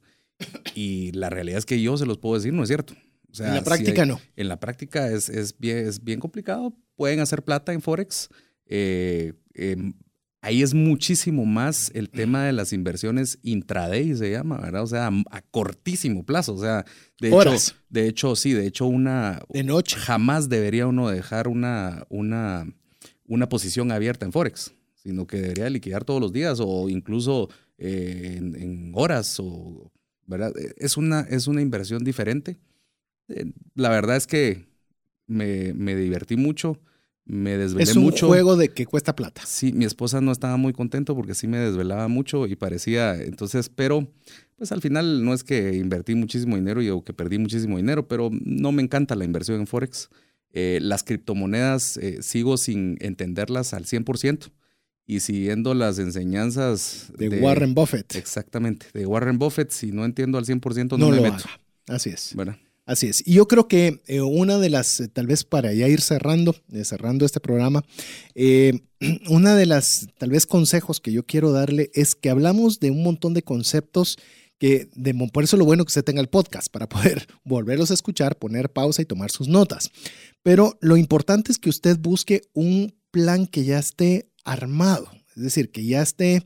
Y 0.74 1.12
la 1.12 1.30
realidad 1.30 1.58
es 1.58 1.66
que 1.66 1.80
yo 1.80 1.96
se 1.96 2.06
los 2.06 2.18
puedo 2.18 2.34
decir, 2.34 2.52
no 2.52 2.62
es 2.62 2.68
cierto. 2.68 2.94
en 3.38 3.54
la 3.54 3.64
práctica 3.64 4.04
no. 4.04 4.20
En 4.36 4.48
la 4.48 4.60
práctica 4.60 5.10
es, 5.10 5.28
es, 5.28 5.58
bien, 5.58 5.78
es 5.78 6.02
bien 6.02 6.20
complicado. 6.20 6.74
Pueden 6.96 7.20
hacer 7.20 7.42
plata 7.42 7.72
en 7.72 7.80
Forex. 7.80 8.28
Eh, 8.66 9.32
em, 9.54 9.94
ahí 10.40 10.62
es 10.62 10.74
muchísimo 10.74 11.44
más 11.44 11.90
el 11.94 12.10
tema 12.10 12.44
de 12.44 12.52
las 12.52 12.72
inversiones 12.72 13.38
intraday, 13.42 14.14
se 14.14 14.30
llama, 14.30 14.58
¿verdad? 14.58 14.82
O 14.82 14.86
sea, 14.86 15.10
a, 15.30 15.42
cortísimo 15.42 16.24
plazo. 16.24 16.54
O 16.54 16.60
sea, 16.60 16.84
de 17.20 17.28
hecho, 17.28 17.74
de 17.88 18.08
hecho, 18.08 18.36
sí, 18.36 18.52
de 18.52 18.66
hecho, 18.66 18.86
una. 18.86 19.42
De 19.48 19.64
noche. 19.64 19.96
Jamás 19.96 20.48
debería 20.48 20.86
uno 20.86 21.08
dejar 21.08 21.48
una, 21.48 22.04
una, 22.08 22.66
una 23.26 23.48
posición 23.48 23.92
abierta 23.92 24.26
en 24.26 24.32
Forex, 24.32 24.72
sino 24.94 25.26
que 25.26 25.38
debería 25.38 25.70
liquidar 25.70 26.04
todos 26.04 26.20
los 26.20 26.32
días 26.32 26.58
o 26.60 26.88
incluso 26.88 27.48
eh, 27.78 28.34
en, 28.36 28.54
en, 28.54 28.92
horas 28.94 29.38
o 29.40 29.90
¿verdad? 30.26 30.52
E, 30.56 30.74
es 30.78 30.96
una, 30.96 31.20
es 31.20 31.46
una 31.46 31.62
inversión 31.62 32.04
diferente. 32.04 32.58
Eh, 33.28 33.52
la 33.74 33.88
verdad 33.88 34.16
es 34.16 34.26
que 34.26 34.66
me, 35.26 35.72
me 35.74 35.96
divertí 35.96 36.36
mucho, 36.36 36.80
me 37.24 37.56
desvelé 37.56 37.92
mucho. 37.94 38.16
Es 38.16 38.22
un 38.22 38.28
juego 38.28 38.56
de 38.56 38.68
que 38.68 38.86
cuesta 38.86 39.16
plata. 39.16 39.42
Sí, 39.44 39.72
mi 39.72 39.84
esposa 39.84 40.20
no 40.20 40.32
estaba 40.32 40.56
muy 40.56 40.72
contento 40.72 41.14
porque 41.16 41.34
sí 41.34 41.48
me 41.48 41.58
desvelaba 41.58 42.08
mucho 42.08 42.46
y 42.46 42.56
parecía, 42.56 43.16
entonces, 43.16 43.68
pero 43.68 44.08
pues 44.56 44.72
al 44.72 44.80
final 44.80 45.24
no 45.24 45.34
es 45.34 45.44
que 45.44 45.74
invertí 45.74 46.14
muchísimo 46.14 46.56
dinero 46.56 46.80
y 46.80 46.88
o 46.88 47.04
que 47.04 47.12
perdí 47.12 47.38
muchísimo 47.38 47.76
dinero, 47.76 48.08
pero 48.08 48.30
no 48.32 48.72
me 48.72 48.82
encanta 48.82 49.14
la 49.14 49.24
inversión 49.24 49.60
en 49.60 49.66
Forex. 49.66 50.08
Eh, 50.52 50.78
las 50.80 51.02
criptomonedas 51.02 51.98
eh, 51.98 52.22
sigo 52.22 52.56
sin 52.56 52.96
entenderlas 53.00 53.74
al 53.74 53.84
100% 53.84 54.50
y 55.06 55.20
siguiendo 55.20 55.74
las 55.74 55.98
enseñanzas 55.98 57.12
de, 57.16 57.28
Warren 57.40 57.74
Buffett. 57.74 58.16
Exactamente, 58.16 58.86
de 58.92 59.06
Warren 59.06 59.38
Buffett, 59.38 59.70
si 59.70 59.92
no 59.92 60.04
entiendo 60.04 60.38
al 60.38 60.44
100% 60.44 60.98
no, 60.98 61.10
me 61.10 61.20
meto. 61.20 61.44
Así 61.86 62.10
es. 62.10 62.34
Así 62.84 63.08
es. 63.08 63.22
Y 63.26 63.34
yo 63.34 63.48
creo 63.48 63.66
que 63.66 64.00
eh, 64.06 64.20
una 64.20 64.58
de 64.58 64.70
las, 64.70 65.00
eh, 65.00 65.08
tal 65.08 65.26
vez 65.26 65.44
para 65.44 65.72
ya 65.72 65.88
ir 65.88 66.00
cerrando, 66.00 66.54
eh, 66.72 66.84
cerrando 66.84 67.24
este 67.24 67.40
programa, 67.40 67.84
una 69.28 69.56
de 69.56 69.66
las, 69.66 70.06
tal 70.18 70.30
vez, 70.30 70.46
consejos 70.46 71.00
que 71.00 71.12
yo 71.12 71.24
quiero 71.24 71.52
darle 71.52 71.90
es 71.94 72.14
que 72.14 72.30
hablamos 72.30 72.80
de 72.80 72.90
un 72.90 73.02
montón 73.02 73.34
de 73.34 73.42
conceptos 73.42 74.16
que, 74.58 74.88
de, 74.94 75.14
por 75.32 75.44
eso 75.44 75.56
lo 75.56 75.64
bueno 75.64 75.84
que 75.84 75.90
usted 75.90 76.04
tenga 76.04 76.20
el 76.20 76.28
podcast, 76.28 76.68
para 76.72 76.88
poder 76.88 77.26
volverlos 77.44 77.90
a 77.90 77.94
escuchar, 77.94 78.38
poner 78.38 78.70
pausa 78.70 79.02
y 79.02 79.06
tomar 79.06 79.30
sus 79.30 79.48
notas. 79.48 79.90
Pero 80.42 80.78
lo 80.80 80.96
importante 80.96 81.52
es 81.52 81.58
que 81.58 81.70
usted 81.70 81.98
busque 81.98 82.42
un 82.52 82.94
plan 83.10 83.46
que 83.46 83.64
ya 83.64 83.78
esté 83.78 84.30
armado, 84.46 85.10
es 85.36 85.42
decir, 85.42 85.70
que 85.70 85.84
ya 85.84 86.02
esté... 86.02 86.42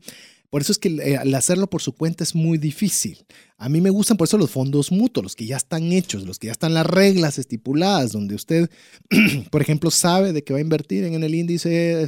Por 0.49 0.61
eso 0.61 0.73
es 0.73 0.79
que 0.79 0.89
eh, 0.89 1.15
al 1.15 1.33
hacerlo 1.33 1.69
por 1.69 1.81
su 1.81 1.93
cuenta 1.93 2.25
es 2.25 2.35
muy 2.35 2.57
difícil. 2.57 3.25
A 3.55 3.69
mí 3.69 3.79
me 3.79 3.89
gustan 3.89 4.17
por 4.17 4.27
eso 4.27 4.37
los 4.37 4.51
fondos 4.51 4.91
mutuos, 4.91 5.23
los 5.23 5.35
que 5.37 5.45
ya 5.45 5.55
están 5.55 5.93
hechos, 5.93 6.25
los 6.25 6.39
que 6.39 6.47
ya 6.47 6.51
están 6.51 6.73
las 6.73 6.85
reglas 6.85 7.39
estipuladas, 7.39 8.11
donde 8.11 8.35
usted, 8.35 8.69
por 9.49 9.61
ejemplo, 9.61 9.89
sabe 9.91 10.33
de 10.33 10.43
que 10.43 10.51
va 10.51 10.59
a 10.59 10.61
invertir 10.61 11.05
en 11.05 11.23
el 11.23 11.35
índice 11.35 12.05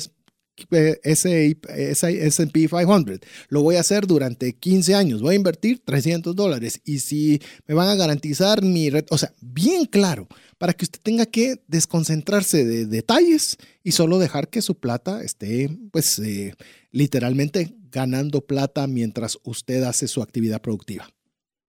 S&P 1.03 2.67
500. 2.67 3.19
Lo 3.49 3.61
voy 3.61 3.75
a 3.75 3.79
hacer 3.79 4.05
durante 4.07 4.53
15 4.53 4.95
años. 4.95 5.21
Voy 5.21 5.33
a 5.33 5.37
invertir 5.37 5.81
300 5.83 6.35
dólares. 6.35 6.81
Y 6.83 6.99
si 6.99 7.41
me 7.67 7.75
van 7.75 7.89
a 7.89 7.95
garantizar 7.95 8.61
mi 8.61 8.89
red, 8.89 9.05
o 9.09 9.17
sea, 9.17 9.33
bien 9.41 9.85
claro, 9.85 10.27
para 10.57 10.73
que 10.73 10.85
usted 10.85 10.99
tenga 11.01 11.25
que 11.25 11.61
desconcentrarse 11.67 12.65
de 12.65 12.85
detalles 12.85 13.57
y 13.83 13.91
solo 13.91 14.19
dejar 14.19 14.49
que 14.49 14.61
su 14.61 14.75
plata 14.79 15.23
esté, 15.23 15.69
pues, 15.91 16.19
eh, 16.19 16.53
literalmente 16.91 17.75
ganando 17.91 18.41
plata 18.41 18.87
mientras 18.87 19.37
usted 19.43 19.83
hace 19.83 20.07
su 20.07 20.21
actividad 20.21 20.61
productiva. 20.61 21.09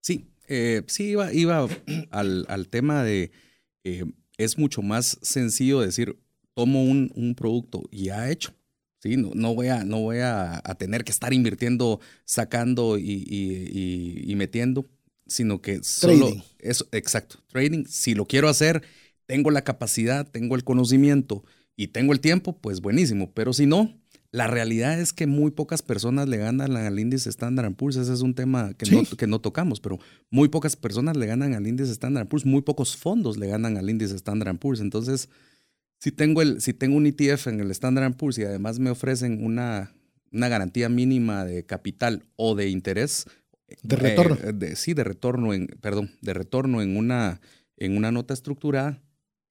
Sí, 0.01 0.27
eh, 0.47 0.83
sí, 0.87 1.09
iba, 1.09 1.33
iba 1.33 1.67
al, 2.11 2.67
tema 2.69 3.03
de, 3.03 3.31
eh, 3.83 4.05
es 4.37 4.57
mucho 4.57 4.81
más 4.81 5.17
sencillo 5.21 5.81
decir, 5.81 6.17
tomo 6.53 6.83
un, 6.83 7.11
un 7.15 7.35
producto 7.35 7.83
ya 7.91 8.29
hecho, 8.29 8.53
¿sí? 9.05 9.17
No, 9.17 9.31
no, 9.33 9.55
voy, 9.55 9.67
a, 9.67 9.83
no 9.83 10.01
voy 10.01 10.17
a, 10.19 10.61
tener 10.77 11.03
que 11.03 11.11
estar 11.11 11.33
invirtiendo, 11.33 11.99
sacando 12.25 12.97
y, 12.97 13.23
y 14.27 14.35
metiendo 14.35 14.89
sino 15.27 15.61
que 15.61 15.83
solo 15.83 16.31
eso, 16.59 16.87
exacto, 16.91 17.37
trading, 17.47 17.85
si 17.87 18.13
lo 18.13 18.25
quiero 18.25 18.49
hacer, 18.49 18.83
tengo 19.25 19.51
la 19.51 19.63
capacidad, 19.63 20.29
tengo 20.29 20.55
el 20.55 20.63
conocimiento 20.63 21.43
y 21.75 21.87
tengo 21.87 22.13
el 22.13 22.19
tiempo, 22.19 22.59
pues 22.59 22.81
buenísimo, 22.81 23.31
pero 23.33 23.53
si 23.53 23.65
no, 23.65 23.99
la 24.31 24.47
realidad 24.47 24.99
es 24.99 25.13
que 25.13 25.27
muy 25.27 25.51
pocas 25.51 25.81
personas 25.81 26.27
le 26.27 26.37
ganan 26.37 26.75
al 26.75 26.99
índice 26.99 27.29
Standard 27.29 27.73
Poor's, 27.75 27.95
ese 27.95 28.13
es 28.13 28.21
un 28.21 28.35
tema 28.35 28.73
que, 28.73 28.89
no, 28.91 29.03
que 29.03 29.27
no 29.27 29.39
tocamos, 29.39 29.79
pero 29.79 29.99
muy 30.29 30.49
pocas 30.49 30.75
personas 30.75 31.17
le 31.17 31.25
ganan 31.25 31.53
al 31.53 31.65
índice 31.65 31.91
Standard 31.91 32.27
Poor's, 32.27 32.45
muy 32.45 32.61
pocos 32.61 32.95
fondos 32.95 33.37
le 33.37 33.47
ganan 33.47 33.77
al 33.77 33.89
índice 33.89 34.15
Standard 34.15 34.57
Poor's, 34.57 34.79
entonces 34.79 35.29
si 35.99 36.11
tengo, 36.11 36.41
el, 36.41 36.61
si 36.61 36.73
tengo 36.73 36.97
un 36.97 37.05
ETF 37.05 37.47
en 37.47 37.59
el 37.59 37.71
Standard 37.71 38.15
Poor's 38.15 38.37
y 38.37 38.43
además 38.43 38.79
me 38.79 38.89
ofrecen 38.89 39.43
una, 39.43 39.93
una 40.31 40.49
garantía 40.49 40.89
mínima 40.89 41.45
de 41.45 41.65
capital 41.65 42.23
o 42.35 42.55
de 42.55 42.69
interés, 42.69 43.25
De 43.81 43.95
retorno. 43.95 44.37
Eh, 44.41 44.75
sí, 44.75 44.93
de 44.93 45.03
retorno 45.03 45.53
en, 45.53 45.67
perdón, 45.81 46.11
de 46.21 46.33
retorno 46.33 46.81
en 46.81 46.97
una, 46.97 47.41
en 47.77 47.97
una 47.97 48.11
nota 48.11 48.33
estructurada, 48.33 49.01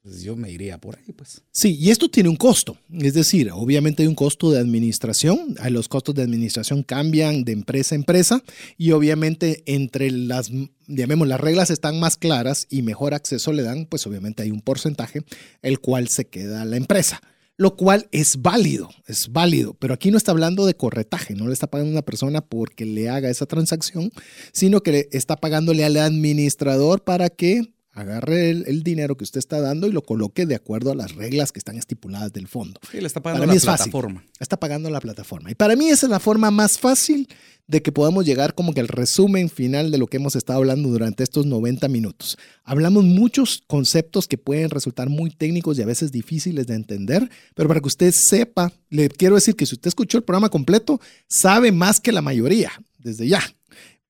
pues 0.05 0.21
yo 0.21 0.37
me 0.37 0.51
iría 0.51 0.77
por 0.77 0.99
ahí, 0.99 1.13
pues. 1.17 1.41
Sí, 1.51 1.79
y 1.81 1.91
esto 1.91 2.11
tiene 2.11 2.29
un 2.29 2.37
costo. 2.37 2.77
Es 2.93 3.15
decir, 3.15 3.51
obviamente 3.51 4.03
hay 4.03 4.07
un 4.07 4.15
costo 4.15 4.51
de 4.51 4.59
administración. 4.59 5.57
Los 5.71 5.89
costos 5.89 6.15
de 6.15 6.23
administración 6.23 6.83
cambian 6.83 7.45
de 7.45 7.53
empresa 7.53 7.95
a 7.95 7.97
empresa 7.97 8.45
y 8.77 8.91
obviamente 8.91 9.63
entre 9.65 10.11
las, 10.11 10.51
llamemos, 10.87 11.27
las 11.27 11.41
reglas 11.41 11.71
están 11.71 11.99
más 12.01 12.19
claras 12.19 12.67
y 12.69 12.83
mejor 12.83 13.15
acceso 13.15 13.55
le 13.55 13.63
dan, 13.63 13.87
pues 13.87 14.07
obviamente 14.07 14.43
hay 14.43 14.51
un 14.51 14.61
porcentaje 14.61 15.23
el 15.63 15.81
cual 15.81 16.09
se 16.09 16.27
queda 16.27 16.61
a 16.61 16.67
la 16.67 16.77
empresa 16.77 17.23
lo 17.57 17.77
cual 17.77 18.09
es 18.11 18.43
válido, 18.43 18.91
es 19.07 19.31
válido, 19.31 19.75
pero 19.75 19.95
aquí 19.95 20.11
no 20.11 20.17
está 20.17 20.33
hablando 20.33 20.67
de 20.67 20.75
corretaje, 20.75 21.35
no 21.35 21.47
le 21.47 21.53
está 21.53 21.69
pagando 21.69 21.91
a 21.91 21.93
una 21.93 22.05
persona 22.05 22.41
porque 22.41 22.85
le 22.85 23.09
haga 23.09 23.31
esa 23.31 23.47
transacción, 23.47 24.11
sino 24.53 24.83
que 24.83 24.91
le 24.91 25.09
está 25.13 25.37
pagándole 25.37 25.85
al 25.85 25.97
administrador 25.97 27.05
para 27.05 27.31
que 27.31 27.74
agarre 27.95 28.51
el, 28.51 28.83
dinero 28.83 29.17
que 29.17 29.25
usted 29.25 29.39
está 29.39 29.61
dando 29.61 29.87
y 29.87 29.93
lo 29.93 30.03
coloque 30.03 30.47
de 30.47 30.57
acuerdo 30.57 30.91
a 30.91 30.95
las 30.95 31.15
reglas 31.15 31.53
que 31.53 31.61
están 31.61 31.77
estipuladas 31.77 32.33
del 32.33 32.49
fondo. 32.49 32.81
Sí, 32.91 33.01
le 33.01 33.07
está 33.07 33.23
pagando 33.23 33.47
la 33.47 33.55
plataforma. 33.55 34.25
Está 34.41 34.59
pagando 34.59 34.91
la 34.91 35.01
plataforma. 35.01 35.51
Y 35.51 35.55
para 35.55 35.77
mí 35.77 35.89
esa 35.89 36.07
es 36.07 36.11
la 36.11 36.21
forma 36.21 36.51
más 36.51 36.79
fácil 36.79 37.29
de 37.67 37.83
que 37.83 37.93
podamos 37.93 38.27
llegar 38.27 38.55
como 38.55 38.75
que 38.75 38.81
al 38.81 38.89
resumen 38.89 39.49
final 39.49 39.91
de 39.91 39.99
lo 39.99 40.09
que 40.09 40.19
hemos 40.19 40.37
estado 40.37 40.59
hablando 40.59 40.89
durante 40.89 41.23
estos 41.23 41.47
90 41.47 41.89
minutos. 41.89 42.37
Hablamos 42.65 43.05
muchos 43.05 43.63
conceptos 43.67 44.29
que 44.29 44.39
pueden 44.39 44.71
resultar 44.71 45.09
muy 45.09 45.31
técnicos 45.31 45.79
y 45.79 45.83
a 45.83 45.87
veces 45.87 46.13
difíciles 46.13 46.67
de 46.67 46.75
entender, 46.75 47.31
pero 47.55 47.69
para 47.69 47.81
que 47.81 47.89
usted 47.89 48.13
sepa, 48.13 48.73
le 48.91 49.09
quiero 49.09 49.37
decir 49.37 49.57
que 49.57 49.67
si 49.67 49.75
usted 49.75 49.89
escuchó 49.89 50.19
el 50.19 50.25
programa 50.25 50.51
completo, 50.51 51.01
sabe 51.27 51.73
más 51.73 52.01
que 52.01 52.13
la 52.13 52.23
mayoría, 52.23 52.73
desde 52.99 53.29
ya. 53.29 53.41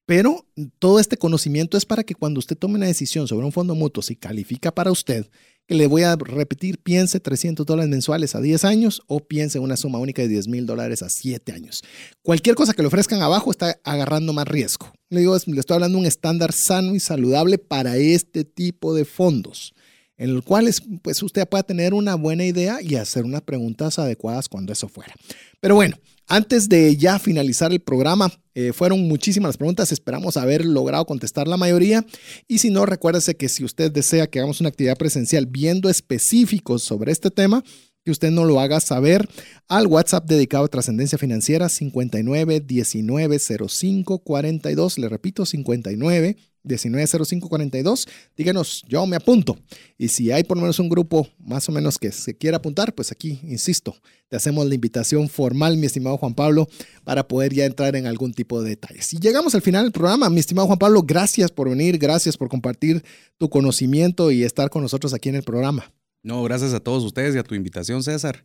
Pero 0.06 0.46
todo 0.78 1.00
este 1.00 1.16
conocimiento 1.16 1.78
es 1.78 1.86
para 1.86 2.04
que 2.04 2.14
cuando 2.14 2.38
usted 2.38 2.58
tome 2.58 2.74
una 2.74 2.86
decisión 2.86 3.26
sobre 3.26 3.46
un 3.46 3.52
fondo 3.52 3.74
mutuo, 3.74 4.02
si 4.02 4.16
califica 4.16 4.74
para 4.74 4.92
usted, 4.92 5.26
que 5.66 5.74
le 5.74 5.86
voy 5.86 6.02
a 6.02 6.14
repetir, 6.14 6.78
piense 6.78 7.20
300 7.20 7.64
dólares 7.64 7.90
mensuales 7.90 8.34
a 8.34 8.42
10 8.42 8.64
años 8.64 9.00
o 9.06 9.20
piense 9.20 9.58
una 9.58 9.78
suma 9.78 9.98
única 9.98 10.20
de 10.20 10.28
10 10.28 10.48
mil 10.48 10.66
dólares 10.66 11.02
a 11.02 11.08
7 11.08 11.52
años. 11.52 11.82
Cualquier 12.20 12.54
cosa 12.54 12.74
que 12.74 12.82
le 12.82 12.88
ofrezcan 12.88 13.22
abajo 13.22 13.50
está 13.50 13.80
agarrando 13.82 14.34
más 14.34 14.46
riesgo. 14.46 14.92
Le 15.08 15.22
estoy 15.24 15.74
hablando 15.74 15.96
de 15.96 16.00
un 16.02 16.06
estándar 16.06 16.52
sano 16.52 16.94
y 16.94 17.00
saludable 17.00 17.56
para 17.56 17.96
este 17.96 18.44
tipo 18.44 18.94
de 18.94 19.06
fondos, 19.06 19.72
en 20.18 20.28
el 20.30 20.42
cual 20.42 20.70
pues 21.00 21.22
usted 21.22 21.48
pueda 21.48 21.62
tener 21.62 21.94
una 21.94 22.14
buena 22.14 22.44
idea 22.44 22.82
y 22.82 22.96
hacer 22.96 23.24
unas 23.24 23.40
preguntas 23.40 23.98
adecuadas 23.98 24.50
cuando 24.50 24.70
eso 24.70 24.88
fuera. 24.88 25.14
Pero 25.60 25.76
bueno, 25.76 25.96
antes 26.26 26.68
de 26.68 26.96
ya 26.96 27.18
finalizar 27.18 27.72
el 27.72 27.80
programa, 27.80 28.32
eh, 28.54 28.72
fueron 28.72 29.06
muchísimas 29.08 29.48
las 29.48 29.56
preguntas, 29.56 29.92
esperamos 29.92 30.36
haber 30.36 30.64
logrado 30.64 31.04
contestar 31.04 31.48
la 31.48 31.56
mayoría. 31.56 32.06
Y 32.46 32.58
si 32.58 32.70
no, 32.70 32.86
recuérdese 32.86 33.36
que 33.36 33.48
si 33.48 33.64
usted 33.64 33.90
desea 33.90 34.26
que 34.26 34.38
hagamos 34.38 34.60
una 34.60 34.68
actividad 34.68 34.96
presencial 34.96 35.46
viendo 35.46 35.88
específicos 35.90 36.82
sobre 36.82 37.12
este 37.12 37.30
tema, 37.30 37.62
que 38.04 38.10
usted 38.10 38.30
no 38.30 38.44
lo 38.44 38.60
haga 38.60 38.80
saber 38.80 39.28
al 39.66 39.86
WhatsApp 39.86 40.26
dedicado 40.26 40.64
a 40.64 40.68
trascendencia 40.68 41.18
financiera 41.18 41.68
59 41.68 42.60
19 42.60 43.38
05 43.38 44.18
42. 44.18 44.98
Le 44.98 45.08
repito, 45.08 45.46
59 45.46 46.36
190542. 46.64 48.08
Díganos, 48.36 48.84
yo 48.88 49.06
me 49.06 49.16
apunto. 49.16 49.56
Y 49.98 50.08
si 50.08 50.32
hay 50.32 50.44
por 50.44 50.56
lo 50.56 50.62
menos 50.62 50.78
un 50.78 50.88
grupo 50.88 51.28
más 51.38 51.68
o 51.68 51.72
menos 51.72 51.98
que 51.98 52.10
se 52.10 52.36
quiera 52.36 52.56
apuntar, 52.56 52.94
pues 52.94 53.12
aquí, 53.12 53.40
insisto, 53.44 53.94
te 54.28 54.36
hacemos 54.36 54.66
la 54.66 54.74
invitación 54.74 55.28
formal, 55.28 55.76
mi 55.76 55.86
estimado 55.86 56.16
Juan 56.16 56.34
Pablo, 56.34 56.66
para 57.04 57.28
poder 57.28 57.52
ya 57.52 57.66
entrar 57.66 57.96
en 57.96 58.06
algún 58.06 58.32
tipo 58.32 58.62
de 58.62 58.70
detalles. 58.70 59.12
Y 59.12 59.18
llegamos 59.18 59.54
al 59.54 59.62
final 59.62 59.84
del 59.84 59.92
programa. 59.92 60.30
Mi 60.30 60.40
estimado 60.40 60.66
Juan 60.66 60.78
Pablo, 60.78 61.02
gracias 61.02 61.50
por 61.50 61.68
venir, 61.68 61.98
gracias 61.98 62.36
por 62.36 62.48
compartir 62.48 63.04
tu 63.36 63.48
conocimiento 63.48 64.30
y 64.30 64.42
estar 64.42 64.70
con 64.70 64.82
nosotros 64.82 65.14
aquí 65.14 65.28
en 65.28 65.36
el 65.36 65.42
programa. 65.42 65.92
No, 66.22 66.42
gracias 66.42 66.72
a 66.72 66.80
todos 66.80 67.04
ustedes 67.04 67.34
y 67.34 67.38
a 67.38 67.44
tu 67.44 67.54
invitación, 67.54 68.02
César. 68.02 68.42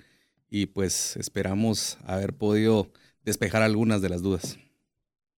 Y 0.49 0.65
pues 0.65 1.15
esperamos 1.15 1.97
haber 2.03 2.33
podido 2.33 2.91
despejar 3.23 3.61
algunas 3.61 4.01
de 4.01 4.09
las 4.09 4.21
dudas. 4.21 4.57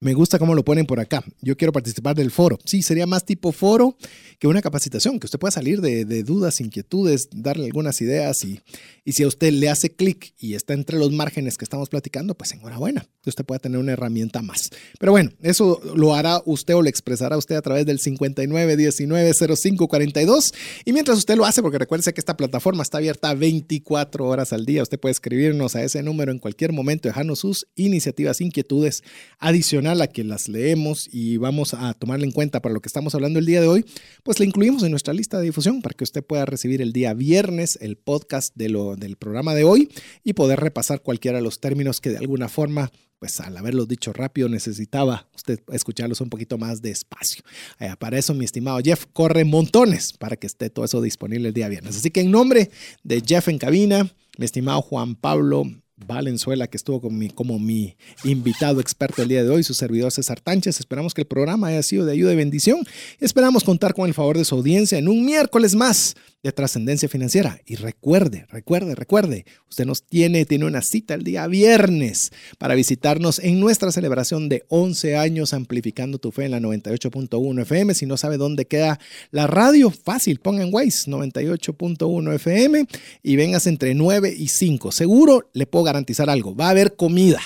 Me 0.03 0.15
gusta 0.15 0.40
cómo 0.40 0.56
lo 0.56 0.65
ponen 0.65 0.88
por 0.88 0.99
acá. 0.99 1.23
Yo 1.41 1.56
quiero 1.56 1.72
participar 1.72 2.15
del 2.15 2.32
foro. 2.32 2.57
Sí, 2.65 2.82
sería 2.82 3.06
más 3.06 3.23
tipo 3.23 3.52
foro 3.52 3.95
que 4.40 4.48
una 4.48 4.64
capacitación, 4.64 5.19
que 5.19 5.28
usted 5.28 5.38
pueda 5.38 5.52
salir 5.52 5.80
de, 5.80 6.23
dudas, 6.23 6.60
inquietudes, 6.60 7.30
darle 7.32 7.65
algunas 7.65 8.02
ideas 8.02 8.44
y, 8.44 8.60
y 9.06 9.11
si 9.11 9.22
a 9.22 9.28
usted 9.28 9.52
le 9.52 9.69
hace 9.69 9.91
clic 9.91 10.34
y 10.40 10.56
está 10.56 10.73
entre 10.73 10.98
los 10.98 11.11
márgenes 11.11 11.56
que 11.56 11.65
estamos 11.65 11.90
platicando, 11.90 12.34
pues 12.34 12.52
enhorabuena, 12.52 13.06
usted 13.23 13.45
pueda 13.45 13.60
tener 13.60 13.78
una 13.78 13.91
herramienta 13.91 14.41
más. 14.41 14.72
Pero 14.98 15.11
bueno, 15.11 15.30
eso 15.44 15.80
lo 15.95 16.15
hará 16.15 16.41
usted 16.45 16.73
o 16.73 16.82
lo 16.82 16.90
expresará 16.90 17.38
usted 17.38 17.53
a 17.53 17.61
través 17.61 17.86
del 17.86 17.99
59190542 17.99 20.56
y 20.86 20.94
mientras 20.94 21.19
usted 21.19 21.36
lo 21.36 21.45
hace, 21.45 21.61
porque 21.61 21.78
recuerde 21.78 22.11
que 22.11 22.22
esta 22.22 22.36
plataforma 22.36 22.82
está 22.82 22.98
abierta 22.98 23.36
24 23.36 24.26
horas 24.26 24.52
al 24.52 24.65
día, 24.65 24.82
usted 24.82 24.99
puede 24.99 25.11
escribirnos 25.11 25.76
a 25.76 25.84
ese 25.84 26.02
número 26.02 26.32
en 26.32 26.40
cualquier 26.40 26.73
momento, 26.73 27.07
dejarnos 27.07 27.38
sus 27.38 27.68
iniciativas, 27.76 28.41
inquietudes 28.41 29.03
adicionales 29.38 29.91
a 30.00 30.08
que 30.08 30.24
las 30.24 30.48
leemos 30.48 31.10
y 31.12 31.38
vamos 31.38 31.74
a 31.74 31.94
tomarla 31.94 32.26
en 32.26 32.32
cuenta 32.32 32.62
para 32.62 32.74
lo 32.74 32.80
que 32.80 32.88
estamos 32.88 33.14
hablando 33.14 33.40
el 33.40 33.46
día 33.46 33.60
de 33.60 33.68
hoy, 33.68 33.86
pues 34.24 34.40
la 34.40 34.46
incluimos 34.46 34.84
en 34.84 34.92
nuestra 34.92 35.14
lista 35.14 35.38
de 35.38 35.46
difusión 35.46 35.82
para 35.82 35.94
que 35.94 36.06
usted 36.06 36.24
pueda 36.24 36.46
recibir 36.46 36.82
el 36.82 36.94
día 36.94 37.14
viernes 37.14 37.78
el 37.82 37.98
podcast 37.98 38.56
de 38.56 38.70
lo, 38.70 38.96
del 38.96 39.18
programa 39.18 39.54
de 39.54 39.66
hoy 39.66 39.90
y 40.24 40.34
poder 40.34 40.62
repasar 40.62 41.02
cualquiera 41.02 41.40
de 41.40 41.44
los 41.44 41.60
términos 41.60 42.00
que 42.00 42.12
de 42.12 42.20
alguna 42.20 42.48
forma 42.48 42.92
pues 43.20 43.40
al 43.40 43.56
haberlos 43.56 43.88
dicho 43.88 44.14
rápido 44.14 44.50
necesitaba 44.50 45.30
usted 45.36 45.60
escucharlos 45.72 46.22
un 46.22 46.30
poquito 46.30 46.58
más 46.58 46.82
despacio. 46.82 47.44
Eh, 47.80 47.94
para 48.00 48.18
eso, 48.18 48.34
mi 48.34 48.46
estimado 48.46 48.80
Jeff, 48.84 49.06
corre 49.14 49.46
montones 49.46 50.14
para 50.14 50.38
que 50.38 50.48
esté 50.48 50.72
todo 50.72 50.86
eso 50.86 51.02
disponible 51.02 51.50
el 51.50 51.54
día 51.54 51.68
viernes. 51.68 51.98
Así 51.98 52.10
que 52.10 52.22
en 52.22 52.32
nombre 52.32 52.72
de 53.04 53.22
Jeff 53.24 53.48
en 53.48 53.60
cabina, 53.60 54.12
mi 54.40 54.46
estimado 54.46 54.82
Juan 54.82 55.14
Pablo 55.14 55.66
Valenzuela, 56.06 56.68
que 56.68 56.78
estuvo 56.78 57.02
como 57.36 57.60
mi 57.60 57.95
invitado 58.23 58.80
experto 58.82 59.22
el 59.22 59.30
día 59.30 59.44
de 59.44 59.49
hoy, 59.49 59.64
su 59.64 59.73
servidor 59.73 60.11
César 60.11 60.40
Tánchez. 60.40 60.80
Esperamos 60.80 61.14
que 61.14 61.22
el 61.22 61.28
programa 61.28 61.68
haya 61.68 61.84
sido 61.84 62.06
de 62.06 62.14
ayuda 62.14 62.34
y 62.34 62.36
bendición. 62.36 62.86
Esperamos 63.19 63.64
contar 63.64 63.94
con 63.94 64.07
el 64.07 64.14
favor 64.14 64.38
de 64.38 64.45
su 64.45 64.56
audiencia 64.56 64.98
en 64.98 65.07
un 65.07 65.26
miércoles 65.26 65.76
más 65.76 66.15
de 66.44 66.52
trascendencia 66.52 67.07
financiera. 67.07 67.60
Y 67.65 67.76
recuerde, 67.76 68.45
recuerde, 68.49 68.95
recuerde, 68.95 69.45
usted 69.69 69.86
nos 69.86 70.03
tiene, 70.03 70.45
tiene 70.45 70.65
una 70.65 70.82
cita 70.82 71.14
el 71.14 71.23
día 71.23 71.48
viernes 71.48 72.32
para 72.57 72.76
visitarnos 72.76 73.40
en 73.40 73.60
nuestra 73.60 73.91
celebración 73.91 74.49
de 74.49 74.64
11 74.69 75.18
años 75.18 75.53
amplificando 75.53 76.18
tu 76.18 76.32
fe 76.32 76.45
en 76.45 76.52
la 76.52 76.60
98.1 76.60 77.61
FM. 77.61 77.94
Si 77.94 78.06
no 78.06 78.18
sabe 78.18 78.38
dónde 78.38 78.65
queda 78.65 78.99
la 79.30 79.48
radio, 79.48 79.91
fácil, 79.91 80.40
ponga 80.40 80.64
en 80.64 80.73
Waze 80.73 81.11
98.1 81.11 82.34
FM 82.34 82.86
y 83.22 83.36
vengas 83.36 83.68
entre 83.68 83.94
9 83.94 84.34
y 84.36 84.48
5. 84.48 84.91
Seguro 84.91 85.49
le 85.53 85.68
puedo 85.68 85.86
garantizar 85.92 86.30
algo, 86.30 86.56
va 86.56 86.68
a 86.68 86.72
haber 86.72 86.96
comida 86.96 87.42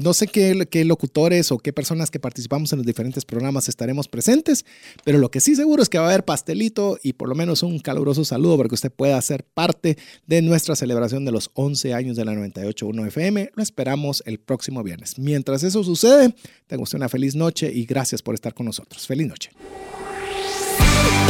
no 0.00 0.14
sé 0.14 0.26
qué, 0.26 0.84
locutores 0.84 1.52
o 1.52 1.58
qué 1.58 1.72
personas 1.72 2.10
que 2.10 2.18
participamos 2.18 2.72
en 2.72 2.78
los 2.78 2.86
diferentes 2.86 3.24
programas 3.24 3.68
estaremos 3.68 4.08
presentes, 4.08 4.64
pero 5.04 5.18
lo 5.18 5.30
que 5.30 5.40
sí 5.40 5.54
seguro 5.54 5.82
es 5.82 5.88
que 5.88 5.98
va 5.98 6.04
a 6.06 6.08
haber 6.08 6.24
pastelito 6.24 6.98
y 7.02 7.12
por 7.12 7.28
lo 7.28 7.34
menos 7.34 7.62
un 7.62 7.78
caluroso 7.78 8.24
saludo 8.24 8.56
para 8.56 8.68
que 8.68 8.74
usted 8.74 8.90
pueda 8.90 9.20
ser 9.20 9.44
parte 9.44 9.98
de 10.26 10.40
nuestra 10.40 10.76
celebración 10.76 11.24
de 11.24 11.32
los 11.32 11.50
11 11.54 11.94
años 11.94 12.16
de 12.16 12.24
la 12.24 12.32
98.1 12.32 13.06
FM. 13.08 13.50
Lo 13.54 13.62
esperamos 13.62 14.22
el 14.26 14.38
próximo 14.38 14.82
viernes. 14.82 15.18
Mientras 15.18 15.62
eso 15.62 15.84
sucede, 15.84 16.34
tenga 16.66 16.82
usted 16.82 16.96
una 16.96 17.08
feliz 17.08 17.34
noche 17.34 17.70
y 17.72 17.84
gracias 17.84 18.22
por 18.22 18.34
estar 18.34 18.54
con 18.54 18.66
nosotros. 18.66 19.06
Feliz 19.06 19.26
noche. 19.26 19.50